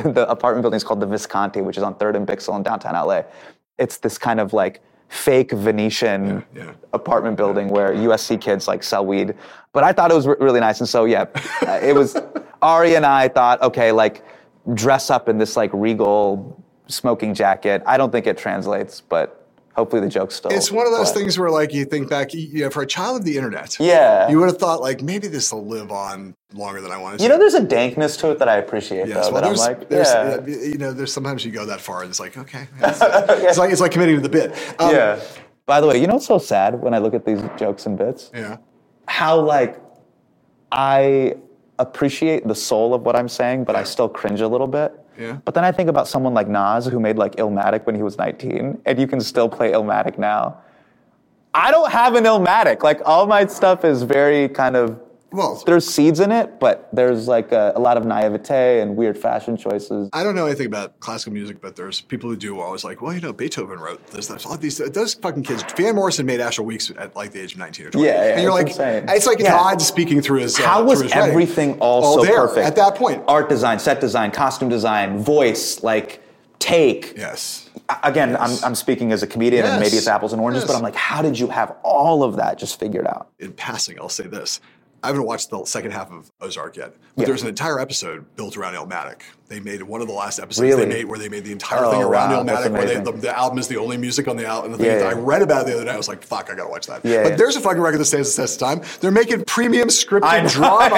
the 0.03 0.11
the 0.11 0.29
apartment 0.29 0.63
building 0.63 0.77
is 0.77 0.83
called 0.83 0.99
the 0.99 1.05
Visconti, 1.05 1.61
which 1.61 1.77
is 1.77 1.83
on 1.83 1.95
Third 1.95 2.15
and 2.15 2.25
Bixel 2.27 2.55
in 2.57 2.63
downtown 2.63 2.93
LA. 2.95 3.21
It's 3.77 3.97
this 3.97 4.17
kind 4.17 4.39
of 4.39 4.53
like 4.53 4.81
fake 5.11 5.51
Venetian 5.51 6.43
yeah. 6.55 6.71
apartment 6.93 7.35
building 7.35 7.67
where 7.67 7.93
USC 7.93 8.39
kids 8.39 8.65
like 8.65 8.81
sell 8.81 9.05
weed. 9.05 9.35
But 9.73 9.83
I 9.83 9.91
thought 9.91 10.09
it 10.09 10.15
was 10.15 10.25
re- 10.25 10.37
really 10.39 10.61
nice, 10.61 10.79
and 10.79 10.87
so 10.87 11.05
yeah, 11.05 11.25
uh, 11.61 11.79
it 11.81 11.93
was. 11.93 12.17
Ari 12.61 12.95
and 12.95 13.07
I 13.07 13.27
thought, 13.27 13.59
okay, 13.63 13.91
like 13.91 14.23
dress 14.75 15.09
up 15.09 15.27
in 15.27 15.39
this 15.39 15.57
like 15.57 15.71
regal 15.73 16.63
smoking 16.87 17.33
jacket. 17.33 17.81
I 17.87 17.97
don't 17.97 18.11
think 18.11 18.27
it 18.27 18.37
translates, 18.37 19.01
but 19.01 19.40
hopefully 19.75 20.01
the 20.01 20.09
joke's 20.09 20.35
still. 20.35 20.51
It's 20.51 20.71
one 20.71 20.85
of 20.85 20.91
those 20.93 21.11
flat. 21.11 21.19
things 21.19 21.39
where, 21.39 21.49
like, 21.49 21.73
you 21.73 21.85
think 21.85 22.09
back, 22.09 22.33
you 22.33 22.61
know, 22.63 22.69
for 22.69 22.81
a 22.83 22.87
child 22.87 23.19
of 23.19 23.25
the 23.25 23.35
internet, 23.37 23.77
Yeah. 23.79 24.29
you 24.29 24.39
would 24.39 24.47
have 24.49 24.57
thought, 24.57 24.81
like, 24.81 25.01
maybe 25.01 25.27
this 25.27 25.51
will 25.51 25.65
live 25.65 25.91
on 25.91 26.35
longer 26.53 26.81
than 26.81 26.91
I 26.91 26.97
wanted 26.97 27.17
to. 27.17 27.23
You 27.23 27.29
know, 27.29 27.37
there's 27.37 27.53
a 27.53 27.63
dankness 27.63 28.17
to 28.17 28.31
it 28.31 28.39
that 28.39 28.49
I 28.49 28.57
appreciate, 28.57 29.07
Yes, 29.07 29.27
though. 29.27 29.33
well, 29.33 29.41
that 29.41 29.47
I'm 29.47 29.49
there's, 29.55 29.59
like, 29.59 29.89
there's, 29.89 30.07
yeah, 30.09 30.19
uh, 30.19 30.45
you 30.45 30.77
know, 30.77 30.91
there's 30.93 31.13
sometimes 31.13 31.45
you 31.45 31.51
go 31.51 31.65
that 31.65 31.79
far 31.81 32.01
and 32.01 32.09
it's 32.09 32.19
like, 32.19 32.37
okay, 32.37 32.67
it's, 32.81 32.99
it's 33.01 33.57
like 33.57 33.71
it's 33.71 33.81
like 33.81 33.91
committing 33.91 34.15
to 34.15 34.21
the 34.21 34.29
bit. 34.29 34.51
Um, 34.79 34.93
yeah. 34.93 35.19
By 35.65 35.79
the 35.79 35.87
way, 35.87 35.99
you 36.01 36.07
know 36.07 36.15
what's 36.15 36.25
so 36.27 36.37
sad 36.37 36.81
when 36.81 36.93
I 36.93 36.97
look 36.97 37.13
at 37.13 37.25
these 37.25 37.41
jokes 37.57 37.85
and 37.85 37.97
bits? 37.97 38.31
yeah. 38.33 38.57
How 39.07 39.39
like 39.39 39.79
I 40.71 41.35
appreciate 41.79 42.47
the 42.47 42.55
soul 42.55 42.93
of 42.93 43.01
what 43.01 43.15
I'm 43.15 43.27
saying, 43.29 43.63
but 43.63 43.75
I 43.75 43.83
still 43.83 44.07
cringe 44.09 44.41
a 44.41 44.47
little 44.47 44.67
bit. 44.67 44.93
Yeah. 45.17 45.37
But 45.45 45.53
then 45.53 45.63
I 45.63 45.71
think 45.71 45.89
about 45.89 46.07
someone 46.07 46.33
like 46.33 46.47
Nas 46.47 46.85
who 46.85 46.99
made 46.99 47.17
like 47.17 47.35
Illmatic 47.35 47.85
when 47.85 47.95
he 47.95 48.03
was 48.03 48.17
19, 48.17 48.81
and 48.85 48.99
you 48.99 49.07
can 49.07 49.21
still 49.21 49.49
play 49.49 49.71
Illmatic 49.71 50.17
now. 50.17 50.57
I 51.53 51.71
don't 51.71 51.91
have 51.91 52.15
an 52.15 52.23
Illmatic. 52.23 52.81
Like 52.83 53.01
all 53.05 53.27
my 53.27 53.45
stuff 53.45 53.83
is 53.83 54.03
very 54.03 54.47
kind 54.47 54.75
of 54.75 54.99
Well, 55.31 55.63
there's 55.65 55.87
seeds 55.87 56.19
in 56.19 56.31
it, 56.31 56.59
but 56.59 56.89
there's 56.91 57.27
like 57.27 57.51
a, 57.53 57.71
a 57.75 57.79
lot 57.79 57.95
of 57.95 58.05
naivete 58.05 58.81
and 58.81 58.97
weird 58.97 59.17
fashion 59.17 59.55
choices. 59.55 60.09
I 60.11 60.23
don't 60.23 60.35
know 60.35 60.45
anything 60.45 60.65
about 60.67 60.99
classical 60.99 61.31
music, 61.31 61.61
but 61.61 61.75
there's 61.77 62.01
people 62.01 62.29
who 62.29 62.35
do 62.35 62.59
always 62.59 62.83
like, 62.83 63.01
well, 63.01 63.13
you 63.13 63.21
know, 63.21 63.31
Beethoven 63.31 63.79
wrote 63.79 64.05
this. 64.07 64.27
There's 64.27 64.45
all 64.45 64.57
these 64.57 64.77
those 64.77 65.13
fucking 65.13 65.43
kids. 65.43 65.63
Van 65.77 65.95
Morrison 65.95 66.25
made 66.25 66.41
Astral 66.41 66.67
Weeks 66.67 66.91
at 66.97 67.15
like 67.15 67.31
the 67.31 67.39
age 67.41 67.53
of 67.53 67.59
19 67.59 67.85
or 67.85 67.91
20. 67.91 68.05
Yeah, 68.05 68.13
yeah, 68.25 68.31
and 68.33 68.41
you're 68.41 68.51
like, 68.51 68.67
insane. 68.67 69.05
it's 69.07 69.25
like 69.25 69.39
Yeah. 69.39 69.51
God 69.51 69.81
speaking 69.81 70.21
through 70.21 70.39
his. 70.39 70.59
uh, 70.59 70.63
How 70.63 70.83
was 70.83 71.01
his 71.01 71.11
everything 71.13 71.79
all, 71.79 72.03
all 72.03 72.13
so 72.19 72.23
there 72.25 72.47
perfect 72.47 72.67
at 72.67 72.75
that 72.75 72.95
point? 72.95 73.23
Art 73.27 73.47
design, 73.47 73.79
set 73.79 74.01
design, 74.01 74.31
costume 74.31 74.67
design, 74.69 75.19
voice, 75.19 75.81
like 75.81 76.21
take. 76.59 77.13
Yes. 77.17 77.69
Again, 78.03 78.37
I'm, 78.37 78.51
I'm 78.63 78.75
speaking 78.75 79.11
as 79.11 79.23
a 79.23 79.27
comedian, 79.27 79.65
and 79.65 79.79
maybe 79.81 79.95
it's 79.97 80.07
apples 80.07 80.31
and 80.33 80.41
oranges, 80.41 80.63
but 80.65 80.75
I'm 80.75 80.81
like, 80.81 80.95
how 80.95 81.21
did 81.21 81.37
you 81.39 81.47
have 81.47 81.75
all 81.83 82.23
of 82.23 82.35
that 82.37 82.57
just 82.57 82.79
figured 82.79 83.07
out? 83.07 83.29
in 83.39 83.51
passing, 83.53 83.97
I'll 83.99 84.07
say 84.09 84.27
this. 84.27 84.61
I 85.03 85.07
haven't 85.07 85.23
watched 85.23 85.49
the 85.49 85.65
second 85.65 85.91
half 85.91 86.11
of 86.11 86.31
Ozark 86.41 86.77
yet, 86.77 86.93
but 87.15 87.21
Yeah. 87.23 87.25
there's 87.27 87.41
an 87.41 87.47
entire 87.47 87.79
episode 87.79 88.23
built 88.35 88.55
around 88.55 88.75
Illmatic. 88.75 89.21
They 89.47 89.59
made 89.59 89.81
one 89.81 89.99
of 89.99 90.07
the 90.07 90.13
last 90.13 90.39
episodes 90.39 90.61
Really? 90.61 90.85
they 90.85 90.89
made 90.89 91.05
where 91.05 91.17
they 91.17 91.27
made 91.27 91.43
the 91.43 91.51
entire 91.51 91.83
Oh, 91.83 91.91
thing 91.91 92.03
around 92.03 92.29
wow, 92.31 92.43
that's 92.43 92.69
where 92.69 92.85
they, 92.85 92.99
the, 93.01 93.11
the 93.11 93.35
album 93.37 93.57
is 93.57 93.67
the 93.67 93.77
only 93.77 93.97
music 93.97 94.27
on 94.27 94.37
the 94.37 94.45
album. 94.45 94.71
And 94.73 94.79
the 94.79 94.85
Yeah, 94.85 94.93
thing, 94.99 95.01
yeah. 95.03 95.09
I 95.09 95.13
read 95.13 95.41
about 95.41 95.63
it 95.63 95.71
the 95.71 95.75
other 95.75 95.85
day. 95.85 95.91
I 95.91 95.97
was 95.97 96.07
like, 96.07 96.23
"Fuck, 96.23 96.49
I 96.51 96.55
gotta 96.55 96.69
watch 96.69 96.85
that." 96.87 97.03
Yeah, 97.03 97.23
but 97.23 97.37
there's 97.37 97.55
a 97.55 97.59
fucking 97.59 97.81
record 97.81 97.97
that 97.99 98.05
stands 98.05 98.33
the 98.35 98.43
test 98.43 98.61
of 98.61 98.67
time. 98.67 98.81
They're 99.01 99.11
making 99.11 99.43
premium 99.45 99.89
scripted 99.89 100.51
drama, 100.51 100.95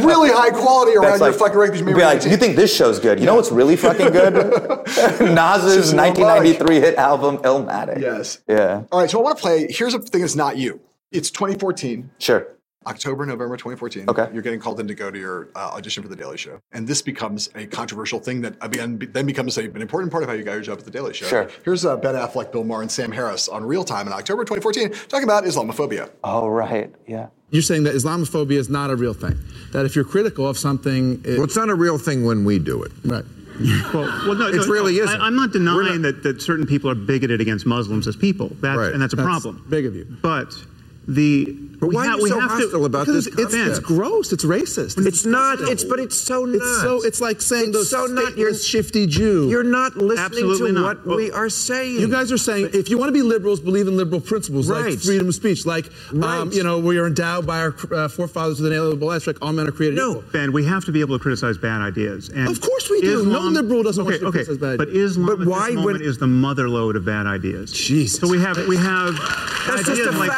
really 0.06 0.30
high 0.30 0.50
quality 0.50 0.96
around 0.96 1.18
That's 1.18 1.20
your 1.20 1.30
like, 1.30 1.38
fucking 1.38 1.56
record. 1.58 1.78
You 1.78 1.96
like, 1.96 2.24
you 2.24 2.36
think 2.36 2.56
this 2.56 2.74
show's 2.74 2.98
good? 2.98 3.20
You 3.20 3.26
know 3.26 3.36
what's 3.36 3.52
really 3.52 3.76
fucking 3.76 4.10
good? 4.10 4.34
Nas's 5.20 5.94
1993 5.94 6.80
hit 6.80 6.96
album, 6.96 7.38
Illmatic. 7.38 8.00
Yes. 8.00 8.42
Yeah. 8.48 8.82
All 8.92 9.00
right, 9.00 9.08
so 9.10 9.20
I 9.20 9.22
want 9.22 9.38
to 9.38 9.42
play. 9.42 9.66
Here's 9.70 9.94
a 9.94 9.98
thing 10.00 10.20
that's 10.22 10.34
not 10.36 10.56
you. 10.56 10.80
It's 11.12 11.30
2014. 11.30 12.10
Sure. 12.18 12.48
October, 12.86 13.24
November 13.26 13.56
2014. 13.56 14.08
Okay. 14.08 14.28
You're 14.32 14.42
getting 14.42 14.60
called 14.60 14.80
in 14.80 14.88
to 14.88 14.94
go 14.94 15.10
to 15.10 15.18
your 15.18 15.48
uh, 15.54 15.70
audition 15.74 16.02
for 16.02 16.08
The 16.08 16.16
Daily 16.16 16.36
Show. 16.36 16.60
And 16.72 16.86
this 16.86 17.02
becomes 17.02 17.48
a 17.54 17.66
controversial 17.66 18.18
thing 18.18 18.40
that 18.42 18.56
again, 18.60 18.96
be- 18.96 19.06
then 19.06 19.26
becomes 19.26 19.56
a, 19.58 19.62
an 19.62 19.80
important 19.82 20.10
part 20.12 20.22
of 20.22 20.28
how 20.28 20.34
you 20.34 20.42
got 20.44 20.52
your 20.52 20.62
job 20.62 20.78
at 20.78 20.84
The 20.84 20.90
Daily 20.90 21.14
Show. 21.14 21.26
Sure. 21.26 21.48
Here's 21.64 21.84
uh, 21.84 21.96
Ben 21.96 22.14
Affleck, 22.14 22.52
Bill 22.52 22.64
Maher, 22.64 22.82
and 22.82 22.90
Sam 22.90 23.12
Harris 23.12 23.48
on 23.48 23.64
Real 23.64 23.84
Time 23.84 24.06
in 24.06 24.12
October 24.12 24.44
2014 24.44 25.08
talking 25.08 25.24
about 25.24 25.44
Islamophobia. 25.44 26.10
Oh, 26.22 26.48
right. 26.48 26.94
Yeah. 27.06 27.28
You're 27.50 27.62
saying 27.62 27.84
that 27.84 27.94
Islamophobia 27.94 28.56
is 28.58 28.68
not 28.68 28.90
a 28.90 28.96
real 28.96 29.14
thing. 29.14 29.38
That 29.72 29.86
if 29.86 29.94
you're 29.94 30.04
critical 30.04 30.48
of 30.48 30.58
something, 30.58 31.20
it, 31.24 31.34
Well, 31.36 31.44
it's 31.44 31.56
not 31.56 31.68
a 31.70 31.74
real 31.74 31.98
thing 31.98 32.24
when 32.24 32.44
we 32.44 32.58
do 32.58 32.82
it. 32.82 32.92
right. 33.04 33.24
Well, 33.94 34.02
well 34.26 34.34
no, 34.34 34.48
It 34.48 34.56
no, 34.56 34.66
really 34.66 34.96
no, 34.98 35.04
isn't. 35.04 35.20
I, 35.20 35.28
am 35.28 35.36
not 35.36 35.52
denying 35.52 36.02
that, 36.02 36.24
that 36.24 36.42
certain 36.42 36.66
people 36.66 36.90
are 36.90 36.96
bigoted 36.96 37.40
against 37.40 37.64
Muslims 37.66 38.08
as 38.08 38.16
people, 38.16 38.48
That's, 38.60 38.76
Right. 38.76 38.92
and 38.92 39.00
that's 39.00 39.12
a 39.12 39.16
That's 39.16 39.26
problem. 39.26 39.64
big 39.68 39.86
of 39.86 39.94
you. 39.94 40.04
But 40.22 40.52
the 41.06 41.44
But 41.80 41.88
we 41.88 41.94
why 41.96 42.06
ha- 42.06 42.12
are 42.14 42.16
you 42.18 42.22
we 42.24 42.28
so 42.30 42.40
hostile 42.40 42.70
to, 42.70 42.84
about 42.86 43.06
this 43.06 43.26
it's, 43.26 43.52
it's 43.54 43.78
gross. 43.78 44.32
It's 44.32 44.44
racist. 44.44 45.04
It's 45.06 45.24
not. 45.26 45.60
It's 45.60 45.84
but 45.84 45.98
it's 46.00 46.18
so 46.18 46.44
not. 46.46 46.54
It's 46.56 46.80
so. 46.80 47.02
It's 47.04 47.20
like 47.20 47.42
saying 47.42 47.68
It's 47.68 47.72
those 47.76 47.90
so 47.90 48.06
not. 48.06 48.36
You're- 48.38 48.52
stateless, 48.52 48.66
shifty 48.68 49.06
Jew. 49.06 49.48
You're 49.50 49.64
not 49.64 49.96
listening 49.96 50.24
Absolutely 50.24 50.68
to 50.68 50.80
not. 50.80 50.82
what 50.98 51.06
Well, 51.06 51.16
we 51.16 51.30
are 51.30 51.48
saying. 51.50 52.00
You 52.00 52.08
guys 52.08 52.32
are 52.32 52.38
saying 52.38 52.70
if 52.72 52.88
you 52.88 52.96
want 52.96 53.08
to 53.08 53.12
be 53.12 53.22
liberals, 53.22 53.60
believe 53.60 53.86
in 53.88 53.96
liberal 53.96 54.20
principles 54.20 54.70
Right. 54.70 54.90
like 54.92 54.98
freedom 55.00 55.28
of 55.28 55.34
speech, 55.34 55.66
like 55.66 55.86
um, 56.12 56.20
Right. 56.20 56.52
you 56.54 56.62
know 56.62 56.78
we 56.78 56.96
are 56.98 57.06
endowed 57.06 57.46
by 57.46 57.58
our 57.60 57.74
uh, 57.92 58.08
forefathers 58.08 58.60
with 58.60 58.68
an 58.68 58.72
inalienable 58.72 59.08
rights, 59.08 59.26
like 59.26 59.36
all 59.42 59.52
men 59.52 59.66
are 59.68 59.72
created 59.72 59.96
No. 59.96 60.10
equal. 60.10 60.24
Ben, 60.32 60.52
we 60.52 60.64
have 60.64 60.84
to 60.86 60.92
be 60.92 61.00
able 61.00 61.18
to 61.18 61.22
criticize 61.22 61.58
bad 61.58 61.82
ideas. 61.82 62.30
And 62.30 62.48
Of 62.48 62.60
course 62.62 62.88
we 62.88 63.00
do. 63.02 63.26
No 63.26 63.40
liberal 63.40 63.82
doesn't 63.82 64.02
want 64.04 64.14
okay, 64.14 64.20
to 64.22 64.28
okay. 64.28 64.38
criticize 64.44 64.58
bad 64.58 64.78
But 64.78 64.88
ideas. 64.88 65.10
Islam 65.12 65.26
But 65.26 65.40
at 65.42 65.46
why 65.48 65.66
this 65.70 65.76
moment 65.76 65.98
when- 65.98 66.08
is 66.08 66.16
the 66.18 66.26
mother 66.28 66.68
lode 66.70 66.96
of 66.96 67.04
bad 67.04 67.26
ideas. 67.26 67.72
Jesus. 67.72 68.20
So 68.20 68.26
we 68.28 68.38
have 68.40 68.56
we 68.68 68.76
have 68.76 69.14
That's 69.66 69.84
just 69.84 69.90
ideas 70.00 70.06
a 70.14 70.18
like, 70.18 70.30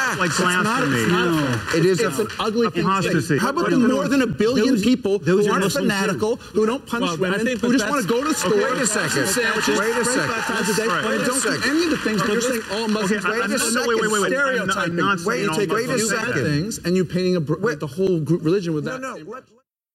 fact. 0.65 0.87
like 0.87 0.93
It's 0.97 1.11
not- 1.13 1.27
It's 1.27 1.37
not 1.37 1.55
a 1.55 1.59
fact. 1.59 1.75
It 1.77 1.85
is 1.87 2.01
It's 2.01 2.19
a- 2.19 2.23
an 2.23 2.29
ugly 2.41 2.71
thing. 2.71 2.85
Apostasy. 2.85 3.39
How 3.39 3.51
about 3.51 3.71
the 3.71 3.79
more 3.79 4.09
than 4.09 4.23
a 4.23 4.27
billion 4.27 4.69
those- 4.75 4.83
people 4.83 5.19
those 5.19 5.45
who 5.47 5.51
are 5.51 5.55
aren't 5.55 5.65
Muslims 5.65 5.87
too. 5.87 5.91
fanatical, 5.93 6.37
who 6.55 6.67
don't 6.67 6.85
punch 6.87 7.03
Well, 7.03 7.17
women, 7.17 7.47
who 7.47 7.57
but 7.59 7.73
just 7.73 7.89
want 7.89 8.03
to 8.03 8.09
go 8.09 8.23
to 8.23 8.29
the 8.29 8.35
store, 8.35 8.53
okay, 8.55 8.65
wait 8.73 8.83
a 8.83 8.87
second. 8.87 9.27
sandwiches, 9.29 9.79
Wait 9.79 9.97
a 9.97 10.05
second. 10.05 10.29
five 10.29 10.47
times 10.47 10.69
a 10.71 10.75
day, 10.75 10.83
and 10.89 11.23
a 11.23 11.25
don't 11.27 11.43
do 11.43 11.49
any 11.71 11.85
of 11.85 11.91
the 11.91 11.97
things 11.99 12.21
that 12.23 12.33
you're 12.33 12.41
saying 12.41 12.63
all 12.73 12.89
Muslims 12.89 13.25
okay, 13.25 13.35
I- 13.37 13.41
I'm- 13.41 13.51
You're 13.51 13.73
no, 13.73 13.87
wait, 13.87 14.01
wait, 14.01 14.11
wait, 14.11 14.21
wait. 14.23 14.33
I'm 14.37 14.67
not- 14.67 14.77
stereotyping. 14.77 14.91
I'm 14.91 14.97
not 14.97 15.19
Wait, 15.21 15.25
saying 15.37 15.49
all 15.49 15.57
take- 15.57 15.73
wait 15.73 15.85
a 15.85 15.87
you 15.87 15.93
Muslims 15.93 16.13
are 16.13 16.17
bad 16.17 16.27
second. 16.29 16.45
things, 16.45 16.81
and 16.85 16.97
you're 16.97 17.05
painting 17.05 17.37
the 17.81 17.87
whole 17.87 18.21
religion 18.21 18.75
with 18.75 18.85
that. 18.85 19.01
no. 19.01 19.17
same- 19.17 19.27
Let, 19.29 19.45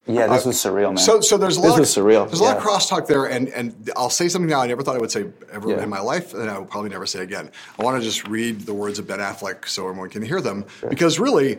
Yeah, 0.08 0.28
this 0.28 0.46
uh, 0.46 0.50
was 0.50 0.58
surreal, 0.58 0.88
man. 0.90 0.98
So, 0.98 1.22
so 1.22 1.38
there's 1.38 1.58
a 1.58 1.62
this 1.62 1.70
lot. 1.72 1.80
was 1.80 1.96
of, 1.96 2.04
surreal. 2.04 2.28
There's 2.28 2.40
a 2.40 2.44
lot 2.44 2.58
of 2.58 2.64
yeah. 2.64 2.70
crosstalk 2.70 3.06
there, 3.08 3.26
and 3.26 3.50
and 3.50 3.90
I'll 3.96 4.10
say 4.10 4.28
something 4.30 4.50
now 4.50 4.60
I 4.62 4.68
never 4.68 4.82
thought 4.82 4.96
I 4.96 5.00
would 5.00 5.12
say 5.12 5.26
ever 5.52 5.70
Yeah. 5.70 5.84
in 5.84 5.90
my 5.90 6.00
life, 6.00 6.34
and 6.34 6.50
I 6.50 6.58
will 6.58 6.66
probably 6.66 6.90
never 6.90 7.06
say 7.06 7.20
again. 7.22 7.52
I 7.78 7.84
want 7.84 7.98
to 8.02 8.04
just 8.04 8.28
read 8.28 8.62
the 8.62 8.74
words 8.74 8.98
of 8.98 9.08
Ben 9.08 9.20
Affleck 9.20 9.68
so 9.68 9.88
everyone 9.88 10.10
can 10.10 10.24
hear 10.24 10.42
them, 10.42 10.66
because 10.90 11.20
really. 11.20 11.58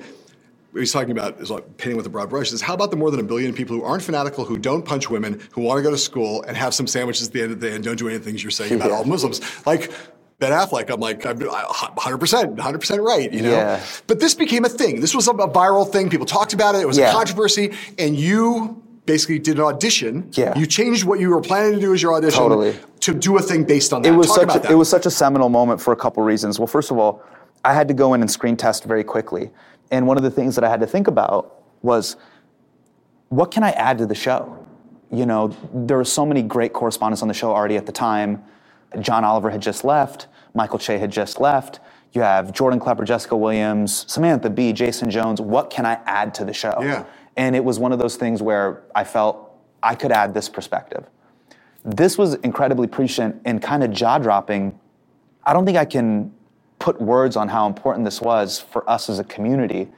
He's 0.74 0.90
talking 0.90 1.10
about 1.10 1.38
is 1.38 1.50
like 1.50 1.76
painting 1.76 1.98
with 1.98 2.06
a 2.06 2.08
broad 2.08 2.30
brush. 2.30 2.50
Is 2.50 2.62
how 2.62 2.72
about 2.72 2.90
the 2.90 2.96
more 2.96 3.10
than 3.10 3.20
a 3.20 3.22
billion 3.22 3.52
people 3.52 3.76
who 3.76 3.84
aren't 3.84 4.02
fanatical, 4.02 4.46
who 4.46 4.56
don't 4.56 4.82
punch 4.82 5.10
women, 5.10 5.38
who 5.52 5.60
want 5.60 5.76
to 5.76 5.82
go 5.82 5.90
to 5.90 5.98
school 5.98 6.42
and 6.44 6.56
have 6.56 6.72
some 6.72 6.86
sandwiches 6.86 7.26
at 7.26 7.34
the 7.34 7.42
end 7.42 7.52
of 7.52 7.60
the 7.60 7.68
day 7.68 7.74
and 7.74 7.84
don't 7.84 7.96
do 7.98 8.06
any 8.06 8.16
of 8.16 8.24
the 8.24 8.30
things 8.30 8.42
you're 8.42 8.50
saying 8.50 8.72
about 8.76 8.88
Yeah. 8.88 8.96
all 8.96 9.04
Muslims? 9.04 9.42
Like 9.66 9.92
Ben 10.42 10.50
Affleck, 10.50 10.90
I'm 10.90 10.98
like, 10.98 11.24
I'm 11.24 11.38
100%, 11.38 12.56
100% 12.56 13.00
right, 13.00 13.32
you 13.32 13.42
know? 13.42 13.52
Yeah. 13.52 13.80
But 14.08 14.18
this 14.18 14.34
became 14.34 14.64
a 14.64 14.68
thing. 14.68 15.00
This 15.00 15.14
was 15.14 15.28
a, 15.28 15.30
viral 15.32 15.88
thing. 15.88 16.10
People 16.10 16.26
talked 16.26 16.52
about 16.52 16.74
it. 16.74 16.80
It 16.80 16.86
was 16.88 16.98
a 16.98 17.12
controversy. 17.12 17.72
And 17.96 18.16
you 18.16 18.82
basically 19.06 19.38
did 19.38 19.58
an 19.58 19.62
audition. 19.62 20.28
Yeah. 20.32 20.58
You 20.58 20.66
changed 20.66 21.04
what 21.04 21.20
you 21.20 21.30
were 21.30 21.40
planning 21.40 21.74
to 21.74 21.80
do 21.80 21.94
as 21.94 22.02
your 22.02 22.14
audition 22.14 22.40
Totally. 22.40 22.76
to 23.00 23.14
do 23.14 23.38
a 23.38 23.40
thing 23.40 23.62
based 23.62 23.92
on 23.92 24.02
that. 24.02 24.08
it 24.08 24.16
was 24.16 24.26
Talk 24.26 24.36
such 24.50 24.56
a, 24.56 24.58
that. 24.58 24.72
it 24.72 24.74
was 24.74 24.88
such 24.88 25.06
a 25.06 25.12
seminal 25.12 25.48
moment 25.48 25.80
for 25.80 25.92
a 25.92 25.96
couple 25.96 26.24
reasons. 26.24 26.58
Well, 26.58 26.66
first 26.66 26.90
of 26.90 26.98
all, 26.98 27.22
I 27.64 27.72
had 27.72 27.86
to 27.86 27.94
go 27.94 28.12
in 28.14 28.20
and 28.20 28.28
screen 28.28 28.56
test 28.56 28.82
very 28.82 29.04
quickly, 29.04 29.52
and 29.92 30.08
one 30.08 30.16
of 30.16 30.24
the 30.24 30.30
things 30.30 30.56
that 30.56 30.64
I 30.64 30.68
had 30.68 30.80
to 30.80 30.88
think 30.88 31.06
about 31.06 31.62
was 31.82 32.16
what 33.28 33.52
can 33.52 33.62
I 33.62 33.70
add 33.70 33.98
to 33.98 34.06
the 34.06 34.16
show? 34.16 34.66
You 35.12 35.24
know, 35.24 35.56
there 35.72 35.98
were 35.98 36.04
so 36.04 36.26
many 36.26 36.42
great 36.42 36.72
correspondents 36.72 37.22
on 37.22 37.28
the 37.28 37.34
show 37.34 37.52
already 37.52 37.76
at 37.76 37.86
the 37.86 37.92
time. 37.92 38.42
John 39.00 39.24
Oliver 39.24 39.50
had 39.50 39.62
just 39.62 39.84
left, 39.84 40.26
Michael 40.54 40.78
Che 40.78 40.98
had 40.98 41.12
just 41.12 41.40
left. 41.40 41.80
You 42.12 42.22
have 42.22 42.52
Jordan 42.52 42.80
Klepper, 42.80 43.04
Jessica 43.04 43.36
Williams, 43.36 44.04
Samantha 44.12 44.50
Bee, 44.50 44.72
Jason 44.72 45.10
Jones. 45.10 45.40
What 45.40 45.70
can 45.70 45.86
I 45.86 45.94
add 46.06 46.34
to 46.36 46.44
the 46.44 46.54
show? 46.54 46.78
Yeah. 46.82 47.04
And 47.36 47.56
it 47.56 47.64
was 47.64 47.78
one 47.78 47.92
of 47.92 47.98
those 48.00 48.16
things 48.16 48.42
where 48.42 48.82
I 48.94 49.04
felt 49.04 49.50
I 49.82 49.94
could 49.96 50.12
add 50.12 50.34
this 50.34 50.48
perspective 50.48 51.06
this 51.84 52.18
was 52.18 52.34
incredibly 52.36 52.88
prescient 52.88 53.40
and 53.44 53.62
kind 53.62 53.84
of 53.84 53.92
jaw 53.92 54.18
dropping. 54.18 54.78
I 55.44 55.52
don't 55.52 55.66
think 55.66 55.78
I 55.78 55.86
can 55.86 56.32
put 56.80 57.00
words 57.00 57.36
on 57.36 57.48
how 57.48 57.66
important 57.66 58.04
this 58.04 58.20
was 58.20 58.60
for 58.60 58.88
us 58.90 59.10
as 59.10 59.18
a 59.20 59.24
community. 59.24 59.88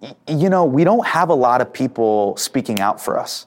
Y- 0.00 0.14
You 0.28 0.50
know, 0.50 0.64
we 0.64 0.84
don't 0.84 1.06
have 1.06 1.30
a 1.30 1.34
lot 1.34 1.60
of 1.62 1.72
people 1.72 2.36
speaking 2.36 2.80
out 2.80 3.00
for 3.00 3.18
us. 3.18 3.46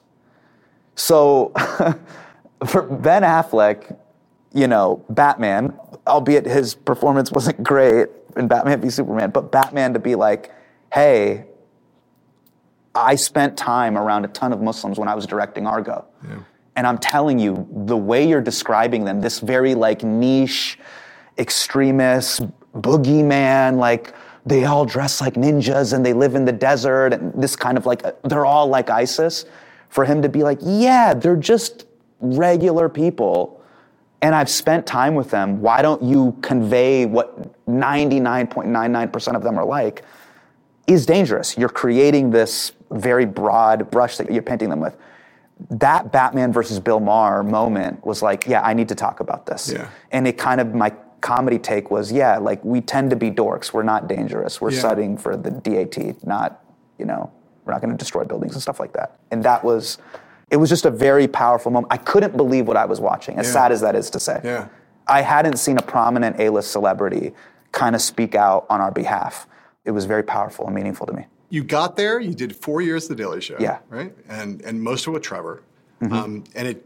So 0.96 1.52
for 2.66 2.82
Ben 2.82 3.22
Affleck, 3.22 3.96
you 4.54 4.68
know, 4.68 5.04
Batman, 5.10 5.78
albeit 6.06 6.46
his 6.46 6.74
performance 6.74 7.32
wasn't 7.32 7.62
great 7.62 8.08
in 8.36 8.48
Batman 8.48 8.80
v 8.80 8.90
Superman, 8.90 9.30
but 9.30 9.50
Batman 9.52 9.92
to 9.94 9.98
be 9.98 10.14
like, 10.14 10.52
hey, 10.92 11.46
I 12.94 13.16
spent 13.16 13.56
time 13.56 13.98
around 13.98 14.24
a 14.24 14.28
ton 14.28 14.52
of 14.52 14.60
Muslims 14.60 14.98
when 14.98 15.08
I 15.08 15.14
was 15.14 15.26
directing 15.26 15.66
Argo. 15.66 16.04
And 16.76 16.86
I'm 16.86 16.98
telling 16.98 17.38
you, 17.38 17.68
the 17.70 17.96
way 17.96 18.28
you're 18.28 18.40
describing 18.40 19.04
them, 19.04 19.20
this 19.20 19.40
very 19.40 19.74
like 19.74 20.02
niche, 20.02 20.78
extremist, 21.38 22.42
boogeyman, 22.74 23.76
like 23.76 24.14
they 24.46 24.64
all 24.64 24.84
dress 24.84 25.20
like 25.20 25.34
ninjas 25.34 25.92
and 25.92 26.04
they 26.04 26.12
live 26.12 26.34
in 26.34 26.44
the 26.44 26.52
desert 26.52 27.12
and 27.12 27.32
this 27.40 27.56
kind 27.56 27.78
of 27.78 27.86
like, 27.86 28.02
they're 28.22 28.46
all 28.46 28.66
like 28.66 28.90
ISIS. 28.90 29.46
For 29.88 30.04
him 30.04 30.22
to 30.22 30.28
be 30.28 30.42
like, 30.42 30.58
yeah, 30.60 31.14
they're 31.14 31.36
just 31.36 31.86
regular 32.20 32.88
people 32.88 33.53
and 34.24 34.34
I've 34.34 34.48
spent 34.48 34.86
time 34.86 35.14
with 35.14 35.30
them. 35.30 35.60
Why 35.60 35.82
don't 35.82 36.02
you 36.02 36.34
convey 36.40 37.04
what 37.04 37.66
99.99% 37.66 39.36
of 39.36 39.42
them 39.42 39.58
are 39.58 39.66
like? 39.66 40.02
Is 40.86 41.04
dangerous. 41.04 41.58
You're 41.58 41.68
creating 41.68 42.30
this 42.30 42.72
very 42.90 43.26
broad 43.26 43.90
brush 43.90 44.16
that 44.16 44.32
you're 44.32 44.42
painting 44.42 44.70
them 44.70 44.80
with. 44.80 44.96
That 45.68 46.10
Batman 46.10 46.54
versus 46.54 46.80
Bill 46.80 47.00
Maher 47.00 47.42
moment 47.42 48.04
was 48.06 48.22
like, 48.22 48.46
yeah, 48.46 48.62
I 48.62 48.72
need 48.72 48.88
to 48.88 48.94
talk 48.94 49.20
about 49.20 49.44
this. 49.44 49.70
Yeah. 49.70 49.90
And 50.10 50.26
it 50.26 50.38
kind 50.38 50.58
of, 50.58 50.74
my 50.74 50.94
comedy 51.20 51.58
take 51.58 51.90
was, 51.90 52.10
yeah, 52.10 52.38
like 52.38 52.64
we 52.64 52.80
tend 52.80 53.10
to 53.10 53.16
be 53.16 53.30
dorks. 53.30 53.74
We're 53.74 53.82
not 53.82 54.08
dangerous. 54.08 54.58
We're 54.58 54.70
Yeah. 54.70 54.78
studying 54.78 55.18
for 55.18 55.36
the 55.36 55.50
DAT, 55.50 56.26
not, 56.26 56.64
you 56.98 57.04
know, 57.04 57.30
we're 57.66 57.74
not 57.74 57.82
going 57.82 57.92
to 57.92 57.98
destroy 57.98 58.24
buildings 58.24 58.54
and 58.54 58.62
stuff 58.62 58.80
like 58.80 58.94
that. 58.94 59.18
And 59.30 59.42
that 59.42 59.62
was, 59.64 59.98
it 60.54 60.58
was 60.58 60.70
just 60.70 60.84
a 60.86 60.90
very 60.90 61.26
powerful 61.26 61.72
moment. 61.72 61.92
I 61.92 61.96
couldn't 61.96 62.36
believe 62.36 62.68
what 62.68 62.76
I 62.76 62.84
was 62.84 63.00
watching, 63.00 63.38
as 63.40 63.46
Yeah. 63.46 63.52
sad 63.52 63.72
as 63.72 63.80
that 63.80 63.96
is 63.96 64.08
to 64.10 64.20
say. 64.20 64.40
Yeah. 64.44 64.68
I 65.08 65.20
hadn't 65.20 65.56
seen 65.58 65.76
a 65.78 65.82
prominent 65.82 66.38
A-list 66.38 66.70
celebrity 66.70 67.34
kind 67.72 67.96
of 67.96 68.00
speak 68.00 68.36
out 68.36 68.64
on 68.70 68.80
our 68.80 68.92
behalf. 68.92 69.48
It 69.84 69.90
was 69.90 70.04
very 70.04 70.22
powerful 70.22 70.64
and 70.66 70.74
meaningful 70.74 71.06
to 71.08 71.12
me. 71.12 71.26
you 71.50 71.62
got 71.62 71.94
there. 71.96 72.18
You 72.18 72.34
did 72.34 72.56
four 72.56 72.80
years 72.82 73.04
at 73.04 73.10
the 73.10 73.22
Daily 73.22 73.40
Show. 73.40 73.56
Yeah. 73.60 73.78
Right. 73.88 74.12
And 74.28 74.60
and 74.62 74.80
most 74.82 75.02
of 75.06 75.08
it 75.12 75.14
with 75.14 75.22
Trevor. 75.22 75.62
Mm-hmm. 76.02 76.12
Um, 76.12 76.44
and 76.56 76.66
it 76.66 76.84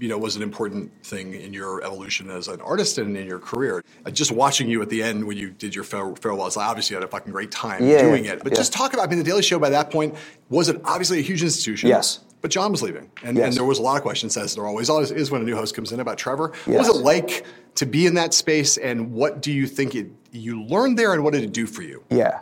you 0.00 0.08
know 0.08 0.18
was 0.18 0.34
an 0.34 0.42
important 0.42 0.90
thing 1.04 1.34
in 1.34 1.52
your 1.52 1.84
evolution 1.84 2.28
as 2.30 2.48
an 2.48 2.60
artist 2.60 2.98
and 2.98 3.16
in 3.16 3.26
your 3.28 3.38
career. 3.38 3.74
Uh, 4.04 4.10
just 4.10 4.32
watching 4.32 4.68
you 4.68 4.82
at 4.82 4.88
the 4.88 5.00
end 5.08 5.24
when 5.24 5.36
you 5.36 5.50
did 5.50 5.72
your 5.74 5.84
fare- 5.84 6.16
farewells, 6.16 6.56
obviously 6.56 6.94
you 6.94 7.00
had 7.00 7.08
a 7.08 7.12
fucking 7.16 7.32
great 7.32 7.52
time 7.52 7.80
Yeah, 7.86 8.02
doing 8.02 8.24
it. 8.24 8.42
But 8.42 8.52
yeah. 8.52 8.58
just 8.62 8.72
talk 8.72 8.92
about. 8.94 9.06
I 9.06 9.10
mean, 9.10 9.18
the 9.18 9.24
Daily 9.32 9.42
Show 9.42 9.58
by 9.60 9.70
that 9.70 9.90
point 9.90 10.14
was 10.48 10.68
it 10.68 10.80
obviously 10.84 11.18
a 11.20 11.22
huge 11.30 11.42
institution. 11.44 11.88
Yes. 11.88 12.20
But 12.40 12.50
Jon 12.50 12.70
was 12.70 12.82
leaving, 12.82 13.10
and, 13.24 13.36
Yes. 13.36 13.46
and 13.48 13.56
there 13.56 13.64
was 13.64 13.78
a 13.78 13.82
lot 13.82 13.96
of 13.96 14.02
questions, 14.02 14.36
as 14.36 14.54
there 14.54 14.66
always 14.66 14.88
always 14.88 15.10
is 15.10 15.30
when 15.30 15.42
a 15.42 15.44
new 15.44 15.56
host 15.56 15.74
comes 15.74 15.90
in 15.92 16.00
about 16.00 16.18
Trevor. 16.18 16.52
What 16.66 16.78
was 16.78 16.88
it 16.88 16.96
like 16.96 17.44
to 17.76 17.86
be 17.86 18.06
in 18.06 18.14
that 18.14 18.32
space, 18.32 18.76
and 18.76 19.12
what 19.12 19.42
do 19.42 19.52
you 19.52 19.66
think 19.66 19.94
it, 19.94 20.06
you 20.30 20.62
learned 20.62 20.98
there, 20.98 21.12
and 21.14 21.24
what 21.24 21.32
did 21.32 21.42
it 21.42 21.52
do 21.52 21.66
for 21.66 21.82
you? 21.82 22.04
Yeah. 22.10 22.40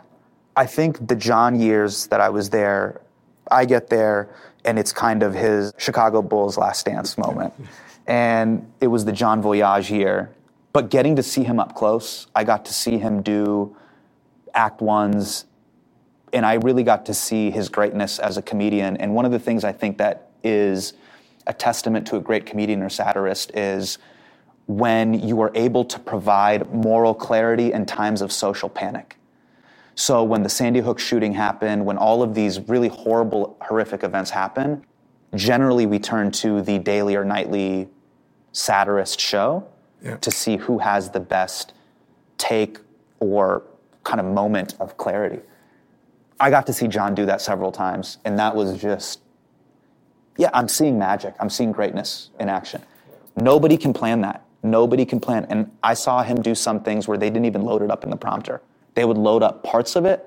I 0.55 0.65
think 0.65 1.07
the 1.07 1.15
Jon 1.15 1.59
years 1.59 2.07
that 2.07 2.21
I 2.21 2.29
was 2.29 2.49
there, 2.49 3.01
I 3.49 3.65
get 3.65 3.89
there 3.89 4.29
and 4.67 4.77
it's 4.77 4.91
kind 4.91 5.23
of 5.23 5.33
his 5.33 5.73
Chicago 5.77 6.21
Bulls 6.21 6.57
last 6.57 6.85
dance 6.85 7.17
moment. 7.17 7.53
and 8.07 8.69
it 8.81 8.87
was 8.87 9.05
the 9.05 9.11
Jon 9.13 9.41
Voyage 9.41 9.89
year. 9.89 10.29
But 10.73 10.89
getting 10.89 11.15
to 11.15 11.23
see 11.23 11.43
him 11.43 11.59
up 11.59 11.73
close, 11.73 12.27
I 12.35 12.43
got 12.43 12.65
to 12.65 12.73
see 12.73 12.97
him 12.97 13.21
do 13.21 13.75
act 14.53 14.81
ones 14.81 15.45
and 16.33 16.45
I 16.45 16.55
really 16.55 16.83
got 16.83 17.05
to 17.07 17.13
see 17.13 17.51
his 17.51 17.69
greatness 17.69 18.19
as 18.19 18.37
a 18.37 18.41
comedian. 18.41 18.97
And 18.97 19.13
one 19.15 19.25
of 19.25 19.31
the 19.31 19.39
things 19.39 19.63
I 19.63 19.71
think 19.71 19.97
that 19.97 20.29
is 20.43 20.93
a 21.45 21.53
testament 21.53 22.05
to 22.07 22.17
a 22.17 22.19
great 22.19 22.45
comedian 22.45 22.81
or 22.81 22.89
satirist 22.89 23.51
is 23.55 23.97
when 24.67 25.13
you 25.13 25.39
are 25.41 25.51
able 25.55 25.85
to 25.85 25.99
provide 25.99 26.73
moral 26.73 27.13
clarity 27.13 27.71
in 27.71 27.85
times 27.85 28.21
of 28.21 28.31
social 28.31 28.67
panic. 28.67 29.17
So 29.95 30.23
when 30.23 30.43
the 30.43 30.49
Sandy 30.49 30.81
Hook 30.81 30.99
shooting 30.99 31.33
happened, 31.33 31.85
when 31.85 31.97
all 31.97 32.21
of 32.21 32.35
these 32.35 32.59
really 32.67 32.89
horrible, 32.89 33.57
horrific 33.61 34.03
events 34.03 34.29
happen, 34.29 34.85
generally 35.33 35.85
we 35.85 35.99
turn 35.99 36.31
to 36.31 36.61
the 36.61 36.77
daily 36.77 37.15
or 37.15 37.23
nightly 37.23 37.87
satirist 38.51 39.19
show 39.19 39.67
to 40.21 40.31
see 40.31 40.57
who 40.57 40.77
has 40.77 41.09
the 41.09 41.19
best 41.19 41.73
take 42.37 42.77
or 43.19 43.63
kind 44.03 44.19
of 44.19 44.25
moment 44.25 44.75
of 44.79 44.97
clarity. 44.97 45.39
I 46.39 46.49
got 46.49 46.67
to 46.67 46.73
see 46.73 46.87
John 46.87 47.15
do 47.15 47.25
that 47.25 47.41
several 47.41 47.71
times, 47.71 48.17
and 48.23 48.37
that 48.39 48.55
was 48.55 48.79
just, 48.79 49.21
yeah, 50.37 50.49
I'm 50.53 50.67
seeing 50.67 50.99
magic. 50.99 51.33
I'm 51.39 51.49
seeing 51.49 51.71
greatness 51.71 52.29
in 52.39 52.47
action. 52.49 52.83
Nobody 53.35 53.77
can 53.77 53.93
plan 53.93 54.21
that. 54.21 54.43
Nobody 54.63 55.05
can 55.05 55.19
plan. 55.19 55.45
And 55.49 55.71
I 55.83 55.93
saw 55.93 56.23
him 56.23 56.41
do 56.41 56.53
some 56.55 56.81
things 56.83 57.07
where 57.07 57.17
they 57.17 57.29
didn't 57.29 57.45
even 57.45 57.63
load 57.63 57.81
it 57.81 57.91
up 57.91 58.03
in 58.03 58.09
the 58.09 58.17
prompter. 58.17 58.61
They 58.95 59.05
would 59.05 59.17
load 59.17 59.43
up 59.43 59.63
parts 59.63 59.95
of 59.95 60.05
it, 60.05 60.25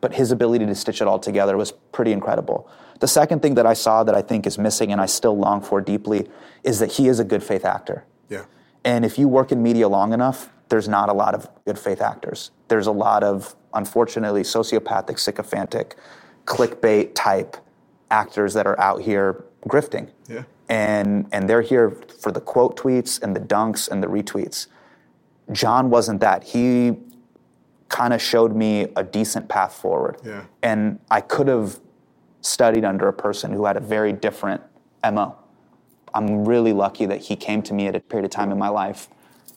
but 0.00 0.14
his 0.14 0.30
ability 0.30 0.66
to 0.66 0.74
stitch 0.74 1.00
it 1.00 1.08
all 1.08 1.18
together 1.18 1.56
was 1.56 1.72
pretty 1.72 2.12
incredible. 2.12 2.68
The 3.00 3.08
second 3.08 3.40
thing 3.40 3.54
that 3.54 3.64
I 3.66 3.72
saw 3.72 4.04
that 4.04 4.14
I 4.14 4.20
think 4.20 4.46
is 4.46 4.58
missing 4.58 4.92
and 4.92 5.00
I 5.00 5.06
still 5.06 5.36
long 5.36 5.62
for 5.62 5.80
deeply 5.80 6.28
is 6.62 6.78
that 6.80 6.92
he 6.92 7.08
is 7.08 7.18
a 7.18 7.24
good 7.24 7.42
faith 7.42 7.64
actor. 7.64 8.04
Yeah. 8.28 8.44
And 8.84 9.04
if 9.06 9.18
you 9.18 9.26
work 9.26 9.52
in 9.52 9.62
media 9.62 9.88
long 9.88 10.12
enough, 10.12 10.50
there's 10.70 10.88
not 10.88 11.08
a 11.08 11.12
lot 11.12 11.34
of 11.34 11.48
good 11.66 11.78
faith 11.78 12.00
actors. 12.00 12.52
There's 12.68 12.86
a 12.86 12.92
lot 12.92 13.22
of, 13.22 13.54
unfortunately, 13.74 14.42
sociopathic, 14.42 15.18
sycophantic, 15.18 15.96
clickbait 16.46 17.14
type 17.14 17.56
actors 18.10 18.54
that 18.54 18.66
are 18.66 18.78
out 18.80 19.02
here 19.02 19.44
grifting. 19.68 20.08
Yeah. 20.28 20.44
And, 20.68 21.28
and 21.32 21.50
they're 21.50 21.62
here 21.62 21.90
for 21.90 22.32
the 22.32 22.40
quote 22.40 22.76
tweets 22.76 23.20
and 23.20 23.34
the 23.34 23.40
dunks 23.40 23.88
and 23.90 24.02
the 24.02 24.06
retweets. 24.06 24.68
John 25.52 25.90
wasn't 25.90 26.20
that. 26.20 26.44
He 26.44 26.96
kind 27.88 28.14
of 28.14 28.22
showed 28.22 28.54
me 28.54 28.86
a 28.94 29.02
decent 29.02 29.48
path 29.48 29.74
forward. 29.74 30.18
Yeah. 30.24 30.44
And 30.62 31.00
I 31.10 31.20
could 31.20 31.48
have 31.48 31.80
studied 32.40 32.84
under 32.84 33.08
a 33.08 33.12
person 33.12 33.52
who 33.52 33.64
had 33.66 33.76
a 33.76 33.80
very 33.80 34.12
different 34.12 34.62
MO. 35.04 35.36
I'm 36.14 36.44
really 36.44 36.72
lucky 36.72 37.06
that 37.06 37.22
he 37.22 37.34
came 37.34 37.62
to 37.62 37.74
me 37.74 37.88
at 37.88 37.96
a 37.96 38.00
period 38.00 38.24
of 38.24 38.30
time 38.30 38.52
in 38.52 38.58
my 38.58 38.68
life. 38.68 39.08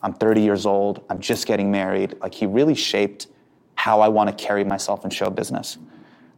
I'm 0.03 0.13
30 0.13 0.41
years 0.41 0.65
old. 0.65 1.03
I'm 1.09 1.19
just 1.19 1.47
getting 1.47 1.71
married. 1.71 2.15
Like 2.21 2.33
he 2.33 2.45
really 2.45 2.75
shaped 2.75 3.27
how 3.75 4.01
I 4.01 4.09
want 4.09 4.29
to 4.29 4.45
carry 4.45 4.63
myself 4.63 5.03
in 5.03 5.09
show 5.09 5.29
business. 5.29 5.77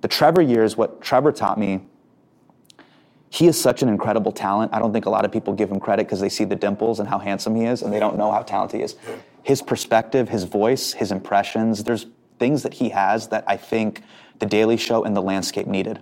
The 0.01 0.07
Trevor 0.07 0.41
years, 0.41 0.78
what 0.78 1.01
Trevor 1.01 1.32
taught 1.32 1.59
me, 1.59 1.82
he 3.30 3.47
is 3.47 3.59
such 3.59 3.82
an 3.82 3.89
incredible 3.89 4.32
talent. 4.32 4.74
I 4.74 4.80
don't 4.80 4.93
think 4.93 5.07
a 5.07 5.09
lot 5.09 5.26
of 5.26 5.32
people 5.32 5.53
give 5.53 5.70
him 5.70 5.80
credit 5.80 6.05
because 6.05 6.22
they 6.22 6.30
see 6.30 6.45
the 6.45 6.55
dimples 6.55 6.99
and 6.99 7.09
how 7.09 7.18
handsome 7.18 7.55
he 7.55 7.66
is, 7.66 7.82
and 7.82 7.91
they 7.91 7.99
don't 7.99 8.18
know 8.18 8.32
how 8.32 8.43
talented 8.43 8.80
he 8.80 8.84
is. 8.84 8.95
His 9.43 9.61
perspective, 9.61 10.30
his 10.30 10.43
voice, 10.43 10.93
his 10.93 11.11
impressions, 11.11 11.84
there's 11.84 12.05
things 12.39 12.63
that 12.63 12.76
he 12.76 12.89
has 12.89 13.28
that 13.30 13.43
I 13.47 13.57
think 13.57 14.03
The 14.39 14.45
Daily 14.45 14.78
Show 14.78 15.03
and 15.03 15.16
the 15.16 15.22
landscape 15.22 15.68
needed. 15.68 15.99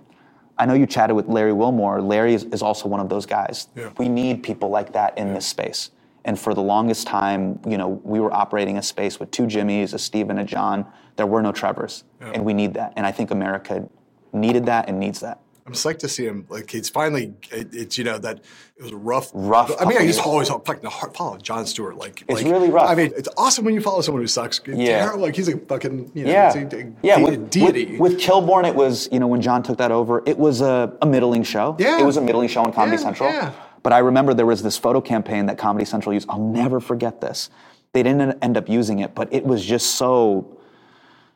I 0.56 0.66
know 0.66 0.74
you 0.74 0.86
chatted 0.86 1.16
with 1.16 1.26
Larry 1.26 1.52
Wilmore. 1.52 2.00
Larry 2.00 2.34
is, 2.34 2.44
is 2.44 2.62
also 2.62 2.88
one 2.88 3.00
of 3.00 3.08
those 3.08 3.26
guys. 3.26 3.68
Yeah. 3.74 3.90
We 3.98 4.08
need 4.08 4.42
people 4.42 4.68
like 4.68 4.92
that 4.92 5.18
in 5.18 5.34
this 5.34 5.46
space. 5.46 5.90
And 6.24 6.38
for 6.38 6.54
the 6.54 6.62
longest 6.62 7.06
time, 7.06 7.60
you 7.66 7.76
know, 7.76 8.00
we 8.02 8.18
were 8.18 8.32
operating 8.32 8.78
a 8.78 8.82
space 8.82 9.20
with 9.20 9.30
two 9.30 9.44
Jimmys, 9.44 9.92
a 9.92 9.98
Steve 9.98 10.30
and 10.30 10.38
a 10.38 10.44
John. 10.44 10.86
There 11.16 11.26
were 11.26 11.42
no 11.42 11.52
Trevors. 11.52 12.04
And 12.20 12.44
we 12.44 12.54
need 12.54 12.74
that. 12.74 12.94
And 12.96 13.04
I 13.06 13.12
think 13.12 13.30
America 13.30 13.86
needed 14.32 14.66
that 14.66 14.88
and 14.88 14.98
needs 14.98 15.20
that. 15.20 15.40
I'm 15.66 15.72
psyched 15.72 16.00
to 16.00 16.08
see 16.10 16.26
him. 16.26 16.44
Like 16.50 16.70
he's 16.70 16.90
finally. 16.90 17.32
It, 17.50 17.68
it's 17.72 17.96
you 17.96 18.04
know 18.04 18.18
that 18.18 18.40
it 18.76 18.82
was 18.82 18.92
a 18.92 18.96
rough. 18.96 19.30
Rough 19.32 19.70
I 19.80 19.84
mean, 19.84 19.92
I 19.92 19.92
couple 19.92 20.06
just 20.06 20.20
always 20.20 20.48
fucking 20.48 20.90
hard 20.90 21.14
follow 21.14 21.38
Jon 21.38 21.64
Stewart. 21.64 21.96
Like 21.96 22.22
It's 22.28 22.42
like, 22.42 22.52
really 22.52 22.68
rough. 22.68 22.90
I 22.90 22.94
mean, 22.94 23.12
it's 23.16 23.30
awesome 23.38 23.64
when 23.64 23.72
you 23.72 23.80
follow 23.80 24.02
someone 24.02 24.22
who 24.22 24.26
sucks. 24.26 24.60
Yeah. 24.66 24.98
Terrible. 24.98 25.22
Like 25.22 25.34
he's 25.34 25.48
a 25.48 25.56
fucking 25.56 26.10
you 26.12 26.24
know, 26.24 26.30
yeah, 26.30 26.52
a, 26.54 26.66
a 26.66 26.92
yeah. 27.02 27.18
With, 27.18 27.48
deity. 27.48 27.96
With, 27.96 28.12
with 28.12 28.20
Kilborn, 28.20 28.68
it 28.68 28.74
was 28.74 29.08
you 29.10 29.18
know 29.20 29.26
when 29.26 29.40
John 29.40 29.62
took 29.62 29.78
that 29.78 29.90
over, 29.90 30.22
it 30.26 30.38
was 30.38 30.60
a, 30.60 30.94
a 31.00 31.06
middling 31.06 31.44
show. 31.44 31.76
Yeah. 31.78 31.98
it 31.98 32.04
was 32.04 32.18
a 32.18 32.20
middling 32.20 32.48
show 32.48 32.62
on 32.62 32.72
Comedy 32.72 32.98
Yeah, 32.98 33.02
Central. 33.02 33.30
yeah. 33.30 33.52
But 33.84 33.92
I 33.92 33.98
remember 33.98 34.34
there 34.34 34.46
was 34.46 34.62
this 34.62 34.78
photo 34.78 35.00
campaign 35.00 35.46
that 35.46 35.58
Comedy 35.58 35.84
Central 35.84 36.12
used. 36.12 36.26
I'll 36.28 36.40
never 36.40 36.80
forget 36.80 37.20
this. 37.20 37.50
They 37.92 38.02
didn't 38.02 38.42
end 38.42 38.56
up 38.56 38.68
using 38.68 38.98
it, 38.98 39.14
but 39.14 39.32
it 39.32 39.44
was 39.44 39.64
just 39.64 39.92
so 39.96 40.58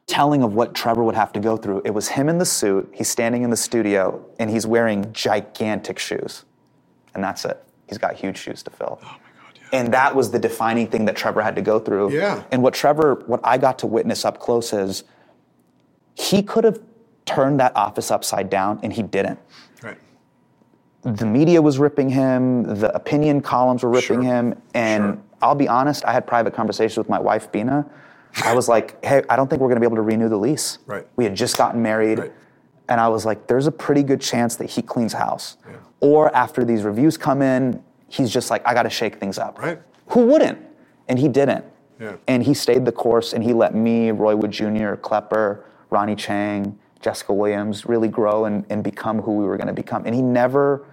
telling 0.07 0.43
of 0.43 0.55
what 0.55 0.75
Trevor 0.75 1.05
would 1.05 1.15
have 1.15 1.31
to 1.35 1.41
go 1.41 1.59
through. 1.59 1.83
It 1.85 1.91
was 1.91 2.09
him 2.09 2.29
in 2.29 2.39
the 2.39 2.47
suit. 2.47 2.91
He's 2.95 3.09
standing 3.09 3.43
in 3.43 3.51
the 3.51 3.57
studio 3.57 4.25
and 4.39 4.49
he's 4.49 4.67
wearing 4.67 5.13
gigantic 5.13 5.99
shoes, 5.99 6.47
and 7.15 7.23
that's 7.23 7.45
it. 7.45 7.63
He's 7.87 7.99
got 7.99 8.17
huge 8.17 8.39
shoes 8.39 8.63
to 8.63 8.71
fill. 8.71 8.99
Oh 9.03 9.05
my 9.05 9.11
god! 9.11 9.61
And 9.75 9.93
that 9.93 10.17
was 10.17 10.31
the 10.31 10.39
defining 10.39 10.87
thing 10.87 11.05
that 11.05 11.17
Trevor 11.17 11.43
had 11.43 11.55
to 11.57 11.63
go 11.63 11.79
through. 11.79 12.13
Yeah. 12.13 12.43
And 12.51 12.63
what 12.63 12.73
Trevor, 12.73 13.23
what 13.27 13.41
I 13.45 13.59
got 13.59 13.79
to 13.81 13.87
witness 13.87 14.25
up 14.25 14.41
close 14.41 14.73
is 14.73 15.05
he 16.15 16.43
could 16.43 16.65
have 16.65 16.81
turned 17.27 17.61
that 17.61 17.77
office 17.77 18.11
upside 18.11 18.49
down 18.49 18.81
and 18.83 18.91
he 18.95 19.03
didn't. 19.03 19.39
The 21.03 21.27
media 21.27 21.63
was 21.63 21.79
ripping 21.79 22.11
him, 22.11 22.65
the 22.65 22.95
opinion 22.95 23.41
columns 23.41 23.83
were 23.83 23.91
ripping 23.91 24.23
Sure. 24.23 24.23
him, 24.23 24.55
and 24.75 25.05
Sure. 25.05 25.19
I'll 25.41 25.55
be 25.55 25.69
honest, 25.69 26.05
I 26.05 26.13
had 26.13 26.27
private 26.27 26.55
conversations 26.55 26.99
with 26.99 27.09
my 27.09 27.19
wife, 27.21 27.51
Bina. 27.53 27.87
I 28.45 28.55
was 28.55 28.69
like, 28.69 29.03
hey, 29.05 29.23
I 29.31 29.37
don't 29.37 29.49
think 29.49 29.63
we're 29.63 29.69
gonna 29.69 29.81
be 29.81 29.87
able 29.87 29.97
to 29.97 30.03
renew 30.03 30.29
the 30.29 30.37
lease. 30.37 30.79
Right. 30.87 31.07
We 31.17 31.25
had 31.25 31.35
just 31.35 31.57
gotten 31.57 31.81
married. 31.83 32.19
Right. 32.19 32.33
And 32.89 33.01
I 33.01 33.09
was 33.09 33.25
like, 33.25 33.47
there's 33.47 33.67
a 33.67 33.73
pretty 33.73 34.03
good 34.03 34.21
chance 34.21 34.57
that 34.57 34.71
he 34.71 34.83
cleans 34.83 35.13
house. 35.13 35.57
Or 36.01 36.35
after 36.35 36.65
these 36.65 36.83
reviews 36.85 37.17
come 37.17 37.43
in, 37.43 37.83
he's 38.09 38.31
just 38.31 38.51
like, 38.51 38.67
I 38.67 38.75
gotta 38.75 38.91
shake 38.91 39.17
things 39.17 39.39
up. 39.39 39.59
Right. 39.61 39.81
Who 40.09 40.27
wouldn't? 40.27 40.59
And 41.09 41.19
he 41.19 41.29
didn't. 41.29 41.65
Yeah. 42.01 42.13
And 42.27 42.43
he 42.43 42.55
stayed 42.55 42.85
the 42.85 42.93
course 42.93 43.33
and 43.33 43.43
he 43.45 43.53
let 43.53 43.75
me, 43.75 44.11
Roy 44.11 44.35
Wood 44.37 44.51
Jr., 44.53 44.95
Klepper, 44.95 45.65
Ronny 45.91 46.17
Chieng, 46.17 46.75
Jessica 47.01 47.33
Williams 47.33 47.87
really 47.87 48.09
grow 48.09 48.45
and, 48.45 48.65
and 48.71 48.83
become 48.83 49.21
who 49.23 49.33
we 49.37 49.45
were 49.45 49.57
going 49.57 49.69
to 49.69 49.73
become. 49.73 50.05
And 50.07 50.15
he 50.15 50.23
never 50.23 50.85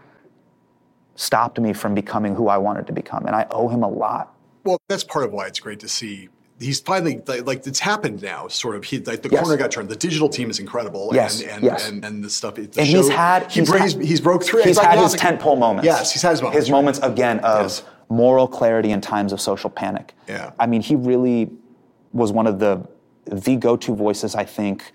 stopped 1.16 1.60
me 1.60 1.74
from 1.74 1.96
becoming 1.96 2.36
who 2.36 2.48
I 2.48 2.58
wanted 2.58 2.88
to 2.88 2.94
become. 2.94 3.26
And 3.26 3.36
I 3.36 3.48
owe 3.52 3.68
him 3.68 3.84
a 3.84 3.88
lot. 3.90 4.36
Well, 4.64 4.78
that's 4.88 5.04
part 5.04 5.26
of 5.26 5.32
why 5.32 5.48
it's 5.48 5.60
great 5.60 5.80
to 5.82 5.88
see. 5.88 6.30
He's 6.60 6.80
finally 6.80 7.22
like, 7.28 7.46
like 7.46 7.68
it's 7.68 7.80
happened 7.80 8.22
now. 8.22 8.48
Sort 8.48 8.76
of, 8.76 8.84
he 8.86 9.00
like 9.00 9.22
the 9.22 9.30
Yes. 9.30 9.44
corner 9.44 9.58
got 9.58 9.72
turned. 9.72 9.90
The 9.90 9.96
digital 9.96 10.30
team 10.30 10.50
is 10.50 10.60
incredible. 10.60 11.12
Yes, 11.14 11.42
and 11.42 11.50
and, 11.52 11.64
yes. 11.64 11.90
and, 11.90 12.06
and 12.06 12.24
the 12.24 12.30
stuff. 12.30 12.56
The 12.56 12.62
and 12.64 12.74
show, 12.74 12.84
he's 12.84 13.10
had 13.10 13.52
he 13.52 13.60
he's, 13.60 13.70
brings, 13.70 13.94
had, 13.94 14.02
he's 14.04 14.22
broke 14.22 14.44
through. 14.44 14.64
He's 14.64 14.78
like, 14.78 14.88
had 14.88 14.96
now 14.96 15.04
his 15.04 15.22
like- 15.22 15.40
tentpole 15.40 15.60
moments. 15.60 15.86
Yes, 15.86 16.14
he's 16.14 16.22
had 16.22 16.32
his 16.32 16.42
moments. 16.42 16.58
His 16.66 16.70
moments 16.72 17.00
again 17.00 17.40
of 17.40 17.64
Yes. 17.64 17.84
moral 18.08 18.48
clarity 18.48 18.92
in 18.92 19.02
times 19.02 19.34
of 19.34 19.42
social 19.42 19.70
panic. 19.70 20.14
Yeah. 20.30 20.52
I 20.58 20.66
mean, 20.66 20.82
he 20.82 20.96
really 20.96 21.50
was 22.14 22.32
one 22.32 22.48
of 22.48 22.60
the 22.60 22.88
the 23.26 23.58
go-to 23.58 23.94
voices. 23.94 24.34
I 24.34 24.46
think 24.46 24.94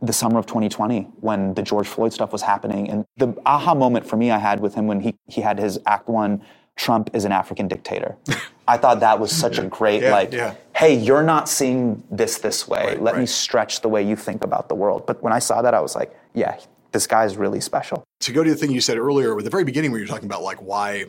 the 0.00 0.12
summer 0.12 0.38
of 0.38 0.46
2020 0.46 1.02
when 1.20 1.54
the 1.54 1.62
George 1.62 1.88
Floyd 1.88 2.12
stuff 2.12 2.32
was 2.32 2.42
happening, 2.42 2.88
and 2.88 3.04
the 3.16 3.34
aha 3.46 3.74
moment 3.74 4.06
for 4.06 4.16
me 4.16 4.30
I 4.30 4.38
had 4.38 4.60
with 4.60 4.74
him 4.74 4.86
when 4.86 5.00
he 5.00 5.14
he 5.26 5.40
had 5.40 5.58
his 5.58 5.78
Act 5.86 6.08
One. 6.08 6.42
Trump 6.76 7.10
is 7.12 7.24
an 7.24 7.32
African 7.32 7.66
dictator. 7.66 8.16
I 8.68 8.76
thought 8.76 9.00
that 9.00 9.18
was 9.18 9.32
such 9.32 9.58
a 9.58 9.64
great 9.64 10.00
Yeah, 10.00 10.12
like. 10.12 10.32
yeah. 10.32 10.54
Hey, 10.76 10.94
you're 10.94 11.24
not 11.24 11.48
seeing 11.48 12.04
this 12.08 12.38
this 12.38 12.68
way. 12.68 12.84
Right, 12.90 13.02
Let 13.02 13.18
me 13.18 13.26
stretch 13.26 13.80
the 13.80 13.88
way 13.88 14.04
you 14.04 14.14
think 14.14 14.44
about 14.44 14.68
the 14.68 14.76
world. 14.76 15.04
But 15.04 15.20
when 15.20 15.32
I 15.32 15.40
saw 15.40 15.60
that, 15.62 15.74
I 15.74 15.80
was 15.80 15.96
like, 15.96 16.16
yeah, 16.34 16.56
this 16.92 17.08
guy's 17.08 17.36
really 17.36 17.60
special. 17.60 18.04
to 18.20 18.32
go 18.32 18.44
to 18.44 18.50
the 18.50 18.54
thing 18.56 18.70
you 18.70 18.80
said 18.80 18.96
earlier 18.96 19.36
at 19.36 19.42
the 19.42 19.50
very 19.50 19.64
beginning 19.64 19.90
where 19.90 19.98
you're 19.98 20.06
talking 20.06 20.26
about 20.26 20.42
like 20.44 20.58
why 20.62 21.06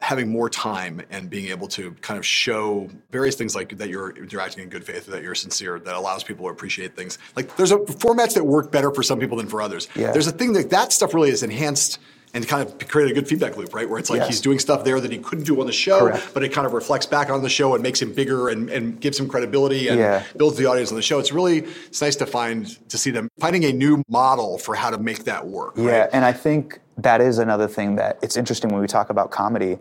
having 0.00 0.28
more 0.30 0.48
time 0.48 1.02
and 1.10 1.28
being 1.28 1.50
able 1.50 1.68
to 1.68 1.92
kind 2.00 2.16
of 2.18 2.24
show 2.24 2.88
various 3.10 3.34
things 3.36 3.54
like 3.54 3.76
that 3.76 3.90
you're 3.90 4.14
you're 4.26 4.40
acting 4.40 4.62
in 4.64 4.70
good 4.70 4.82
faith 4.84 5.04
that 5.06 5.22
you're 5.22 5.34
sincere 5.34 5.78
that 5.78 5.94
allows 5.94 6.24
people 6.24 6.46
to 6.46 6.50
appreciate 6.50 6.96
things 6.96 7.18
like 7.36 7.54
there's 7.56 7.70
a 7.70 7.76
formats 7.76 8.34
that 8.34 8.44
work 8.44 8.72
better 8.72 8.90
for 8.92 9.02
some 9.02 9.18
people 9.20 9.36
than 9.36 9.46
for 9.46 9.60
others 9.60 9.88
Yeah. 9.94 10.10
there's 10.12 10.26
a 10.26 10.32
thing 10.32 10.54
that 10.54 10.70
that 10.70 10.92
stuff 10.92 11.12
really 11.12 11.28
has 11.30 11.42
enhanced 11.42 11.98
and 12.32 12.46
kind 12.46 12.62
of 12.66 12.88
create 12.88 13.10
a 13.10 13.14
good 13.14 13.26
feedback 13.26 13.56
loop, 13.56 13.74
right? 13.74 13.88
Where 13.88 13.98
it's 13.98 14.08
like 14.10 14.18
Yes. 14.20 14.28
he's 14.28 14.40
doing 14.40 14.58
stuff 14.60 14.84
there 14.84 15.00
that 15.00 15.10
he 15.10 15.18
couldn't 15.18 15.44
do 15.44 15.60
on 15.60 15.66
the 15.66 15.72
show, 15.72 16.00
Correct. 16.00 16.28
but 16.32 16.44
it 16.44 16.50
kind 16.52 16.66
of 16.66 16.72
reflects 16.72 17.06
back 17.06 17.28
on 17.28 17.42
the 17.42 17.48
show 17.48 17.74
and 17.74 17.82
makes 17.82 18.00
him 18.00 18.12
bigger 18.12 18.48
and, 18.48 18.70
and 18.70 19.00
gives 19.00 19.18
him 19.18 19.28
credibility 19.28 19.88
and 19.88 19.98
Yeah. 19.98 20.22
builds 20.36 20.56
the 20.56 20.66
audience 20.66 20.90
on 20.90 20.96
the 20.96 21.02
show. 21.02 21.18
It's 21.18 21.32
really 21.32 21.64
it's 21.88 22.00
nice 22.00 22.16
to 22.16 22.26
find 22.26 22.66
to 22.88 22.96
see 22.96 23.10
them 23.10 23.28
finding 23.40 23.64
a 23.64 23.72
new 23.72 24.04
model 24.08 24.58
for 24.58 24.74
how 24.76 24.90
to 24.90 24.98
make 24.98 25.24
that 25.24 25.46
work. 25.46 25.72
Yeah, 25.76 26.08
and 26.12 26.24
I 26.24 26.32
think 26.32 26.80
that 26.98 27.20
is 27.20 27.38
another 27.38 27.66
thing 27.66 27.96
that 27.96 28.18
it's 28.22 28.36
interesting 28.36 28.70
when 28.70 28.80
we 28.80 28.86
talk 28.86 29.10
about 29.10 29.30
comedy. 29.32 29.78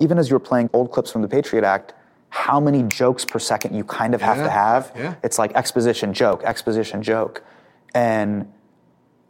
Even 0.00 0.18
as 0.18 0.28
you're 0.28 0.40
playing 0.40 0.70
old 0.72 0.90
clips 0.90 1.12
from 1.12 1.22
the 1.22 1.28
Patriot 1.28 1.64
Act, 1.64 1.94
how 2.30 2.58
many 2.58 2.82
jokes 2.82 3.24
per 3.24 3.38
second 3.38 3.76
you 3.76 3.84
kind 3.84 4.12
of 4.14 4.20
have 4.20 4.38
Yeah, 4.38 4.42
to 4.44 4.50
have. 4.50 4.92
yeah. 4.96 5.14
It's 5.22 5.38
like 5.38 5.52
exposition, 5.54 6.12
joke, 6.12 6.42
exposition, 6.44 7.00
joke. 7.02 7.44
And 7.94 8.50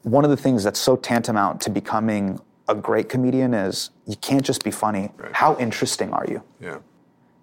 one 0.05 0.25
of 0.25 0.31
the 0.31 0.37
things 0.39 0.65
that's 0.65 0.81
so 0.81 0.97
tantamount 0.97 1.61
to 1.63 1.71
becoming 1.71 2.41
a 2.69 2.75
great 2.75 3.09
comedian 3.09 3.55
is 3.55 3.91
you 4.07 4.17
can't 4.17 4.45
just 4.45 4.65
be 4.65 4.71
funny. 4.71 5.11
How 5.33 5.57
interesting 5.59 6.13
are 6.13 6.25
you? 6.29 6.43
Yeah. 6.61 6.79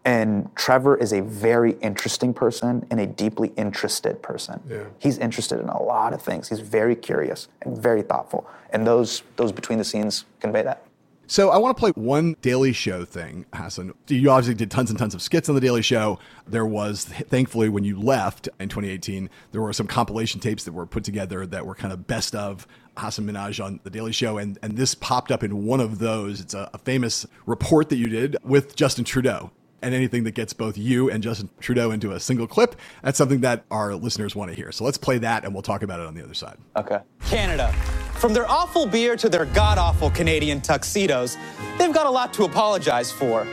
And 0.03 0.49
Trevor 0.55 0.97
is 0.97 1.13
a 1.13 1.21
very 1.21 1.73
interesting 1.73 2.33
person 2.33 2.87
and 2.89 2.99
a 2.99 3.05
deeply 3.05 3.53
interested 3.55 4.21
person. 4.23 4.59
Yeah. 4.67 4.85
He's 4.97 5.19
interested 5.19 5.59
in 5.59 5.69
a 5.69 5.81
lot 5.81 6.13
of 6.13 6.21
things. 6.23 6.49
He's 6.49 6.59
very 6.59 6.95
curious 6.95 7.49
and 7.61 7.77
very 7.77 8.01
thoughtful. 8.01 8.49
And 8.71 8.87
those 8.87 9.21
those 9.35 9.51
between 9.51 9.77
the 9.77 9.85
scenes 9.85 10.25
convey 10.39 10.63
that. 10.63 10.83
So 11.31 11.49
I 11.49 11.57
want 11.59 11.77
to 11.77 11.79
play 11.79 11.91
one 11.91 12.35
Daily 12.41 12.73
Show 12.73 13.05
thing, 13.05 13.45
Hasan. 13.55 13.93
You 14.09 14.29
obviously 14.31 14.53
did 14.53 14.69
tons 14.69 14.89
and 14.89 14.99
tons 14.99 15.15
of 15.15 15.21
skits 15.21 15.47
on 15.47 15.55
the 15.55 15.61
Daily 15.61 15.81
Show. 15.81 16.19
There 16.45 16.65
was, 16.65 17.05
thankfully, 17.05 17.69
when 17.69 17.85
you 17.85 17.97
left 17.97 18.49
in 18.59 18.67
2018, 18.67 19.29
there 19.53 19.61
were 19.61 19.71
some 19.71 19.87
compilation 19.87 20.41
tapes 20.41 20.65
that 20.65 20.73
were 20.73 20.85
put 20.85 21.05
together 21.05 21.45
that 21.45 21.65
were 21.65 21.73
kind 21.73 21.93
of 21.93 22.05
best 22.05 22.35
of 22.35 22.67
Hasan 22.99 23.25
Minhaj 23.25 23.63
on 23.63 23.79
the 23.83 23.89
Daily 23.89 24.11
Show, 24.11 24.37
and 24.37 24.57
and 24.61 24.77
this 24.77 24.95
popped 24.95 25.31
up 25.31 25.43
in 25.43 25.65
one 25.65 25.79
of 25.79 25.99
those. 25.99 26.39
It's 26.39 26.53
a, 26.53 26.69
a 26.73 26.77
famous 26.77 27.25
report 27.45 27.89
that 27.89 27.97
you 27.97 28.07
did 28.07 28.37
with 28.43 28.75
Justin 28.75 29.05
Trudeau. 29.05 29.51
And 29.83 29.95
anything 29.95 30.25
that 30.25 30.35
gets 30.35 30.53
both 30.53 30.77
you 30.77 31.09
and 31.09 31.23
Justin 31.23 31.49
Trudeau 31.59 31.89
into 31.89 32.11
a 32.11 32.19
single 32.19 32.45
clip, 32.45 32.75
that's 33.01 33.17
something 33.17 33.41
that 33.41 33.63
our 33.71 33.95
listeners 33.95 34.35
want 34.35 34.51
to 34.51 34.55
hear. 34.55 34.71
So 34.71 34.83
let's 34.83 34.97
play 34.97 35.17
that, 35.17 35.43
and 35.43 35.55
we'll 35.55 35.63
talk 35.63 35.81
about 35.81 35.99
it 35.99 36.05
on 36.05 36.13
the 36.13 36.23
other 36.23 36.35
side. 36.35 36.57
Okay. 36.77 36.99
Canada. 37.25 37.73
From 38.13 38.31
their 38.31 38.47
awful 38.47 38.85
beer 38.85 39.15
to 39.15 39.27
their 39.27 39.45
god 39.45 39.79
awful 39.79 40.11
Canadian 40.11 40.61
tuxedos, 40.61 41.35
they've 41.79 41.91
got 41.91 42.05
a 42.05 42.11
lot 42.11 42.31
to 42.33 42.43
apologize 42.43 43.11
for. 43.11 43.47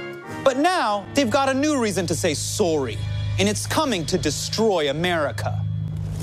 But 0.44 0.58
now 0.58 1.06
they've 1.14 1.30
got 1.30 1.48
a 1.48 1.54
new 1.54 1.80
reason 1.80 2.06
to 2.08 2.14
say 2.14 2.34
sorry, 2.34 2.98
and 3.38 3.48
it's 3.48 3.66
coming 3.66 4.04
to 4.04 4.18
destroy 4.18 4.90
America. 4.90 5.58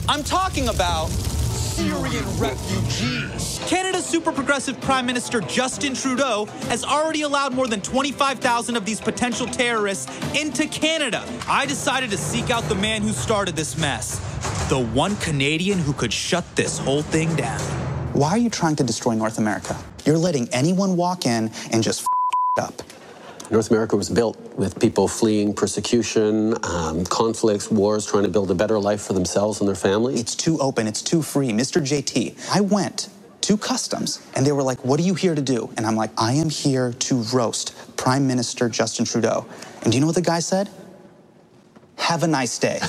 I'm 0.07 0.23
talking 0.23 0.67
about 0.67 1.07
Syrian 1.55 2.25
refugees. 2.37 3.59
Canada's 3.65 4.05
super 4.05 4.31
progressive 4.31 4.79
Prime 4.81 5.05
Minister 5.05 5.41
Justin 5.41 5.93
Trudeau 5.93 6.45
has 6.67 6.83
already 6.83 7.21
allowed 7.23 7.53
more 7.53 7.67
than 7.67 7.81
25,000 7.81 8.75
of 8.75 8.85
these 8.85 8.99
potential 8.99 9.47
terrorists 9.47 10.11
into 10.35 10.67
Canada. 10.67 11.23
I 11.47 11.65
decided 11.65 12.11
to 12.11 12.17
seek 12.17 12.49
out 12.49 12.63
the 12.69 12.75
man 12.75 13.01
who 13.01 13.11
started 13.11 13.55
this 13.55 13.77
mess, 13.77 14.19
the 14.69 14.79
one 14.79 15.15
Canadian 15.17 15.79
who 15.79 15.93
could 15.93 16.13
shut 16.13 16.43
this 16.55 16.77
whole 16.77 17.01
thing 17.01 17.35
down. 17.35 17.59
Why 18.13 18.29
are 18.29 18.37
you 18.37 18.49
trying 18.49 18.75
to 18.77 18.83
destroy 18.83 19.13
North 19.13 19.37
America? 19.37 19.75
You're 20.05 20.17
letting 20.17 20.47
anyone 20.53 20.95
walk 20.95 21.25
in 21.25 21.51
and 21.71 21.83
just 21.83 22.01
f- 22.57 22.63
up. 22.63 22.81
North 23.51 23.71
America 23.71 23.95
was 23.97 24.09
built 24.09 24.37
with 24.57 24.79
people 24.79 25.07
fleeing 25.07 25.53
persecution, 25.53 26.55
um, 26.65 27.05
conflicts, 27.05 27.71
wars, 27.71 28.05
trying 28.05 28.23
to 28.23 28.29
build 28.29 28.51
a 28.51 28.55
better 28.55 28.79
life 28.79 29.01
for 29.03 29.13
themselves 29.13 29.61
and 29.61 29.67
their 29.67 29.75
families. 29.75 30.19
It's 30.21 30.35
too 30.35 30.59
open, 30.59 30.87
it's 30.87 31.01
too 31.01 31.21
free. 31.21 31.49
Mr. 31.51 31.81
JT, 31.81 32.37
I 32.55 32.61
went 32.61 33.09
to 33.41 33.57
customs 33.57 34.21
and 34.35 34.45
they 34.45 34.51
were 34.53 34.63
like, 34.63 34.83
What 34.85 34.99
are 34.99 35.03
you 35.03 35.15
here 35.15 35.35
to 35.35 35.41
do? 35.41 35.69
And 35.77 35.85
I'm 35.85 35.95
like, 35.95 36.11
I 36.17 36.33
am 36.33 36.49
here 36.49 36.93
to 36.93 37.15
roast 37.33 37.75
Prime 37.97 38.27
Minister 38.27 38.69
Justin 38.69 39.05
Trudeau. 39.05 39.45
And 39.83 39.91
do 39.91 39.97
you 39.97 40.01
know 40.01 40.07
what 40.07 40.15
the 40.15 40.21
guy 40.23 40.39
said? 40.39 40.69
Have 41.97 42.23
a 42.23 42.27
nice 42.27 42.59
day. 42.59 42.79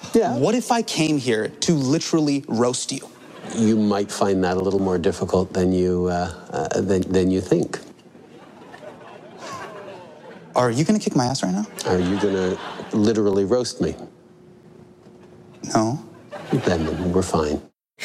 yeah. 0.14 0.36
What 0.36 0.54
if 0.54 0.72
I 0.72 0.82
came 0.82 1.18
here 1.18 1.48
to 1.48 1.74
literally 1.74 2.44
roast 2.48 2.92
you? 2.92 3.08
You 3.56 3.76
might 3.76 4.12
find 4.12 4.44
that 4.44 4.56
a 4.56 4.60
little 4.60 4.80
more 4.80 4.98
difficult 4.98 5.52
than 5.54 5.72
you 5.72 6.06
uh, 6.06 6.34
uh, 6.50 6.80
than, 6.82 7.02
than 7.12 7.30
you 7.30 7.40
think. 7.40 7.80
Are 10.56 10.70
you 10.70 10.84
gonna 10.84 10.98
kick 10.98 11.14
my 11.14 11.26
ass 11.26 11.42
right 11.42 11.52
now? 11.52 11.66
Are 11.86 11.98
you 12.00 12.18
gonna 12.18 12.58
literally 12.92 13.44
roast 13.44 13.80
me? 13.80 13.94
No. 15.74 16.02
Then 16.52 17.12
we're 17.12 17.22
fine. 17.22 17.60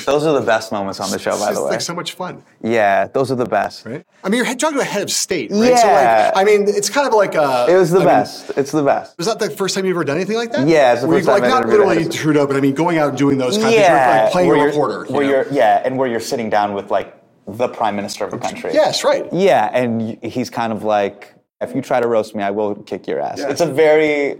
Those 0.06 0.26
are 0.26 0.34
the 0.39 0.45
best 0.45 0.72
moments 0.72 0.99
on 1.02 1.12
the 1.12 1.20
show, 1.20 1.32
by 1.32 1.47
just 1.47 1.56
the 1.56 1.64
way. 1.66 1.70
like 1.72 1.82
so 1.82 1.93
much 1.93 2.14
fun. 2.14 2.43
Yeah, 2.64 3.08
those 3.08 3.30
are 3.32 3.36
the 3.36 3.45
best. 3.45 3.86
Right? 3.86 4.06
I 4.24 4.30
mean, 4.30 4.43
you're 4.43 4.56
talking 4.56 4.78
to 4.78 4.82
a 4.82 4.86
head 4.86 5.02
of 5.04 5.12
state, 5.12 5.52
right? 5.52 5.78
So 5.78 5.88
Yeah. 5.88 6.32
like, 6.34 6.41
I 6.41 6.43
mean, 6.49 6.64
it's 6.68 6.89
kind 6.89 7.08
of 7.08 7.14
like 7.14 7.36
a. 7.36 7.66
It 7.70 7.76
was 7.78 7.89
the 7.91 7.97
I 7.97 7.99
mean, 7.99 8.08
best. 8.08 8.52
it's 8.56 8.72
the 8.72 8.84
best. 8.84 9.18
was 9.18 9.28
that 9.28 9.39
the 9.39 9.49
first 9.49 9.76
time 9.76 9.86
you've 9.86 9.95
ever 9.97 10.06
done 10.06 10.16
anything 10.16 10.38
like 10.38 10.52
that? 10.54 10.66
Yeah, 10.68 10.93
it's 10.93 11.02
the 11.02 11.08
Where 11.08 11.18
first 11.20 11.28
you- 11.28 11.34
time 11.34 11.41
like 11.41 11.52
I 11.52 11.54
not 11.54 11.64
ever 11.64 11.72
did 11.78 11.86
literally. 11.88 12.10
Trudeau, 12.10 12.47
but 12.47 12.56
I 12.56 12.62
mean, 12.62 12.74
going 12.74 12.97
out 12.99 13.10
and 13.10 13.18
doing 13.18 13.38
those 13.38 13.58
kinds 13.58 13.76
of 13.76 13.82
things, 13.82 13.89
like 13.89 14.32
playing 14.32 14.47
where 14.47 14.56
a 14.58 14.60
you're- 14.60 14.72
reporter. 14.72 15.06
you 15.08 15.14
know? 15.14 15.20
you're, 15.22 15.47
yeah, 15.52 15.82
and 15.86 15.97
where 15.97 16.08
you're 16.08 16.20
sitting 16.22 16.49
down 16.49 16.74
with 16.74 16.89
like 16.89 17.14
the 17.47 17.68
prime 17.68 17.95
minister 17.97 18.24
of 18.26 18.32
a 18.34 18.38
country. 18.38 18.72
Yes, 18.74 19.04
right. 19.04 19.26
Yeah, 19.34 19.70
and 19.74 20.18
he's 20.24 20.49
kind 20.49 20.72
of 20.72 20.84
like, 20.84 21.34
if 21.62 21.76
you 21.76 21.82
try 21.82 21.99
to 21.99 22.07
roast 22.07 22.36
me, 22.36 22.43
I 22.43 22.51
will 22.51 22.76
kick 22.76 23.07
your 23.07 23.20
ass. 23.22 23.39
Yeah. 23.39 23.49
It's 23.49 23.62
a 23.62 23.72
very, 23.72 24.39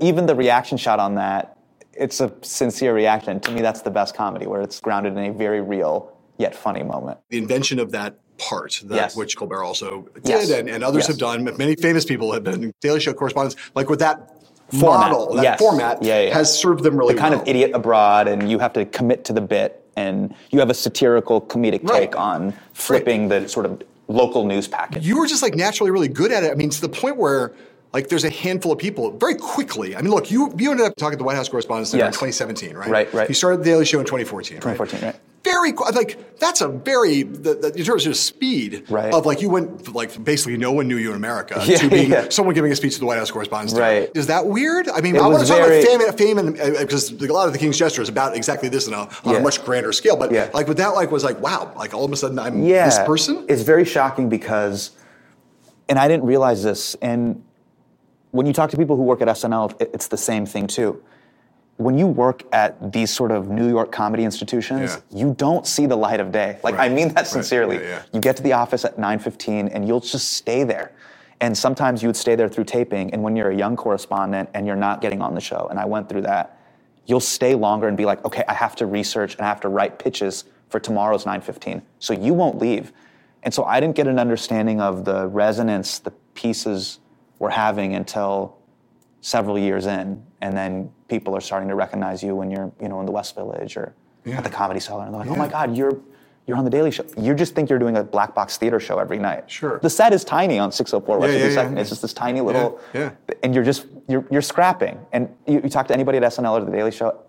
even 0.00 0.26
the 0.26 0.34
reaction 0.34 0.76
shot 0.76 0.98
on 0.98 1.14
that, 1.14 1.56
it's 1.94 2.20
a 2.20 2.32
sincere 2.42 2.92
reaction. 2.94 3.40
To 3.40 3.50
me, 3.52 3.62
that's 3.62 3.80
the 3.82 3.90
best 3.90 4.14
comedy, 4.14 4.46
where 4.46 4.60
it's 4.60 4.80
grounded 4.80 5.16
in 5.16 5.24
a 5.30 5.32
very 5.32 5.60
real 5.62 6.12
yet 6.38 6.54
funny 6.54 6.82
moment. 6.82 7.18
the 7.30 7.38
invention 7.38 7.78
of 7.78 7.90
that 7.92 8.16
part, 8.36 8.82
that, 8.84 8.94
Yes. 8.94 9.16
which 9.16 9.34
Colbert 9.38 9.62
also 9.64 10.02
did, 10.16 10.26
Yes. 10.28 10.50
and, 10.50 10.68
and 10.68 10.84
others 10.84 11.02
Yes. 11.04 11.06
have 11.08 11.18
done. 11.18 11.44
Many 11.56 11.74
famous 11.76 12.04
people 12.04 12.32
have 12.32 12.44
been 12.44 12.74
Daily 12.82 13.00
Show 13.00 13.14
correspondents, 13.14 13.56
like 13.74 13.88
with 13.88 14.00
that 14.00 14.32
Format. 14.78 15.10
model, 15.12 15.34
that 15.36 15.58
format 15.58 16.02
Yeah, 16.02 16.20
yeah. 16.22 16.34
has 16.34 16.52
served 16.54 16.82
them 16.84 16.96
really 16.98 17.14
the 17.14 17.20
kind 17.20 17.32
well. 17.32 17.40
of 17.40 17.48
idiot 17.48 17.70
abroad, 17.72 18.28
and 18.28 18.50
you 18.50 18.58
have 18.58 18.74
to 18.74 18.84
commit 18.84 19.24
to 19.26 19.32
the 19.32 19.40
bit, 19.40 19.82
and 19.96 20.34
you 20.50 20.58
have 20.58 20.68
a 20.68 20.74
satirical 20.74 21.40
comedic 21.40 21.88
Right. 21.88 22.00
take 22.10 22.18
on 22.18 22.52
flipping 22.74 23.28
the 23.28 23.48
sort 23.48 23.64
of 23.64 23.82
local 24.08 24.46
news 24.46 24.68
package. 24.68 25.06
you 25.06 25.18
were 25.18 25.26
just 25.26 25.42
like 25.42 25.54
naturally 25.54 25.90
really 25.90 26.08
good 26.08 26.32
at 26.32 26.44
it. 26.44 26.50
I 26.52 26.54
mean, 26.54 26.70
to 26.70 26.80
the 26.80 26.88
point 26.88 27.16
where 27.16 27.52
like 27.92 28.08
there's 28.08 28.24
a 28.24 28.30
handful 28.30 28.72
of 28.72 28.78
people 28.78 29.10
very 29.12 29.34
quickly. 29.34 29.96
I 29.96 30.02
mean, 30.02 30.10
look, 30.10 30.30
you 30.30 30.52
you 30.56 30.70
ended 30.70 30.86
up 30.86 30.96
talking 30.96 31.12
to 31.12 31.18
the 31.18 31.24
White 31.24 31.36
House 31.36 31.48
Correspondents 31.48 31.90
Center 31.90 32.04
in 32.04 32.12
2017, 32.12 32.76
right? 32.76 32.88
Right, 32.90 33.14
right. 33.14 33.28
You 33.28 33.34
started 33.34 33.60
the 33.60 33.64
Daily 33.64 33.84
Show 33.84 33.98
in 34.00 34.04
2014. 34.04 34.58
2014, 34.58 35.00
right? 35.00 35.16
Very 35.46 35.70
like 35.72 36.38
that's 36.40 36.60
a 36.60 36.66
very 36.68 37.22
the, 37.22 37.54
the, 37.54 37.72
in 37.78 37.84
terms 37.84 38.04
of 38.06 38.16
speed 38.16 38.84
Right. 38.90 39.14
of 39.14 39.24
like 39.26 39.40
you 39.40 39.48
went 39.48 39.94
like 39.94 40.10
basically 40.24 40.56
no 40.56 40.72
one 40.72 40.88
knew 40.88 40.96
you 40.96 41.10
in 41.10 41.16
America 41.16 41.62
Yeah, 41.66 41.76
to 41.78 41.88
being 41.88 42.10
yeah. 42.10 42.28
someone 42.30 42.54
giving 42.54 42.72
a 42.72 42.76
speech 42.76 42.94
to 42.94 43.00
the 43.00 43.06
White 43.06 43.18
House 43.18 43.30
Correspondents. 43.30 43.78
Right. 43.78 44.10
Is 44.14 44.26
that 44.26 44.44
weird? 44.46 44.88
I 44.88 45.00
mean, 45.00 45.14
It 45.14 45.22
I 45.22 45.28
want 45.28 45.42
to 45.42 45.48
talk 45.48 45.58
about 45.58 45.84
fame, 45.84 46.12
fame 46.22 46.38
and 46.38 46.60
uh, 46.60 46.80
because 46.80 47.12
a 47.12 47.32
lot 47.32 47.46
of 47.46 47.52
the 47.52 47.60
King's 47.60 47.78
Jester 47.78 48.02
is 48.02 48.08
about 48.08 48.34
exactly 48.36 48.68
this 48.68 48.88
on 48.88 48.94
a, 48.94 48.96
on 48.98 49.08
Yeah. 49.34 49.36
a 49.36 49.40
much 49.40 49.64
grander 49.64 49.92
scale. 49.92 50.16
But 50.16 50.32
like 50.52 50.66
with 50.66 50.78
that, 50.78 50.94
like 50.94 51.12
was 51.12 51.22
like 51.22 51.38
wow, 51.40 51.72
like 51.76 51.94
all 51.94 52.04
of 52.04 52.12
a 52.12 52.16
sudden 52.16 52.38
I'm 52.40 52.64
yeah, 52.64 52.86
this 52.86 52.98
person. 53.06 53.46
It's 53.48 53.62
very 53.62 53.84
shocking 53.84 54.28
because, 54.28 54.90
and 55.88 55.96
I 55.98 56.08
didn't 56.08 56.24
realize 56.24 56.64
this. 56.64 56.96
And 57.00 57.44
when 58.32 58.46
you 58.46 58.52
talk 58.52 58.70
to 58.70 58.76
people 58.76 58.96
who 58.96 59.02
work 59.04 59.22
at 59.22 59.28
SNL, 59.28 59.80
it- 59.80 59.90
it's 59.94 60.08
the 60.08 60.18
same 60.18 60.44
thing 60.44 60.66
too. 60.66 61.00
When 61.78 61.98
you 61.98 62.06
work 62.06 62.42
at 62.52 62.92
these 62.92 63.14
sort 63.14 63.30
of 63.30 63.48
New 63.48 63.68
York 63.68 63.92
comedy 63.92 64.24
institutions, 64.24 65.02
you 65.10 65.34
don't 65.34 65.66
see 65.66 65.84
the 65.86 65.96
light 65.96 66.20
of 66.20 66.32
day. 66.32 66.58
Like 66.62 66.76
I 66.76 66.88
mean 66.88 67.12
that 67.14 67.26
sincerely. 67.26 67.76
Yeah, 67.76 67.82
yeah. 67.82 68.02
You 68.12 68.20
get 68.20 68.36
to 68.36 68.42
the 68.42 68.54
office 68.54 68.84
at 68.84 68.96
9:15 68.96 69.70
and 69.74 69.86
you'll 69.86 70.00
just 70.00 70.30
stay 70.30 70.64
there. 70.64 70.92
And 71.40 71.56
sometimes 71.56 72.02
you 72.02 72.08
would 72.08 72.16
stay 72.16 72.34
there 72.34 72.48
through 72.48 72.64
taping. 72.64 73.12
And 73.12 73.22
when 73.22 73.36
you're 73.36 73.50
a 73.50 73.56
young 73.56 73.76
correspondent 73.76 74.48
and 74.54 74.66
you're 74.66 74.74
not 74.74 75.02
getting 75.02 75.20
on 75.20 75.34
the 75.34 75.40
show, 75.40 75.66
and 75.68 75.78
I 75.78 75.84
went 75.84 76.08
through 76.08 76.22
that, 76.22 76.58
you'll 77.04 77.20
stay 77.20 77.54
longer 77.54 77.88
and 77.88 77.96
be 77.96 78.06
like, 78.06 78.24
okay, 78.24 78.42
I 78.48 78.54
have 78.54 78.74
to 78.76 78.86
research 78.86 79.34
and 79.34 79.44
I 79.44 79.48
have 79.48 79.60
to 79.60 79.68
write 79.68 79.98
pitches 79.98 80.44
for 80.70 80.80
tomorrow's 80.80 81.24
9:15. 81.24 81.82
So 81.98 82.14
you 82.14 82.32
won't 82.32 82.58
leave. 82.58 82.92
And 83.42 83.52
so 83.52 83.64
I 83.64 83.80
didn't 83.80 83.96
get 83.96 84.06
an 84.06 84.18
understanding 84.18 84.80
of 84.80 85.04
the 85.04 85.28
resonance 85.28 85.98
the 85.98 86.12
pieces 86.34 87.00
were 87.38 87.50
having 87.50 87.94
until 87.94 88.56
several 89.20 89.58
years 89.58 89.86
in, 89.86 90.24
and 90.40 90.56
then 90.56 90.90
people 91.08 91.36
are 91.36 91.40
starting 91.40 91.68
to 91.68 91.74
recognize 91.74 92.22
you 92.22 92.34
when 92.34 92.50
you're, 92.50 92.72
you 92.80 92.88
know, 92.88 93.00
in 93.00 93.06
the 93.06 93.12
West 93.12 93.34
Village 93.34 93.76
or 93.76 93.94
at 94.26 94.42
the 94.44 94.50
Comedy 94.50 94.80
Cellar, 94.80 95.04
and 95.04 95.14
they're 95.14 95.20
like, 95.20 95.30
"Oh 95.30 95.36
my 95.36 95.46
God, 95.48 95.76
you're 95.76 95.98
you're 96.46 96.56
on 96.56 96.64
the 96.64 96.70
Daily 96.70 96.90
Show." 96.90 97.04
You 97.16 97.32
just 97.34 97.54
think 97.54 97.70
you're 97.70 97.78
doing 97.78 97.96
a 97.96 98.02
black 98.02 98.34
box 98.34 98.56
theater 98.56 98.80
show 98.80 98.98
every 98.98 99.18
night. 99.18 99.48
Sure. 99.50 99.78
The 99.82 99.90
set 99.90 100.12
is 100.12 100.24
tiny 100.24 100.58
on 100.58 100.72
604 100.72 101.18
West 101.18 101.32
Yeah, 101.32 101.38
yeah, 101.38 101.46
52nd. 101.48 101.74
yeah. 101.74 101.80
It's 101.80 101.90
just 101.90 102.02
this 102.02 102.12
tiny 102.12 102.40
little, 102.40 102.80
Yeah, 102.92 103.10
and 103.44 103.54
you're 103.54 103.64
just 103.64 103.86
you're 104.08 104.24
you're 104.30 104.42
scrapping. 104.42 104.98
And 105.12 105.28
you, 105.46 105.60
you 105.62 105.68
talk 105.70 105.86
to 105.88 105.94
anybody 105.94 106.18
at 106.18 106.24
SNL 106.24 106.60
or 106.60 106.64
the 106.64 106.72
Daily 106.72 106.90
Show, 106.90 107.20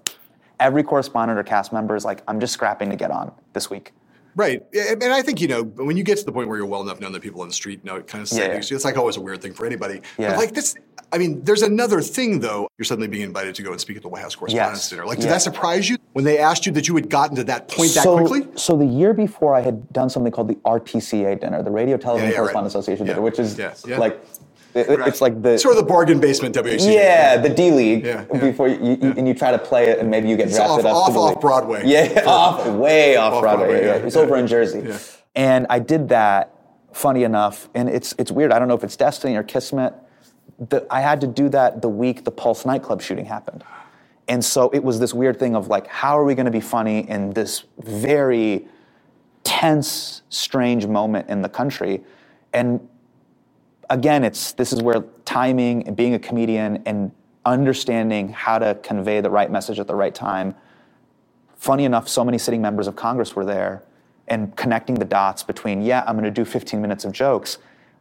every 0.59 0.81
correspondent 0.83 1.37
or 1.39 1.43
cast 1.43 1.71
member 1.71 1.95
is 1.95 2.03
like, 2.03 2.23
"I'm 2.27 2.39
just 2.39 2.53
scrapping 2.53 2.89
to 2.89 2.95
get 2.95 3.11
on 3.11 3.31
this 3.53 3.69
week." 3.69 3.93
Right. 4.37 4.63
And 4.75 5.03
I 5.03 5.23
think, 5.23 5.41
you 5.41 5.47
know, 5.47 5.63
when 5.63 5.97
you 5.97 6.03
get 6.03 6.19
to 6.19 6.23
the 6.23 6.31
point 6.31 6.47
where 6.47 6.57
you're 6.57 6.67
well 6.67 6.83
enough 6.83 6.99
known 7.01 7.11
that 7.13 7.23
people 7.23 7.41
on 7.41 7.47
the 7.47 7.53
street 7.55 7.83
know 7.83 7.95
it 7.95 8.05
kind 8.05 8.21
of 8.21 8.31
Yeah, 8.37 8.45
it's 8.53 8.85
like 8.85 8.95
always 8.95 9.17
a 9.17 9.21
weird 9.21 9.41
thing 9.41 9.51
for 9.51 9.65
anybody. 9.65 10.01
Yeah. 10.19 10.29
But 10.29 10.37
like 10.37 10.53
this, 10.53 10.75
I 11.11 11.17
mean, 11.17 11.43
there's 11.43 11.63
another 11.63 12.01
thing 12.01 12.39
though. 12.39 12.67
You're 12.77 12.85
suddenly 12.85 13.07
being 13.07 13.23
invited 13.23 13.55
to 13.55 13.63
go 13.63 13.71
and 13.71 13.81
speak 13.81 13.97
at 13.97 14.03
the 14.03 14.09
White 14.09 14.21
House 14.21 14.35
Correspondents' 14.35 14.81
Yes. 14.83 14.89
Dinner. 14.91 15.07
Like, 15.07 15.17
did 15.17 15.25
Yeah. 15.25 15.31
that 15.31 15.41
surprise 15.41 15.89
you 15.89 15.97
when 16.13 16.23
they 16.23 16.37
asked 16.37 16.67
you 16.67 16.71
that 16.73 16.87
you 16.87 16.93
had 16.93 17.09
gotten 17.09 17.35
to 17.37 17.43
that 17.45 17.67
point 17.67 17.95
that 17.95 18.03
so, 18.03 18.15
quickly? 18.19 18.47
So 18.55 18.77
the 18.77 18.85
year 18.85 19.11
before, 19.15 19.55
I 19.55 19.61
had 19.61 19.91
done 19.91 20.07
something 20.07 20.31
called 20.31 20.49
the 20.49 20.57
RTCA 20.65 21.39
dinner, 21.41 21.63
the 21.63 21.71
Radio 21.71 21.97
Television 21.97 22.29
Yeah, 22.29 22.35
yeah, 22.35 22.39
right. 22.41 22.43
Correspondents 22.43 22.75
Association 22.75 23.07
Yeah. 23.07 23.13
dinner, 23.13 23.23
which 23.23 23.39
is 23.39 23.57
Yeah, 23.57 23.73
yeah. 23.87 23.97
like 23.97 24.23
it- 24.77 24.99
it's 25.07 25.21
like 25.21 25.41
the 25.41 25.57
Sort 25.57 25.75
of 25.77 25.83
the 25.83 25.87
bargain 25.87 26.19
basement 26.19 26.55
WHC. 26.55 26.93
yeah 26.93 27.37
the 27.37 27.49
D 27.49 27.71
League 27.71 28.05
Yeah, 28.05 28.25
yeah. 28.33 28.39
before 28.39 28.67
you, 28.67 28.97
you 29.01 29.13
and 29.17 29.27
you 29.27 29.33
try 29.33 29.51
to 29.51 29.57
play 29.59 29.87
it 29.87 29.99
and 29.99 30.09
maybe 30.09 30.29
you 30.29 30.37
get 30.37 30.47
It's 30.47 30.57
drafted 30.57 30.85
off- 30.85 30.95
up 30.95 30.95
off- 31.01 31.07
to 31.07 31.13
the 31.13 31.19
off. 31.19 31.41
Broadway. 31.41 31.81
Yeah, 31.85 32.23
off 32.27 32.65
way 32.67 33.15
off, 33.15 33.33
Off 33.33 33.41
Broadway. 33.41 33.67
Broadway, 33.67 33.85
yeah, 33.87 33.95
yeah, 33.97 34.05
It's 34.05 34.15
yeah. 34.15 34.21
over 34.21 34.37
in 34.37 34.47
Jersey, 34.47 34.83
Yeah. 34.85 34.97
and 35.35 35.65
I 35.69 35.79
did 35.79 36.09
that. 36.09 36.53
Funny 36.93 37.23
enough, 37.23 37.69
and 37.75 37.89
it's 37.89 38.15
it's 38.17 38.31
weird. 38.31 38.51
I 38.51 38.57
don't 38.57 38.67
know 38.67 38.73
if 38.73 38.83
it's 38.83 38.95
destiny 38.95 39.35
or 39.35 39.43
kismet. 39.43 39.93
The, 40.69 40.87
I 40.89 41.01
had 41.01 41.21
to 41.21 41.27
do 41.27 41.47
that 41.49 41.79
the 41.83 41.89
week 41.89 42.23
the 42.23 42.31
Pulse 42.31 42.65
nightclub 42.65 43.03
shooting 43.03 43.25
happened. 43.25 43.63
And 44.27 44.43
so 44.43 44.71
it 44.73 44.83
was 44.83 44.99
this 44.99 45.13
weird 45.13 45.37
thing 45.37 45.55
of 45.55 45.67
like, 45.67 45.85
how 45.85 46.17
are 46.17 46.23
we 46.23 46.33
going 46.33 46.47
to 46.47 46.51
be 46.51 46.59
funny 46.59 47.07
in 47.07 47.33
this 47.33 47.65
very 47.77 48.67
tense, 49.43 50.23
strange 50.29 50.87
moment 50.87 51.29
in 51.29 51.41
the 51.43 51.49
country? 51.49 52.03
And 52.53 52.79
again, 53.89 54.23
it's 54.23 54.51
this 54.53 54.73
is 54.73 54.81
where 54.81 55.03
timing 55.25 55.87
and 55.87 55.95
being 55.95 56.13
a 56.13 56.19
comedian 56.19 56.81
and 56.85 57.11
understanding 57.45 58.29
how 58.29 58.59
to 58.59 58.75
convey 58.75 59.21
the 59.21 59.29
right 59.29 59.49
message 59.51 59.79
at 59.79 59.87
the 59.87 59.95
right 59.95 60.13
time. 60.13 60.55
Funny 61.55 61.85
enough, 61.85 62.07
so 62.07 62.23
many 62.23 62.37
sitting 62.37 62.61
members 62.61 62.87
of 62.87 62.95
Congress 62.95 63.35
were 63.35 63.45
there 63.45 63.83
and 64.27 64.55
connecting 64.57 64.95
the 64.95 65.05
dots 65.05 65.43
between, 65.43 65.81
yeah, 65.81 66.03
I'm 66.05 66.15
going 66.15 66.25
to 66.25 66.31
do 66.31 66.43
15 66.43 66.81
minutes 66.81 67.05
of 67.05 67.13
jokes, 67.13 67.57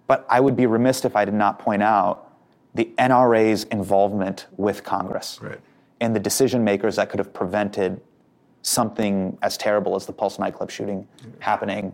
but 0.09 0.27
I 0.29 0.41
would 0.41 0.57
be 0.57 0.67
remiss 0.67 1.05
if 1.05 1.15
I 1.15 1.25
did 1.25 1.35
not 1.35 1.59
point 1.59 1.83
out 1.83 2.33
the 2.75 2.91
NRA's 2.99 3.65
involvement 3.65 4.47
with 4.57 4.83
Congress 4.83 5.39
Right. 5.41 5.61
and 6.01 6.15
the 6.15 6.21
decision 6.21 6.65
makers 6.65 6.97
that 6.97 7.09
could 7.09 7.19
have 7.21 7.33
prevented 7.33 8.01
something 8.63 9.39
as 9.43 9.57
terrible 9.57 9.95
as 9.95 10.05
the 10.07 10.13
Pulse 10.13 10.39
nightclub 10.39 10.71
shooting 10.71 11.07
happening 11.39 11.93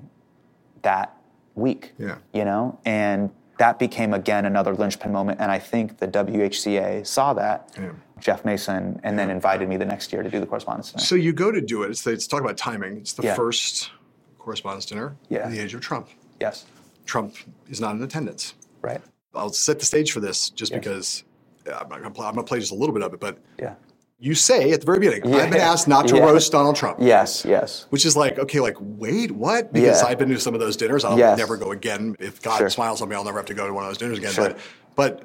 that 0.81 1.15
week. 1.55 1.93
Yeah. 1.99 2.17
You 2.33 2.45
know? 2.47 2.79
And 2.87 3.31
that 3.59 3.79
became 3.79 4.15
again 4.15 4.45
another 4.47 4.75
linchpin 4.75 5.13
moment. 5.13 5.41
And 5.41 5.51
I 5.51 5.59
think 5.59 5.99
the 5.99 6.09
WHCA 6.09 7.07
saw 7.07 7.33
that, 7.35 7.71
Yeah. 7.79 7.91
Jeff 8.21 8.45
Mason, 8.45 9.01
and 9.03 9.19
then 9.19 9.31
invited 9.31 9.69
me 9.69 9.77
the 9.77 9.85
next 9.85 10.13
year 10.13 10.23
to 10.23 10.31
do 10.31 10.39
the 10.41 10.47
correspondence 10.47 10.93
dinner. 10.93 11.05
So 11.05 11.15
you 11.17 11.33
go 11.33 11.51
to 11.51 11.61
do 11.61 11.83
it. 11.83 11.91
It's, 11.91 12.07
it's 12.07 12.27
talk 12.27 12.41
about 12.41 12.57
timing. 12.57 12.97
It's 12.99 13.13
the 13.13 13.25
Yeah. 13.25 13.35
first 13.35 13.91
correspondence 14.39 14.87
Dinner 14.87 15.17
Yeah. 15.29 15.47
in 15.47 15.53
the 15.53 15.59
age 15.61 15.75
of 15.75 15.81
Trump. 15.81 16.09
yes. 16.41 16.65
Trump 17.05 17.35
is 17.69 17.81
not 17.81 17.97
in 17.97 18.03
attendance. 18.03 18.55
Right. 18.81 19.01
I'll 19.35 19.53
set 19.53 19.81
the 19.81 19.85
stage 19.87 20.13
for 20.13 20.21
this 20.21 20.51
just 20.51 20.71
Yes. 20.73 20.79
because 20.81 21.25
I'm 21.67 21.89
not 21.89 22.01
going 22.01 22.03
to 22.05 22.11
play. 22.11 22.27
I'm 22.27 22.35
going 22.35 22.45
to 22.47 22.49
play 22.49 22.61
just 22.61 22.71
a 22.73 22.77
little 22.77 22.93
bit 22.95 23.03
of 23.03 23.13
it, 23.13 23.19
but 23.21 23.39
Yeah. 23.59 23.75
You 24.23 24.37
say 24.37 24.71
at 24.71 24.79
the 24.81 24.87
very 24.87 25.01
beginning, 25.01 25.29
Yeah. 25.29 25.39
I've 25.39 25.51
been 25.51 25.61
asked 25.61 25.89
not 25.89 26.07
to 26.09 26.17
Yeah. 26.17 26.23
roast 26.27 26.53
Donald 26.53 26.77
Trump. 26.77 26.99
Yes, 27.01 27.45
yes. 27.45 27.87
Which 27.91 28.07
is 28.07 28.17
like, 28.17 28.39
okay, 28.39 28.61
like, 28.61 28.77
wait, 28.79 29.33
what? 29.33 29.73
Because 29.73 30.01
Yeah. 30.01 30.07
I've 30.09 30.19
been 30.19 30.29
to 30.29 30.39
some 30.39 30.55
of 30.55 30.61
those 30.61 30.77
dinners. 30.77 31.05
I'll 31.05 31.19
Yes. 31.19 31.37
never 31.37 31.57
go 31.57 31.73
again. 31.73 32.15
If 32.21 32.41
God 32.41 32.59
Sure. 32.59 32.71
smiles 32.71 33.03
on 33.03 33.09
me, 33.09 33.17
I'll 33.17 33.25
never 33.25 33.39
have 33.39 33.47
to 33.47 33.55
go 33.55 33.67
to 33.67 33.75
one 33.75 33.83
of 33.83 33.91
those 33.91 33.99
dinners 33.99 34.19
again. 34.19 34.31
Sure. 34.33 34.45
But, 34.51 34.59
but 34.95 35.23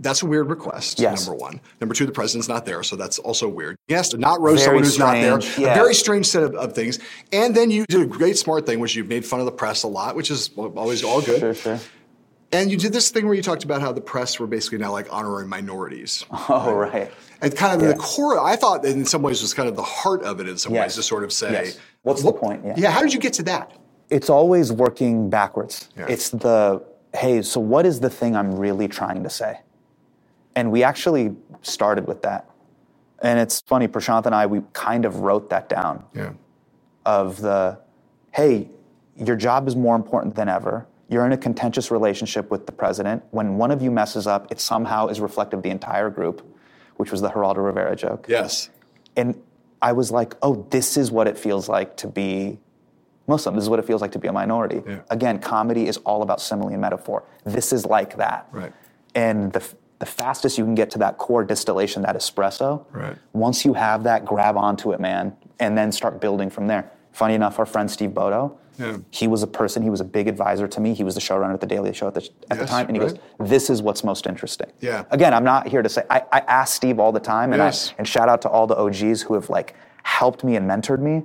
that's 0.00 0.20
a 0.22 0.26
weird 0.26 0.50
request, 0.50 1.00
Yes. 1.00 1.26
number 1.26 1.42
one. 1.42 1.58
Number 1.80 1.94
two, 1.94 2.04
the 2.04 2.12
president's 2.12 2.48
not 2.48 2.66
there, 2.66 2.82
so 2.82 2.96
that's 2.96 3.18
also 3.18 3.48
weird. 3.48 3.76
Yes, 3.88 4.10
to 4.10 4.18
not 4.18 4.42
roast 4.42 4.58
Very 4.62 4.64
someone 4.66 4.84
who's 4.84 4.98
not 4.98 5.14
there. 5.14 5.40
yeah. 5.56 5.72
A 5.72 5.74
very 5.74 5.94
strange 5.94 6.26
set 6.26 6.42
of, 6.42 6.54
of 6.54 6.74
things. 6.74 6.98
And 7.32 7.54
then 7.54 7.70
you 7.70 7.86
did 7.88 8.02
a 8.02 8.06
great 8.06 8.36
smart 8.36 8.66
thing, 8.66 8.78
which 8.78 8.94
you've 8.94 9.08
made 9.08 9.24
fun 9.24 9.40
of 9.40 9.46
the 9.46 9.52
press 9.52 9.84
a 9.84 9.88
lot, 9.88 10.14
which 10.16 10.30
is 10.30 10.50
always 10.56 11.02
all 11.02 11.22
good. 11.22 11.40
Sure, 11.40 11.54
sure. 11.54 11.80
And 12.52 12.70
you 12.70 12.78
did 12.78 12.92
this 12.92 13.10
thing 13.10 13.26
where 13.26 13.34
you 13.34 13.42
talked 13.42 13.64
about 13.64 13.82
how 13.82 13.92
the 13.92 14.00
press 14.00 14.40
were 14.40 14.46
basically 14.46 14.78
now 14.78 14.92
like 14.92 15.06
honorary 15.12 15.46
minorities. 15.46 16.24
Oh, 16.48 16.72
right. 16.74 17.12
And 17.42 17.54
kind 17.54 17.74
of 17.76 17.82
Yeah. 17.86 17.92
the 17.94 17.98
core, 17.98 18.40
I 18.40 18.56
thought 18.56 18.84
in 18.84 19.04
some 19.04 19.22
ways 19.22 19.42
was 19.42 19.52
kind 19.54 19.68
of 19.68 19.76
the 19.76 19.82
heart 19.82 20.22
of 20.22 20.40
it 20.40 20.48
in 20.48 20.56
some 20.56 20.72
Yes. 20.74 20.84
ways 20.84 20.94
to 20.96 21.02
sort 21.02 21.24
of 21.24 21.32
say, 21.32 21.52
Yes. 21.52 21.78
What's 22.02 22.22
the 22.22 22.32
point? 22.32 22.64
Yeah. 22.64 22.74
yeah, 22.76 22.90
how 22.90 23.02
did 23.02 23.12
you 23.12 23.20
get 23.20 23.34
to 23.34 23.42
that? 23.44 23.72
It's 24.08 24.30
always 24.30 24.72
working 24.72 25.28
backwards. 25.28 25.90
Yeah. 25.96 26.06
It's 26.08 26.30
the, 26.30 26.82
hey, 27.14 27.42
so 27.42 27.60
what 27.60 27.84
is 27.84 28.00
the 28.00 28.08
thing 28.08 28.34
I'm 28.34 28.56
really 28.56 28.88
trying 28.88 29.22
to 29.24 29.30
say? 29.30 29.60
And 30.56 30.72
we 30.72 30.82
actually 30.82 31.36
started 31.62 32.06
with 32.06 32.22
that. 32.22 32.48
And 33.20 33.38
it's 33.38 33.60
funny, 33.60 33.88
Prashanth 33.88 34.24
and 34.26 34.34
I, 34.34 34.46
we 34.46 34.62
kind 34.72 35.04
of 35.04 35.16
wrote 35.20 35.50
that 35.50 35.68
down 35.68 36.04
Yeah. 36.14 36.32
of 37.04 37.40
the, 37.42 37.78
hey, 38.32 38.70
your 39.16 39.36
job 39.36 39.68
is 39.68 39.76
more 39.76 39.96
important 39.96 40.34
than 40.34 40.48
ever. 40.48 40.86
You're 41.08 41.24
in 41.24 41.32
a 41.32 41.36
contentious 41.38 41.90
relationship 41.90 42.50
with 42.50 42.66
the 42.66 42.72
president. 42.72 43.22
When 43.30 43.56
one 43.56 43.70
of 43.70 43.80
you 43.80 43.90
messes 43.90 44.26
up, 44.26 44.50
it 44.52 44.60
somehow 44.60 45.08
is 45.08 45.20
reflective 45.20 45.58
of 45.58 45.62
the 45.62 45.70
entire 45.70 46.10
group, 46.10 46.46
which 46.96 47.10
was 47.10 47.20
the 47.22 47.30
Geraldo 47.30 47.64
Rivera 47.64 47.96
joke. 47.96 48.26
Yes. 48.28 48.68
And 49.16 49.40
I 49.80 49.92
was 49.92 50.10
like, 50.10 50.34
oh, 50.42 50.66
this 50.70 50.96
is 50.96 51.10
what 51.10 51.26
it 51.26 51.38
feels 51.38 51.68
like 51.68 51.96
to 51.98 52.08
be 52.08 52.58
Muslim. 53.26 53.54
This 53.54 53.64
is 53.64 53.70
what 53.70 53.78
it 53.78 53.86
feels 53.86 54.02
like 54.02 54.12
to 54.12 54.18
be 54.18 54.28
a 54.28 54.32
minority. 54.32 54.82
Yeah. 54.86 55.00
Again, 55.08 55.38
comedy 55.38 55.86
is 55.86 55.96
all 55.98 56.22
about 56.22 56.40
simile 56.40 56.68
and 56.68 56.80
metaphor. 56.80 57.24
This 57.44 57.72
is 57.72 57.86
like 57.86 58.16
that. 58.18 58.48
Right. 58.52 58.72
And 59.14 59.52
the, 59.52 59.62
the 60.00 60.06
fastest 60.06 60.58
you 60.58 60.64
can 60.64 60.74
get 60.74 60.90
to 60.90 60.98
that 60.98 61.16
core 61.18 61.44
distillation, 61.44 62.02
that 62.02 62.16
espresso, 62.16 62.84
Right. 62.92 63.16
once 63.32 63.64
you 63.64 63.74
have 63.74 64.04
that, 64.04 64.24
grab 64.26 64.56
onto 64.56 64.92
it, 64.92 65.00
man, 65.00 65.36
and 65.58 65.76
then 65.76 65.90
start 65.92 66.20
building 66.20 66.50
from 66.50 66.66
there. 66.66 66.90
Funny 67.18 67.34
enough, 67.34 67.58
our 67.58 67.66
friend 67.66 67.90
Steve 67.90 68.10
Bodow, 68.10 68.52
Yeah. 68.78 68.98
he 69.10 69.26
was 69.26 69.42
a 69.42 69.48
person, 69.48 69.82
he 69.82 69.90
was 69.90 70.00
a 70.00 70.04
big 70.04 70.28
advisor 70.28 70.68
to 70.68 70.80
me. 70.80 70.94
He 70.94 71.02
was 71.02 71.16
the 71.16 71.20
showrunner 71.20 71.52
at 71.52 71.60
The 71.60 71.66
Daily 71.66 71.92
Show 71.92 72.06
at 72.06 72.14
the, 72.14 72.28
at 72.48 72.60
the 72.60 72.64
time. 72.64 72.86
And 72.86 72.96
he 72.96 73.02
right. 73.02 73.10
goes, 73.38 73.48
This 73.50 73.70
is 73.70 73.82
what's 73.82 74.04
most 74.04 74.24
interesting. 74.28 74.70
Yeah. 74.80 75.02
Again, 75.10 75.34
I'm 75.34 75.42
not 75.42 75.66
here 75.66 75.82
to 75.82 75.88
say, 75.88 76.04
I, 76.08 76.22
I 76.30 76.38
ask 76.46 76.76
Steve 76.76 77.00
all 77.00 77.10
the 77.10 77.18
time, 77.18 77.52
and, 77.52 77.58
Yes. 77.60 77.90
I, 77.90 77.94
and 77.98 78.06
shout 78.06 78.28
out 78.28 78.40
to 78.42 78.48
all 78.48 78.68
the 78.68 78.76
OGs 78.76 79.22
who 79.22 79.34
have 79.34 79.50
like 79.50 79.74
helped 80.04 80.44
me 80.44 80.54
and 80.54 80.70
mentored 80.70 81.00
me. 81.00 81.24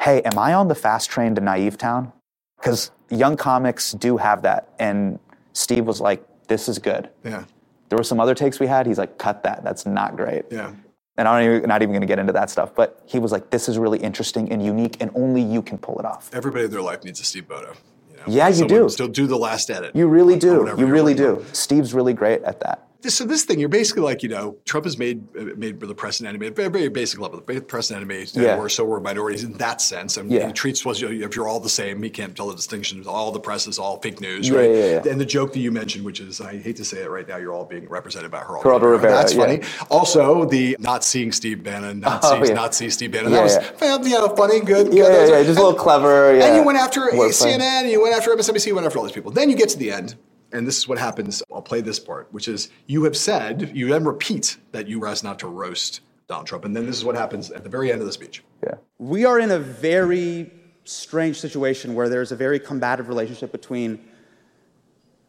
Hey, 0.00 0.22
am 0.22 0.38
I 0.38 0.54
on 0.54 0.68
the 0.68 0.74
fast 0.74 1.10
train 1.10 1.34
to 1.34 1.42
Naive 1.42 1.76
Town? 1.76 2.10
Because 2.58 2.90
young 3.10 3.36
comics 3.36 3.92
do 3.92 4.16
have 4.16 4.40
that. 4.42 4.70
And 4.78 5.18
Steve 5.52 5.84
was 5.86 6.00
like, 6.00 6.24
This 6.46 6.70
is 6.70 6.78
good. 6.78 7.10
Yeah. 7.22 7.44
There 7.90 7.98
were 7.98 8.04
some 8.04 8.18
other 8.18 8.34
takes 8.34 8.60
we 8.60 8.66
had. 8.66 8.86
He's 8.86 8.96
like, 8.98 9.18
cut 9.18 9.42
that. 9.42 9.62
That's 9.62 9.84
not 9.84 10.16
great. 10.16 10.46
Yeah. 10.50 10.72
And 11.18 11.28
I'm 11.28 11.44
not 11.44 11.56
even, 11.56 11.68
not 11.68 11.82
even 11.82 11.92
going 11.92 12.00
to 12.00 12.06
get 12.06 12.18
into 12.18 12.32
that 12.32 12.48
stuff. 12.48 12.74
But 12.74 13.02
he 13.04 13.18
was 13.18 13.32
like, 13.32 13.50
this 13.50 13.68
is 13.68 13.76
really 13.76 13.98
interesting 13.98 14.50
and 14.52 14.64
unique, 14.64 14.96
and 15.00 15.10
only 15.14 15.42
you 15.42 15.60
can 15.60 15.76
pull 15.76 15.98
it 15.98 16.06
off. 16.06 16.30
Everybody 16.32 16.64
in 16.64 16.70
their 16.70 16.80
life 16.80 17.04
needs 17.04 17.20
a 17.20 17.24
Steve 17.24 17.48
Bodow. 17.48 17.74
You 18.10 18.16
know? 18.16 18.22
Yeah, 18.28 18.48
you 18.48 18.54
Someone 18.54 18.82
do. 18.82 18.88
Still 18.88 19.08
do 19.08 19.26
the 19.26 19.36
last 19.36 19.68
edit. 19.68 19.94
You 19.94 20.06
really 20.06 20.38
do. 20.38 20.72
You 20.78 20.86
really 20.86 21.14
do. 21.14 21.44
Steve's 21.52 21.92
really 21.92 22.14
great 22.14 22.42
at 22.44 22.60
that. 22.60 22.87
This- 23.00 23.14
So 23.14 23.24
this 23.24 23.44
thing, 23.44 23.60
you're 23.60 23.68
basically 23.68 24.02
like, 24.02 24.24
you 24.24 24.28
know, 24.28 24.56
Trump 24.64 24.84
has 24.84 24.98
made 24.98 25.22
uh, 25.38 25.44
made 25.56 25.78
the 25.78 25.94
press 25.94 26.18
an 26.18 26.26
enemy, 26.26 26.46
at 26.46 26.52
a 26.52 26.54
very, 26.56 26.68
very 26.68 26.88
basic 26.88 27.20
level. 27.20 27.40
The 27.46 27.60
press 27.60 27.90
an 27.90 27.96
enemy, 27.96 28.26
Yeah. 28.32 28.58
or 28.58 28.68
so 28.68 28.84
we're 28.84 28.98
minorities 28.98 29.44
in 29.44 29.52
that 29.58 29.80
sense. 29.80 30.18
I 30.18 30.22
mean, 30.22 30.32
Yeah. 30.32 30.46
he 30.48 30.52
treats 30.52 30.84
us, 30.84 31.00
you 31.00 31.08
know, 31.08 31.26
if 31.26 31.36
you're 31.36 31.46
all 31.46 31.60
the 31.60 31.68
same, 31.68 32.02
he 32.02 32.10
can't 32.10 32.34
tell 32.36 32.48
the 32.48 32.56
distinction. 32.56 33.04
All 33.06 33.30
the 33.30 33.38
press 33.38 33.68
is 33.68 33.78
all 33.78 34.00
fake 34.00 34.20
news, 34.20 34.48
Yeah, 34.48 34.56
right? 34.58 34.70
yeah. 34.70 35.10
And 35.12 35.20
the 35.20 35.24
joke 35.24 35.52
that 35.52 35.60
you 35.60 35.70
mentioned, 35.70 36.04
which 36.04 36.18
is, 36.18 36.40
I 36.40 36.56
hate 36.58 36.74
to 36.76 36.84
say 36.84 36.98
it 37.02 37.10
right 37.10 37.26
now, 37.28 37.36
you're 37.36 37.52
all 37.52 37.64
being 37.64 37.86
represented 37.88 38.32
by 38.32 38.40
Geraldo, 38.40 38.62
Geraldo 38.64 38.90
Rivera, 38.90 39.12
That's 39.12 39.32
funny. 39.34 39.60
Also, 39.90 40.44
the 40.46 40.76
not 40.80 41.04
seeing 41.04 41.30
Steve 41.30 41.62
Bannon, 41.62 42.00
not 42.00 42.20
Oh, 42.24 42.42
seeing, 42.42 42.54
not 42.56 42.74
see 42.74 42.90
Steve 42.90 43.12
Bannon. 43.12 43.30
That 43.30 43.44
was, 43.44 43.54
yeah. 43.54 43.70
well, 43.80 44.04
you 44.08 44.18
know, 44.18 44.28
funny, 44.34 44.58
good. 44.60 44.92
Yeah, 44.92 45.04
good. 45.04 45.28
yeah, 45.30 45.42
just 45.44 45.58
a 45.58 45.62
little 45.62 45.78
clever. 45.78 46.30
and 46.32 46.56
you 46.56 46.64
went 46.64 46.78
after. 46.78 47.02
CNN, 47.02 47.60
and 47.82 47.90
you 47.90 48.02
went 48.02 48.16
after 48.16 48.32
MSNBC, 48.34 48.66
you 48.66 48.74
went 48.74 48.86
after 48.86 48.98
all 48.98 49.04
these 49.04 49.12
people. 49.12 49.30
Then 49.30 49.50
you 49.50 49.56
get 49.56 49.68
to 49.70 49.78
the 49.78 49.92
end, 49.92 50.16
and 50.52 50.66
this 50.66 50.78
is 50.78 50.88
what 50.88 50.98
happens. 50.98 51.42
I'll 51.52 51.62
play 51.62 51.80
this 51.80 51.98
part, 51.98 52.28
which 52.32 52.48
is 52.48 52.70
you 52.86 53.04
have 53.04 53.16
said, 53.16 53.72
you 53.74 53.88
then 53.88 54.04
repeat 54.04 54.56
that 54.72 54.88
you 54.88 55.00
were 55.00 55.08
asked 55.08 55.24
not 55.24 55.38
to 55.40 55.48
roast 55.48 56.00
Donald 56.26 56.46
Trump. 56.46 56.64
And 56.64 56.74
then 56.74 56.86
this 56.86 56.96
is 56.96 57.04
what 57.04 57.14
happens 57.14 57.50
at 57.50 57.64
the 57.64 57.68
very 57.68 57.92
end 57.92 58.00
of 58.00 58.06
the 58.06 58.12
speech. 58.12 58.42
Yeah. 58.62 58.74
We 58.98 59.24
are 59.24 59.38
in 59.38 59.50
a 59.50 59.58
very 59.58 60.52
strange 60.84 61.38
situation 61.38 61.94
where 61.94 62.08
there's 62.08 62.32
a 62.32 62.36
very 62.36 62.58
combative 62.58 63.08
relationship 63.08 63.52
between 63.52 64.02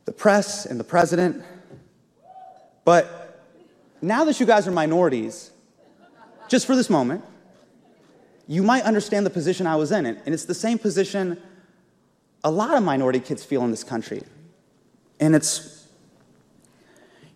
the 0.05 0.11
press 0.11 0.65
and 0.65 0.79
the 0.79 0.83
president. 0.83 1.43
But 2.85 3.45
now 4.01 4.23
that 4.25 4.39
you 4.39 4.45
guys 4.45 4.67
are 4.67 4.71
minorities, 4.71 5.51
just 6.47 6.65
for 6.65 6.75
this 6.75 6.89
moment, 6.89 7.23
you 8.47 8.63
might 8.63 8.83
understand 8.83 9.25
the 9.25 9.29
position 9.29 9.67
I 9.67 9.75
was 9.75 9.91
in. 9.91 10.05
And 10.05 10.29
it's 10.29 10.45
the 10.45 10.55
same 10.55 10.79
position 10.79 11.41
a 12.43 12.49
lot 12.49 12.75
of 12.75 12.83
minority 12.83 13.19
kids 13.19 13.43
feel 13.43 13.63
in 13.63 13.71
this 13.71 13.83
country. 13.83 14.23
And 15.19 15.35
it's, 15.35 15.87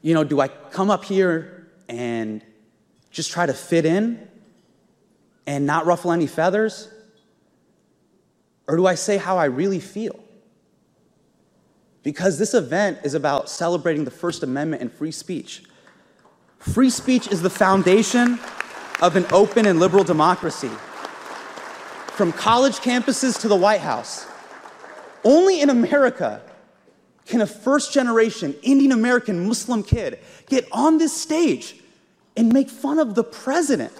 you 0.01 0.13
know, 0.13 0.23
do 0.23 0.39
I 0.39 0.47
come 0.47 0.89
up 0.89 1.03
here 1.05 1.67
and 1.89 2.41
just 3.11 3.31
try 3.31 3.45
to 3.45 3.53
fit 3.53 3.85
in 3.85 4.27
and 5.45 5.65
not 5.65 5.85
ruffle 5.85 6.11
any 6.11 6.27
feathers? 6.27 6.89
Or 8.67 8.77
do 8.77 8.87
I 8.87 8.95
say 8.95 9.17
how 9.17 9.37
I 9.37 9.45
really 9.45 9.79
feel? 9.79 10.19
Because 12.01 12.39
this 12.39 12.53
event 12.53 12.99
is 13.03 13.13
about 13.13 13.49
celebrating 13.49 14.05
the 14.05 14.11
First 14.11 14.43
Amendment 14.43 14.81
and 14.81 14.91
free 14.91 15.11
speech. 15.11 15.63
Free 16.59 16.89
speech 16.89 17.27
is 17.27 17.41
the 17.41 17.49
foundation 17.49 18.39
of 19.01 19.15
an 19.15 19.25
open 19.31 19.65
and 19.65 19.79
liberal 19.79 20.03
democracy. 20.03 20.71
from 22.13 22.31
college 22.31 22.75
campuses 22.75 23.39
to 23.41 23.47
the 23.47 23.55
White 23.55 23.81
House. 23.81 24.27
Only 25.23 25.61
in 25.61 25.71
America 25.71 26.41
can 27.25 27.41
a 27.41 27.47
first 27.47 27.93
generation 27.93 28.55
Indian 28.61 28.91
American 28.91 29.47
Muslim 29.47 29.83
kid 29.83 30.19
get 30.47 30.67
on 30.71 30.97
this 30.97 31.19
stage 31.19 31.75
and 32.35 32.51
make 32.51 32.69
fun 32.69 32.99
of 32.99 33.15
the 33.15 33.23
president. 33.23 33.93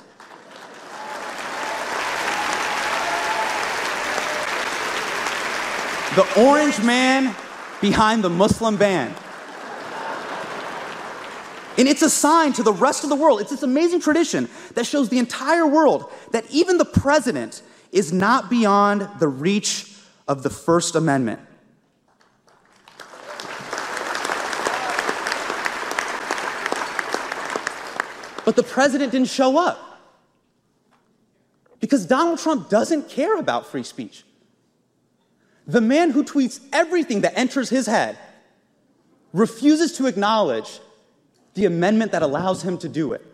The 6.16 6.45
orange 6.45 6.84
man 6.84 7.36
behind 7.82 8.24
the 8.24 8.30
Muslim 8.30 8.78
ban. 8.78 9.16
And 11.78 11.88
it's 11.88 12.04
a 12.04 12.10
sign 12.10 12.54
to 12.54 12.64
the 12.64 12.74
rest 12.74 13.04
of 13.04 13.10
the 13.10 13.16
world. 13.16 13.41
It's 13.41 13.50
this 13.50 13.64
amazing 13.64 14.02
tradition 14.02 14.48
that 14.76 14.86
shows 14.86 15.10
the 15.10 15.18
entire 15.18 15.66
world 15.66 16.12
that 16.32 16.45
even 16.52 16.78
the 16.78 16.86
president 16.86 17.64
is 17.91 18.14
not 18.14 18.50
beyond 18.50 19.08
the 19.20 19.28
reach 19.28 19.91
of 20.28 20.44
the 20.44 20.52
First 20.52 20.95
Amendment. 20.95 21.40
But 28.45 28.56
the 28.56 28.64
president 28.64 29.11
didn't 29.11 29.30
show 29.30 29.57
up 29.57 29.80
because 31.80 32.06
Donald 32.06 32.40
Trump 32.40 32.70
doesn't 32.70 33.10
care 33.10 33.38
about 33.38 33.68
free 33.68 33.84
speech. 33.84 34.24
The 35.68 35.82
man 35.82 36.11
who 36.11 36.24
tweets 36.24 36.60
everything 36.74 37.22
that 37.22 37.38
enters 37.38 37.70
his 37.70 37.86
head 37.88 38.18
refuses 39.32 39.98
to 39.98 40.07
acknowledge 40.07 40.80
the 41.53 41.65
amendment 41.65 42.11
that 42.11 42.22
allows 42.22 42.64
him 42.64 42.78
to 42.80 42.90
do 42.90 43.14
it. 43.14 43.26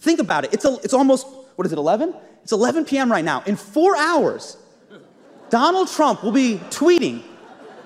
Think 0.00 0.20
about 0.20 0.44
it. 0.44 0.52
It's, 0.52 0.64
a, 0.64 0.74
it's 0.82 0.94
almost, 0.94 1.26
what 1.56 1.66
is 1.66 1.72
it, 1.72 1.78
11? 1.78 2.14
It's 2.42 2.52
11 2.52 2.84
p.m. 2.84 3.10
right 3.10 3.24
now. 3.24 3.42
In 3.46 3.56
four 3.56 3.96
hours, 3.96 4.56
Donald 5.50 5.88
Trump 5.88 6.22
will 6.22 6.32
be 6.32 6.58
tweeting 6.70 7.22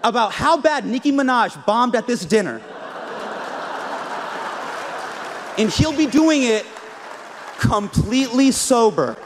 about 0.02 0.32
how 0.32 0.56
bad 0.56 0.84
Nicki 0.86 1.12
Minaj 1.12 1.64
bombed 1.66 1.94
at 1.94 2.06
this 2.06 2.24
dinner. 2.24 2.60
And 5.58 5.70
he'll 5.70 5.96
be 5.96 6.06
doing 6.06 6.42
it 6.44 6.64
completely 7.58 8.50
sober. 8.52 9.16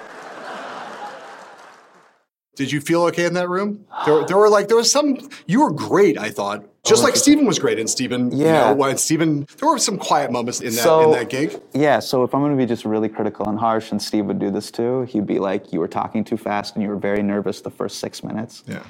Did 2.55 2.71
you 2.71 2.81
feel 2.81 3.03
okay 3.05 3.25
in 3.25 3.33
that 3.35 3.49
room? 3.49 3.87
There, 4.05 4.25
there 4.27 4.37
were 4.37 4.49
like 4.51 4.69
there 4.69 4.77
was 4.77 4.91
some. 4.93 5.17
You 5.47 5.63
were 5.63 5.71
great, 5.71 6.19
I 6.19 6.31
thought. 6.31 6.65
Just 6.85 7.03
like 7.03 7.17
Steven 7.17 7.47
was 7.47 7.59
great, 7.59 7.79
and 7.79 7.89
Steven, 7.89 8.29
Oh, 8.33 8.37
Yeah. 8.37 8.47
you 8.47 8.53
know, 8.53 8.75
when 8.75 8.99
Steven, 8.99 9.47
there 9.59 9.69
were 9.69 9.79
some 9.79 9.97
quiet 9.97 10.31
moments 10.33 10.61
in 10.61 10.75
that 10.75 10.83
So- 10.83 11.05
in 11.05 11.13
that 11.13 11.29
gig. 11.31 11.61
Yeah, 11.73 12.01
so 12.01 12.25
if 12.25 12.35
I'm 12.35 12.41
going 12.43 12.51
to 12.51 12.57
be 12.59 12.67
just 12.67 12.85
really 12.85 13.09
critical 13.09 13.49
and 13.49 13.59
harsh, 13.59 13.91
and 13.93 14.03
Steve 14.03 14.27
would 14.27 14.39
do 14.41 14.51
this 14.51 14.71
too, 14.71 15.03
he'd 15.03 15.25
be 15.27 15.39
like, 15.39 15.73
"You 15.73 15.81
were 15.81 15.89
talking 15.89 16.25
too 16.25 16.37
fast, 16.37 16.75
and 16.75 16.83
you 16.83 16.89
were 16.91 16.97
very 16.97 17.23
nervous 17.23 17.61
the 17.63 17.71
first 17.71 18.01
six 18.01 18.23
minutes." 18.25 18.65
Yeah. 18.67 18.81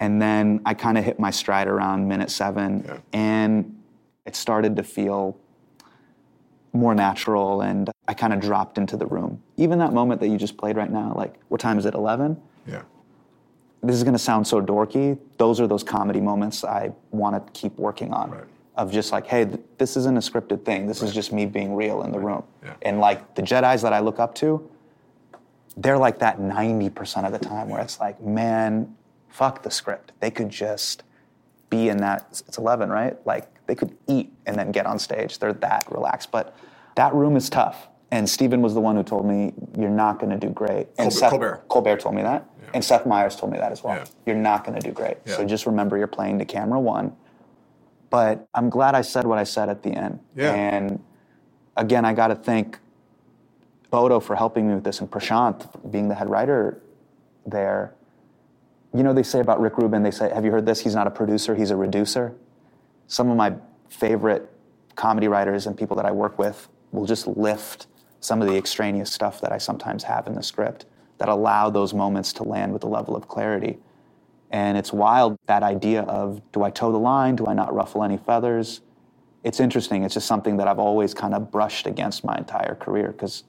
And 0.00 0.22
then 0.22 0.60
I 0.64 0.72
kind 0.74 0.96
of 0.96 1.04
hit 1.04 1.18
my 1.20 1.30
stride 1.30 1.68
around 1.68 2.08
minute 2.08 2.30
seven, 2.30 3.02
and 3.12 3.76
it 4.24 4.36
started 4.36 4.76
to 4.76 4.82
feel 4.84 5.36
more 6.72 6.94
natural, 6.94 7.60
and 7.60 7.90
I 8.08 8.14
kind 8.14 8.32
of 8.32 8.40
dropped 8.40 8.78
into 8.78 8.96
the 8.96 9.06
room. 9.06 9.42
Even 9.56 9.78
that 9.78 9.92
moment 9.92 10.20
that 10.20 10.28
you 10.28 10.38
just 10.38 10.56
played 10.56 10.76
right 10.76 10.90
now, 10.90 11.12
like, 11.16 11.34
what 11.48 11.60
time 11.60 11.78
is 11.78 11.84
it? 11.84 11.94
Eleven. 11.94 12.40
Yeah. 12.66 12.82
This 13.82 13.96
is 13.96 14.04
going 14.04 14.14
to 14.14 14.18
sound 14.18 14.46
so 14.46 14.62
dorky. 14.62 15.18
Those 15.38 15.60
are 15.60 15.66
those 15.66 15.82
comedy 15.82 16.20
moments 16.20 16.62
I 16.62 16.92
want 17.10 17.34
to 17.44 17.52
keep 17.52 17.76
working 17.76 18.12
on. 18.12 18.46
Of 18.76 18.92
just 18.92 19.12
like, 19.12 19.26
hey, 19.26 19.44
th- 19.44 19.60
this 19.76 19.96
isn't 19.96 20.16
a 20.16 20.20
scripted 20.20 20.64
thing. 20.64 20.86
This 20.86 21.02
is 21.02 21.12
just 21.12 21.32
me 21.32 21.44
being 21.46 21.74
real 21.74 22.02
in 22.04 22.12
the 22.12 22.18
room. 22.18 22.44
Yeah. 22.62 22.74
And 22.82 23.00
like 23.00 23.34
the 23.34 23.42
Jedi's 23.42 23.82
that 23.82 23.92
I 23.92 23.98
look 23.98 24.18
up 24.18 24.34
to, 24.36 24.70
they're 25.76 25.98
like 25.98 26.20
that 26.20 26.38
90% 26.38 27.26
of 27.26 27.32
the 27.32 27.38
time 27.38 27.68
where 27.68 27.82
it's 27.82 28.00
like, 28.00 28.20
man, 28.22 28.94
fuck 29.28 29.62
the 29.62 29.70
script. 29.70 30.12
They 30.20 30.30
could 30.30 30.48
just 30.48 31.02
be 31.70 31.88
in 31.88 31.98
that, 31.98 32.42
it's 32.46 32.56
11, 32.56 32.88
right? 32.88 33.16
Like 33.26 33.48
they 33.72 33.76
could 33.76 33.96
eat 34.06 34.30
and 34.44 34.58
then 34.58 34.70
get 34.70 34.84
on 34.84 34.98
stage. 34.98 35.38
They're 35.38 35.54
that 35.54 35.90
relaxed. 35.90 36.30
But 36.30 36.54
that 36.96 37.14
room 37.14 37.36
is 37.36 37.48
tough. 37.48 37.88
And 38.10 38.28
Steven 38.28 38.60
was 38.60 38.74
the 38.74 38.82
one 38.82 38.96
who 38.96 39.02
told 39.02 39.24
me, 39.24 39.54
you're 39.78 39.88
not 39.88 40.18
going 40.18 40.28
to 40.28 40.36
do 40.36 40.52
great. 40.52 40.88
And 40.98 41.10
Colbert- 41.10 41.10
Seth, 41.12 41.30
Colbert. 41.30 41.64
Colbert 41.68 42.00
told 42.00 42.14
me 42.14 42.20
that. 42.20 42.46
And 42.74 42.84
Seth 42.84 43.06
Meyers 43.06 43.34
told 43.34 43.50
me 43.50 43.58
that 43.58 43.72
as 43.72 43.82
well. 43.82 44.04
You're 44.26 44.36
not 44.36 44.66
going 44.66 44.78
to 44.78 44.86
do 44.86 44.92
great. 44.92 45.16
So 45.26 45.42
just 45.46 45.64
remember 45.64 45.96
you're 45.96 46.06
playing 46.06 46.38
to 46.40 46.44
camera 46.44 46.78
one. 46.78 47.16
But 48.10 48.46
I'm 48.52 48.68
glad 48.68 48.94
I 48.94 49.00
said 49.00 49.26
what 49.26 49.38
I 49.38 49.44
said 49.44 49.70
at 49.70 49.82
the 49.82 49.90
end. 49.90 50.20
Yeah. 50.36 50.52
And 50.52 51.02
again, 51.78 52.04
I 52.04 52.12
got 52.12 52.28
to 52.28 52.34
thank 52.34 52.78
Bodow 53.90 54.22
for 54.22 54.36
helping 54.36 54.68
me 54.68 54.74
with 54.74 54.84
this 54.84 55.00
and 55.00 55.10
Prashanth 55.10 55.90
being 55.90 56.08
the 56.08 56.14
head 56.14 56.28
writer 56.28 56.82
there. 57.46 57.94
You 58.94 59.02
know, 59.02 59.14
they 59.14 59.22
say 59.22 59.40
about 59.40 59.62
Rick 59.62 59.78
Rubin, 59.78 60.02
they 60.02 60.10
say, 60.10 60.30
Have 60.30 60.44
you 60.44 60.50
heard 60.50 60.66
this? 60.66 60.80
He's 60.80 60.94
not 60.94 61.06
a 61.06 61.10
producer, 61.10 61.54
he's 61.54 61.70
a 61.70 61.76
reducer. 61.76 62.34
Some 63.12 63.28
of 63.28 63.36
my 63.36 63.52
favorite 63.90 64.48
comedy 64.96 65.28
writers 65.28 65.66
and 65.66 65.76
people 65.76 65.94
that 65.96 66.06
I 66.06 66.10
work 66.10 66.38
with 66.38 66.70
will 66.92 67.04
just 67.04 67.26
lift 67.26 67.86
some 68.20 68.40
of 68.40 68.48
the 68.48 68.56
extraneous 68.56 69.12
stuff 69.12 69.38
that 69.42 69.52
I 69.52 69.58
sometimes 69.58 70.04
have 70.04 70.26
in 70.26 70.32
the 70.32 70.42
script 70.42 70.86
that 71.18 71.28
allow 71.28 71.68
those 71.68 71.92
moments 71.92 72.32
to 72.32 72.42
land 72.42 72.72
with 72.72 72.84
a 72.84 72.88
level 72.88 73.14
of 73.14 73.28
clarity. 73.28 73.78
And 74.50 74.78
it's 74.78 74.94
wild 74.94 75.36
that 75.44 75.62
idea 75.62 76.04
of 76.04 76.40
do 76.52 76.62
I 76.62 76.70
toe 76.70 76.90
the 76.90 76.98
line? 76.98 77.36
Do 77.36 77.44
I 77.46 77.52
not 77.52 77.74
ruffle 77.74 78.02
any 78.02 78.16
feathers? 78.16 78.80
It's 79.44 79.60
interesting. 79.60 80.04
It's 80.04 80.14
just 80.14 80.26
something 80.26 80.56
that 80.56 80.66
I've 80.66 80.78
always 80.78 81.12
kind 81.12 81.34
of 81.34 81.50
brushed 81.50 81.86
against 81.86 82.24
my 82.24 82.34
entire 82.38 82.76
career 82.76 83.08
because 83.08 83.44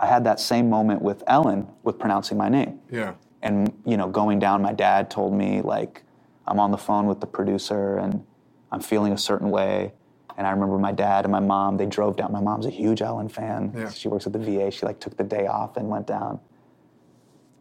I 0.00 0.06
had 0.06 0.24
that 0.24 0.40
same 0.40 0.68
moment 0.68 1.00
with 1.00 1.22
Ellen 1.28 1.68
with 1.84 1.96
pronouncing 1.96 2.36
my 2.36 2.48
name. 2.48 2.80
Yeah. 2.90 3.14
And, 3.40 3.72
you 3.86 3.96
know, 3.96 4.08
going 4.08 4.40
down, 4.40 4.62
my 4.62 4.72
dad 4.72 5.12
told 5.12 5.32
me, 5.32 5.62
like, 5.62 6.02
I'm 6.48 6.58
on 6.58 6.72
the 6.72 6.78
phone 6.78 7.06
with 7.06 7.20
the 7.20 7.28
producer 7.28 7.98
and 7.98 8.26
I'm 8.74 8.80
feeling 8.80 9.12
a 9.12 9.18
certain 9.18 9.50
way. 9.50 9.92
And 10.36 10.46
I 10.46 10.50
remember 10.50 10.78
my 10.78 10.90
dad 10.90 11.24
and 11.24 11.30
my 11.32 11.38
mom, 11.40 11.76
they 11.76 11.86
drove 11.86 12.16
down. 12.16 12.32
My 12.32 12.40
mom's 12.40 12.66
a 12.66 12.70
huge 12.70 13.00
Ellen 13.02 13.28
fan. 13.28 13.72
Yeah. 13.74 13.90
She 13.90 14.08
works 14.08 14.26
at 14.26 14.32
the 14.32 14.38
VA. 14.40 14.70
She, 14.72 14.84
like, 14.84 14.98
took 14.98 15.16
the 15.16 15.22
day 15.22 15.46
off 15.46 15.76
and 15.76 15.88
went 15.88 16.08
down. 16.08 16.40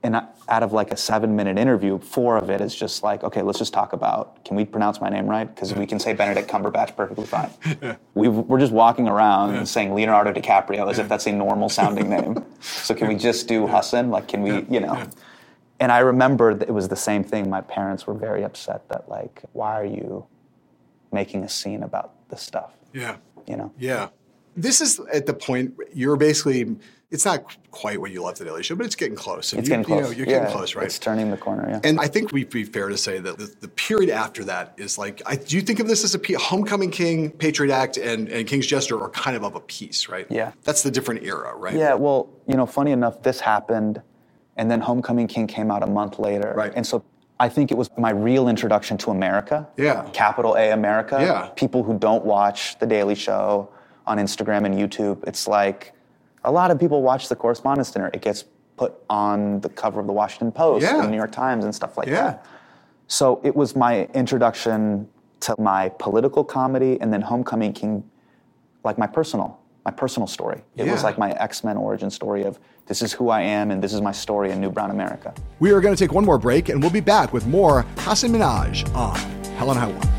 And 0.01 0.17
I- 0.17 0.25
out 0.49 0.63
of 0.63 0.73
like 0.73 0.91
a 0.91 0.97
seven 0.97 1.33
minute 1.35 1.57
interview, 1.57 1.97
four 1.99 2.35
of 2.35 2.49
it 2.49 2.59
is 2.59 2.75
just 2.75 3.03
like, 3.03 3.23
okay, 3.23 3.41
let's 3.41 3.57
just 3.59 3.71
talk 3.73 3.93
about 3.93 4.43
can 4.43 4.57
we 4.57 4.65
pronounce 4.65 4.99
my 4.99 5.07
name 5.07 5.27
right? 5.27 5.45
Because 5.45 5.73
we 5.73 5.85
can 5.85 5.97
say 5.97 6.11
Benedict 6.13 6.49
Cumberbatch 6.49 6.97
perfectly 6.97 7.25
fine. 7.25 7.49
we 8.13 8.27
we're 8.27 8.59
just 8.59 8.73
walking 8.73 9.07
around 9.07 9.55
and 9.55 9.65
saying 9.69 9.93
Leonardo 9.95 10.33
DiCaprio 10.33 10.91
as 10.91 10.99
if 10.99 11.07
that's 11.07 11.25
a 11.27 11.31
normal 11.31 11.69
sounding 11.69 12.09
name. 12.09 12.43
So 12.59 12.93
can 12.93 13.07
we 13.07 13.15
just 13.15 13.47
do 13.47 13.65
Hasan? 13.67 14.09
Like, 14.09 14.27
can 14.27 14.41
we, 14.41 14.63
you 14.69 14.81
know? 14.81 15.07
And 15.79 15.89
I 15.89 15.99
remember 15.99 16.53
that 16.53 16.67
it 16.67 16.73
was 16.73 16.89
the 16.89 16.97
same 16.97 17.23
thing. 17.23 17.49
My 17.49 17.61
parents 17.61 18.05
were 18.05 18.13
very 18.13 18.43
upset 18.43 18.89
that, 18.89 19.07
like, 19.07 19.41
why 19.53 19.79
are 19.79 19.85
you 19.85 20.25
making 21.13 21.43
a 21.43 21.49
scene 21.49 21.83
about 21.83 22.29
this 22.29 22.41
stuff? 22.41 22.73
Yeah. 22.93 23.17
You 23.47 23.57
know? 23.57 23.71
Yeah. 23.77 24.09
This 24.55 24.81
is 24.81 24.99
at 25.11 25.25
the 25.25 25.33
point 25.33 25.73
you're 25.93 26.17
basically. 26.17 26.75
It's 27.11 27.25
not 27.25 27.55
quite 27.69 28.01
what 28.01 28.09
you 28.09 28.23
left 28.23 28.39
the 28.39 28.45
Daily 28.45 28.63
Show, 28.63 28.75
but 28.75 28.87
it's 28.87 28.95
getting 28.95 29.15
close. 29.15 29.53
And 29.53 29.59
It's 29.59 29.69
you, 29.69 29.75
getting 29.75 29.87
You 29.87 30.01
close. 30.01 30.09
know, 30.11 30.17
you're 30.17 30.25
Yeah, 30.27 30.39
getting 30.39 30.51
close, 30.51 30.73
right? 30.73 30.87
It's 30.87 30.97
turning 30.97 31.29
the 31.29 31.37
corner, 31.37 31.69
yeah. 31.69 31.79
And 31.83 31.99
I 31.99 32.07
think 32.07 32.31
we'd 32.31 32.49
be 32.49 32.63
fair 32.63 32.89
to 32.89 32.97
say 32.97 33.19
that 33.19 33.37
the, 33.37 33.53
the 33.59 33.67
period 33.67 34.09
after 34.09 34.43
that 34.45 34.73
is 34.77 34.97
like, 34.97 35.21
I, 35.27 35.35
do 35.35 35.55
you 35.55 35.61
think 35.61 35.79
of 35.79 35.87
this 35.87 36.03
as 36.03 36.15
a 36.15 36.19
Homecoming 36.39 36.89
King, 36.89 37.29
Patriot 37.29 37.71
Act, 37.71 37.97
and, 37.97 38.29
and 38.29 38.47
King's 38.47 38.65
Jester 38.65 38.99
are 38.99 39.11
kind 39.11 39.37
of 39.37 39.43
of 39.43 39.53
a 39.53 39.59
piece, 39.59 40.09
right? 40.09 40.25
Yeah. 40.31 40.53
That's 40.63 40.81
the 40.81 40.89
different 40.89 41.21
era, 41.23 41.55
right? 41.55 41.75
Yeah, 41.75 41.93
well, 41.93 42.29
you 42.47 42.55
know, 42.55 42.65
funny 42.65 42.89
enough, 42.89 43.21
this 43.21 43.39
happened, 43.39 44.01
and 44.57 44.71
then 44.71 44.81
Homecoming 44.81 45.27
King 45.27 45.45
came 45.45 45.69
out 45.69 45.83
a 45.83 45.87
month 45.87 46.17
later. 46.17 46.51
Right. 46.57 46.73
And 46.75 46.83
so 46.83 47.03
I 47.43 47.49
think 47.49 47.71
it 47.71 47.77
was 47.77 47.89
my 47.97 48.11
real 48.11 48.47
introduction 48.47 48.97
to 48.99 49.11
America. 49.11 49.67
Yeah. 49.75 50.07
Capital 50.13 50.55
A 50.55 50.71
America. 50.71 51.17
Yeah. 51.19 51.49
People 51.57 51.83
who 51.83 51.99
don't 51.99 52.23
watch 52.23 52.79
The 52.79 52.85
Daily 52.85 53.15
Show 53.15 53.69
on 54.07 54.17
Instagram 54.17 54.65
and 54.65 54.73
YouTube, 54.73 55.21
it's 55.27 55.45
like 55.45 55.91
a 56.45 56.51
lot 56.51 56.71
of 56.71 56.79
people 56.79 57.01
watch 57.01 57.27
The 57.27 57.35
Correspondence 57.35 57.91
Dinner. 57.91 58.09
It 58.13 58.21
gets 58.21 58.45
put 58.77 58.93
on 59.09 59.59
the 59.59 59.67
cover 59.67 59.99
of 59.99 60.07
the 60.07 60.13
Washington 60.13 60.53
Post 60.53 60.83
Yeah. 60.83 60.95
and 60.95 61.03
the 61.03 61.09
New 61.11 61.17
York 61.17 61.33
Times 61.33 61.65
and 61.65 61.75
stuff 61.75 61.97
like 61.97 62.07
Yeah. 62.07 62.13
that. 62.21 62.45
So 63.07 63.41
it 63.43 63.53
was 63.53 63.75
my 63.75 64.05
introduction 64.13 65.09
to 65.41 65.53
my 65.59 65.89
political 65.99 66.45
comedy 66.45 66.97
and 67.01 67.11
then 67.11 67.19
Homecoming 67.21 67.73
King 67.73 68.05
like 68.85 68.97
my 68.97 69.07
personal 69.07 69.59
my 69.85 69.91
personal 69.91 70.27
story. 70.27 70.61
It 70.75 70.89
was 70.89 71.03
like 71.03 71.17
my 71.17 71.31
X-Men 71.31 71.77
origin 71.77 72.09
story 72.09 72.43
of 72.43 72.59
this 72.85 73.01
is 73.01 73.13
who 73.13 73.29
I 73.29 73.41
am 73.41 73.71
and 73.71 73.83
this 73.83 73.93
is 73.93 74.01
my 74.01 74.11
story 74.11 74.51
in 74.51 74.61
New 74.61 74.69
Brown 74.69 74.91
America. 74.91 75.33
We 75.59 75.71
are 75.71 75.81
going 75.81 75.95
to 75.95 75.99
take 75.99 76.13
one 76.13 76.25
more 76.25 76.37
break 76.37 76.69
and 76.69 76.81
we'll 76.81 76.91
be 76.91 77.01
back 77.01 77.33
with 77.33 77.45
more 77.47 77.83
Hasan 77.99 78.31
Minhaj 78.31 78.93
on 78.95 79.17
Hell 79.55 79.71
and 79.71 79.79
High 79.79 79.91
Water. 79.91 80.12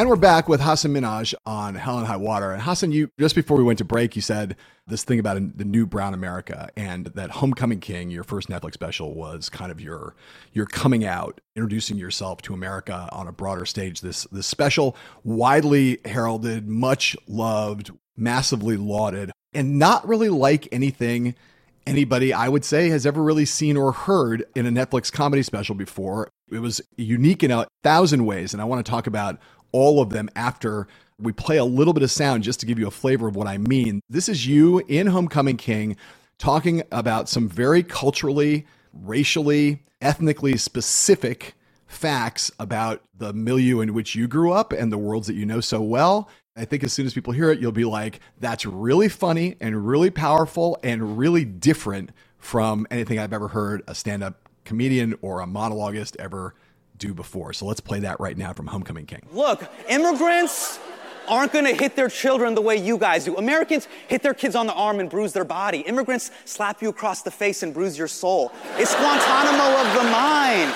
And 0.00 0.08
we're 0.08 0.16
back 0.16 0.48
with 0.48 0.62
Hasan 0.62 0.94
Minhaj 0.94 1.34
on 1.44 1.74
Hell 1.74 1.98
and 1.98 2.06
High 2.06 2.16
Water. 2.16 2.52
And 2.52 2.62
Hasan, 2.62 2.90
you 2.90 3.10
just 3.18 3.34
before 3.34 3.58
we 3.58 3.62
went 3.62 3.76
to 3.80 3.84
break, 3.84 4.16
you 4.16 4.22
said 4.22 4.56
this 4.86 5.04
thing 5.04 5.18
about 5.18 5.58
the 5.58 5.64
new 5.66 5.84
Brown 5.84 6.14
America 6.14 6.70
and 6.74 7.04
that 7.08 7.28
Homecoming 7.28 7.80
King, 7.80 8.10
your 8.10 8.24
first 8.24 8.48
Netflix 8.48 8.72
special, 8.72 9.14
was 9.14 9.50
kind 9.50 9.70
of 9.70 9.78
your 9.78 10.14
your 10.54 10.64
coming 10.64 11.04
out, 11.04 11.42
introducing 11.54 11.98
yourself 11.98 12.40
to 12.40 12.54
America 12.54 13.10
on 13.12 13.28
a 13.28 13.32
broader 13.32 13.66
stage. 13.66 14.00
This 14.00 14.24
this 14.32 14.46
special, 14.46 14.96
widely 15.22 15.98
heralded, 16.06 16.66
much 16.66 17.14
loved, 17.28 17.90
massively 18.16 18.78
lauded, 18.78 19.32
and 19.52 19.78
not 19.78 20.08
really 20.08 20.30
like 20.30 20.66
anything 20.72 21.34
anybody 21.86 22.32
I 22.32 22.48
would 22.48 22.64
say 22.64 22.88
has 22.88 23.04
ever 23.04 23.22
really 23.22 23.44
seen 23.44 23.76
or 23.76 23.92
heard 23.92 24.46
in 24.54 24.64
a 24.64 24.70
Netflix 24.70 25.12
comedy 25.12 25.42
special 25.42 25.74
before. 25.74 26.30
It 26.50 26.60
was 26.60 26.80
unique 26.96 27.42
in 27.44 27.50
a 27.50 27.66
thousand 27.82 28.24
ways, 28.24 28.54
and 28.54 28.62
I 28.62 28.64
want 28.64 28.84
to 28.84 28.90
talk 28.90 29.06
about 29.06 29.38
all 29.72 30.00
of 30.00 30.10
them 30.10 30.28
after 30.36 30.86
we 31.18 31.32
play 31.32 31.58
a 31.58 31.64
little 31.64 31.92
bit 31.92 32.02
of 32.02 32.10
sound 32.10 32.42
just 32.42 32.60
to 32.60 32.66
give 32.66 32.78
you 32.78 32.86
a 32.86 32.90
flavor 32.90 33.28
of 33.28 33.36
what 33.36 33.46
I 33.46 33.58
mean. 33.58 34.00
This 34.08 34.28
is 34.28 34.46
you 34.46 34.78
in 34.88 35.08
Homecoming 35.08 35.56
King 35.56 35.96
talking 36.38 36.82
about 36.90 37.28
some 37.28 37.48
very 37.48 37.82
culturally, 37.82 38.66
racially, 38.92 39.82
ethnically 40.00 40.56
specific 40.56 41.54
facts 41.86 42.50
about 42.58 43.02
the 43.18 43.32
milieu 43.32 43.80
in 43.80 43.92
which 43.92 44.14
you 44.14 44.26
grew 44.26 44.52
up 44.52 44.72
and 44.72 44.90
the 44.90 44.98
worlds 44.98 45.26
that 45.26 45.34
you 45.34 45.44
know 45.44 45.60
so 45.60 45.82
well. 45.82 46.28
I 46.56 46.64
think 46.64 46.84
as 46.84 46.92
soon 46.92 47.06
as 47.06 47.14
people 47.14 47.32
hear 47.32 47.50
it, 47.50 47.60
you'll 47.60 47.72
be 47.72 47.84
like, 47.84 48.20
that's 48.38 48.64
really 48.64 49.08
funny 49.08 49.56
and 49.60 49.86
really 49.86 50.10
powerful 50.10 50.78
and 50.82 51.18
really 51.18 51.44
different 51.44 52.10
from 52.38 52.86
anything 52.90 53.18
I've 53.18 53.32
ever 53.32 53.48
heard 53.48 53.82
a 53.86 53.94
stand 53.94 54.22
up 54.22 54.48
comedian 54.64 55.16
or 55.20 55.40
a 55.40 55.46
monologuist 55.46 56.16
ever 56.18 56.54
do 57.00 57.12
before. 57.12 57.52
So 57.52 57.66
let's 57.66 57.80
play 57.80 57.98
that 58.00 58.20
right 58.20 58.36
now 58.36 58.52
from 58.52 58.68
Homecoming 58.68 59.06
King. 59.06 59.26
Look, 59.32 59.68
immigrants 59.88 60.78
aren't 61.26 61.52
gonna 61.52 61.72
hit 61.72 61.96
their 61.96 62.08
children 62.08 62.54
the 62.54 62.60
way 62.60 62.76
you 62.76 62.98
guys 62.98 63.24
do. 63.24 63.36
Americans 63.36 63.88
hit 64.06 64.22
their 64.22 64.34
kids 64.34 64.54
on 64.54 64.66
the 64.66 64.72
arm 64.74 65.00
and 65.00 65.10
bruise 65.10 65.32
their 65.32 65.44
body. 65.44 65.80
Immigrants 65.80 66.30
slap 66.44 66.82
you 66.82 66.88
across 66.88 67.22
the 67.22 67.30
face 67.30 67.62
and 67.62 67.74
bruise 67.74 67.98
your 67.98 68.08
soul. 68.08 68.52
It's 68.76 68.94
Guantanamo 68.94 69.80
of 69.80 69.94
the 69.94 70.10
mind. 70.10 70.72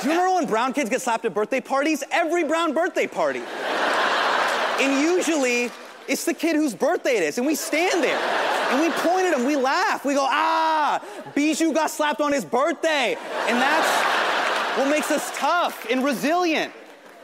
Do 0.00 0.08
you 0.08 0.12
remember 0.12 0.34
when 0.34 0.46
brown 0.46 0.72
kids 0.72 0.90
get 0.90 1.00
slapped 1.00 1.24
at 1.24 1.34
birthday 1.34 1.60
parties? 1.60 2.04
Every 2.10 2.44
brown 2.44 2.74
birthday 2.74 3.06
party. 3.06 3.42
And 4.80 5.00
usually, 5.00 5.70
it's 6.06 6.24
the 6.24 6.34
kid 6.34 6.54
whose 6.54 6.74
birthday 6.74 7.16
it 7.16 7.22
is, 7.22 7.38
and 7.38 7.46
we 7.46 7.54
stand 7.54 8.04
there 8.04 8.20
and 8.70 8.80
we 8.80 8.90
point 8.98 9.26
at 9.26 9.38
him, 9.38 9.46
we 9.46 9.56
laugh, 9.56 10.04
we 10.04 10.14
go, 10.14 10.26
ah, 10.28 11.00
Bijou 11.34 11.72
got 11.72 11.90
slapped 11.90 12.20
on 12.20 12.32
his 12.32 12.44
birthday. 12.44 13.16
And 13.48 13.60
that's 13.60 13.86
what 14.76 14.88
makes 14.90 15.10
us 15.10 15.30
tough 15.36 15.86
and 15.90 16.04
resilient. 16.04 16.72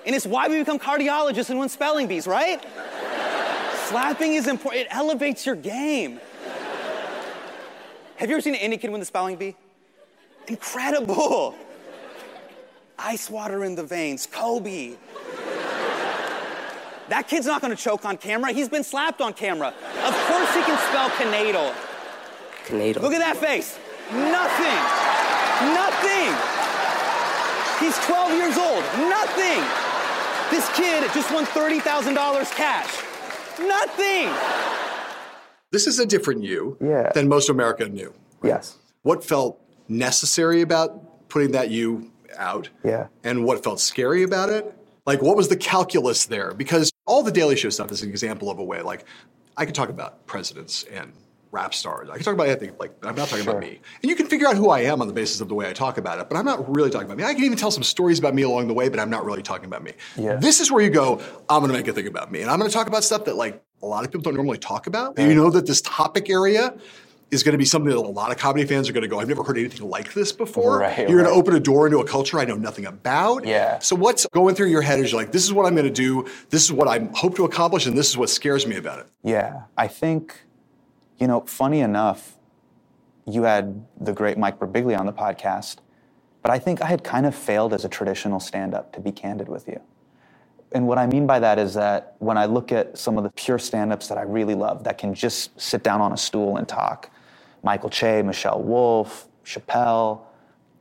And 0.05 0.17
it's 0.17 0.27
why 0.27 0.49
we 0.49 0.59
become 0.59 0.79
cardiologists 0.79 1.51
and 1.51 1.59
win 1.59 1.69
spelling 1.69 2.09
bees, 2.09 2.27
right? 2.27 2.63
Slapping 3.87 4.35
is 4.35 4.49
important, 4.49 4.87
it 4.87 4.89
elevates 4.91 5.45
your 5.47 5.55
game. 5.55 6.19
Have 8.17 8.29
you 8.29 8.37
ever 8.37 8.41
seen 8.41 8.55
an 8.55 8.61
Indian 8.61 8.81
kid 8.81 8.91
win 8.91 9.01
the 9.01 9.07
spelling 9.07 9.37
bee? 9.37 9.55
Incredible. 10.47 11.55
Ice 12.99 13.29
water 13.29 13.65
in 13.65 13.75
the 13.75 13.83
veins, 13.83 14.27
Kobe. 14.27 14.95
That 17.09 17.29
kid's 17.29 17.47
not 17.47 17.61
gonna 17.61 17.77
choke 17.77 18.05
on 18.05 18.17
camera. 18.17 18.53
He's 18.53 18.69
been 18.69 18.85
slapped 18.85 19.21
on 19.21 19.35
camera. 19.35 19.69
Of 19.69 20.15
course 20.27 20.55
he 20.55 20.63
can 20.63 20.79
spell 20.89 21.11
Canadal. 21.11 21.75
Canadal. 22.65 23.03
Look 23.03 23.13
at 23.13 23.19
that 23.19 23.37
face. 23.37 23.79
Nothing. 24.11 24.79
Nothing. 25.75 26.72
He's 27.83 27.99
12 28.07 28.33
years 28.39 28.57
old. 28.57 28.83
Nothing. 29.11 29.61
This 30.51 30.69
kid 30.77 31.03
just 31.13 31.33
won 31.33 31.45
$30,000 31.47 32.55
cash. 32.55 33.03
Nothing. 33.59 34.29
This 35.73 35.87
is 35.87 35.99
a 35.99 36.07
different 36.07 36.45
you 36.45 36.77
Yeah. 36.81 37.11
than 37.13 37.29
most 37.29 37.49
America 37.49 37.89
knew. 37.89 38.13
Yes. 38.43 38.77
What 39.03 39.25
felt 39.25 39.59
necessary 39.89 40.61
about 40.63 41.29
putting 41.29 41.53
that 41.53 41.71
you 41.71 42.11
out? 42.37 42.69
Yeah. 42.85 43.07
And 43.25 43.45
what 43.45 43.65
felt 43.65 43.81
scary 43.81 44.23
about 44.23 44.51
it? 44.51 44.73
Like, 45.07 45.21
what 45.23 45.37
was 45.37 45.49
the 45.49 45.57
calculus 45.57 46.27
there? 46.27 46.53
Because 46.55 46.93
all 47.07 47.23
the 47.23 47.33
Daily 47.33 47.57
Show 47.57 47.71
stuff 47.71 47.91
is 47.91 48.03
an 48.03 48.11
example 48.11 48.51
of 48.51 48.59
a 48.59 48.65
way. 48.65 48.83
Like, 48.83 49.05
I 49.57 49.65
could 49.67 49.75
talk 49.75 49.89
about 49.89 50.27
presidents 50.27 50.85
and 50.85 51.13
rap 51.53 51.75
stars. 51.75 52.09
I 52.11 52.15
can 52.15 52.25
talk 52.25 52.35
about 52.35 52.49
anything. 52.49 52.73
Like, 52.81 52.93
I'm 53.03 53.15
not 53.15 53.29
talking 53.29 53.47
about 53.47 53.61
me. 53.61 53.79
And 54.03 54.11
you 54.11 54.17
can 54.17 54.27
figure 54.27 54.49
out 54.49 54.57
who 54.57 54.71
I 54.71 54.81
am 54.81 55.01
on 55.01 55.07
the 55.07 55.15
basis 55.15 55.41
of 55.41 55.49
the 55.49 55.55
way 55.55 55.69
I 55.69 55.73
talk 55.73 55.99
about 55.99 56.19
it. 56.19 56.29
But 56.29 56.39
I'm 56.39 56.47
not 56.47 56.75
really 56.75 56.91
talking 56.91 57.07
about 57.07 57.19
me. 57.19 57.25
I 57.25 57.35
can 57.35 57.45
even 57.45 57.59
tell 57.59 57.71
some 57.71 57.83
stories 57.83 58.19
about 58.19 58.35
me 58.35 58.43
along 58.43 58.69
the 58.69 58.75
way, 58.75 58.89
but 58.89 58.99
I'm 58.99 59.11
not 59.11 59.25
really 59.25 59.43
talking 59.43 59.67
about 59.67 59.85
me. 59.85 59.93
Yeah. 60.17 60.37
This 60.37 60.61
is 60.61 60.73
where 60.73 60.83
you 60.83 60.91
go. 60.91 61.21
I'm 61.49 61.61
going 61.61 61.71
to 61.71 61.77
make 61.77 61.87
a 61.87 61.93
thing 61.93 62.07
about 62.07 62.33
me, 62.33 62.41
and 62.41 62.51
I'm 62.51 62.59
going 62.59 62.71
to 62.71 62.75
talk 62.75 62.87
about 62.87 63.05
stuff 63.05 63.27
that 63.27 63.37
like 63.37 63.63
a 63.83 63.87
lot 63.87 64.05
of 64.05 64.11
people 64.11 64.23
don't 64.23 64.35
normally 64.35 64.59
talk 64.59 64.87
about. 64.87 65.19
And 65.19 65.29
you 65.29 65.35
know 65.35 65.51
that 65.51 65.67
this 65.67 65.83
topic 65.83 66.31
area 66.31 66.75
is 67.31 67.43
going 67.43 67.53
to 67.53 67.59
be 67.59 67.65
something 67.65 67.89
that 67.89 67.97
a 67.97 68.01
lot 68.01 68.31
of 68.31 68.37
comedy 68.37 68.65
fans 68.67 68.89
are 68.89 68.93
going 68.93 69.03
to 69.03 69.09
go, 69.09 69.19
I've 69.19 69.29
never 69.29 69.43
heard 69.43 69.57
anything 69.57 69.89
like 69.89 70.13
this 70.13 70.33
before. 70.33 70.81
Right, 70.81 70.99
You're 70.99 71.23
going 71.23 71.25
to 71.25 71.39
open 71.39 71.55
a 71.55 71.61
door 71.61 71.87
into 71.87 71.99
a 71.99 72.05
culture 72.07 72.39
I 72.39 72.45
know 72.45 72.57
nothing 72.57 72.85
about. 72.85 73.47
Yeah. 73.47 73.79
So 73.79 73.97
what's 73.97 74.27
going 74.27 74.55
through 74.55 74.69
your 74.69 74.83
head 74.83 75.01
is 75.01 75.13
you're 75.13 75.21
like, 75.21 75.33
this 75.33 75.43
is 75.43 75.53
what 75.53 75.65
I'm 75.65 75.75
going 75.75 75.87
to 75.87 75.91
do. 75.91 76.27
This 76.51 76.63
is 76.63 76.73
what 76.73 76.89
I 76.89 77.09
hope 77.15 77.37
to 77.37 77.45
accomplish, 77.45 77.87
and 77.87 77.97
this 77.97 78.11
is 78.11 78.19
what 78.19 78.29
scares 78.29 78.67
me 78.67 78.77
about 78.77 79.01
it. 79.01 79.07
Yeah, 79.23 79.63
I 79.79 79.89
think, 79.89 80.43
you 81.23 81.29
know, 81.29 81.43
funny 81.43 81.81
enough, 81.81 82.37
you 83.27 83.45
had 83.45 83.87
the 84.01 84.13
great 84.13 84.37
Mike 84.37 84.59
Birbiglia 84.59 84.99
on 84.99 85.07
the 85.07 85.13
podcast, 85.13 85.77
but 86.43 86.51
I 86.51 86.59
think 86.59 86.83
I 86.83 86.87
had 86.87 87.05
kind 87.05 87.27
of 87.27 87.35
failed 87.37 87.73
as 87.73 87.85
a 87.85 87.89
traditional 87.89 88.41
stand 88.41 88.75
up, 88.75 88.93
to 88.95 89.01
be 89.01 89.13
candid 89.13 89.49
with 89.49 89.69
you. 89.69 89.81
And 90.73 90.89
what 90.89 90.99
I 90.99 91.07
mean 91.07 91.29
by 91.29 91.39
that 91.39 91.61
is 91.61 91.75
that 91.75 92.17
when 92.19 92.37
I 92.37 92.47
look 92.47 92.73
at 92.73 92.99
some 92.99 93.19
of 93.19 93.25
the 93.25 93.31
pure 93.31 93.61
stand 93.61 93.93
ups 93.93 94.09
that 94.09 94.19
I 94.19 94.23
really 94.23 94.57
love 94.57 94.83
that 94.85 94.99
can 94.99 95.15
just 95.15 95.59
sit 95.61 95.85
down 95.85 96.01
on 96.01 96.13
a 96.13 96.17
stool 96.17 96.57
and 96.57 96.69
talk 96.69 97.11
Michael 97.63 97.91
Che, 97.91 98.23
Michelle 98.23 98.61
Wolf, 98.61 99.29
Chappelle, 99.45 100.23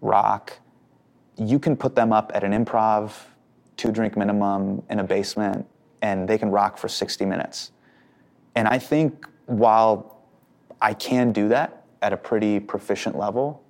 Rock 0.02 0.60
you 1.38 1.60
can 1.60 1.78
put 1.78 1.96
them 1.96 2.14
up 2.14 2.32
at 2.36 2.44
an 2.44 2.52
improv, 2.52 3.14
two 3.78 3.92
drink 3.92 4.18
minimum 4.18 4.84
in 4.90 5.00
a 5.00 5.04
basement, 5.04 5.68
and 6.02 6.28
they 6.28 6.38
can 6.40 6.52
rock 6.52 6.78
for 6.80 6.88
60 6.88 7.26
minutes. 7.26 7.72
And 8.56 8.68
I 8.68 8.80
think 8.80 9.28
while 9.48 10.21
I 10.82 10.94
can 10.94 11.32
do 11.32 11.48
that 11.50 11.86
at 12.02 12.14
a 12.14 12.18
pretty 12.18 12.60
proficient 12.60 13.18
level, 13.18 13.64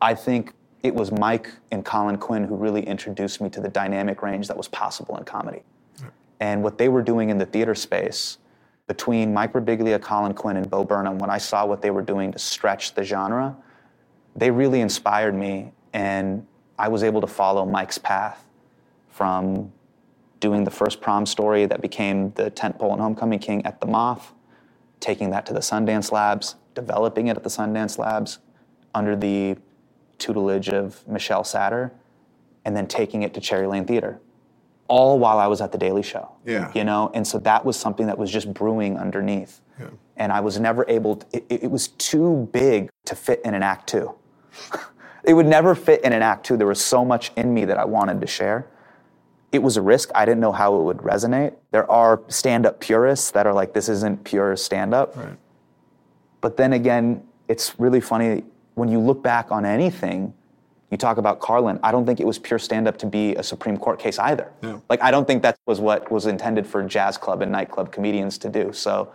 I 0.00 0.14
think 0.14 0.52
it 0.82 0.94
was 0.94 1.10
Mike 1.10 1.50
and 1.70 1.84
Colin 1.84 2.18
Quinn 2.18 2.44
who 2.44 2.56
really 2.56 2.82
introduced 2.82 3.40
me 3.40 3.48
to 3.50 3.60
the 3.60 3.70
dynamic 3.70 4.20
range 4.22 4.48
that 4.48 4.56
was 4.56 4.68
possible 4.68 5.16
in 5.16 5.24
comedy. 5.24 5.62
And 6.40 6.62
what 6.62 6.76
they 6.76 6.90
were 6.90 7.00
doing 7.00 7.30
in 7.30 7.38
the 7.38 7.46
theater 7.46 7.74
space 7.74 8.36
between 8.86 9.32
Mike 9.32 9.54
Birbiglia, 9.54 10.00
Colin 10.02 10.34
Quinn, 10.34 10.58
and 10.58 10.68
Bo 10.68 10.84
Burnham, 10.84 11.18
when 11.18 11.30
I 11.30 11.38
saw 11.38 11.64
what 11.64 11.80
they 11.80 11.90
were 11.90 12.02
doing 12.02 12.32
to 12.32 12.38
stretch 12.38 12.94
the 12.94 13.02
genre, 13.02 13.56
they 14.36 14.50
really 14.50 14.82
inspired 14.82 15.34
me. 15.34 15.72
And 15.94 16.46
I 16.78 16.88
was 16.88 17.02
able 17.02 17.22
to 17.22 17.26
follow 17.26 17.64
Mike's 17.64 17.96
path 17.96 18.44
from 19.08 19.72
doing 20.40 20.64
the 20.64 20.70
first 20.70 21.00
prom 21.00 21.24
story 21.24 21.64
that 21.64 21.80
became 21.80 22.32
the 22.32 22.50
tentpole 22.50 22.92
and 22.92 23.00
Homecoming 23.00 23.38
King 23.38 23.64
at 23.64 23.80
the 23.80 23.86
Moth, 23.86 24.34
taking 25.04 25.30
that 25.30 25.44
to 25.44 25.52
the 25.52 25.60
Sundance 25.60 26.10
Labs, 26.10 26.56
developing 26.74 27.28
it 27.28 27.36
at 27.36 27.42
the 27.42 27.50
Sundance 27.50 27.98
Labs 27.98 28.38
under 28.94 29.14
the 29.14 29.54
tutelage 30.16 30.70
of 30.70 31.06
Michelle 31.06 31.42
Satter, 31.42 31.90
and 32.64 32.74
then 32.74 32.86
taking 32.86 33.22
it 33.22 33.34
to 33.34 33.40
Cherry 33.40 33.66
Lane 33.66 33.84
Theater, 33.84 34.18
all 34.88 35.18
while 35.18 35.38
I 35.38 35.46
was 35.46 35.60
at 35.60 35.72
the 35.72 35.78
Daily 35.78 36.02
Show. 36.02 36.32
Yeah. 36.46 36.72
You 36.74 36.84
know, 36.84 37.10
and 37.12 37.26
so 37.26 37.38
that 37.40 37.66
was 37.66 37.78
something 37.78 38.06
that 38.06 38.16
was 38.16 38.32
just 38.32 38.52
brewing 38.54 38.96
underneath. 38.96 39.60
Yeah. 39.78 39.90
And 40.16 40.32
I 40.32 40.40
was 40.40 40.58
never 40.58 40.86
able, 40.88 41.16
to, 41.16 41.26
it, 41.36 41.64
it 41.64 41.70
was 41.70 41.88
too 41.88 42.48
big 42.52 42.88
to 43.04 43.14
fit 43.14 43.42
in 43.44 43.52
an 43.52 43.62
act 43.62 43.86
two. 43.90 44.14
it 45.24 45.34
would 45.34 45.46
never 45.46 45.74
fit 45.74 46.02
in 46.02 46.14
an 46.14 46.22
act 46.22 46.46
two. 46.46 46.56
There 46.56 46.66
was 46.66 46.82
so 46.82 47.04
much 47.04 47.30
in 47.36 47.52
me 47.52 47.66
that 47.66 47.76
I 47.76 47.84
wanted 47.84 48.22
to 48.22 48.26
share. 48.26 48.68
It 49.54 49.62
was 49.62 49.76
a 49.76 49.82
risk. 49.82 50.10
I 50.16 50.24
didn't 50.24 50.40
know 50.40 50.50
how 50.50 50.74
it 50.74 50.82
would 50.82 50.98
resonate. 50.98 51.54
There 51.70 51.88
are 51.88 52.20
stand 52.26 52.66
up 52.66 52.80
purists 52.80 53.30
that 53.30 53.46
are 53.46 53.54
like, 53.54 53.72
this 53.72 53.88
isn't 53.88 54.24
pure 54.24 54.56
stand 54.56 54.92
up. 54.92 55.16
Right. 55.16 55.36
But 56.40 56.56
then 56.56 56.72
again, 56.72 57.22
it's 57.46 57.78
really 57.78 58.00
funny 58.00 58.42
when 58.74 58.88
you 58.88 58.98
look 58.98 59.22
back 59.22 59.52
on 59.52 59.64
anything. 59.64 60.34
You 60.90 60.96
talk 60.96 61.18
about 61.18 61.38
Carlin. 61.38 61.78
I 61.84 61.92
don't 61.92 62.04
think 62.04 62.18
it 62.18 62.26
was 62.26 62.38
pure 62.38 62.58
stand 62.58 62.88
up 62.88 62.98
to 62.98 63.06
be 63.06 63.36
a 63.36 63.44
Supreme 63.44 63.76
Court 63.76 64.00
case 64.00 64.18
either. 64.18 64.50
No. 64.60 64.82
Like, 64.88 65.00
I 65.02 65.12
don't 65.12 65.26
think 65.26 65.42
that 65.42 65.56
was 65.66 65.80
what 65.80 66.10
was 66.10 66.26
intended 66.26 66.66
for 66.66 66.82
jazz 66.82 67.16
club 67.16 67.40
and 67.40 67.52
nightclub 67.52 67.92
comedians 67.92 68.38
to 68.38 68.48
do. 68.48 68.72
So 68.72 69.12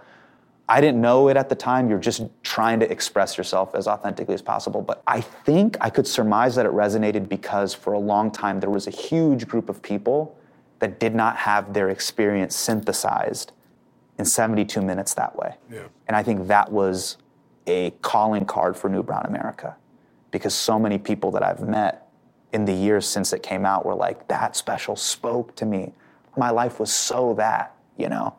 I 0.70 0.82
didn't 0.82 1.02
know 1.02 1.30
it 1.30 1.36
at 1.36 1.50
the 1.50 1.56
time. 1.56 1.90
You're 1.90 1.98
just 1.98 2.22
trying 2.44 2.80
to 2.80 2.92
express 2.92 3.40
yourself 3.40 3.74
as 3.74 3.88
authentically 3.88 4.36
as 4.36 4.42
possible. 4.44 4.84
But 4.84 5.02
I 5.08 5.20
think 5.20 5.76
I 5.82 5.90
could 5.90 6.06
surmise 6.06 6.54
that 6.56 6.66
it 6.68 6.72
resonated 6.72 7.28
because 7.28 7.74
for 7.74 7.94
a 7.94 8.00
long 8.00 8.30
time 8.30 8.60
there 8.60 8.70
was 8.70 8.86
a 8.86 8.92
huge 8.92 9.48
group 9.48 9.68
of 9.68 9.82
people 9.82 10.38
that 10.78 11.00
did 11.00 11.16
not 11.16 11.38
have 11.38 11.74
their 11.74 11.90
experience 11.90 12.56
synthesized 12.56 13.52
in 14.20 14.26
72 14.26 14.80
minutes 14.80 15.16
that 15.16 15.36
way. 15.36 15.56
Yeah. 15.72 15.88
And 16.08 16.16
I 16.16 16.22
think 16.22 16.48
that 16.48 16.72
was 16.72 17.18
a 17.66 17.90
calling 18.02 18.46
card 18.46 18.78
for 18.78 18.90
New 18.90 19.02
Brown 19.02 19.26
America 19.26 19.76
because 20.30 20.54
so 20.54 20.78
many 20.78 21.00
people 21.00 21.32
that 21.32 21.42
I've 21.42 21.62
met 21.62 22.08
in 22.54 22.66
the 22.66 22.74
years 22.74 23.08
since 23.08 23.34
it 23.34 23.42
came 23.42 23.66
out 23.66 23.86
were 23.86 23.96
like, 23.96 24.28
that 24.28 24.56
special 24.56 24.96
spoke 24.96 25.56
to 25.56 25.66
me. 25.66 25.94
My 26.38 26.52
life 26.52 26.80
was 26.80 26.94
so 26.94 27.34
that, 27.36 27.76
you 27.98 28.08
know? 28.08 28.36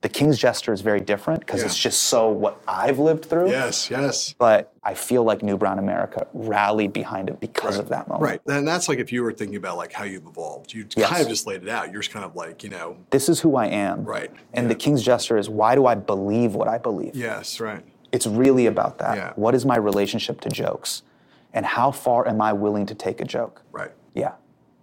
Right. 0.00 0.12
The 0.12 0.16
King's 0.18 0.38
Jester 0.38 0.72
is 0.72 0.80
very 0.80 1.00
different 1.00 1.40
because 1.40 1.60
Yeah. 1.60 1.66
it's 1.66 1.76
just 1.78 2.04
so 2.04 2.28
what 2.30 2.60
I've 2.68 2.98
lived 3.00 3.24
through. 3.24 3.50
Yes, 3.50 3.90
yes. 3.90 4.32
But 4.38 4.72
I 4.84 4.94
feel 4.94 5.24
like 5.24 5.42
New 5.42 5.56
Brown 5.56 5.78
America 5.78 6.26
rallied 6.32 6.92
behind 6.92 7.28
it 7.28 7.40
because 7.40 7.78
of 7.78 7.88
that 7.88 8.06
moment. 8.08 8.22
Right. 8.22 8.40
And 8.46 8.66
that's 8.66 8.88
like 8.88 8.98
if 9.00 9.12
you 9.12 9.22
were 9.24 9.32
thinking 9.32 9.56
about 9.56 9.76
like 9.76 9.92
how 9.92 10.04
you've 10.04 10.26
evolved, 10.26 10.72
you 10.72 10.86
Yes. 10.96 11.08
kind 11.10 11.22
of 11.22 11.28
just 11.28 11.46
laid 11.46 11.62
it 11.64 11.68
out. 11.68 11.90
You're 11.92 12.02
just 12.02 12.12
kind 12.12 12.24
of 12.24 12.36
like, 12.36 12.62
you 12.62 12.70
know, 12.70 12.96
This 13.10 13.28
is 13.28 13.40
who 13.40 13.56
I 13.56 13.66
am. 13.66 14.04
Right. 14.04 14.30
And 14.54 14.70
the 14.70 14.74
King's 14.76 15.02
Jester 15.02 15.36
is 15.36 15.48
why 15.50 15.74
do 15.74 15.86
I 15.86 15.94
believe 15.96 16.54
what 16.54 16.68
I 16.68 16.78
believe? 16.78 17.14
yes, 17.16 17.58
right. 17.60 17.82
It's 18.12 18.26
really 18.26 18.66
about 18.66 18.98
that. 18.98 19.16
Yeah. 19.16 19.32
What 19.36 19.54
is 19.54 19.66
my 19.66 19.76
relationship 19.76 20.40
to 20.42 20.48
jokes? 20.48 21.02
And 21.52 21.66
how 21.66 21.90
far 21.90 22.26
am 22.28 22.40
I 22.40 22.52
willing 22.52 22.86
to 22.86 22.94
take 22.94 23.20
a 23.20 23.24
joke? 23.24 23.62
Right. 23.72 23.90
Yeah. 24.14 24.32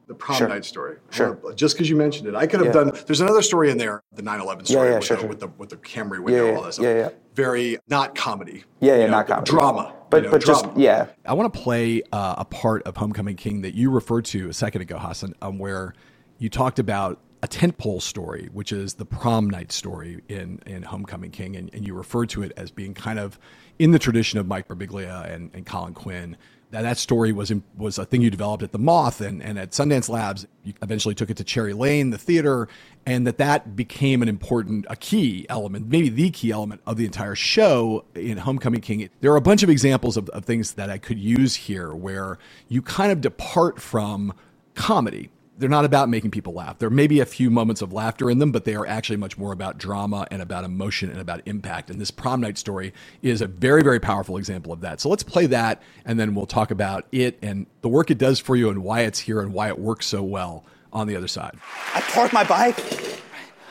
The 0.08 0.14
prom 0.14 0.38
Sure. 0.38 0.48
night 0.48 0.66
story. 0.66 0.98
Sure. 1.10 1.40
Well, 1.42 1.54
Just 1.54 1.76
because 1.76 1.90
you 1.90 1.96
mentioned 1.96 2.28
it, 2.28 2.36
I 2.36 2.46
could 2.46 2.60
have 2.60 2.68
Yeah. 2.68 2.84
done. 2.84 2.92
There's 3.08 3.22
another 3.22 3.42
story 3.42 3.72
in 3.72 3.78
there, 3.78 4.04
the 4.14 4.22
9/11 4.22 4.66
story 4.66 4.90
yeah, 4.90 4.96
with, 4.96 5.04
sure, 5.06 5.18
the, 5.18 5.22
sure. 5.22 5.30
with 5.30 5.40
the 5.40 5.48
with 5.58 5.70
the 5.70 5.78
Camry 5.78 6.20
window, 6.20 6.46
Yeah, 6.46 6.52
yeah, 6.52 6.58
all 6.58 6.64
that 6.64 6.74
stuff. 6.74 6.84
yeah, 6.86 6.94
yeah. 6.96 7.10
Very 7.34 7.78
not 7.88 8.14
comedy. 8.16 8.64
Yeah, 8.80 8.94
yeah, 8.94 9.00
you 9.02 9.06
know, 9.06 9.12
not 9.12 9.28
comedy. 9.28 9.50
Drama. 9.52 9.94
But 10.12 10.18
you 10.18 10.24
know, 10.24 10.32
but 10.32 10.46
just 10.46 10.66
yeah. 10.76 11.08
I 11.26 11.34
want 11.34 11.52
to 11.52 11.60
play 11.60 12.04
uh, 12.12 12.36
a 12.38 12.46
part 12.46 12.84
of 12.84 12.98
Homecoming 12.98 13.36
King 13.36 13.62
that 13.62 13.74
you 13.74 13.90
referred 13.90 14.26
to 14.26 14.48
a 14.50 14.54
second 14.54 14.82
ago, 14.82 15.00
Hasan, 15.00 15.34
um, 15.42 15.58
where 15.58 15.94
you 16.38 16.50
talked 16.50 16.78
about 16.80 17.20
a 17.42 17.48
tentpole 17.48 18.02
story, 18.02 18.50
which 18.54 18.72
is 18.72 18.96
the 18.96 19.06
prom 19.06 19.50
night 19.50 19.72
story 19.72 20.22
in, 20.30 20.60
in 20.66 20.84
Homecoming 20.84 21.32
King, 21.32 21.56
and, 21.56 21.70
and 21.74 21.86
you 21.86 21.94
referred 21.94 22.30
to 22.30 22.44
it 22.44 22.52
as 22.58 22.72
being 22.72 22.94
kind 22.94 23.20
of 23.20 23.38
in 23.80 23.92
the 23.92 24.00
tradition 24.00 24.40
of 24.40 24.48
Mike 24.48 24.68
Birbiglia 24.68 25.30
and, 25.32 25.52
and 25.54 25.66
Colin 25.66 25.94
Quinn. 25.94 26.38
That 26.82 26.98
story 26.98 27.32
was 27.32 27.52
was 27.78 27.98
a 27.98 28.06
thing 28.06 28.22
you 28.22 28.30
developed 28.30 28.64
at 28.64 28.72
the 28.72 28.80
Moth 28.80 29.22
and, 29.22 29.42
and 29.42 29.58
at 29.60 29.72
Sundance 29.72 30.10
Labs. 30.10 30.48
You 30.64 30.74
eventually 30.82 31.16
took 31.16 31.30
it 31.30 31.38
to 31.38 31.44
Cherry 31.44 31.74
Lane, 31.74 32.10
the 32.10 32.18
theater, 32.18 32.68
and 33.06 33.26
that 33.28 33.38
that 33.38 33.76
became 33.76 34.22
an 34.22 34.30
important, 34.30 34.86
a 34.90 34.96
key 34.96 35.46
element, 35.50 35.88
maybe 35.90 36.10
the 36.10 36.30
key 36.30 36.52
element 36.52 36.82
of 36.86 36.98
the 36.98 37.06
entire 37.06 37.36
show 37.36 38.06
in 38.16 38.38
Homecoming 38.38 38.82
King. 38.82 39.10
There 39.22 39.32
are 39.32 39.38
a 39.38 39.42
bunch 39.42 39.64
of 39.64 39.70
examples 39.70 40.18
of, 40.18 40.30
of 40.30 40.46
things 40.46 40.74
that 40.74 40.90
I 40.90 40.98
could 40.98 41.20
use 41.20 41.56
here 41.56 41.94
where 41.94 42.38
you 42.68 42.82
kind 42.82 43.12
of 43.12 43.22
depart 43.22 43.82
from 43.82 44.34
comedy. 44.74 45.30
They're 45.58 45.70
not 45.70 45.86
about 45.86 46.10
making 46.10 46.32
people 46.32 46.54
laugh. 46.54 46.80
There 46.80 46.90
may 46.90 47.08
be 47.08 47.22
a 47.22 47.26
few 47.26 47.50
moments 47.50 47.82
of 47.82 47.94
laughter 47.94 48.30
in 48.30 48.40
them, 48.40 48.52
but 48.52 48.66
they 48.66 48.76
are 48.76 48.86
actually 48.86 49.16
much 49.16 49.38
more 49.38 49.54
about 49.54 49.78
drama 49.78 50.28
and 50.30 50.42
about 50.42 50.66
emotion 50.66 51.10
and 51.10 51.20
about 51.20 51.42
impact. 51.46 51.90
And 51.90 52.00
this 52.00 52.12
prom 52.12 52.42
night 52.42 52.58
story 52.58 52.94
is 53.22 53.42
a 53.42 53.48
very, 53.48 53.82
very 53.82 54.00
powerful 54.00 54.36
example 54.36 54.74
of 54.74 54.82
that. 54.82 55.00
So 55.00 55.08
let's 55.08 55.24
play 55.24 55.46
that, 55.48 55.82
and 56.04 56.20
then 56.20 56.36
we'll 56.36 56.46
talk 56.46 56.72
about 56.72 57.06
it 57.14 57.40
and 57.42 57.68
the 57.82 57.90
work 57.90 58.12
it 58.12 58.18
does 58.18 58.40
for 58.40 58.58
you 58.58 58.70
and 58.70 58.84
why 58.84 59.02
it's 59.02 59.20
here 59.20 59.40
and 59.40 59.54
why 59.54 59.70
it 59.70 59.80
works 59.80 60.08
so 60.08 60.24
well 60.24 60.66
on 60.92 61.08
the 61.08 61.16
other 61.16 61.28
side. 61.28 61.56
I 61.94 62.02
park 62.02 62.34
my 62.34 62.44
bike. 62.44 62.78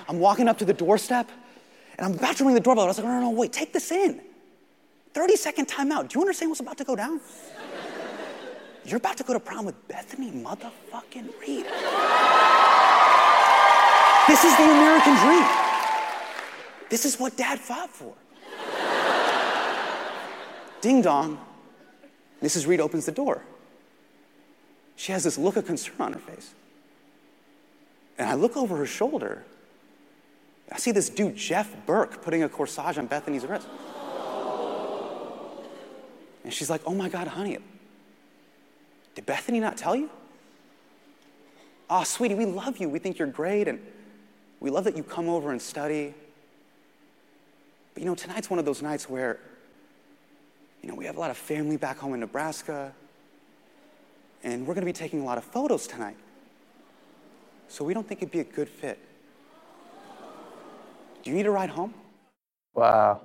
I'm 0.09 0.19
walking 0.19 0.49
up 0.49 0.59
to 0.59 0.65
the 0.65 0.75
doorstep, 0.75 1.31
and 1.99 2.07
I'm 2.07 2.15
about 2.15 2.37
to 2.37 2.45
ring 2.45 2.55
the 2.55 2.61
doorbell. 2.61 2.85
I 2.85 2.87
was 2.89 2.99
like, 2.99 3.07
no, 3.07 3.13
no, 3.13 3.21
no, 3.21 3.31
wait, 3.31 3.53
take 3.53 3.73
this 3.73 3.91
in. 3.91 4.21
30 5.15 5.37
second 5.37 5.69
timeout. 5.69 6.09
Do 6.09 6.19
you 6.19 6.23
understand 6.23 6.51
what's 6.51 6.61
about 6.61 6.77
to 6.79 6.85
go 6.85 6.97
down? 6.97 7.21
You're 8.87 8.99
about 8.99 9.17
to 9.17 9.25
go 9.25 9.33
to 9.33 9.41
prom 9.41 9.65
with 9.65 9.89
Bethany 9.89 10.31
motherfucking 10.31 11.41
Reed. 11.41 11.65
This 14.29 14.45
is 14.45 14.57
the 14.57 14.65
American 14.65 15.17
dream. 15.17 15.47
This 16.91 17.05
is 17.05 17.19
what 17.19 17.37
dad 17.37 17.59
fought 17.59 17.91
for. 17.91 18.15
Ding 20.81 21.01
dong. 21.01 21.39
Mrs. 22.43 22.67
Reed 22.67 22.81
opens 22.81 23.07
the 23.07 23.13
door. 23.13 23.43
She 24.97 25.13
has 25.13 25.25
this 25.25 25.39
look 25.39 25.57
of 25.57 25.67
concern 25.67 25.95
on 25.99 26.13
her 26.13 26.19
face. 26.19 26.55
And 28.19 28.29
I 28.29 28.35
look 28.35 28.57
over 28.57 28.77
her 28.77 28.87
shoulder. 28.87 29.45
I 30.71 30.79
see 30.79 30.93
this 30.93 31.09
dude, 31.09 31.37
Jeff 31.37 31.75
Burke, 31.87 32.23
putting 32.23 32.43
a 32.43 32.49
corsage 32.49 32.99
on 32.99 33.07
Bethany's 33.07 33.47
wrist. 33.47 33.67
And 36.45 36.53
she's 36.53 36.69
like, 36.69 36.83
Oh 36.87 36.95
my 36.95 37.09
God, 37.09 37.29
honey, 37.29 37.59
did 39.15 39.27
Bethany 39.27 39.61
not 39.61 39.77
tell 39.77 39.95
you? 39.95 40.11
Oh, 41.89 42.05
sweetie, 42.05 42.35
we 42.35 42.47
love 42.47 42.79
you. 42.79 42.89
We 42.89 42.99
think 42.99 43.19
you're 43.19 43.29
great. 43.29 43.69
And 43.69 43.79
we 44.61 44.71
love 44.71 44.85
that 44.85 44.97
you 44.97 45.03
come 45.03 45.29
over 45.29 45.53
and 45.53 45.61
study. 45.61 46.15
But 47.93 48.03
you 48.03 48.09
know, 48.09 48.15
tonight's 48.15 48.51
one 48.51 48.59
of 48.59 48.65
those 48.65 48.83
nights 48.83 49.09
where, 49.09 49.39
you 50.83 50.89
know, 50.89 50.95
we 50.95 51.05
have 51.05 51.17
a 51.17 51.21
lot 51.21 51.31
of 51.31 51.37
family 51.37 51.77
back 51.77 51.99
home 51.99 52.15
in 52.15 52.21
Nebraska. 52.21 52.93
And 54.43 54.67
we're 54.67 54.75
going 54.75 54.83
to 54.83 54.87
be 54.87 54.93
taking 54.93 55.21
a 55.21 55.25
lot 55.25 55.39
of 55.39 55.45
photos 55.45 55.87
tonight. 55.87 56.17
So 57.69 57.85
we 57.85 57.95
don't 57.95 58.07
think 58.07 58.21
it'd 58.21 58.33
be 58.33 58.41
a 58.41 58.45
good 58.45 58.69
fit. 58.69 58.99
Do 61.23 61.31
you 61.31 61.37
need 61.37 61.47
a 61.47 61.51
ride 61.51 61.71
home? 61.71 61.95
Wow. 62.75 63.23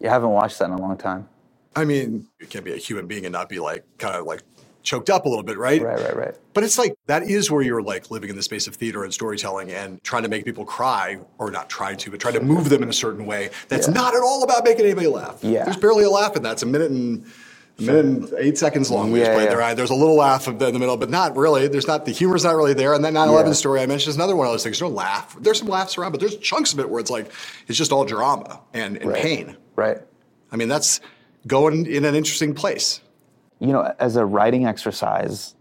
You 0.00 0.08
haven't 0.08 0.30
watched 0.30 0.58
that 0.58 0.66
in 0.66 0.72
a 0.72 0.80
long 0.80 0.96
time. 0.96 1.28
I 1.76 1.84
mean, 1.84 2.26
you 2.40 2.46
can't 2.46 2.64
be 2.64 2.72
a 2.72 2.78
human 2.78 3.06
being 3.06 3.26
and 3.26 3.32
not 3.32 3.48
be 3.48 3.58
like 3.58 3.84
kind 3.98 4.16
of 4.16 4.26
like 4.26 4.42
choked 4.86 5.10
up 5.10 5.26
a 5.26 5.28
little 5.28 5.42
bit, 5.44 5.58
right? 5.58 5.82
Right, 5.82 5.98
right, 6.00 6.16
right. 6.16 6.34
But 6.54 6.64
it's 6.64 6.78
like 6.78 6.94
that 7.06 7.24
is 7.24 7.50
where 7.50 7.60
you're 7.60 7.82
like 7.82 8.10
living 8.10 8.30
in 8.30 8.36
the 8.36 8.42
space 8.42 8.66
of 8.66 8.74
theater 8.76 9.04
and 9.04 9.12
storytelling 9.12 9.70
and 9.70 10.02
trying 10.02 10.22
to 10.22 10.28
make 10.30 10.44
people 10.46 10.64
cry, 10.64 11.18
or 11.38 11.50
not 11.50 11.68
trying 11.68 11.98
to, 11.98 12.10
but 12.10 12.20
trying 12.20 12.34
to 12.34 12.40
move 12.42 12.70
them 12.70 12.82
in 12.82 12.88
a 12.88 12.92
certain 12.94 13.26
way. 13.26 13.50
That's 13.68 13.88
Yeah. 13.88 13.94
not 13.94 14.14
at 14.14 14.22
all 14.22 14.42
about 14.42 14.64
making 14.64 14.86
anybody 14.86 15.08
laugh. 15.08 15.40
Yeah. 15.42 15.64
There's 15.64 15.76
barely 15.76 16.04
a 16.04 16.10
laugh 16.10 16.36
in 16.36 16.42
that. 16.44 16.52
It's 16.52 16.62
a 16.62 16.66
minute 16.66 16.90
and 16.90 17.26
a 17.78 17.82
minute 17.82 18.04
and 18.06 18.32
eight 18.38 18.56
seconds 18.56 18.90
long. 18.90 19.10
We 19.12 19.18
just 19.18 19.32
played 19.32 19.50
yeah. 19.50 19.54
there. 19.56 19.74
There's 19.74 19.90
a 19.90 19.94
little 19.94 20.16
laugh 20.16 20.48
in 20.48 20.56
the 20.56 20.72
middle, 20.72 20.96
but 20.96 21.10
not 21.10 21.36
really. 21.36 21.68
There's 21.68 21.86
not 21.86 22.06
the 22.06 22.12
humor's 22.12 22.44
not 22.44 22.54
really 22.56 22.72
there. 22.72 22.94
And 22.94 23.04
that 23.04 23.12
9/11 23.12 23.48
Yeah. 23.48 23.52
story 23.52 23.80
I 23.82 23.86
mentioned 23.86 24.10
is 24.10 24.16
another 24.16 24.34
one 24.36 24.46
of 24.46 24.52
those 24.52 24.62
things. 24.62 24.78
There's 24.78 24.88
no 24.90 24.96
laugh. 24.96 25.36
There's 25.40 25.58
some 25.58 25.68
laughs 25.68 25.98
around, 25.98 26.12
but 26.12 26.20
there's 26.20 26.36
chunks 26.36 26.72
of 26.72 26.78
it 26.80 26.88
where 26.88 27.00
it's 27.00 27.10
like 27.10 27.30
it's 27.68 27.76
just 27.76 27.92
all 27.92 28.04
drama 28.04 28.60
and, 28.72 28.96
and 28.96 29.10
Right. 29.10 29.20
pain. 29.22 29.56
Right. 29.74 29.98
I 30.52 30.56
mean, 30.56 30.68
that's 30.68 31.00
going 31.46 31.86
in 31.86 32.04
an 32.04 32.14
interesting 32.14 32.54
place. 32.54 33.00
You 33.58 33.68
know, 33.68 33.94
as 33.98 34.16
a 34.16 34.24
writing 34.24 34.66
exercise, 34.66 35.54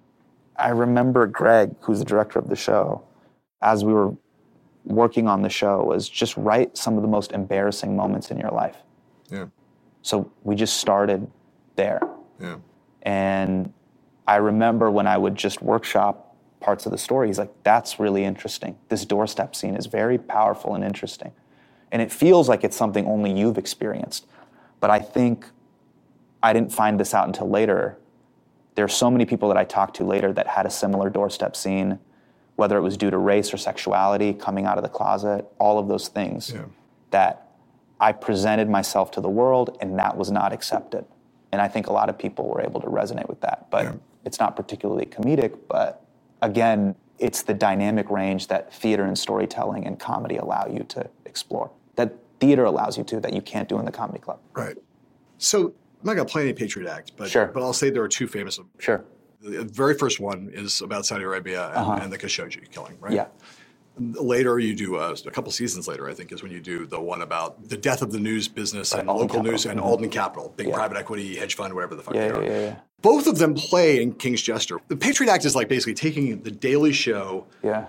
I 0.58 0.70
remember 0.70 1.28
Greg, 1.28 1.76
who's 1.82 2.00
the 2.00 2.06
director 2.06 2.40
of 2.40 2.50
the 2.50 2.56
show, 2.56 3.04
as 3.62 3.84
we 3.84 3.94
were 3.94 4.14
working 4.84 5.28
on 5.28 5.42
the 5.42 5.50
show, 5.50 5.84
was 5.84 6.08
just 6.08 6.38
write 6.38 6.78
some 6.78 6.96
of 6.96 7.02
the 7.02 7.08
most 7.08 7.32
embarrassing 7.32 7.96
moments 7.96 8.32
in 8.32 8.38
your 8.38 8.52
life. 8.52 8.78
Yeah. 9.32 9.46
So 10.02 10.32
we 10.44 10.56
just 10.56 10.78
started 10.78 11.30
there. 11.76 12.02
Yeah. 12.40 12.58
And 13.02 13.74
I 14.28 14.38
remember 14.38 14.92
when 14.92 15.08
I 15.08 15.18
would 15.18 15.36
just 15.36 15.62
workshop 15.62 16.36
parts 16.60 16.86
of 16.86 16.92
the 16.92 16.98
story, 16.98 17.28
he's 17.28 17.40
like, 17.40 17.54
that's 17.64 18.00
really 18.00 18.24
interesting. 18.24 18.78
This 18.90 19.06
doorstep 19.06 19.56
scene 19.56 19.76
is 19.76 19.86
very 19.86 20.18
powerful 20.18 20.76
and 20.76 20.84
interesting. 20.84 21.32
And 21.92 22.02
it 22.02 22.12
feels 22.12 22.50
like 22.50 22.64
it's 22.64 22.76
something 22.76 23.06
only 23.08 23.32
you've 23.32 23.58
experienced. 23.58 24.26
But 24.80 24.90
I 24.90 25.00
think 25.00 25.48
I 26.46 26.54
didn't 26.54 26.72
find 26.72 27.00
this 27.00 27.16
out 27.16 27.26
until 27.26 27.50
later. 27.50 27.98
There 28.76 28.86
are 28.86 28.96
so 29.04 29.10
many 29.10 29.26
people 29.26 29.48
that 29.48 29.58
I 29.58 29.64
talked 29.64 29.96
to 29.96 30.04
later 30.04 30.32
that 30.34 30.46
had 30.46 30.68
a 30.68 30.70
similar 30.70 31.10
doorstep 31.10 31.56
scene, 31.56 31.98
whether 32.56 32.78
it 32.78 32.82
was 32.82 32.98
due 32.98 33.10
to 33.10 33.18
race 33.18 33.52
or 33.52 33.58
sexuality, 33.58 34.32
coming 34.32 34.68
out 34.68 34.78
of 34.78 34.84
the 34.84 34.90
closet, 34.90 35.48
all 35.58 35.80
of 35.80 35.88
those 35.88 36.08
things 36.08 36.54
that 37.10 37.50
I 38.00 38.12
presented 38.12 38.70
myself 38.70 39.10
to 39.12 39.22
the 39.22 39.30
world 39.30 39.76
and 39.82 39.98
that 39.98 40.18
was 40.18 40.30
not 40.30 40.54
accepted. 40.54 41.06
And 41.52 41.64
I 41.64 41.68
think 41.68 41.88
a 41.88 41.94
lot 41.94 42.10
of 42.10 42.18
people 42.20 42.48
were 42.48 42.62
able 42.62 42.80
to 42.82 42.88
resonate 42.88 43.28
with 43.28 43.42
that. 43.42 43.72
But 43.72 43.98
it's 44.24 44.40
not 44.40 44.56
particularly 44.56 45.08
comedic, 45.08 45.58
but 45.68 46.06
again, 46.44 46.96
it's 47.18 47.42
the 47.42 47.56
dynamic 47.56 48.12
range 48.12 48.48
that 48.50 48.72
theater 48.72 49.06
and 49.06 49.18
storytelling 49.18 49.88
and 49.88 50.00
comedy 50.00 50.38
allow 50.38 50.68
you 50.68 50.84
to 50.90 51.10
explore. 51.26 51.72
That 51.96 52.14
theater 52.40 52.66
allows 52.66 53.00
you 53.00 53.04
to, 53.06 53.20
that 53.22 53.34
you 53.34 53.42
can't 53.42 53.68
do 53.68 53.80
in 53.80 53.86
the 53.86 53.92
comedy 53.92 54.20
club. 54.20 54.40
Right. 54.54 54.78
So 55.40 55.74
I'm 56.06 56.10
not 56.10 56.16
going 56.18 56.28
to 56.28 56.32
play 56.32 56.44
any 56.44 56.54
Patriot 56.54 56.88
Act, 56.88 57.14
but 57.18 57.32
Sure. 57.32 57.48
but 57.48 57.64
I'll 57.64 57.74
say 57.74 57.90
there 57.90 58.04
are 58.04 58.08
two 58.08 58.28
famous. 58.28 58.60
Sure. 58.78 59.04
The 59.42 59.64
very 59.64 59.96
first 59.96 60.20
one 60.20 60.52
is 60.54 60.82
about 60.82 61.08
Saudi 61.08 61.24
Arabia 61.24 61.70
and, 61.70 61.78
Uh-huh. 61.78 62.00
and 62.00 62.14
the 62.14 62.18
Khashoggi 62.20 62.70
killing, 62.70 62.96
right? 63.00 63.14
Yeah. 63.14 63.26
Later, 63.98 64.60
you 64.60 64.76
do 64.76 64.98
uh, 64.98 65.16
a 65.26 65.32
couple 65.32 65.52
seasons 65.52 65.88
later, 65.88 66.08
I 66.08 66.14
think, 66.14 66.32
is 66.32 66.44
when 66.44 66.52
you 66.52 66.60
do 66.60 66.86
the 66.86 67.00
one 67.00 67.24
about 67.24 67.70
the 67.70 67.78
death 67.78 68.04
of 68.04 68.12
the 68.12 68.20
news 68.20 68.48
business 68.48 68.94
and 68.94 69.10
Alden 69.10 69.28
local 69.30 69.42
news 69.42 69.64
Capital. 69.64 69.72
and 69.72 69.80
Mhm. 69.80 69.84
Alden 69.86 70.10
Capital, 70.10 70.54
big 70.56 70.68
Yeah. 70.68 70.76
private 70.76 70.98
equity 70.98 71.36
hedge 71.38 71.56
fund, 71.56 71.74
whatever 71.74 71.96
the 71.96 72.04
fuck 72.04 72.14
Yeah, 72.14 72.28
they 72.28 72.34
are. 72.38 72.44
yeah, 72.44 72.50
yeah, 72.52 72.60
yeah. 72.60 72.76
Both 73.02 73.26
of 73.26 73.40
them 73.40 73.56
play 73.56 74.00
in 74.04 74.14
King's 74.14 74.44
Jester. 74.44 74.78
The 74.90 74.98
Patriot 74.98 75.32
Act 75.32 75.44
is 75.46 75.56
like 75.56 75.70
basically 75.70 75.96
taking 75.96 76.40
the 76.44 76.52
Daily 76.52 76.94
Show 76.94 77.48
Yeah. 77.64 77.86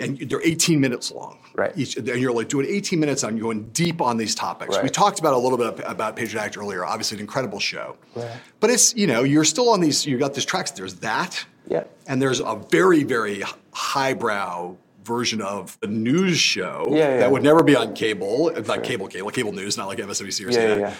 And 0.00 0.18
they're 0.18 0.42
18 0.42 0.80
minutes 0.80 1.10
long. 1.10 1.38
Right. 1.54 1.72
Each, 1.76 1.96
and 1.96 2.06
you're 2.06 2.32
like 2.32 2.48
doing 2.48 2.66
18 2.68 2.98
minutes 2.98 3.24
on 3.24 3.36
going 3.38 3.64
deep 3.70 4.00
on 4.00 4.16
these 4.16 4.34
topics. 4.34 4.78
We 4.82 4.88
talked 4.88 5.18
about 5.18 5.34
a 5.34 5.38
little 5.38 5.58
bit 5.58 5.84
about 5.86 6.16
Patriot 6.16 6.42
Act 6.42 6.56
earlier. 6.56 6.84
Obviously, 6.84 7.16
an 7.16 7.20
incredible 7.20 7.60
show. 7.60 7.96
Right. 8.14 8.30
But 8.60 8.70
it's 8.70 8.94
you 8.94 9.06
know 9.06 9.22
you're 9.22 9.44
still 9.44 9.68
on 9.68 9.80
these. 9.80 10.06
You 10.06 10.18
got 10.18 10.34
these 10.34 10.44
tracks. 10.44 10.70
There's 10.70 10.94
that. 10.96 11.44
Yeah. 11.68 11.84
And 12.06 12.20
there's 12.20 12.40
a 12.40 12.60
very 12.70 13.04
very 13.04 13.42
highbrow 13.72 14.76
version 15.04 15.40
of 15.40 15.78
a 15.82 15.86
news 15.86 16.38
show 16.38 16.86
Yeah, 16.90 16.96
yeah. 16.96 17.16
that 17.18 17.32
would 17.32 17.42
never 17.42 17.62
be 17.62 17.74
on 17.74 17.94
cable. 17.94 18.52
Not 18.66 18.82
cable, 18.82 19.08
cable, 19.08 19.30
cable 19.30 19.52
news, 19.52 19.76
not 19.76 19.86
like 19.88 19.98
MSNBC 19.98 20.46
or 20.46 20.50
Yeah, 20.50 20.66
yeah, 20.66 20.76
yeah. 20.76 20.94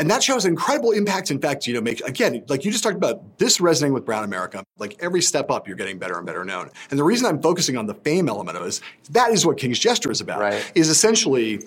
And 0.00 0.08
that 0.10 0.22
show 0.22 0.34
has 0.34 0.44
incredible 0.44 0.92
impact. 0.92 1.30
In 1.30 1.40
fact, 1.40 1.66
you 1.66 1.74
know, 1.74 1.80
make 1.80 2.00
again, 2.02 2.44
like 2.48 2.64
you 2.64 2.70
just 2.70 2.84
talked 2.84 2.96
about 2.96 3.38
this 3.38 3.60
resonating 3.60 3.94
with 3.94 4.04
Brown 4.04 4.22
America. 4.22 4.64
Like 4.78 4.96
every 5.00 5.20
step 5.20 5.50
up, 5.50 5.66
you're 5.66 5.76
getting 5.76 5.98
better 5.98 6.16
and 6.16 6.24
better 6.24 6.44
known. 6.44 6.70
And 6.90 6.98
the 6.98 7.04
reason 7.04 7.26
I'm 7.26 7.42
focusing 7.42 7.76
on 7.76 7.86
the 7.86 7.94
fame 7.94 8.28
element 8.28 8.56
of 8.56 8.62
it 8.62 8.68
is 8.68 8.80
that 9.10 9.32
is 9.32 9.44
what 9.44 9.58
King's 9.58 9.78
Jester 9.78 10.10
is 10.10 10.20
about. 10.20 10.54
Is 10.76 10.88
essentially 10.88 11.60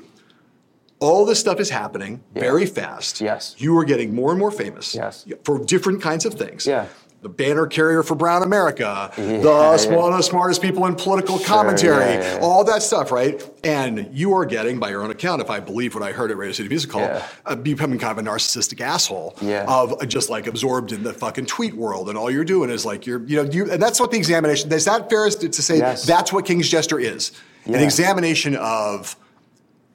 all 1.01 1.25
this 1.25 1.39
stuff 1.39 1.59
is 1.59 1.69
happening 1.69 2.23
very 2.33 2.65
fast. 2.65 3.19
Yes. 3.19 3.55
You 3.57 3.77
are 3.77 3.83
getting 3.83 4.15
more 4.15 4.29
and 4.29 4.39
more 4.39 4.51
famous. 4.51 4.95
Yes. 4.95 5.25
For 5.43 5.59
different 5.59 6.01
kinds 6.01 6.25
of 6.25 6.35
things. 6.35 6.65
Yeah. 6.65 6.87
The 7.21 7.29
banner 7.29 7.67
carrier 7.67 8.01
for 8.01 8.15
Brown 8.15 8.41
America, 8.41 9.11
the 9.15 9.21
yeah. 9.21 9.95
one 9.95 10.11
of 10.11 10.17
the 10.17 10.23
smartest 10.23 10.59
people 10.59 10.87
in 10.87 10.95
political 10.95 11.37
Sure, 11.37 11.45
commentary, 11.45 12.03
yeah, 12.15 12.19
yeah, 12.19 12.33
yeah. 12.37 12.39
all 12.41 12.63
that 12.63 12.81
stuff, 12.81 13.11
right? 13.11 13.47
And 13.63 14.09
you 14.11 14.33
are 14.33 14.43
getting, 14.43 14.79
by 14.79 14.89
your 14.89 15.03
own 15.03 15.11
account, 15.11 15.39
if 15.39 15.51
I 15.51 15.59
believe 15.59 15.93
what 15.93 16.01
I 16.01 16.13
heard 16.13 16.31
at 16.31 16.37
Radio 16.37 16.53
City 16.53 16.69
Music 16.69 16.91
Hall, 16.91 17.21
uh, 17.45 17.55
becoming 17.55 17.99
kind 17.99 18.17
of 18.17 18.25
a 18.25 18.27
narcissistic 18.27 18.81
asshole 18.81 19.35
Yeah. 19.39 19.65
of 19.67 19.93
uh, 20.01 20.05
just 20.07 20.31
like 20.31 20.47
absorbed 20.47 20.93
in 20.93 21.03
the 21.03 21.13
fucking 21.13 21.45
tweet 21.45 21.75
world, 21.75 22.09
and 22.09 22.17
all 22.17 22.31
you're 22.31 22.43
doing 22.43 22.71
is 22.71 22.87
like 22.87 23.05
you're, 23.05 23.21
you 23.27 23.35
know, 23.43 23.43
you, 23.51 23.69
and 23.71 23.79
that's 23.79 23.99
what 23.99 24.09
the 24.09 24.17
examination. 24.17 24.71
Is 24.73 24.85
that 24.85 25.07
fair 25.07 25.29
to 25.29 25.47
to 25.47 25.61
say 25.61 25.77
Yes. 25.77 26.03
that's 26.07 26.33
what 26.33 26.45
King's 26.47 26.69
Jester 26.69 26.99
is? 26.99 27.33
An 27.65 27.73
Yeah. 27.73 27.79
examination 27.81 28.55
of 28.55 29.15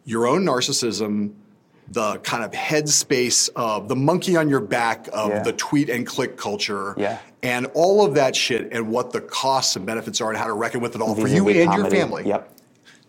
your 0.05 0.29
own 0.29 0.45
narcissism, 0.45 1.33
the 1.89 2.19
kind 2.19 2.45
of 2.45 2.51
headspace 2.53 3.49
of 3.57 3.89
the 3.89 3.97
monkey 3.97 4.37
on 4.37 4.49
your 4.49 4.61
back 4.61 5.09
of 5.13 5.31
Yeah. 5.31 5.43
the 5.43 5.53
tweet 5.53 5.89
and 5.89 6.07
click 6.07 6.37
culture, 6.37 6.95
Yeah. 6.97 7.19
and 7.43 7.67
all 7.75 8.05
of 8.05 8.15
that 8.15 8.35
shit, 8.35 8.69
and 8.73 8.89
what 8.91 9.13
the 9.13 9.21
costs 9.21 9.77
and 9.77 9.87
benefits 9.87 10.21
are, 10.21 10.31
and 10.31 10.39
how 10.39 10.47
to 10.47 10.53
reckon 10.53 10.81
with 10.81 10.95
it 10.95 11.01
all 11.01 11.15
for 11.15 11.29
you 11.29 11.45
Vis-a-vis 11.45 11.67
and 11.67 11.75
your 11.75 11.91
family. 11.91 12.25
Yep. 12.27 12.53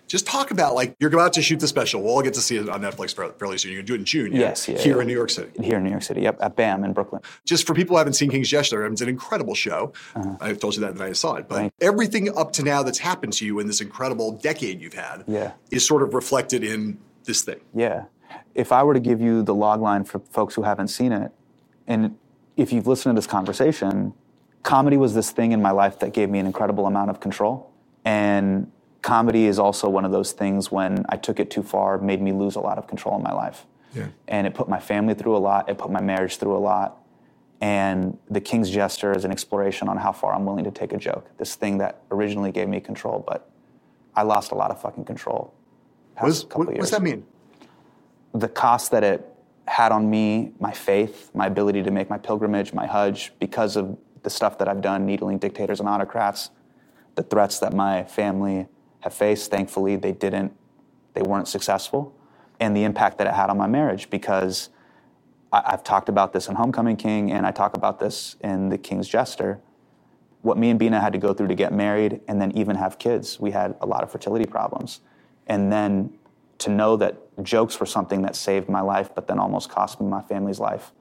Just 0.08 0.26
talk 0.26 0.52
about 0.52 0.74
like 0.74 0.96
you're 1.02 1.14
about 1.14 1.34
to 1.34 1.42
shoot 1.42 1.60
the 1.60 1.68
special. 1.68 2.02
We'll 2.02 2.14
all 2.14 2.22
get 2.22 2.34
to 2.36 2.40
see 2.42 2.56
it 2.56 2.70
on 2.70 2.82
Netflix 2.82 3.14
fairly- 3.14 3.58
soon. 3.58 3.72
You're 3.74 3.82
gonna 3.82 3.88
do 3.88 3.94
it 3.96 4.00
in 4.00 4.06
June. 4.06 4.32
Yes, 4.34 4.66
yeah, 4.66 4.78
here 4.78 5.02
in 5.02 5.08
New 5.08 5.14
York 5.14 5.30
City. 5.30 5.50
Here 5.62 5.76
in 5.80 5.84
New 5.84 5.90
York 5.90 6.02
City, 6.04 6.22
yep, 6.22 6.38
at 6.40 6.56
BAM 6.56 6.86
in 6.86 6.94
Brooklyn. 6.94 7.22
Just 7.44 7.68
for 7.68 7.74
people 7.74 7.96
who 7.96 7.98
haven't 7.98 8.14
seen 8.14 8.30
King's 8.30 8.48
Jester, 8.48 8.86
it's 8.86 9.02
an 9.02 9.10
incredible 9.10 9.54
show. 9.54 9.92
Uh-huh. 10.16 10.36
I 10.40 10.54
told 10.54 10.76
you 10.76 10.82
that 10.82 10.94
the 10.94 11.00
night 11.02 11.10
I 11.10 11.14
saw 11.14 11.34
it. 11.36 11.50
But 11.50 11.74
everything 11.82 12.30
up 12.38 12.54
to 12.54 12.64
now 12.64 12.84
that's 12.84 13.00
happened 13.00 13.34
to 13.34 13.46
you 13.46 13.60
in 13.60 13.68
this 13.68 13.82
incredible 13.82 14.32
decade 14.32 14.80
you've 14.82 14.94
had 14.94 15.26
Yeah. 15.28 15.52
is 15.72 15.86
sort 15.86 16.04
of 16.04 16.14
reflected 16.14 16.64
in 16.64 17.00
this 17.26 17.42
thing. 17.42 17.60
Yeah. 17.76 18.04
If 18.58 18.72
I 18.72 18.84
were 18.84 18.96
to 18.96 19.00
give 19.00 19.22
you 19.22 19.44
the 19.44 19.54
log 19.54 19.82
line 19.82 20.04
for 20.04 20.20
folks 20.32 20.56
who 20.56 20.64
haven't 20.64 20.88
seen 20.88 21.12
it, 21.12 21.32
and 21.86 22.18
if 22.58 22.74
you've 22.74 22.88
listened 22.88 23.16
to 23.16 23.20
this 23.20 23.28
conversation, 23.28 24.14
comedy 24.64 24.98
was 24.98 25.14
this 25.14 25.30
thing 25.30 25.52
in 25.52 25.62
my 25.62 25.70
life 25.70 26.00
that 26.00 26.12
gave 26.12 26.30
me 26.30 26.40
an 26.40 26.48
incredible 26.48 26.88
amount 26.88 27.12
of 27.12 27.20
control. 27.20 27.72
And 28.04 28.72
comedy 29.04 29.46
is 29.46 29.60
also 29.60 29.88
one 29.88 30.06
of 30.06 30.12
those 30.12 30.32
things 30.32 30.72
when 30.72 31.06
I 31.08 31.18
took 31.18 31.40
it 31.40 31.52
too 31.52 31.62
far, 31.62 32.00
made 32.00 32.20
me 32.20 32.32
lose 32.32 32.56
a 32.56 32.60
lot 32.60 32.80
of 32.80 32.88
control 32.88 33.16
in 33.16 33.24
my 33.24 33.32
life. 33.32 33.68
Yeah. 33.94 34.08
And 34.28 34.48
it 34.48 34.56
put 34.56 34.68
my 34.68 34.80
family 34.80 35.14
through 35.14 35.38
a 35.38 35.40
lot, 35.40 35.70
it 35.70 35.78
put 35.78 35.92
my 35.92 36.02
marriage 36.02 36.38
through 36.38 36.58
a 36.58 36.60
lot. 36.60 36.98
And 37.62 38.18
The 38.30 38.42
King's 38.42 38.72
Jester 38.72 39.16
is 39.16 39.24
an 39.24 39.32
exploration 39.32 39.88
on 39.88 39.98
how 39.98 40.12
far 40.12 40.34
I'm 40.34 40.46
willing 40.46 40.66
to 40.66 40.72
take 40.72 40.94
a 40.94 40.98
joke. 40.98 41.30
This 41.38 41.56
thing 41.56 41.78
that 41.78 42.02
originally 42.10 42.52
gave 42.52 42.68
me 42.68 42.80
control, 42.80 43.24
but 43.28 43.50
I 44.16 44.24
lost 44.24 44.52
a 44.52 44.56
lot 44.56 44.72
of 44.72 44.82
fucking 44.82 45.06
control. 45.06 45.54
What, 46.18 46.28
does- 46.28 46.44
couple 46.44 46.66
what, 46.66 46.70
years 46.76 46.80
what's 46.80 46.92
that 46.92 47.04
mean? 47.04 47.24
The 48.38 48.48
cost 48.48 48.92
that 48.92 49.04
it 49.04 49.28
had 49.68 49.92
on 49.92 50.10
me, 50.10 50.52
my 50.60 50.72
faith, 50.72 51.32
my 51.34 51.48
ability 51.48 51.82
to 51.84 51.92
make 51.92 52.08
my 52.08 52.20
pilgrimage, 52.20 52.72
my 52.72 52.86
Hajj, 52.86 53.32
because 53.40 53.76
of 53.76 53.98
the 54.22 54.30
stuff 54.30 54.60
that 54.60 54.68
I've 54.68 54.82
done, 54.82 55.08
needling 55.08 55.40
dictators 55.40 55.80
and 55.80 55.90
autocrats, 55.90 56.52
the 57.16 57.24
threats 57.24 57.58
that 57.60 57.74
my 57.74 58.04
family 58.04 58.68
have 59.00 59.14
faced. 59.14 59.50
Thankfully, 59.50 59.96
they 59.96 60.12
didn't, 60.12 60.56
they 61.16 61.24
weren't 61.24 61.48
successful, 61.48 62.16
and 62.60 62.78
the 62.78 62.84
impact 62.84 63.18
that 63.18 63.26
it 63.26 63.34
had 63.34 63.50
on 63.50 63.58
my 63.58 63.66
marriage 63.66 64.10
because 64.12 64.70
I, 65.52 65.64
I've 65.66 65.84
talked 65.84 66.08
about 66.08 66.32
this 66.32 66.48
in 66.48 66.56
Homecoming 66.56 66.96
King, 66.96 67.32
and 67.32 67.46
I 67.46 67.52
talk 67.52 67.76
about 67.76 68.00
this 68.00 68.36
in 68.42 68.70
The 68.70 68.78
King's 68.78 69.08
Jester. 69.08 69.60
What 70.44 70.60
me 70.60 70.70
and 70.70 70.80
Beena 70.80 71.02
had 71.02 71.14
to 71.14 71.20
go 71.20 71.34
through 71.34 71.48
to 71.48 71.56
get 71.56 71.74
married 71.74 72.22
and 72.28 72.40
then 72.40 72.52
even 72.52 72.76
have 72.76 73.00
kids, 73.00 73.40
we 73.40 73.50
had 73.50 73.76
a 73.82 73.88
lot 73.88 74.04
of 74.04 74.12
fertility 74.12 74.46
problems. 74.46 75.02
And 75.48 75.72
then 75.72 76.14
to 76.60 76.70
know 76.70 76.96
that 76.98 77.27
jokes 77.44 77.80
were 77.80 77.86
something 77.86 78.22
that 78.24 78.36
saved 78.36 78.70
my 78.70 78.82
life, 78.82 79.10
but 79.14 79.28
then 79.28 79.40
almost 79.40 79.70
cost 79.70 80.02
me 80.02 80.08
my 80.08 80.22
family's 80.22 80.60
life, 80.60 80.92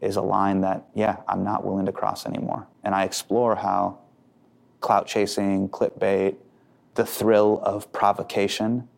is 0.00 0.16
a 0.16 0.22
line 0.22 0.60
that, 0.60 0.88
yeah, 0.94 1.16
I'm 1.28 1.44
not 1.44 1.64
willing 1.64 1.86
to 1.86 1.92
cross 1.92 2.26
anymore. 2.26 2.66
And 2.82 2.94
I 2.94 3.04
explore 3.04 3.56
how 3.56 3.98
clout 4.80 5.06
chasing, 5.06 5.68
clickbait, 5.68 6.36
the 6.94 7.06
thrill 7.06 7.60
of 7.62 7.92
provocation 7.92 8.88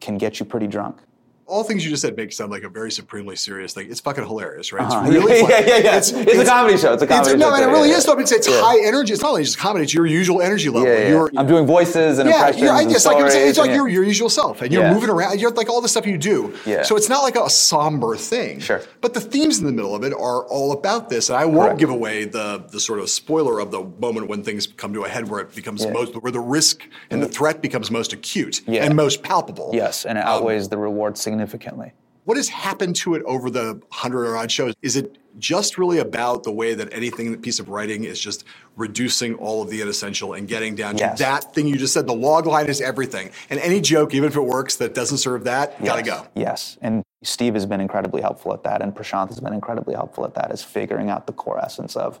can 0.00 0.16
get 0.16 0.40
you 0.40 0.46
pretty 0.46 0.66
drunk. 0.66 1.00
All 1.48 1.64
things 1.64 1.82
you 1.82 1.90
just 1.90 2.02
said 2.02 2.14
make 2.16 2.30
sound 2.32 2.50
like 2.50 2.62
a 2.62 2.68
very 2.68 2.90
supremely 2.92 3.34
serious 3.34 3.72
thing. 3.72 3.90
It's 3.90 4.00
fucking 4.00 4.24
hilarious, 4.26 4.70
right? 4.72 4.84
Uh-huh. 4.84 5.06
It's 5.06 5.14
really 5.14 5.38
Yeah, 5.40 5.46
funny. 5.46 5.66
yeah, 5.66 5.76
yeah, 5.78 5.82
yeah. 5.84 5.96
It's 5.96 6.12
a 6.12 6.44
comedy 6.44 6.76
show. 6.76 6.92
It's 6.92 7.02
a 7.02 7.06
comedy 7.06 7.36
no, 7.36 7.48
show 7.48 7.54
and 7.54 7.64
it 7.64 7.68
really 7.68 7.88
yeah, 7.90 7.96
is. 7.96 8.04
Though. 8.04 8.18
It's, 8.18 8.32
it's 8.32 8.46
yeah. 8.48 8.60
high 8.60 8.86
energy. 8.86 9.14
It's 9.14 9.22
not 9.22 9.30
only 9.30 9.44
just 9.44 9.58
comedy. 9.58 9.84
It's 9.84 9.94
your 9.94 10.04
usual 10.06 10.42
energy 10.42 10.68
level. 10.68 10.86
Yeah, 10.88 10.98
yeah. 10.98 11.08
You're, 11.08 11.30
I'm 11.38 11.46
doing 11.46 11.66
voices 11.66 12.18
and 12.18 12.28
yeah, 12.28 12.36
impressions. 12.36 12.62
you're, 12.62 12.72
I 12.72 12.82
and 12.82 12.90
guess 12.90 13.06
like 13.06 13.24
it's, 13.24 13.34
it's 13.34 13.58
like 13.58 13.70
your, 13.70 13.88
your 13.88 14.04
usual 14.04 14.28
self, 14.28 14.60
and 14.60 14.70
you're 14.72 14.82
Yeah. 14.82 14.92
moving 14.92 15.08
around. 15.08 15.40
You're 15.40 15.50
like 15.52 15.70
all 15.70 15.80
the 15.80 15.88
stuff 15.88 16.06
you 16.06 16.18
do. 16.18 16.54
Yeah. 16.66 16.82
So 16.82 16.96
it's 16.96 17.08
not 17.08 17.22
like 17.22 17.36
a 17.36 17.48
somber 17.48 18.14
thing. 18.16 18.60
Sure. 18.60 18.82
But 19.00 19.14
the 19.14 19.20
themes 19.20 19.58
in 19.58 19.64
the 19.64 19.72
middle 19.72 19.94
of 19.94 20.04
it 20.04 20.12
are 20.12 20.44
all 20.46 20.72
about 20.72 21.08
this, 21.08 21.30
and 21.30 21.38
I 21.38 21.46
won't 21.46 21.68
Correct. 21.68 21.80
give 21.80 21.90
away 21.90 22.24
the 22.26 22.62
the 22.70 22.78
sort 22.80 22.98
of 22.98 23.08
spoiler 23.08 23.58
of 23.58 23.70
the 23.70 23.82
moment 23.98 24.28
when 24.28 24.42
things 24.42 24.66
come 24.66 24.92
to 24.92 25.04
a 25.04 25.08
head, 25.08 25.30
where 25.30 25.40
it 25.40 25.54
becomes 25.54 25.82
Yeah. 25.82 25.92
most, 25.92 26.14
where 26.22 26.32
the 26.32 26.40
risk 26.40 26.86
and 27.10 27.22
the 27.22 27.28
threat 27.28 27.62
becomes 27.62 27.90
most 27.90 28.12
acute 28.12 28.60
and 28.68 28.94
most 28.94 29.22
palpable. 29.22 29.70
Yes, 29.72 30.04
and 30.04 30.18
it 30.18 30.22
Um, 30.22 30.28
outweighs 30.42 30.68
the 30.68 30.76
reward 30.76 31.16
significantly. 31.38 31.92
What 32.24 32.36
has 32.36 32.48
happened 32.50 32.94
to 32.96 33.14
it 33.14 33.22
over 33.24 33.48
the 33.48 33.80
hundred 33.90 34.26
or 34.26 34.36
odd 34.36 34.50
shows? 34.52 34.74
Is 34.82 34.96
it 34.96 35.16
just 35.38 35.78
really 35.78 35.98
about 35.98 36.42
the 36.44 36.52
way 36.52 36.74
that 36.74 36.92
anything, 36.92 37.30
that 37.30 37.40
piece 37.40 37.58
of 37.58 37.70
writing 37.70 38.04
is 38.04 38.20
just 38.20 38.44
reducing 38.76 39.34
all 39.36 39.62
of 39.62 39.70
the 39.70 39.80
inessential 39.80 40.34
and 40.34 40.46
getting 40.46 40.74
down 40.74 40.96
to 40.96 41.00
Yes. 41.00 41.18
that 41.20 41.54
thing 41.54 41.66
you 41.66 41.76
just 41.78 41.94
said? 41.94 42.06
The 42.06 42.12
log 42.14 42.44
line 42.44 42.66
is 42.66 42.82
everything. 42.82 43.30
And 43.48 43.58
any 43.60 43.80
joke, 43.80 44.14
even 44.14 44.28
if 44.28 44.36
it 44.36 44.42
works, 44.42 44.76
that 44.76 44.94
doesn't 44.94 45.18
serve 45.18 45.44
that, 45.44 45.82
gotta 45.82 46.02
go. 46.02 46.26
Yes, 46.34 46.76
and 46.82 47.02
Steve 47.22 47.54
has 47.54 47.64
been 47.64 47.80
incredibly 47.80 48.20
helpful 48.20 48.52
at 48.52 48.62
that, 48.64 48.82
and 48.82 48.94
Prashanth 48.94 49.28
has 49.28 49.40
been 49.40 49.54
incredibly 49.54 49.94
helpful 49.94 50.24
at 50.26 50.34
that, 50.34 50.50
is 50.52 50.62
figuring 50.62 51.08
out 51.08 51.26
the 51.26 51.32
core 51.32 51.58
essence 51.58 51.96
of, 51.96 52.20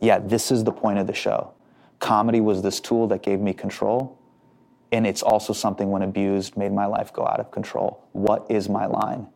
yeah, 0.00 0.18
this 0.20 0.52
is 0.52 0.62
the 0.62 0.72
point 0.72 0.98
of 1.00 1.06
the 1.08 1.14
show. 1.14 1.52
Comedy 1.98 2.40
was 2.40 2.62
this 2.62 2.78
tool 2.78 3.08
that 3.08 3.22
gave 3.22 3.40
me 3.40 3.52
control, 3.52 4.16
and 4.92 5.06
it's 5.06 5.22
also 5.22 5.52
something 5.52 5.90
when 5.90 6.02
abused 6.02 6.56
made 6.56 6.72
my 6.72 6.86
life 6.86 7.12
go 7.12 7.26
out 7.26 7.40
of 7.40 7.50
control. 7.50 8.04
What 8.12 8.46
is 8.50 8.68
my 8.68 8.86
line? 8.86 9.28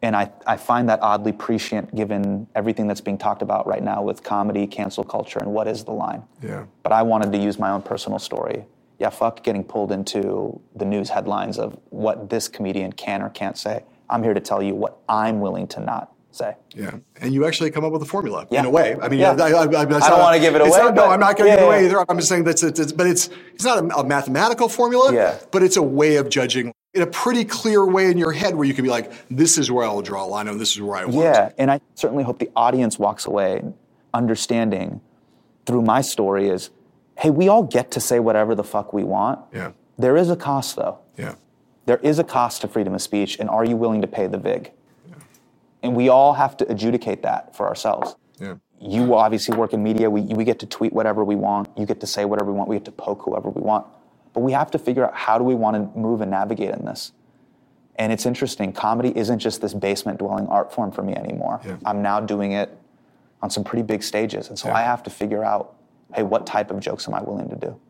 And 0.00 0.14
I, 0.14 0.30
I 0.46 0.56
find 0.56 0.88
that 0.88 1.00
oddly 1.02 1.32
prescient 1.32 1.94
given 1.94 2.46
everything 2.54 2.86
that's 2.86 3.00
being 3.00 3.18
talked 3.18 3.42
about 3.42 3.66
right 3.66 3.82
now 3.82 4.02
with 4.02 4.22
comedy, 4.22 4.66
cancel 4.66 5.02
culture, 5.02 5.40
and 5.40 5.52
what 5.52 5.66
is 5.66 5.84
the 5.84 5.90
line. 5.90 6.22
Yeah. 6.40 6.66
But 6.84 6.92
I 6.92 7.02
wanted 7.02 7.32
to 7.32 7.38
use 7.38 7.58
my 7.58 7.70
own 7.70 7.82
personal 7.82 8.20
story. 8.20 8.64
Yeah, 9.00 9.10
fuck 9.10 9.42
getting 9.42 9.64
pulled 9.64 9.90
into 9.90 10.60
the 10.76 10.84
news 10.84 11.10
headlines 11.10 11.58
of 11.58 11.78
what 11.90 12.30
this 12.30 12.46
comedian 12.46 12.92
can 12.92 13.22
or 13.22 13.30
can't 13.30 13.58
say. 13.58 13.84
I'm 14.08 14.22
here 14.22 14.34
to 14.34 14.40
tell 14.40 14.62
you 14.62 14.74
what 14.74 14.98
I'm 15.08 15.40
willing 15.40 15.66
to 15.68 15.80
not 15.80 16.12
say. 16.38 16.54
Yeah, 16.74 16.92
and 17.20 17.34
you 17.34 17.44
actually 17.46 17.70
come 17.70 17.84
up 17.84 17.92
with 17.92 18.02
a 18.02 18.06
formula 18.06 18.46
Yeah. 18.50 18.60
in 18.60 18.66
a 18.66 18.70
way. 18.70 18.96
I 19.02 19.08
mean, 19.08 19.20
Yeah. 19.20 19.32
I, 19.32 19.50
I, 19.50 19.62
I, 19.64 19.64
I 19.82 19.84
don't 19.84 20.18
wanna 20.20 20.38
give 20.40 20.54
it 20.54 20.60
away, 20.62 20.70
not- 20.70 20.94
no, 20.94 21.06
I'm 21.06 21.20
not 21.20 21.36
going 21.36 21.50
to 21.50 21.54
yeah, 21.54 21.56
give 21.56 21.64
it 21.64 21.66
away 21.66 21.84
either. 21.84 22.04
I'm 22.08 22.16
just 22.16 22.28
saying 22.28 22.44
that's 22.44 22.62
it's, 22.62 22.78
it's 22.80 22.92
but 22.92 23.06
it's 23.06 23.28
it's 23.54 23.64
not 23.64 23.78
a, 23.78 23.96
a 23.98 24.04
mathematical 24.06 24.68
formula. 24.68 25.12
Yeah. 25.12 25.38
but 25.50 25.62
it's 25.62 25.76
a 25.76 25.82
way 25.82 26.16
of 26.16 26.28
judging 26.30 26.72
in 26.94 27.02
a 27.02 27.06
pretty 27.06 27.44
clear 27.44 27.84
way 27.86 28.10
in 28.10 28.16
your 28.16 28.32
head 28.32 28.54
where 28.54 28.66
you 28.66 28.72
can 28.74 28.82
be 28.84 28.90
like, 28.90 29.12
this 29.28 29.58
is 29.58 29.70
where 29.70 29.84
I'll 29.84 30.00
draw 30.00 30.24
a 30.24 30.26
line, 30.26 30.48
and 30.48 30.58
this 30.58 30.72
is 30.74 30.80
where 30.80 30.96
I 30.96 31.04
want. 31.04 31.16
Yeah, 31.16 31.50
and 31.58 31.70
I 31.70 31.80
certainly 31.94 32.24
hope 32.24 32.38
the 32.38 32.50
audience 32.56 32.98
walks 32.98 33.26
away 33.26 33.62
understanding 34.14 35.00
through 35.66 35.82
my 35.82 36.00
story 36.00 36.48
is, 36.48 36.70
hey, 37.18 37.30
we 37.30 37.48
all 37.48 37.62
get 37.62 37.90
to 37.92 38.00
say 38.00 38.18
whatever 38.20 38.54
the 38.54 38.64
fuck 38.64 38.92
we 38.92 39.04
want. 39.04 39.38
Yeah. 39.52 39.72
There 39.98 40.16
is 40.16 40.30
a 40.30 40.36
cost 40.36 40.76
though. 40.76 40.98
Yeah. 41.16 41.34
There 41.86 41.98
is 41.98 42.18
a 42.18 42.24
cost 42.24 42.62
to 42.62 42.68
freedom 42.68 42.94
of 42.94 43.02
speech, 43.02 43.38
and 43.38 43.48
are 43.50 43.64
you 43.64 43.76
willing 43.76 44.00
to 44.02 44.06
pay 44.06 44.26
the 44.26 44.38
vig? 44.38 44.72
And 45.82 45.94
we 45.96 46.08
all 46.08 46.34
have 46.34 46.56
to 46.58 46.70
adjudicate 46.70 47.22
that 47.22 47.56
for 47.56 47.66
ourselves. 47.68 48.16
Yeah. 48.40 48.56
You 48.80 49.14
obviously 49.14 49.56
work 49.56 49.72
in 49.72 49.82
media. 49.82 50.10
We, 50.10 50.22
we 50.22 50.44
get 50.44 50.58
to 50.60 50.66
tweet 50.66 50.92
whatever 50.92 51.24
we 51.24 51.36
want. 51.36 51.68
You 51.76 51.86
get 51.86 52.00
to 52.00 52.06
say 52.06 52.24
whatever 52.24 52.52
we 52.52 52.58
want. 52.58 52.68
We 52.68 52.76
get 52.76 52.84
to 52.86 52.92
poke 52.92 53.22
whoever 53.22 53.50
we 53.50 53.60
want. 53.62 53.86
But 54.34 54.40
we 54.40 54.52
have 54.52 54.70
to 54.72 54.78
figure 54.78 55.06
out 55.06 55.14
how 55.14 55.38
do 55.38 55.44
we 55.44 55.54
want 55.54 55.76
to 55.94 55.98
move 55.98 56.20
and 56.20 56.30
navigate 56.30 56.70
in 56.70 56.84
this. 56.84 57.12
And 57.96 58.12
it's 58.12 58.26
interesting. 58.26 58.72
Comedy 58.72 59.16
isn't 59.16 59.40
just 59.40 59.60
this 59.60 59.74
basement 59.74 60.18
dwelling 60.20 60.46
art 60.46 60.72
form 60.72 60.92
for 60.92 61.02
me 61.02 61.14
anymore. 61.14 61.60
Yeah. 61.66 61.76
I'm 61.84 62.02
now 62.02 62.20
doing 62.20 62.52
it 62.52 62.76
on 63.42 63.50
some 63.50 63.64
pretty 63.64 63.82
big 63.82 64.02
stages. 64.02 64.48
And 64.48 64.58
so 64.58 64.70
I 64.70 64.82
have 64.82 65.02
to 65.04 65.10
figure 65.10 65.44
out, 65.44 65.74
hey, 66.14 66.22
what 66.22 66.46
type 66.46 66.70
of 66.70 66.80
jokes 66.80 67.08
am 67.08 67.14
I 67.14 67.22
willing 67.22 67.48
to 67.50 67.56
do? 67.56 67.80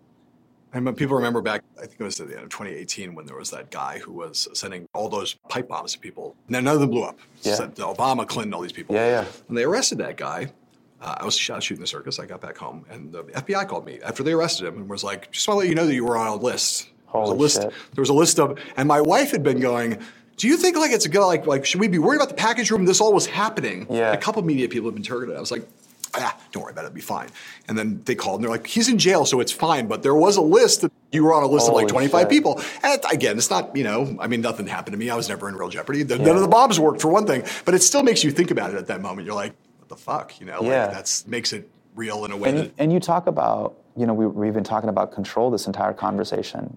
And 0.73 0.97
people 0.97 1.16
remember 1.16 1.40
back, 1.40 1.62
I 1.78 1.86
think 1.86 1.97
it 1.99 2.05
was 2.05 2.20
at 2.20 2.28
the 2.28 2.35
end 2.35 2.45
of 2.45 2.51
2018 2.51 3.15
when 3.15 3.24
there 3.24 3.36
was 3.36 3.51
that 3.51 3.70
guy 3.70 3.99
who 3.99 4.12
was 4.12 4.49
sending 4.53 4.86
all 4.93 5.09
those 5.09 5.35
pipe 5.49 5.69
bombs 5.69 5.93
to 5.95 5.99
people. 5.99 6.36
Now, 6.49 6.61
none 6.61 6.74
of 6.74 6.81
them 6.81 6.90
blew 6.90 7.05
up. 7.05 7.19
Yeah. 7.43 7.57
Obama, 7.57 8.27
Clinton, 8.27 8.53
all 8.53 8.61
these 8.61 8.73
people. 8.73 8.95
Yeah, 8.95 9.23
yeah. 9.23 9.24
When 9.47 9.57
they 9.57 9.65
arrested 9.65 9.99
that 9.99 10.16
guy, 10.19 10.53
uh, 11.01 11.16
I 11.19 11.24
was 11.24 11.36
shot 11.36 11.62
shooting 11.62 11.81
the 11.81 11.86
circus. 11.86 12.19
I 12.19 12.27
got 12.27 12.40
back 12.40 12.57
home, 12.57 12.85
and 12.90 13.12
the 13.12 13.24
FBI 13.24 13.69
called 13.69 13.86
me 13.86 14.01
after 14.05 14.23
they 14.23 14.32
arrested 14.32 14.66
him 14.66 14.77
and 14.78 14.89
was 14.89 15.05
like, 15.05 15.31
"Just 15.31 15.47
want 15.47 15.57
to 15.57 15.61
let 15.61 15.69
you 15.69 15.74
know 15.74 15.86
that 15.86 15.95
you 15.95 16.05
were 16.05 16.16
on 16.16 16.27
a 16.27 16.35
list." 16.35 16.89
There 17.12 17.20
was 17.20 17.31
a 17.31 17.35
list. 17.35 17.62
shit. 17.62 17.73
There 17.95 18.03
was 18.03 18.11
a 18.11 18.15
list 18.15 18.39
of, 18.39 18.59
and 18.77 18.86
my 18.89 19.01
wife 19.01 19.31
had 19.31 19.43
been 19.43 19.61
going. 19.61 19.99
Do 20.36 20.47
you 20.47 20.57
think 20.57 20.77
like 20.77 20.90
it's 20.93 21.05
a 21.05 21.09
good 21.09 21.24
like 21.27 21.47
like 21.47 21.65
should 21.65 21.81
we 21.81 21.89
be 21.89 21.99
worried 21.99 22.16
about 22.16 22.28
the 22.28 22.35
package 22.35 22.70
room? 22.70 22.85
This 22.85 23.01
all 23.01 23.12
was 23.12 23.27
happening. 23.27 23.86
Yeah. 23.90 24.12
A 24.12 24.16
couple 24.16 24.43
media 24.43 24.69
people 24.69 24.89
have 24.89 24.95
been 24.95 25.03
targeted. 25.05 25.36
I 25.36 25.40
was 25.40 25.51
like, 25.51 25.66
ah, 26.14 26.36
don't 26.52 26.62
worry 26.62 26.72
about 26.72 26.82
it, 26.85 26.86
it'll 26.89 26.94
be 26.94 27.01
fine. 27.01 27.28
And 27.68 27.76
then 27.78 28.02
they 28.05 28.14
called 28.14 28.36
and 28.36 28.44
they're 28.44 28.51
like, 28.51 28.66
he's 28.66 28.89
in 28.89 28.98
jail, 28.98 29.24
so 29.24 29.40
it's 29.40 29.52
fine. 29.52 29.86
But 29.86 30.02
there 30.02 30.14
was 30.14 30.36
a 30.36 30.43
list 30.43 30.82
that 30.82 30.93
you 31.12 31.24
were 31.24 31.32
on 31.35 31.43
a 31.43 31.47
list 31.47 31.68
of 31.68 31.74
like 31.74 31.89
25 31.89 32.20
shit. 32.22 32.28
people. 32.30 32.60
And 32.82 33.01
again, 33.12 33.36
it's 33.39 33.51
not, 33.51 33.74
you 33.76 33.85
know, 33.85 34.16
I 34.20 34.26
mean, 34.26 34.40
nothing 34.40 34.66
happened 34.66 34.93
to 34.94 34.98
me. 34.98 35.10
I 35.10 35.16
was 35.16 35.28
never 35.28 35.48
in 35.48 35.56
real 35.56 35.68
jeopardy. 35.68 36.02
The- 36.02 36.18
None 36.18 36.36
of 36.36 36.43
the 36.43 36.48
bombs 36.48 36.78
worked 36.80 37.01
for 37.01 37.09
one 37.09 37.26
thing, 37.26 37.44
but 37.64 37.74
it 37.74 37.82
still 37.82 38.02
makes 38.02 38.22
you 38.24 38.30
think 38.30 38.51
about 38.51 38.70
it 38.70 38.76
at 38.76 38.86
that 38.89 39.01
moment. 39.01 39.26
You're 39.26 39.35
like, 39.35 39.55
what 39.78 39.89
the 39.89 39.97
fuck? 39.97 40.39
You 40.40 40.47
know, 40.47 40.60
Yeah. 40.62 40.86
like 40.86 40.93
that's 40.94 41.26
makes 41.26 41.52
it 41.52 41.68
real 41.94 42.24
in 42.24 42.30
a 42.32 42.36
way 42.36 42.48
And 42.51 42.59
that 42.59 42.64
you, 42.66 42.72
and 42.78 42.93
you 42.93 43.01
talk 43.01 43.26
about, 43.26 43.76
you 43.97 44.06
know, 44.06 44.14
we, 44.14 44.26
we've 44.26 44.55
been 44.55 44.64
talking 44.64 44.89
about 44.89 45.12
control 45.12 45.51
this 45.51 45.66
entire 45.66 45.93
conversation. 45.93 46.76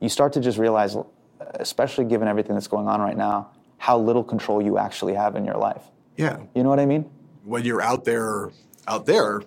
You 0.00 0.08
start 0.08 0.32
to 0.34 0.40
just 0.40 0.56
realize, 0.58 0.96
especially 1.54 2.04
given 2.04 2.28
everything 2.28 2.54
that's 2.54 2.68
going 2.68 2.86
on 2.88 3.00
right 3.00 3.16
now, 3.16 3.50
how 3.78 3.98
little 3.98 4.22
control 4.22 4.62
you 4.62 4.78
actually 4.78 5.14
have 5.14 5.36
in 5.36 5.44
your 5.44 5.56
life. 5.56 5.82
Yeah. 6.16 6.38
You 6.54 6.62
know 6.62 6.68
what 6.68 6.78
I 6.80 6.86
mean? 6.86 7.10
When 7.50 7.64
you're 7.64 7.82
out 7.82 8.04
there, 8.04 8.50
out 8.86 9.06
there, 9.06 9.42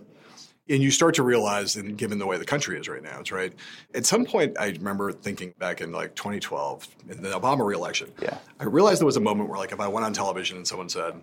and 0.69 0.83
you 0.83 0.91
start 0.91 1.15
to 1.15 1.23
realize, 1.23 1.77
and 1.77 1.97
given 1.97 2.19
the 2.19 2.25
way 2.25 2.37
the 2.37 2.45
country 2.45 2.77
is 2.77 2.87
right 2.87 3.01
now, 3.01 3.19
it's 3.19 3.31
right. 3.31 3.53
At 3.95 4.05
some 4.05 4.25
point, 4.25 4.57
I 4.59 4.67
remember 4.67 5.11
thinking 5.11 5.53
back 5.57 5.79
in 5.81 5.91
like 5.91 6.13
2012, 6.15 6.87
in 7.09 7.21
the 7.21 7.29
Obama 7.29 7.65
reelection. 7.65 8.11
Yeah. 8.21 8.37
I 8.59 8.65
realized 8.65 8.99
there 8.99 9.05
was 9.05 9.17
a 9.17 9.21
moment 9.21 9.49
where, 9.49 9.57
like, 9.57 9.71
if 9.71 9.79
I 9.79 9.87
went 9.87 10.05
on 10.05 10.13
television 10.13 10.57
and 10.57 10.67
someone 10.67 10.89
said, 10.89 11.15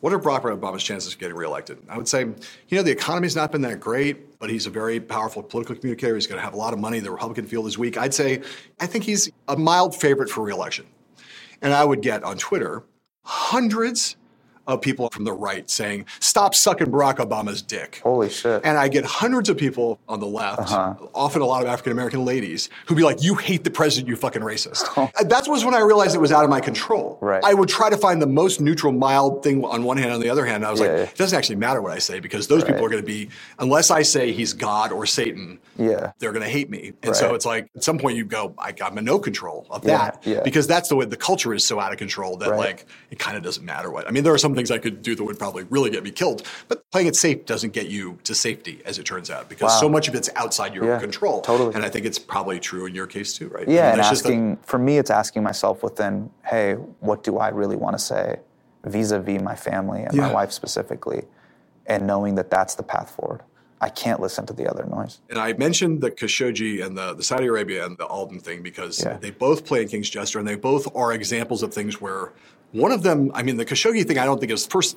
"What 0.00 0.12
are 0.12 0.18
Barack 0.20 0.42
Obama's 0.42 0.84
chances 0.84 1.12
of 1.12 1.18
getting 1.18 1.36
reelected?" 1.36 1.78
I 1.88 1.96
would 1.96 2.08
say, 2.08 2.20
you 2.20 2.76
know, 2.76 2.82
the 2.82 2.92
economy's 2.92 3.34
not 3.34 3.50
been 3.50 3.62
that 3.62 3.80
great, 3.80 4.38
but 4.38 4.50
he's 4.50 4.66
a 4.66 4.70
very 4.70 5.00
powerful 5.00 5.42
political 5.42 5.74
communicator. 5.74 6.14
He's 6.14 6.28
going 6.28 6.38
to 6.38 6.44
have 6.44 6.54
a 6.54 6.58
lot 6.58 6.72
of 6.72 6.78
money. 6.78 7.00
The 7.00 7.10
Republican 7.10 7.46
field 7.46 7.66
is 7.66 7.76
weak. 7.76 7.98
I'd 7.98 8.14
say, 8.14 8.42
I 8.78 8.86
think 8.86 9.04
he's 9.04 9.30
a 9.48 9.56
mild 9.56 9.96
favorite 9.96 10.30
for 10.30 10.44
reelection. 10.44 10.86
And 11.60 11.74
I 11.74 11.84
would 11.84 12.02
get 12.02 12.22
on 12.22 12.38
Twitter 12.38 12.84
hundreds 13.24 14.16
of 14.70 14.80
people 14.80 15.08
from 15.10 15.24
the 15.24 15.32
right 15.32 15.68
saying, 15.68 16.06
stop 16.20 16.54
sucking 16.54 16.88
Barack 16.88 17.16
Obama's 17.16 17.62
dick. 17.62 18.00
Holy 18.02 18.28
shit. 18.30 18.62
And 18.64 18.76
I 18.78 18.88
get 18.88 19.04
hundreds 19.04 19.48
of 19.48 19.56
people 19.56 19.98
on 20.08 20.20
the 20.20 20.26
left, 20.26 20.60
Uh-huh. 20.60 20.94
often 21.14 21.42
a 21.42 21.46
lot 21.46 21.62
of 21.62 21.68
African 21.68 21.92
American 21.92 22.24
ladies, 22.24 22.68
who'd 22.86 22.96
be 22.96 23.02
like, 23.04 23.22
you 23.22 23.34
hate 23.34 23.64
the 23.64 23.70
president, 23.70 24.08
you 24.08 24.16
fucking 24.16 24.42
racist. 24.42 24.86
That 25.30 25.46
was 25.48 25.64
when 25.64 25.74
I 25.74 25.80
realized 25.80 26.14
it 26.14 26.20
was 26.20 26.32
out 26.32 26.44
of 26.44 26.50
my 26.50 26.60
control. 26.60 27.18
Right. 27.20 27.42
I 27.44 27.54
would 27.54 27.68
try 27.68 27.88
to 27.90 27.96
find 27.96 28.20
the 28.20 28.26
most 28.26 28.60
neutral, 28.60 28.92
mild 28.92 29.42
thing 29.42 29.64
on 29.64 29.84
one 29.84 29.96
hand. 29.96 30.12
On 30.12 30.20
the 30.20 30.28
other 30.30 30.44
hand, 30.46 30.64
I 30.64 30.70
was 30.70 30.80
Yeah, 30.80 30.86
like, 30.86 30.96
yeah. 30.96 31.02
it 31.04 31.16
doesn't 31.16 31.36
actually 31.36 31.56
matter 31.56 31.80
what 31.82 31.92
I 31.92 31.98
say 31.98 32.20
because 32.20 32.48
those 32.48 32.64
people 32.64 32.84
are 32.84 32.88
going 32.88 33.02
to 33.02 33.06
be, 33.06 33.28
unless 33.58 33.90
I 33.90 34.02
say 34.02 34.32
he's 34.32 34.52
God 34.52 34.92
or 34.92 35.06
Satan, 35.06 35.58
Yeah. 35.78 36.12
they're 36.18 36.32
going 36.32 36.42
to 36.44 36.48
hate 36.48 36.68
me. 36.70 36.92
And 37.02 37.14
so 37.14 37.34
it's 37.34 37.46
like 37.46 37.68
at 37.76 37.84
some 37.84 37.98
point 37.98 38.16
you 38.16 38.24
go, 38.24 38.54
I, 38.58 38.74
I'm 38.82 38.96
in 38.98 39.04
no 39.04 39.18
control 39.18 39.66
of 39.70 39.84
Yeah, 39.84 40.12
that 40.24 40.44
because 40.44 40.66
that's 40.66 40.88
the 40.88 40.96
way 40.96 41.04
the 41.04 41.16
culture 41.16 41.54
is 41.54 41.64
so 41.64 41.78
out 41.80 41.92
of 41.92 41.98
control 41.98 42.36
that 42.38 42.50
Right. 42.50 42.58
like 42.58 42.86
it 43.10 43.18
kind 43.18 43.36
of 43.36 43.42
doesn't 43.42 43.64
matter 43.64 43.90
what. 43.90 44.06
I 44.08 44.10
mean, 44.10 44.24
there 44.24 44.34
are 44.34 44.38
some 44.38 44.54
things 44.60 44.70
I 44.70 44.78
could 44.78 45.00
do 45.02 45.14
that 45.14 45.24
would 45.24 45.38
probably 45.38 45.64
really 45.70 45.90
get 45.90 46.04
me 46.04 46.10
killed, 46.10 46.42
but 46.68 46.82
playing 46.90 47.06
it 47.08 47.16
safe 47.16 47.46
doesn't 47.46 47.72
get 47.72 47.88
you 47.88 48.18
to 48.24 48.34
safety, 48.34 48.82
as 48.84 48.98
it 48.98 49.04
turns 49.04 49.30
out, 49.30 49.48
because 49.48 49.70
Wow. 49.72 49.80
so 49.80 49.88
much 49.88 50.06
of 50.08 50.14
it's 50.14 50.28
outside 50.36 50.74
your 50.74 50.84
Yeah, 50.84 50.98
control. 51.00 51.40
totally. 51.40 51.74
And 51.74 51.82
I 51.84 51.88
think 51.88 52.04
it's 52.04 52.18
probably 52.18 52.60
true 52.60 52.84
in 52.86 52.94
your 52.94 53.06
case 53.06 53.32
too, 53.36 53.48
right? 53.48 53.66
I 53.66 53.70
Yeah, 53.70 53.82
mean, 53.82 53.92
and 54.00 54.02
just 54.02 54.24
a- 54.24 54.28
asking, 54.28 54.58
for 54.62 54.78
me, 54.78 54.98
it's 54.98 55.10
asking 55.10 55.42
myself 55.42 55.82
within, 55.82 56.30
hey, 56.44 56.74
what 57.00 57.22
do 57.22 57.38
I 57.38 57.48
really 57.48 57.76
want 57.76 57.94
to 57.94 57.98
say 57.98 58.36
vis 58.84 59.10
a 59.12 59.18
vis 59.20 59.40
my 59.40 59.54
family 59.56 60.02
and 60.02 60.14
my 60.16 60.30
wife 60.30 60.52
specifically? 60.52 61.22
And 61.86 62.06
knowing 62.06 62.34
that 62.34 62.50
that's 62.50 62.74
the 62.74 62.82
path 62.82 63.10
forward. 63.16 63.40
I 63.82 63.88
can't 63.88 64.20
listen 64.20 64.44
to 64.44 64.52
the 64.52 64.70
other 64.70 64.84
noise. 64.84 65.20
And 65.30 65.38
I 65.38 65.54
mentioned 65.54 66.02
the 66.02 66.10
Khashoggi 66.10 66.84
and 66.84 66.98
the, 66.98 67.14
the 67.14 67.22
Saudi 67.22 67.46
Arabia 67.46 67.86
and 67.86 67.96
the 67.96 68.04
Alden 68.04 68.38
thing 68.38 68.60
because 68.62 69.02
Yeah. 69.02 69.16
they 69.16 69.30
both 69.30 69.64
play 69.64 69.80
in 69.80 69.88
King's 69.88 70.10
Jester 70.10 70.38
and 70.38 70.46
they 70.46 70.54
both 70.56 70.94
are 70.94 71.14
examples 71.14 71.62
of 71.62 71.72
things 71.72 71.98
where 71.98 72.32
one 72.72 72.92
of 72.92 73.02
them, 73.02 73.30
I 73.34 73.42
mean, 73.42 73.56
the 73.56 73.64
Khashoggi 73.64 74.06
thing, 74.06 74.18
I 74.18 74.24
don't 74.24 74.38
think 74.38 74.50
it 74.50 74.54
was 74.54 74.66
first 74.66 74.96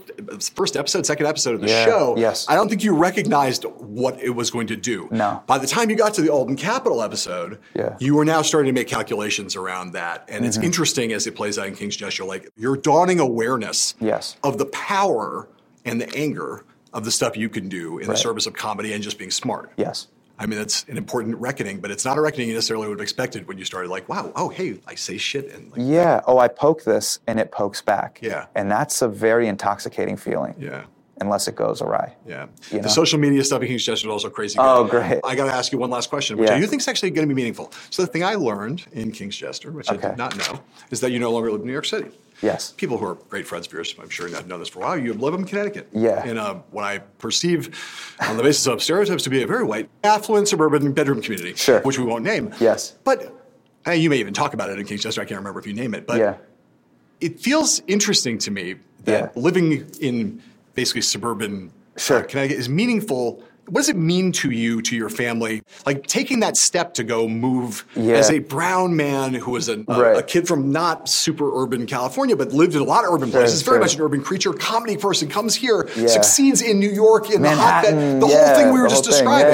first 0.56 0.76
episode, 0.78 1.06
second 1.06 1.26
episode 1.26 1.56
of 1.56 1.62
the 1.62 1.68
Yeah, 1.70 1.86
show. 1.86 2.16
yes. 2.18 2.45
I 2.48 2.56
don't 2.56 2.70
think 2.70 2.84
you 2.84 2.95
recognized 2.95 3.64
what 3.64 4.22
it 4.22 4.32
was 4.32 4.52
going 4.52 4.68
to 4.68 4.76
do. 4.76 5.08
No. 5.12 5.41
By 5.48 5.58
the 5.58 5.68
time 5.68 5.90
you 5.90 5.95
got 5.95 6.14
to 6.16 6.22
the 6.22 6.30
Alden 6.30 6.56
Capital 6.56 7.02
episode, 7.02 7.60
Yeah. 7.76 7.95
you 8.00 8.16
were 8.16 8.26
now 8.26 8.41
starting 8.41 8.74
to 8.74 8.80
make 8.80 8.88
calculations 8.88 9.56
around 9.56 9.94
that. 9.94 10.26
And 10.30 10.45
it's 10.45 10.58
Mhm. 10.58 10.64
interesting 10.66 11.14
as 11.14 11.26
it 11.28 11.36
plays 11.36 11.58
out 11.58 11.68
in 11.68 11.76
King's 11.76 11.95
Jester, 11.95 12.24
like 12.26 12.50
your 12.56 12.78
dawning 12.78 13.20
awareness 13.20 13.95
Yes. 14.00 14.36
of 14.44 14.58
the 14.58 14.66
power 14.66 15.48
and 15.86 16.00
the 16.00 16.14
anger 16.16 16.64
of 16.94 17.06
the 17.06 17.12
stuff 17.12 17.36
you 17.36 17.50
can 17.50 17.70
do 17.70 17.98
in 17.98 18.08
the 18.08 18.16
service 18.16 18.45
of 18.45 18.54
comedy 18.54 18.94
and 18.94 19.02
just 19.04 19.18
being 19.18 19.32
smart. 19.32 19.72
Yes. 19.78 20.08
I 20.40 20.46
mean, 20.46 20.58
that's 20.58 20.84
an 20.86 20.98
important 20.98 21.38
reckoning, 21.38 21.80
but 21.80 21.92
it's 21.92 22.06
not 22.06 22.18
a 22.18 22.22
reckoning 22.22 22.48
you 22.48 22.56
necessarily 22.56 22.88
would 22.88 22.98
have 22.98 23.04
expected 23.04 23.48
when 23.48 23.58
you 23.58 23.66
started 23.66 23.90
like, 23.90 24.10
wow, 24.10 24.32
oh, 24.36 24.50
hey, 24.50 24.80
I 24.88 24.96
say 24.96 25.18
shit. 25.18 25.52
And 25.52 25.72
like, 25.72 25.82
Yeah. 25.82 26.22
Oh, 26.26 26.40
I 26.40 26.48
poke 26.48 26.84
this 26.84 27.20
and 27.28 27.40
it 27.40 27.52
pokes 27.52 27.82
back. 27.82 28.20
Yeah. 28.22 28.48
And 28.56 28.70
that's 28.70 29.02
a 29.02 29.08
very 29.08 29.48
intoxicating 29.48 30.18
feeling. 30.18 30.56
Yeah. 30.58 30.86
Unless 31.24 31.48
it 31.48 31.56
goes 31.56 31.82
awry. 31.82 32.14
yeah. 32.28 32.48
You 32.70 32.82
The 32.82 32.90
social 32.90 33.18
media 33.18 33.44
stuff 33.45 33.62
in 33.62 33.70
King's 33.70 33.86
Jester 33.86 34.08
is 34.08 34.12
also 34.12 34.30
crazy. 34.30 34.58
Oh, 34.60 34.84
great. 34.84 35.22
I 35.24 35.36
got 35.36 35.45
to 35.45 35.54
ask 35.54 35.72
you 35.72 35.78
one 35.78 35.90
last 35.90 36.10
question, 36.10 36.38
which 36.38 36.50
Yeah. 36.50 36.58
I 36.58 36.60
do 36.60 36.68
think 36.68 36.82
is 36.82 36.88
actually 36.90 37.12
going 37.12 37.28
to 37.28 37.34
be 37.34 37.40
meaningful. 37.41 37.72
So, 37.91 38.02
the 38.02 38.08
thing 38.10 38.24
I 38.26 38.36
learned 38.36 38.86
in 38.91 39.12
King's 39.14 39.38
Jester, 39.38 39.72
which 39.72 39.90
I 39.90 39.95
did 39.95 40.18
not 40.18 40.36
know, 40.38 40.60
is 40.91 41.00
that 41.00 41.12
you 41.12 41.20
no 41.20 41.32
longer 41.32 41.50
live 41.52 41.62
in 41.62 41.68
New 41.68 41.74
York 41.74 41.86
City. 41.86 42.10
Yes. 42.41 42.74
People 42.74 42.98
who 42.98 43.06
are 43.06 43.16
great 43.16 43.48
friends 43.48 43.68
of 43.68 43.72
yours, 43.74 43.95
I'm 44.02 44.10
sure 44.10 44.28
you 44.28 44.36
have 44.36 44.48
known 44.48 44.60
this 44.60 44.68
for 44.68 44.80
a 44.80 44.82
while, 44.82 44.98
you 44.98 45.14
live 45.14 45.34
in 45.34 45.45
Connecticut. 45.45 45.88
Yeah. 45.94 46.26
In 46.26 46.38
a, 46.38 46.56
what 46.72 46.84
I 46.84 46.98
perceive 47.00 47.74
on 48.28 48.36
the 48.36 48.44
basis 48.44 48.68
of 48.68 48.84
stereotypes 48.84 49.24
to 49.24 49.30
be 49.30 49.44
a 49.44 49.48
very 49.48 49.64
white, 49.64 49.90
affluent 50.04 50.50
suburban 50.50 50.91
bedroom 50.91 51.22
community, 51.22 51.54
Sure. 51.56 51.80
which 51.82 51.98
we 51.98 52.04
won't 52.04 52.26
name. 52.26 52.54
Yes. 52.60 52.95
But 53.06 53.34
uh, 53.88 53.91
you 53.91 54.10
may 54.10 54.18
even 54.18 54.34
talk 54.34 54.54
about 54.54 54.70
it 54.70 54.78
in 54.78 54.86
King's 54.86 55.04
Jester. 55.04 55.22
I 55.22 55.26
can't 55.26 55.38
remember 55.40 55.60
if 55.62 55.66
you 55.68 55.74
name 55.74 55.94
it. 55.94 56.06
But 56.06 56.18
yeah. 56.18 56.36
it 57.22 57.40
feels 57.40 57.82
interesting 57.88 58.38
to 58.40 58.52
me 58.52 58.76
that 59.06 59.36
living 59.38 59.90
in 60.02 60.41
basically 60.74 61.02
suburban 61.02 61.72
uh, 61.95 62.24
Connecticut 62.24 62.58
is 62.58 62.70
meaningful. 62.70 63.44
What 63.68 63.80
does 63.80 63.88
it 63.90 63.95
mean 63.95 64.34
to 64.34 64.52
you, 64.52 64.82
to 64.82 64.95
your 64.95 65.10
family? 65.10 65.62
Like 65.86 66.06
taking 66.06 66.41
that 66.41 66.58
step 66.58 66.94
to 66.95 67.04
go 67.04 67.30
move 67.30 67.86
Yeah. 67.95 68.16
as 68.16 68.30
a 68.30 68.40
brown 68.40 68.98
man 68.98 69.34
who 69.36 69.52
was 69.52 69.70
a, 69.70 69.86
a, 69.88 70.02
Right. 70.02 70.18
a 70.18 70.24
kid 70.24 70.48
from 70.50 70.72
not 70.74 71.08
super 71.08 71.50
urban 71.64 71.86
California, 71.86 72.36
but 72.36 72.52
lived 72.52 72.76
in 72.76 72.82
a 72.82 72.84
lot 72.84 73.06
of 73.06 73.14
urban 73.14 73.32
Sure, 73.32 73.40
places, 73.40 73.62
very 73.62 73.76
sure. 73.76 73.80
much 73.82 73.95
an 73.95 74.02
urban 74.02 74.22
creature, 74.22 74.52
comedy 74.52 74.98
person, 74.98 75.30
comes 75.30 75.56
here, 75.56 75.88
Yeah. 75.95 76.08
succeeds 76.08 76.62
in 76.62 76.78
New 76.78 76.91
York, 76.91 77.28
in 77.30 77.41
the 77.41 77.48
Manhattan, 77.50 77.94
hotbed, 77.94 78.22
the 78.22 78.28
yeah, 78.28 78.45
whole 78.48 78.56
thing 78.58 78.74
we 78.74 78.82
were 78.82 78.90
just 78.90 79.06
describing. 79.06 79.54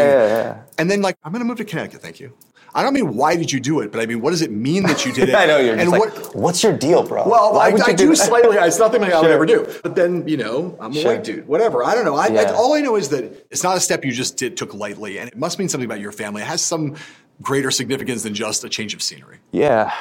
And 0.80 0.90
then 0.90 1.02
like, 1.04 1.16
I'm 1.24 1.32
going 1.32 1.42
to 1.44 1.48
move 1.48 1.58
to 1.58 1.66
Connecticut, 1.66 2.02
thank 2.02 2.20
you. 2.20 2.34
I 2.74 2.84
don't 2.84 2.94
mean 2.94 3.16
why 3.16 3.36
did 3.36 3.52
you 3.52 3.60
do 3.60 3.80
it, 3.82 3.92
but 3.92 4.00
I 4.02 4.06
mean 4.06 4.22
what 4.22 4.32
does 4.32 4.42
it 4.42 4.52
mean 4.52 4.84
that 4.84 5.06
you 5.06 5.12
did 5.12 5.30
it? 5.30 5.36
I 5.36 5.46
know 5.46 5.58
you're 5.58 5.74
and 5.74 5.90
just 5.90 6.00
what 6.00 6.16
like, 6.16 6.36
what's 6.36 6.62
your 6.64 6.78
deal, 6.78 7.04
bro? 7.04 7.28
well, 7.28 7.54
Why 7.54 7.70
I, 7.70 7.74
I 7.88 7.94
do 7.94 8.10
that?" 8.10 8.16
slightly. 8.18 8.58
It's 8.58 8.80
nothing 8.80 9.04
I 9.04 9.08
would 9.08 9.24
Sure. 9.26 9.32
ever 9.34 9.46
do. 9.46 9.68
But 9.84 9.96
then, 9.96 10.28
you 10.28 10.38
know, 10.38 10.78
I'm 10.80 10.92
a 10.92 10.96
Sure. 10.96 11.14
white 11.14 11.24
dude. 11.24 11.48
Whatever. 11.48 11.84
I 11.84 11.96
don't 11.96 12.06
know. 12.06 12.16
I, 12.16 12.28
I, 12.28 12.54
all 12.54 12.74
I 12.74 12.82
know 12.82 12.96
is 12.96 13.10
that 13.10 13.48
it's 13.52 13.64
not 13.64 13.76
a 13.78 13.80
step 13.80 14.06
you 14.06 14.12
just 14.12 14.38
did 14.38 14.56
took 14.58 14.74
lightly, 14.74 15.18
and 15.20 15.28
it 15.28 15.38
must 15.38 15.58
mean 15.60 15.68
something 15.70 15.86
about 15.90 16.00
your 16.00 16.12
family. 16.12 16.42
It 16.42 16.48
has 16.48 16.62
some 16.62 16.96
greater 17.42 17.72
significance 17.72 18.24
than 18.24 18.34
just 18.34 18.64
a 18.64 18.70
change 18.70 18.94
of 18.94 19.02
scenery. 19.02 19.38
Yeah, 19.52 19.92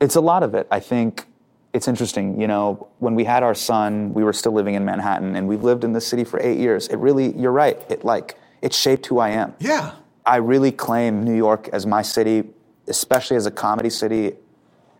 it's 0.00 0.16
a 0.16 0.20
lot 0.20 0.42
of 0.42 0.54
it. 0.54 0.66
I 0.70 0.80
think 0.80 1.24
it's 1.72 1.88
interesting. 1.88 2.40
You 2.40 2.46
know, 2.48 2.88
when 2.98 3.14
we 3.14 3.24
had 3.24 3.42
our 3.42 3.54
son, 3.54 4.14
we 4.14 4.24
were 4.24 4.32
still 4.32 4.52
living 4.52 4.74
in 4.74 4.84
Manhattan, 4.84 5.36
and 5.36 5.46
we've 5.48 5.62
lived 5.62 5.84
in 5.84 5.92
this 5.92 6.06
city 6.06 6.24
for 6.24 6.40
eight 6.40 6.58
years. 6.58 6.88
It 6.88 6.96
really, 6.96 7.36
you're 7.36 7.52
right. 7.52 7.78
It 7.88 8.04
like 8.04 8.36
it 8.62 8.72
shaped 8.72 9.06
who 9.06 9.18
I 9.18 9.30
am. 9.30 9.54
Yeah. 9.58 9.92
I 10.26 10.36
really 10.36 10.72
claim 10.72 11.24
New 11.24 11.36
York 11.36 11.68
as 11.72 11.86
my 11.86 12.02
city, 12.02 12.44
especially 12.88 13.36
as 13.36 13.46
a 13.46 13.50
comedy 13.50 13.90
city. 13.90 14.34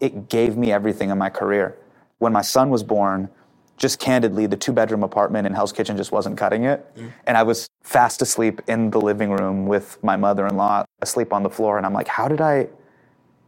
It 0.01 0.29
gave 0.29 0.57
me 0.57 0.71
everything 0.73 1.11
in 1.11 1.19
my 1.19 1.31
career. 1.31 1.79
When 2.19 2.33
my 2.33 2.43
son 2.43 2.71
was 2.71 2.83
born, 2.83 3.29
just 3.77 3.99
candidly, 3.99 4.47
the 4.47 4.57
two 4.57 4.73
bedroom 4.73 5.03
apartment 5.03 5.47
in 5.47 5.55
Hell's 5.55 5.73
Kitchen 5.73 5.97
just 5.97 6.13
wasn't 6.13 6.39
cutting 6.39 6.65
it. 6.65 6.95
Mm-hmm. 6.97 7.09
And 7.27 7.37
I 7.37 7.43
was 7.43 7.69
fast 7.83 8.23
asleep 8.23 8.61
in 8.69 8.91
the 8.91 9.01
living 9.01 9.31
room 9.31 9.67
with 9.67 10.03
my 10.03 10.17
mother 10.17 10.47
in 10.47 10.57
law, 10.57 10.85
asleep 11.01 11.33
on 11.33 11.43
the 11.43 11.51
floor. 11.51 11.77
And 11.77 11.87
I'm 11.87 11.93
like, 11.93 12.09
how 12.09 12.29
did 12.29 12.41
I 12.41 12.69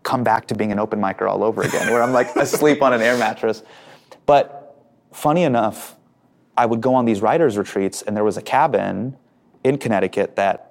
come 0.03 0.24
back 0.24 0.47
to 0.48 0.55
being 0.55 0.73
an 0.73 0.78
open 0.78 1.01
micer 1.01 1.28
all 1.28 1.44
over 1.44 1.62
again, 1.62 1.90
where 1.93 2.03
I'm 2.03 2.12
like 2.12 2.35
asleep 2.36 2.82
on 2.82 2.93
an 2.93 3.03
air 3.03 3.16
mattress? 3.16 3.62
But 4.24 4.85
funny 5.12 5.44
enough, 5.44 5.97
I 6.57 6.66
would 6.66 6.81
go 6.81 6.94
on 6.94 7.05
these 7.05 7.20
writers' 7.20 7.59
retreats, 7.59 8.03
and 8.03 8.16
there 8.16 8.24
was 8.24 8.36
a 8.36 8.43
cabin 8.43 9.16
in 9.62 9.78
Connecticut 9.78 10.36
that 10.36 10.65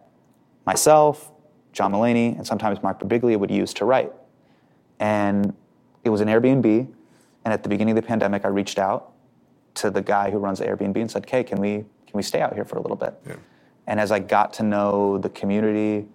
myself, 0.66 1.32
John 1.74 1.92
Mulaney, 1.92 2.36
and 2.38 2.46
sometimes 2.46 2.82
Mark 2.82 3.00
Birbiglia 3.00 3.38
would 3.38 3.52
use 3.52 3.74
to 3.76 3.86
write. 3.86 4.12
And 5.00 5.54
it 6.04 6.10
was 6.10 6.22
an 6.22 6.28
Airbnb. 6.28 6.66
And 7.44 7.54
at 7.54 7.64
the 7.64 7.70
beginning 7.70 7.98
of 7.98 8.04
the 8.04 8.08
pandemic, 8.08 8.46
I 8.46 8.48
reached 8.48 8.80
out 8.80 9.12
to 9.76 9.92
the 9.92 10.02
guy 10.02 10.32
who 10.32 10.38
runs 10.38 10.60
the 10.60 10.66
Airbnb 10.66 10.96
and 10.96 11.12
said, 11.12 11.24
"Okay, 11.26 11.44
can 11.44 11.60
we 11.60 11.78
can 12.08 12.14
we 12.14 12.24
stay 12.24 12.42
out 12.42 12.54
here 12.54 12.66
for 12.66 12.78
a 12.78 12.82
little 12.82 12.98
bit?" 12.98 13.14
And 13.88 14.00
as 14.00 14.12
I 14.12 14.20
got 14.20 14.54
to 14.54 14.64
know 14.64 15.18
the 15.18 15.30
community, 15.30 16.08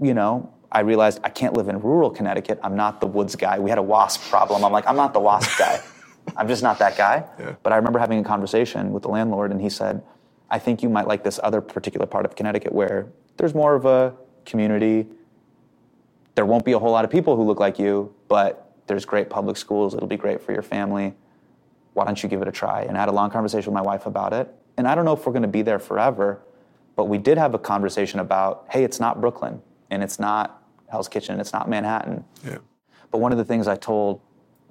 you 0.00 0.14
know, 0.14 0.50
I 0.72 0.80
realized 0.80 1.20
I 1.24 1.28
can't 1.28 1.54
live 1.54 1.68
in 1.68 1.80
rural 1.80 2.10
Connecticut. 2.10 2.58
I'm 2.62 2.76
not 2.76 3.00
the 3.00 3.06
woods 3.06 3.36
guy. 3.36 3.58
We 3.58 3.70
had 3.70 3.78
a 3.78 3.82
wasp 3.82 4.22
problem. 4.30 4.64
I'm 4.64 4.72
like, 4.72 4.86
I'm 4.86 4.96
not 4.96 5.12
the 5.12 5.20
wasp 5.20 5.58
guy. 5.58 5.82
I'm 6.36 6.48
just 6.48 6.62
not 6.62 6.78
that 6.78 6.96
guy. 6.96 7.24
But 7.62 7.72
I 7.72 7.76
remember 7.76 7.98
having 7.98 8.18
a 8.18 8.24
conversation 8.24 8.92
with 8.92 9.02
the 9.02 9.08
landlord, 9.08 9.52
and 9.52 9.60
he 9.60 9.68
said, 9.68 10.02
I 10.50 10.58
think 10.58 10.82
you 10.82 10.88
might 10.88 11.06
like 11.06 11.22
this 11.22 11.38
other 11.42 11.60
particular 11.60 12.06
part 12.06 12.24
of 12.24 12.34
Connecticut 12.34 12.72
where 12.72 13.06
there's 13.36 13.54
more 13.54 13.74
of 13.74 13.84
a 13.84 14.14
community. 14.44 15.06
There 16.34 16.46
won't 16.46 16.64
be 16.64 16.72
a 16.72 16.78
whole 16.78 16.92
lot 16.92 17.04
of 17.04 17.10
people 17.10 17.36
who 17.36 17.42
look 17.44 17.60
like 17.60 17.78
you, 17.78 18.14
but 18.28 18.62
There's 18.86 19.04
great 19.04 19.28
public 19.30 19.56
schools. 19.56 19.94
It'll 19.94 20.08
be 20.08 20.16
great 20.16 20.40
for 20.40 20.52
your 20.52 20.62
family. 20.62 21.14
Why 21.94 22.04
don't 22.04 22.22
you 22.22 22.28
give 22.28 22.42
it 22.42 22.48
a 22.48 22.52
try? 22.52 22.82
And 22.82 22.96
I 22.96 23.00
had 23.00 23.08
a 23.08 23.12
long 23.12 23.30
conversation 23.30 23.72
with 23.72 23.74
my 23.74 23.82
wife 23.82 24.06
about 24.06 24.32
it. 24.32 24.52
And 24.76 24.86
I 24.86 24.94
don't 24.94 25.04
know 25.04 25.12
if 25.14 25.26
we're 25.26 25.32
going 25.32 25.42
to 25.42 25.48
be 25.48 25.62
there 25.62 25.78
forever, 25.78 26.40
but 26.94 27.06
we 27.06 27.18
did 27.18 27.38
have 27.38 27.54
a 27.54 27.58
conversation 27.58 28.20
about, 28.20 28.66
hey, 28.70 28.84
it's 28.84 29.00
not 29.00 29.20
Brooklyn, 29.20 29.60
and 29.90 30.02
it's 30.02 30.18
not 30.18 30.62
Hell's 30.88 31.08
Kitchen, 31.08 31.40
it's 31.40 31.52
not 31.52 31.68
Manhattan. 31.68 32.24
Yeah. 32.44 32.58
But 33.10 33.18
one 33.18 33.32
of 33.32 33.38
the 33.38 33.44
things 33.44 33.66
I 33.66 33.76
told 33.76 34.20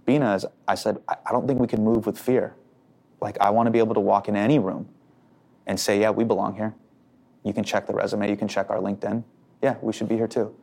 Beena 0.08 0.36
is, 0.36 0.46
I 0.68 0.76
said, 0.76 0.98
I 1.08 1.32
don't 1.32 1.48
think 1.48 1.60
we 1.60 1.68
can 1.68 1.84
move 1.84 2.06
with 2.06 2.18
fear. 2.18 2.56
Like, 3.20 3.40
I 3.42 3.50
want 3.50 3.68
to 3.68 3.72
be 3.72 3.80
able 3.80 3.96
to 3.96 4.00
walk 4.00 4.28
into 4.28 4.40
any 4.40 4.60
room 4.60 4.88
and 5.66 5.80
say, 5.80 6.00
yeah, 6.00 6.12
we 6.12 6.24
belong 6.24 6.56
here. 6.56 6.76
You 7.46 7.54
can 7.54 7.64
check 7.64 7.86
the 7.86 7.94
resume, 7.94 8.30
you 8.30 8.36
can 8.36 8.48
check 8.50 8.70
our 8.70 8.80
LinkedIn. 8.80 9.24
Yeah, 9.62 9.76
we 9.82 9.94
should 9.94 10.10
be 10.10 10.16
here 10.18 10.28
too. 10.28 10.54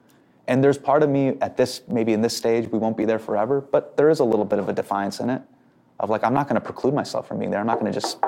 And 0.48 0.62
there's 0.62 0.76
part 0.76 1.04
of 1.04 1.08
me 1.08 1.28
at 1.40 1.56
this, 1.56 1.82
maybe 1.88 2.12
in 2.12 2.20
this 2.20 2.36
stage, 2.36 2.68
we 2.70 2.78
won't 2.78 2.96
be 2.96 3.04
there 3.04 3.20
forever, 3.20 3.60
but 3.60 3.96
there 3.96 4.10
is 4.10 4.18
a 4.18 4.24
little 4.24 4.44
bit 4.44 4.58
of 4.58 4.68
a 4.68 4.72
defiance 4.72 5.20
in 5.20 5.30
it 5.30 5.40
of 6.00 6.10
like, 6.10 6.24
I'm 6.24 6.34
not 6.34 6.48
going 6.48 6.60
to 6.60 6.64
preclude 6.64 6.92
myself 6.92 7.28
from 7.28 7.38
being 7.38 7.52
there. 7.52 7.60
I'm 7.60 7.66
not 7.66 7.78
going 7.78 7.90
to 7.92 7.98
just 7.98 8.18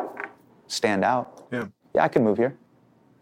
stand 0.68 1.04
out. 1.04 1.46
Yeah. 1.50 1.66
Yeah, 1.94 2.04
I 2.04 2.08
can 2.08 2.22
move 2.22 2.38
here. 2.38 2.56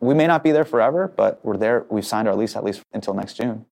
We 0.01 0.13
may 0.13 0.27
not 0.27 0.45
be 0.45 0.53
there 0.53 0.67
forever, 0.67 1.11
but 1.17 1.41
we're 1.43 1.57
there. 1.57 1.87
We've 1.89 2.05
signed 2.05 2.29
our 2.29 2.35
lease 2.35 2.55
at 2.55 2.65
least 2.65 2.83
until 2.93 3.15
next 3.15 3.35
June. 3.35 3.65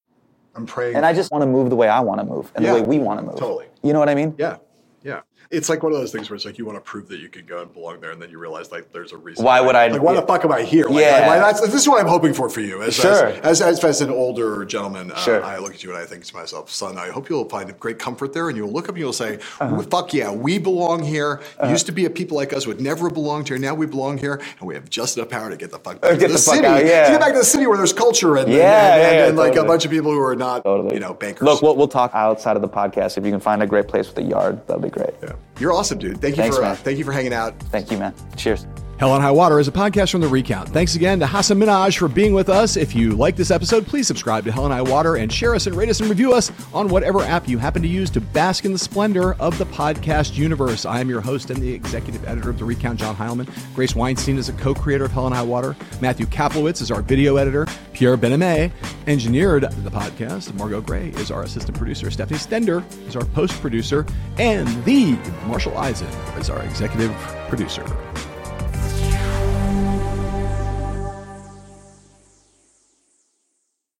I'm 0.55 0.65
praying. 0.65 0.97
And 0.97 1.05
I 1.05 1.12
just 1.12 1.31
want 1.31 1.43
to 1.43 1.47
move 1.47 1.69
the 1.69 1.77
way 1.77 1.89
I 1.89 2.01
want 2.01 2.20
to 2.20 2.24
move 2.24 2.51
and 2.55 2.65
Yeah, 2.65 2.74
the 2.74 2.81
way 2.81 2.87
we 2.89 2.99
want 2.99 3.20
to 3.20 3.27
move. 3.27 3.37
totally. 3.37 3.66
You 3.82 3.93
know 3.93 3.99
what 3.99 4.09
I 4.09 4.15
mean? 4.15 4.35
Yeah. 4.39 4.57
Yeah. 5.03 5.20
It's 5.51 5.68
like 5.68 5.82
one 5.82 5.90
of 5.90 5.98
those 5.98 6.12
things 6.12 6.31
where 6.31 6.36
it's 6.36 6.44
like 6.44 6.59
you 6.59 6.64
want 6.64 6.77
to 6.77 6.81
prove 6.81 7.09
that 7.09 7.18
you 7.18 7.28
can 7.28 7.44
go 7.44 7.60
and 7.60 7.72
belong 7.72 8.01
there, 8.01 8.12
and 8.12 8.22
then 8.22 8.31
you 8.31 8.39
realize 8.39 8.70
like 8.70 8.93
there's 8.93 9.10
a 9.10 9.16
reason. 9.16 9.44
Why 9.44 9.60
would 9.60 9.74
I- 9.74 9.89
Like, 9.89 10.01
why 10.01 10.14
the 10.14 10.22
fuck 10.22 10.44
am 10.44 10.52
I 10.52 10.62
here? 10.62 10.86
Like, 10.86 11.01
Yeah. 11.01 11.16
like, 11.18 11.27
why- 11.27 11.39
that's, 11.39 11.60
this 11.62 11.74
is 11.74 11.89
what 11.89 12.01
I'm 12.01 12.06
hoping 12.06 12.32
for 12.35 12.48
for 12.48 12.60
you. 12.60 12.82
As, 12.82 12.94
Sure. 12.94 13.27
As, 13.43 13.60
as, 13.60 13.82
as, 13.82 14.01
an 14.01 14.10
older 14.10 14.64
gentleman, 14.64 15.10
uh, 15.10 15.16
Sure. 15.16 15.43
I 15.43 15.59
look 15.59 15.74
at 15.74 15.82
you 15.82 15.90
and 15.90 15.98
I 15.98 16.05
think 16.06 16.24
to 16.27 16.36
myself, 16.36 16.70
son, 16.70 16.97
I 16.98 17.09
hope 17.09 17.28
you'll 17.28 17.48
find 17.48 17.77
great 17.81 17.98
comfort 17.98 18.32
there, 18.32 18.48
and 18.48 18.56
you'll 18.56 18.70
look 18.70 18.85
up 18.85 18.90
and 18.90 18.98
you'll 18.98 19.12
say, 19.12 19.40
Uh-huh. 19.59 19.82
"Fuck 19.90 20.14
yeah, 20.14 20.31
we 20.31 20.59
belong 20.59 21.02
here." 21.02 21.40
Used 21.68 21.86
to 21.86 21.93
be 21.93 22.05
a 22.05 22.10
people 22.10 22.36
like 22.36 22.52
us 22.52 22.68
would 22.68 22.81
never 22.81 23.10
belonged 23.10 23.48
here. 23.48 23.59
Now 23.59 23.74
we 23.74 23.86
belong 23.86 24.18
here, 24.18 24.40
and 24.60 24.68
we 24.68 24.74
have 24.74 24.89
just 24.89 25.16
enough 25.16 25.31
power 25.31 25.51
to 25.51 25.56
get 25.56 25.72
the 25.72 25.81
fuck 25.81 26.01
back 26.01 26.12
Uh, 26.12 26.14
get 26.14 26.28
to 26.28 26.28
the, 26.28 26.32
the 26.35 26.39
fuck 26.39 26.55
city. 26.55 26.66
out, 26.68 26.85
yeah. 26.86 27.06
To 27.06 27.10
get 27.10 27.20
back 27.20 27.32
to 27.32 27.39
the 27.40 27.44
city 27.44 27.66
where 27.66 27.77
there's 27.77 27.93
culture 27.93 28.36
and, 28.36 28.47
and- 28.47 28.55
Yeah, 28.56 28.62
and, 28.62 29.02
yeah, 29.02 29.09
and, 29.09 29.16
yeah, 29.16 29.27
and, 29.31 29.36
like 29.36 29.56
a 29.56 29.64
bunch 29.64 29.85
of 29.85 29.90
people 29.90 30.12
who 30.12 30.20
are 30.22 30.36
not, 30.36 30.64
you 30.64 31.01
know, 31.01 31.12
bankers. 31.14 31.43
Look, 31.44 31.60
we'll, 31.60 31.74
we'll 31.74 31.89
talk 31.89 32.12
outside 32.14 32.55
of 32.55 32.62
the 32.62 32.68
podcast. 32.68 33.18
If 33.18 33.24
you 33.24 33.32
can 33.32 33.40
find 33.40 33.64
a 33.64 33.66
great 33.66 33.89
place 33.89 34.06
with 34.06 34.18
a 34.18 34.22
yard, 34.22 34.64
that'd 34.68 34.81
be 34.81 34.90
great. 34.90 35.10
Yeah. 35.22 35.32
You're 35.59 35.73
awesome, 35.73 35.99
dude. 35.99 36.21
Thank 36.21 36.37
you 36.37 36.43
Thanks, 36.43 36.57
for 36.57 36.65
uh, 36.65 36.75
thank 36.75 36.99
you 36.99 37.05
for 37.05 37.12
hanging 37.12 37.33
out. 37.33 37.59
Thank 37.65 37.91
you, 37.91 37.99
man. 37.99 38.15
Cheers. 38.37 38.67
Hell 39.01 39.14
and 39.14 39.22
High 39.22 39.31
Water 39.31 39.59
is 39.59 39.66
a 39.66 39.72
podcast 39.72 40.10
from 40.10 40.20
The 40.20 40.28
Recount. 40.28 40.68
Thanks 40.68 40.94
again 40.94 41.20
to 41.20 41.27
Hasan 41.27 41.59
Minhaj 41.59 41.97
for 41.97 42.06
being 42.06 42.35
with 42.35 42.51
us. 42.51 42.77
If 42.77 42.94
you 42.94 43.12
like 43.12 43.35
this 43.35 43.51
episode, 43.51 43.86
please 43.86 44.06
subscribe 44.06 44.44
to 44.44 44.52
Hell 44.52 44.66
and 44.66 44.74
High 44.74 44.82
Water 44.82 45.16
and 45.16 45.32
share 45.32 45.55
us 45.55 45.66
and 45.66 45.74
rate 45.74 45.89
us 45.89 46.01
and 46.01 46.10
review 46.10 46.35
us 46.35 46.52
on 46.74 46.90
whatever 46.90 47.22
app 47.22 47.48
you 47.48 47.56
happen 47.56 47.81
to 47.81 47.89
use 47.89 48.10
to 48.10 48.20
bask 48.20 48.66
in 48.66 48.74
the 48.74 48.78
splendor 48.78 49.32
of 49.36 49.56
the 49.56 49.64
podcast 49.64 50.36
universe. 50.36 50.85
I 50.85 51.01
am 51.01 51.09
your 51.09 51.22
host 51.22 51.48
and 51.48 51.62
the 51.62 51.72
executive 51.72 52.28
editor 52.28 52.51
of 52.51 52.59
The 52.59 52.66
Recount, 52.66 53.01
John 53.01 53.16
Heilemann. 53.16 53.48
Grace 53.74 53.97
Weinstein 53.97 54.36
is 54.36 54.51
a 54.51 54.52
co 54.52 54.74
creator 54.74 55.06
of 55.06 55.12
Hell 55.12 55.24
and 55.24 55.35
High 55.35 55.44
Water. 55.44 55.74
Matthew 56.02 56.27
Kaplowitz 56.27 56.82
is 56.82 56.90
our 56.90 57.01
video 57.01 57.36
editor. 57.36 57.66
Pierre 57.94 58.18
Bename 58.18 58.70
engineered 59.06 59.62
the 59.62 59.90
podcast. 59.90 60.52
Margot 60.56 60.82
Gray 60.82 61.09
is 61.12 61.31
our 61.31 61.44
assistant 61.44 61.78
producer. 61.78 62.10
Stephanie 62.10 62.39
Stender 62.39 62.85
is 63.09 63.16
our 63.16 63.24
post 63.24 63.59
producer. 63.62 64.05
And 64.36 64.68
the 64.85 65.12
Marshall 65.47 65.78
Eisen 65.78 66.09
is 66.36 66.51
our 66.51 66.62
executive 66.64 67.12
producer. 67.48 67.82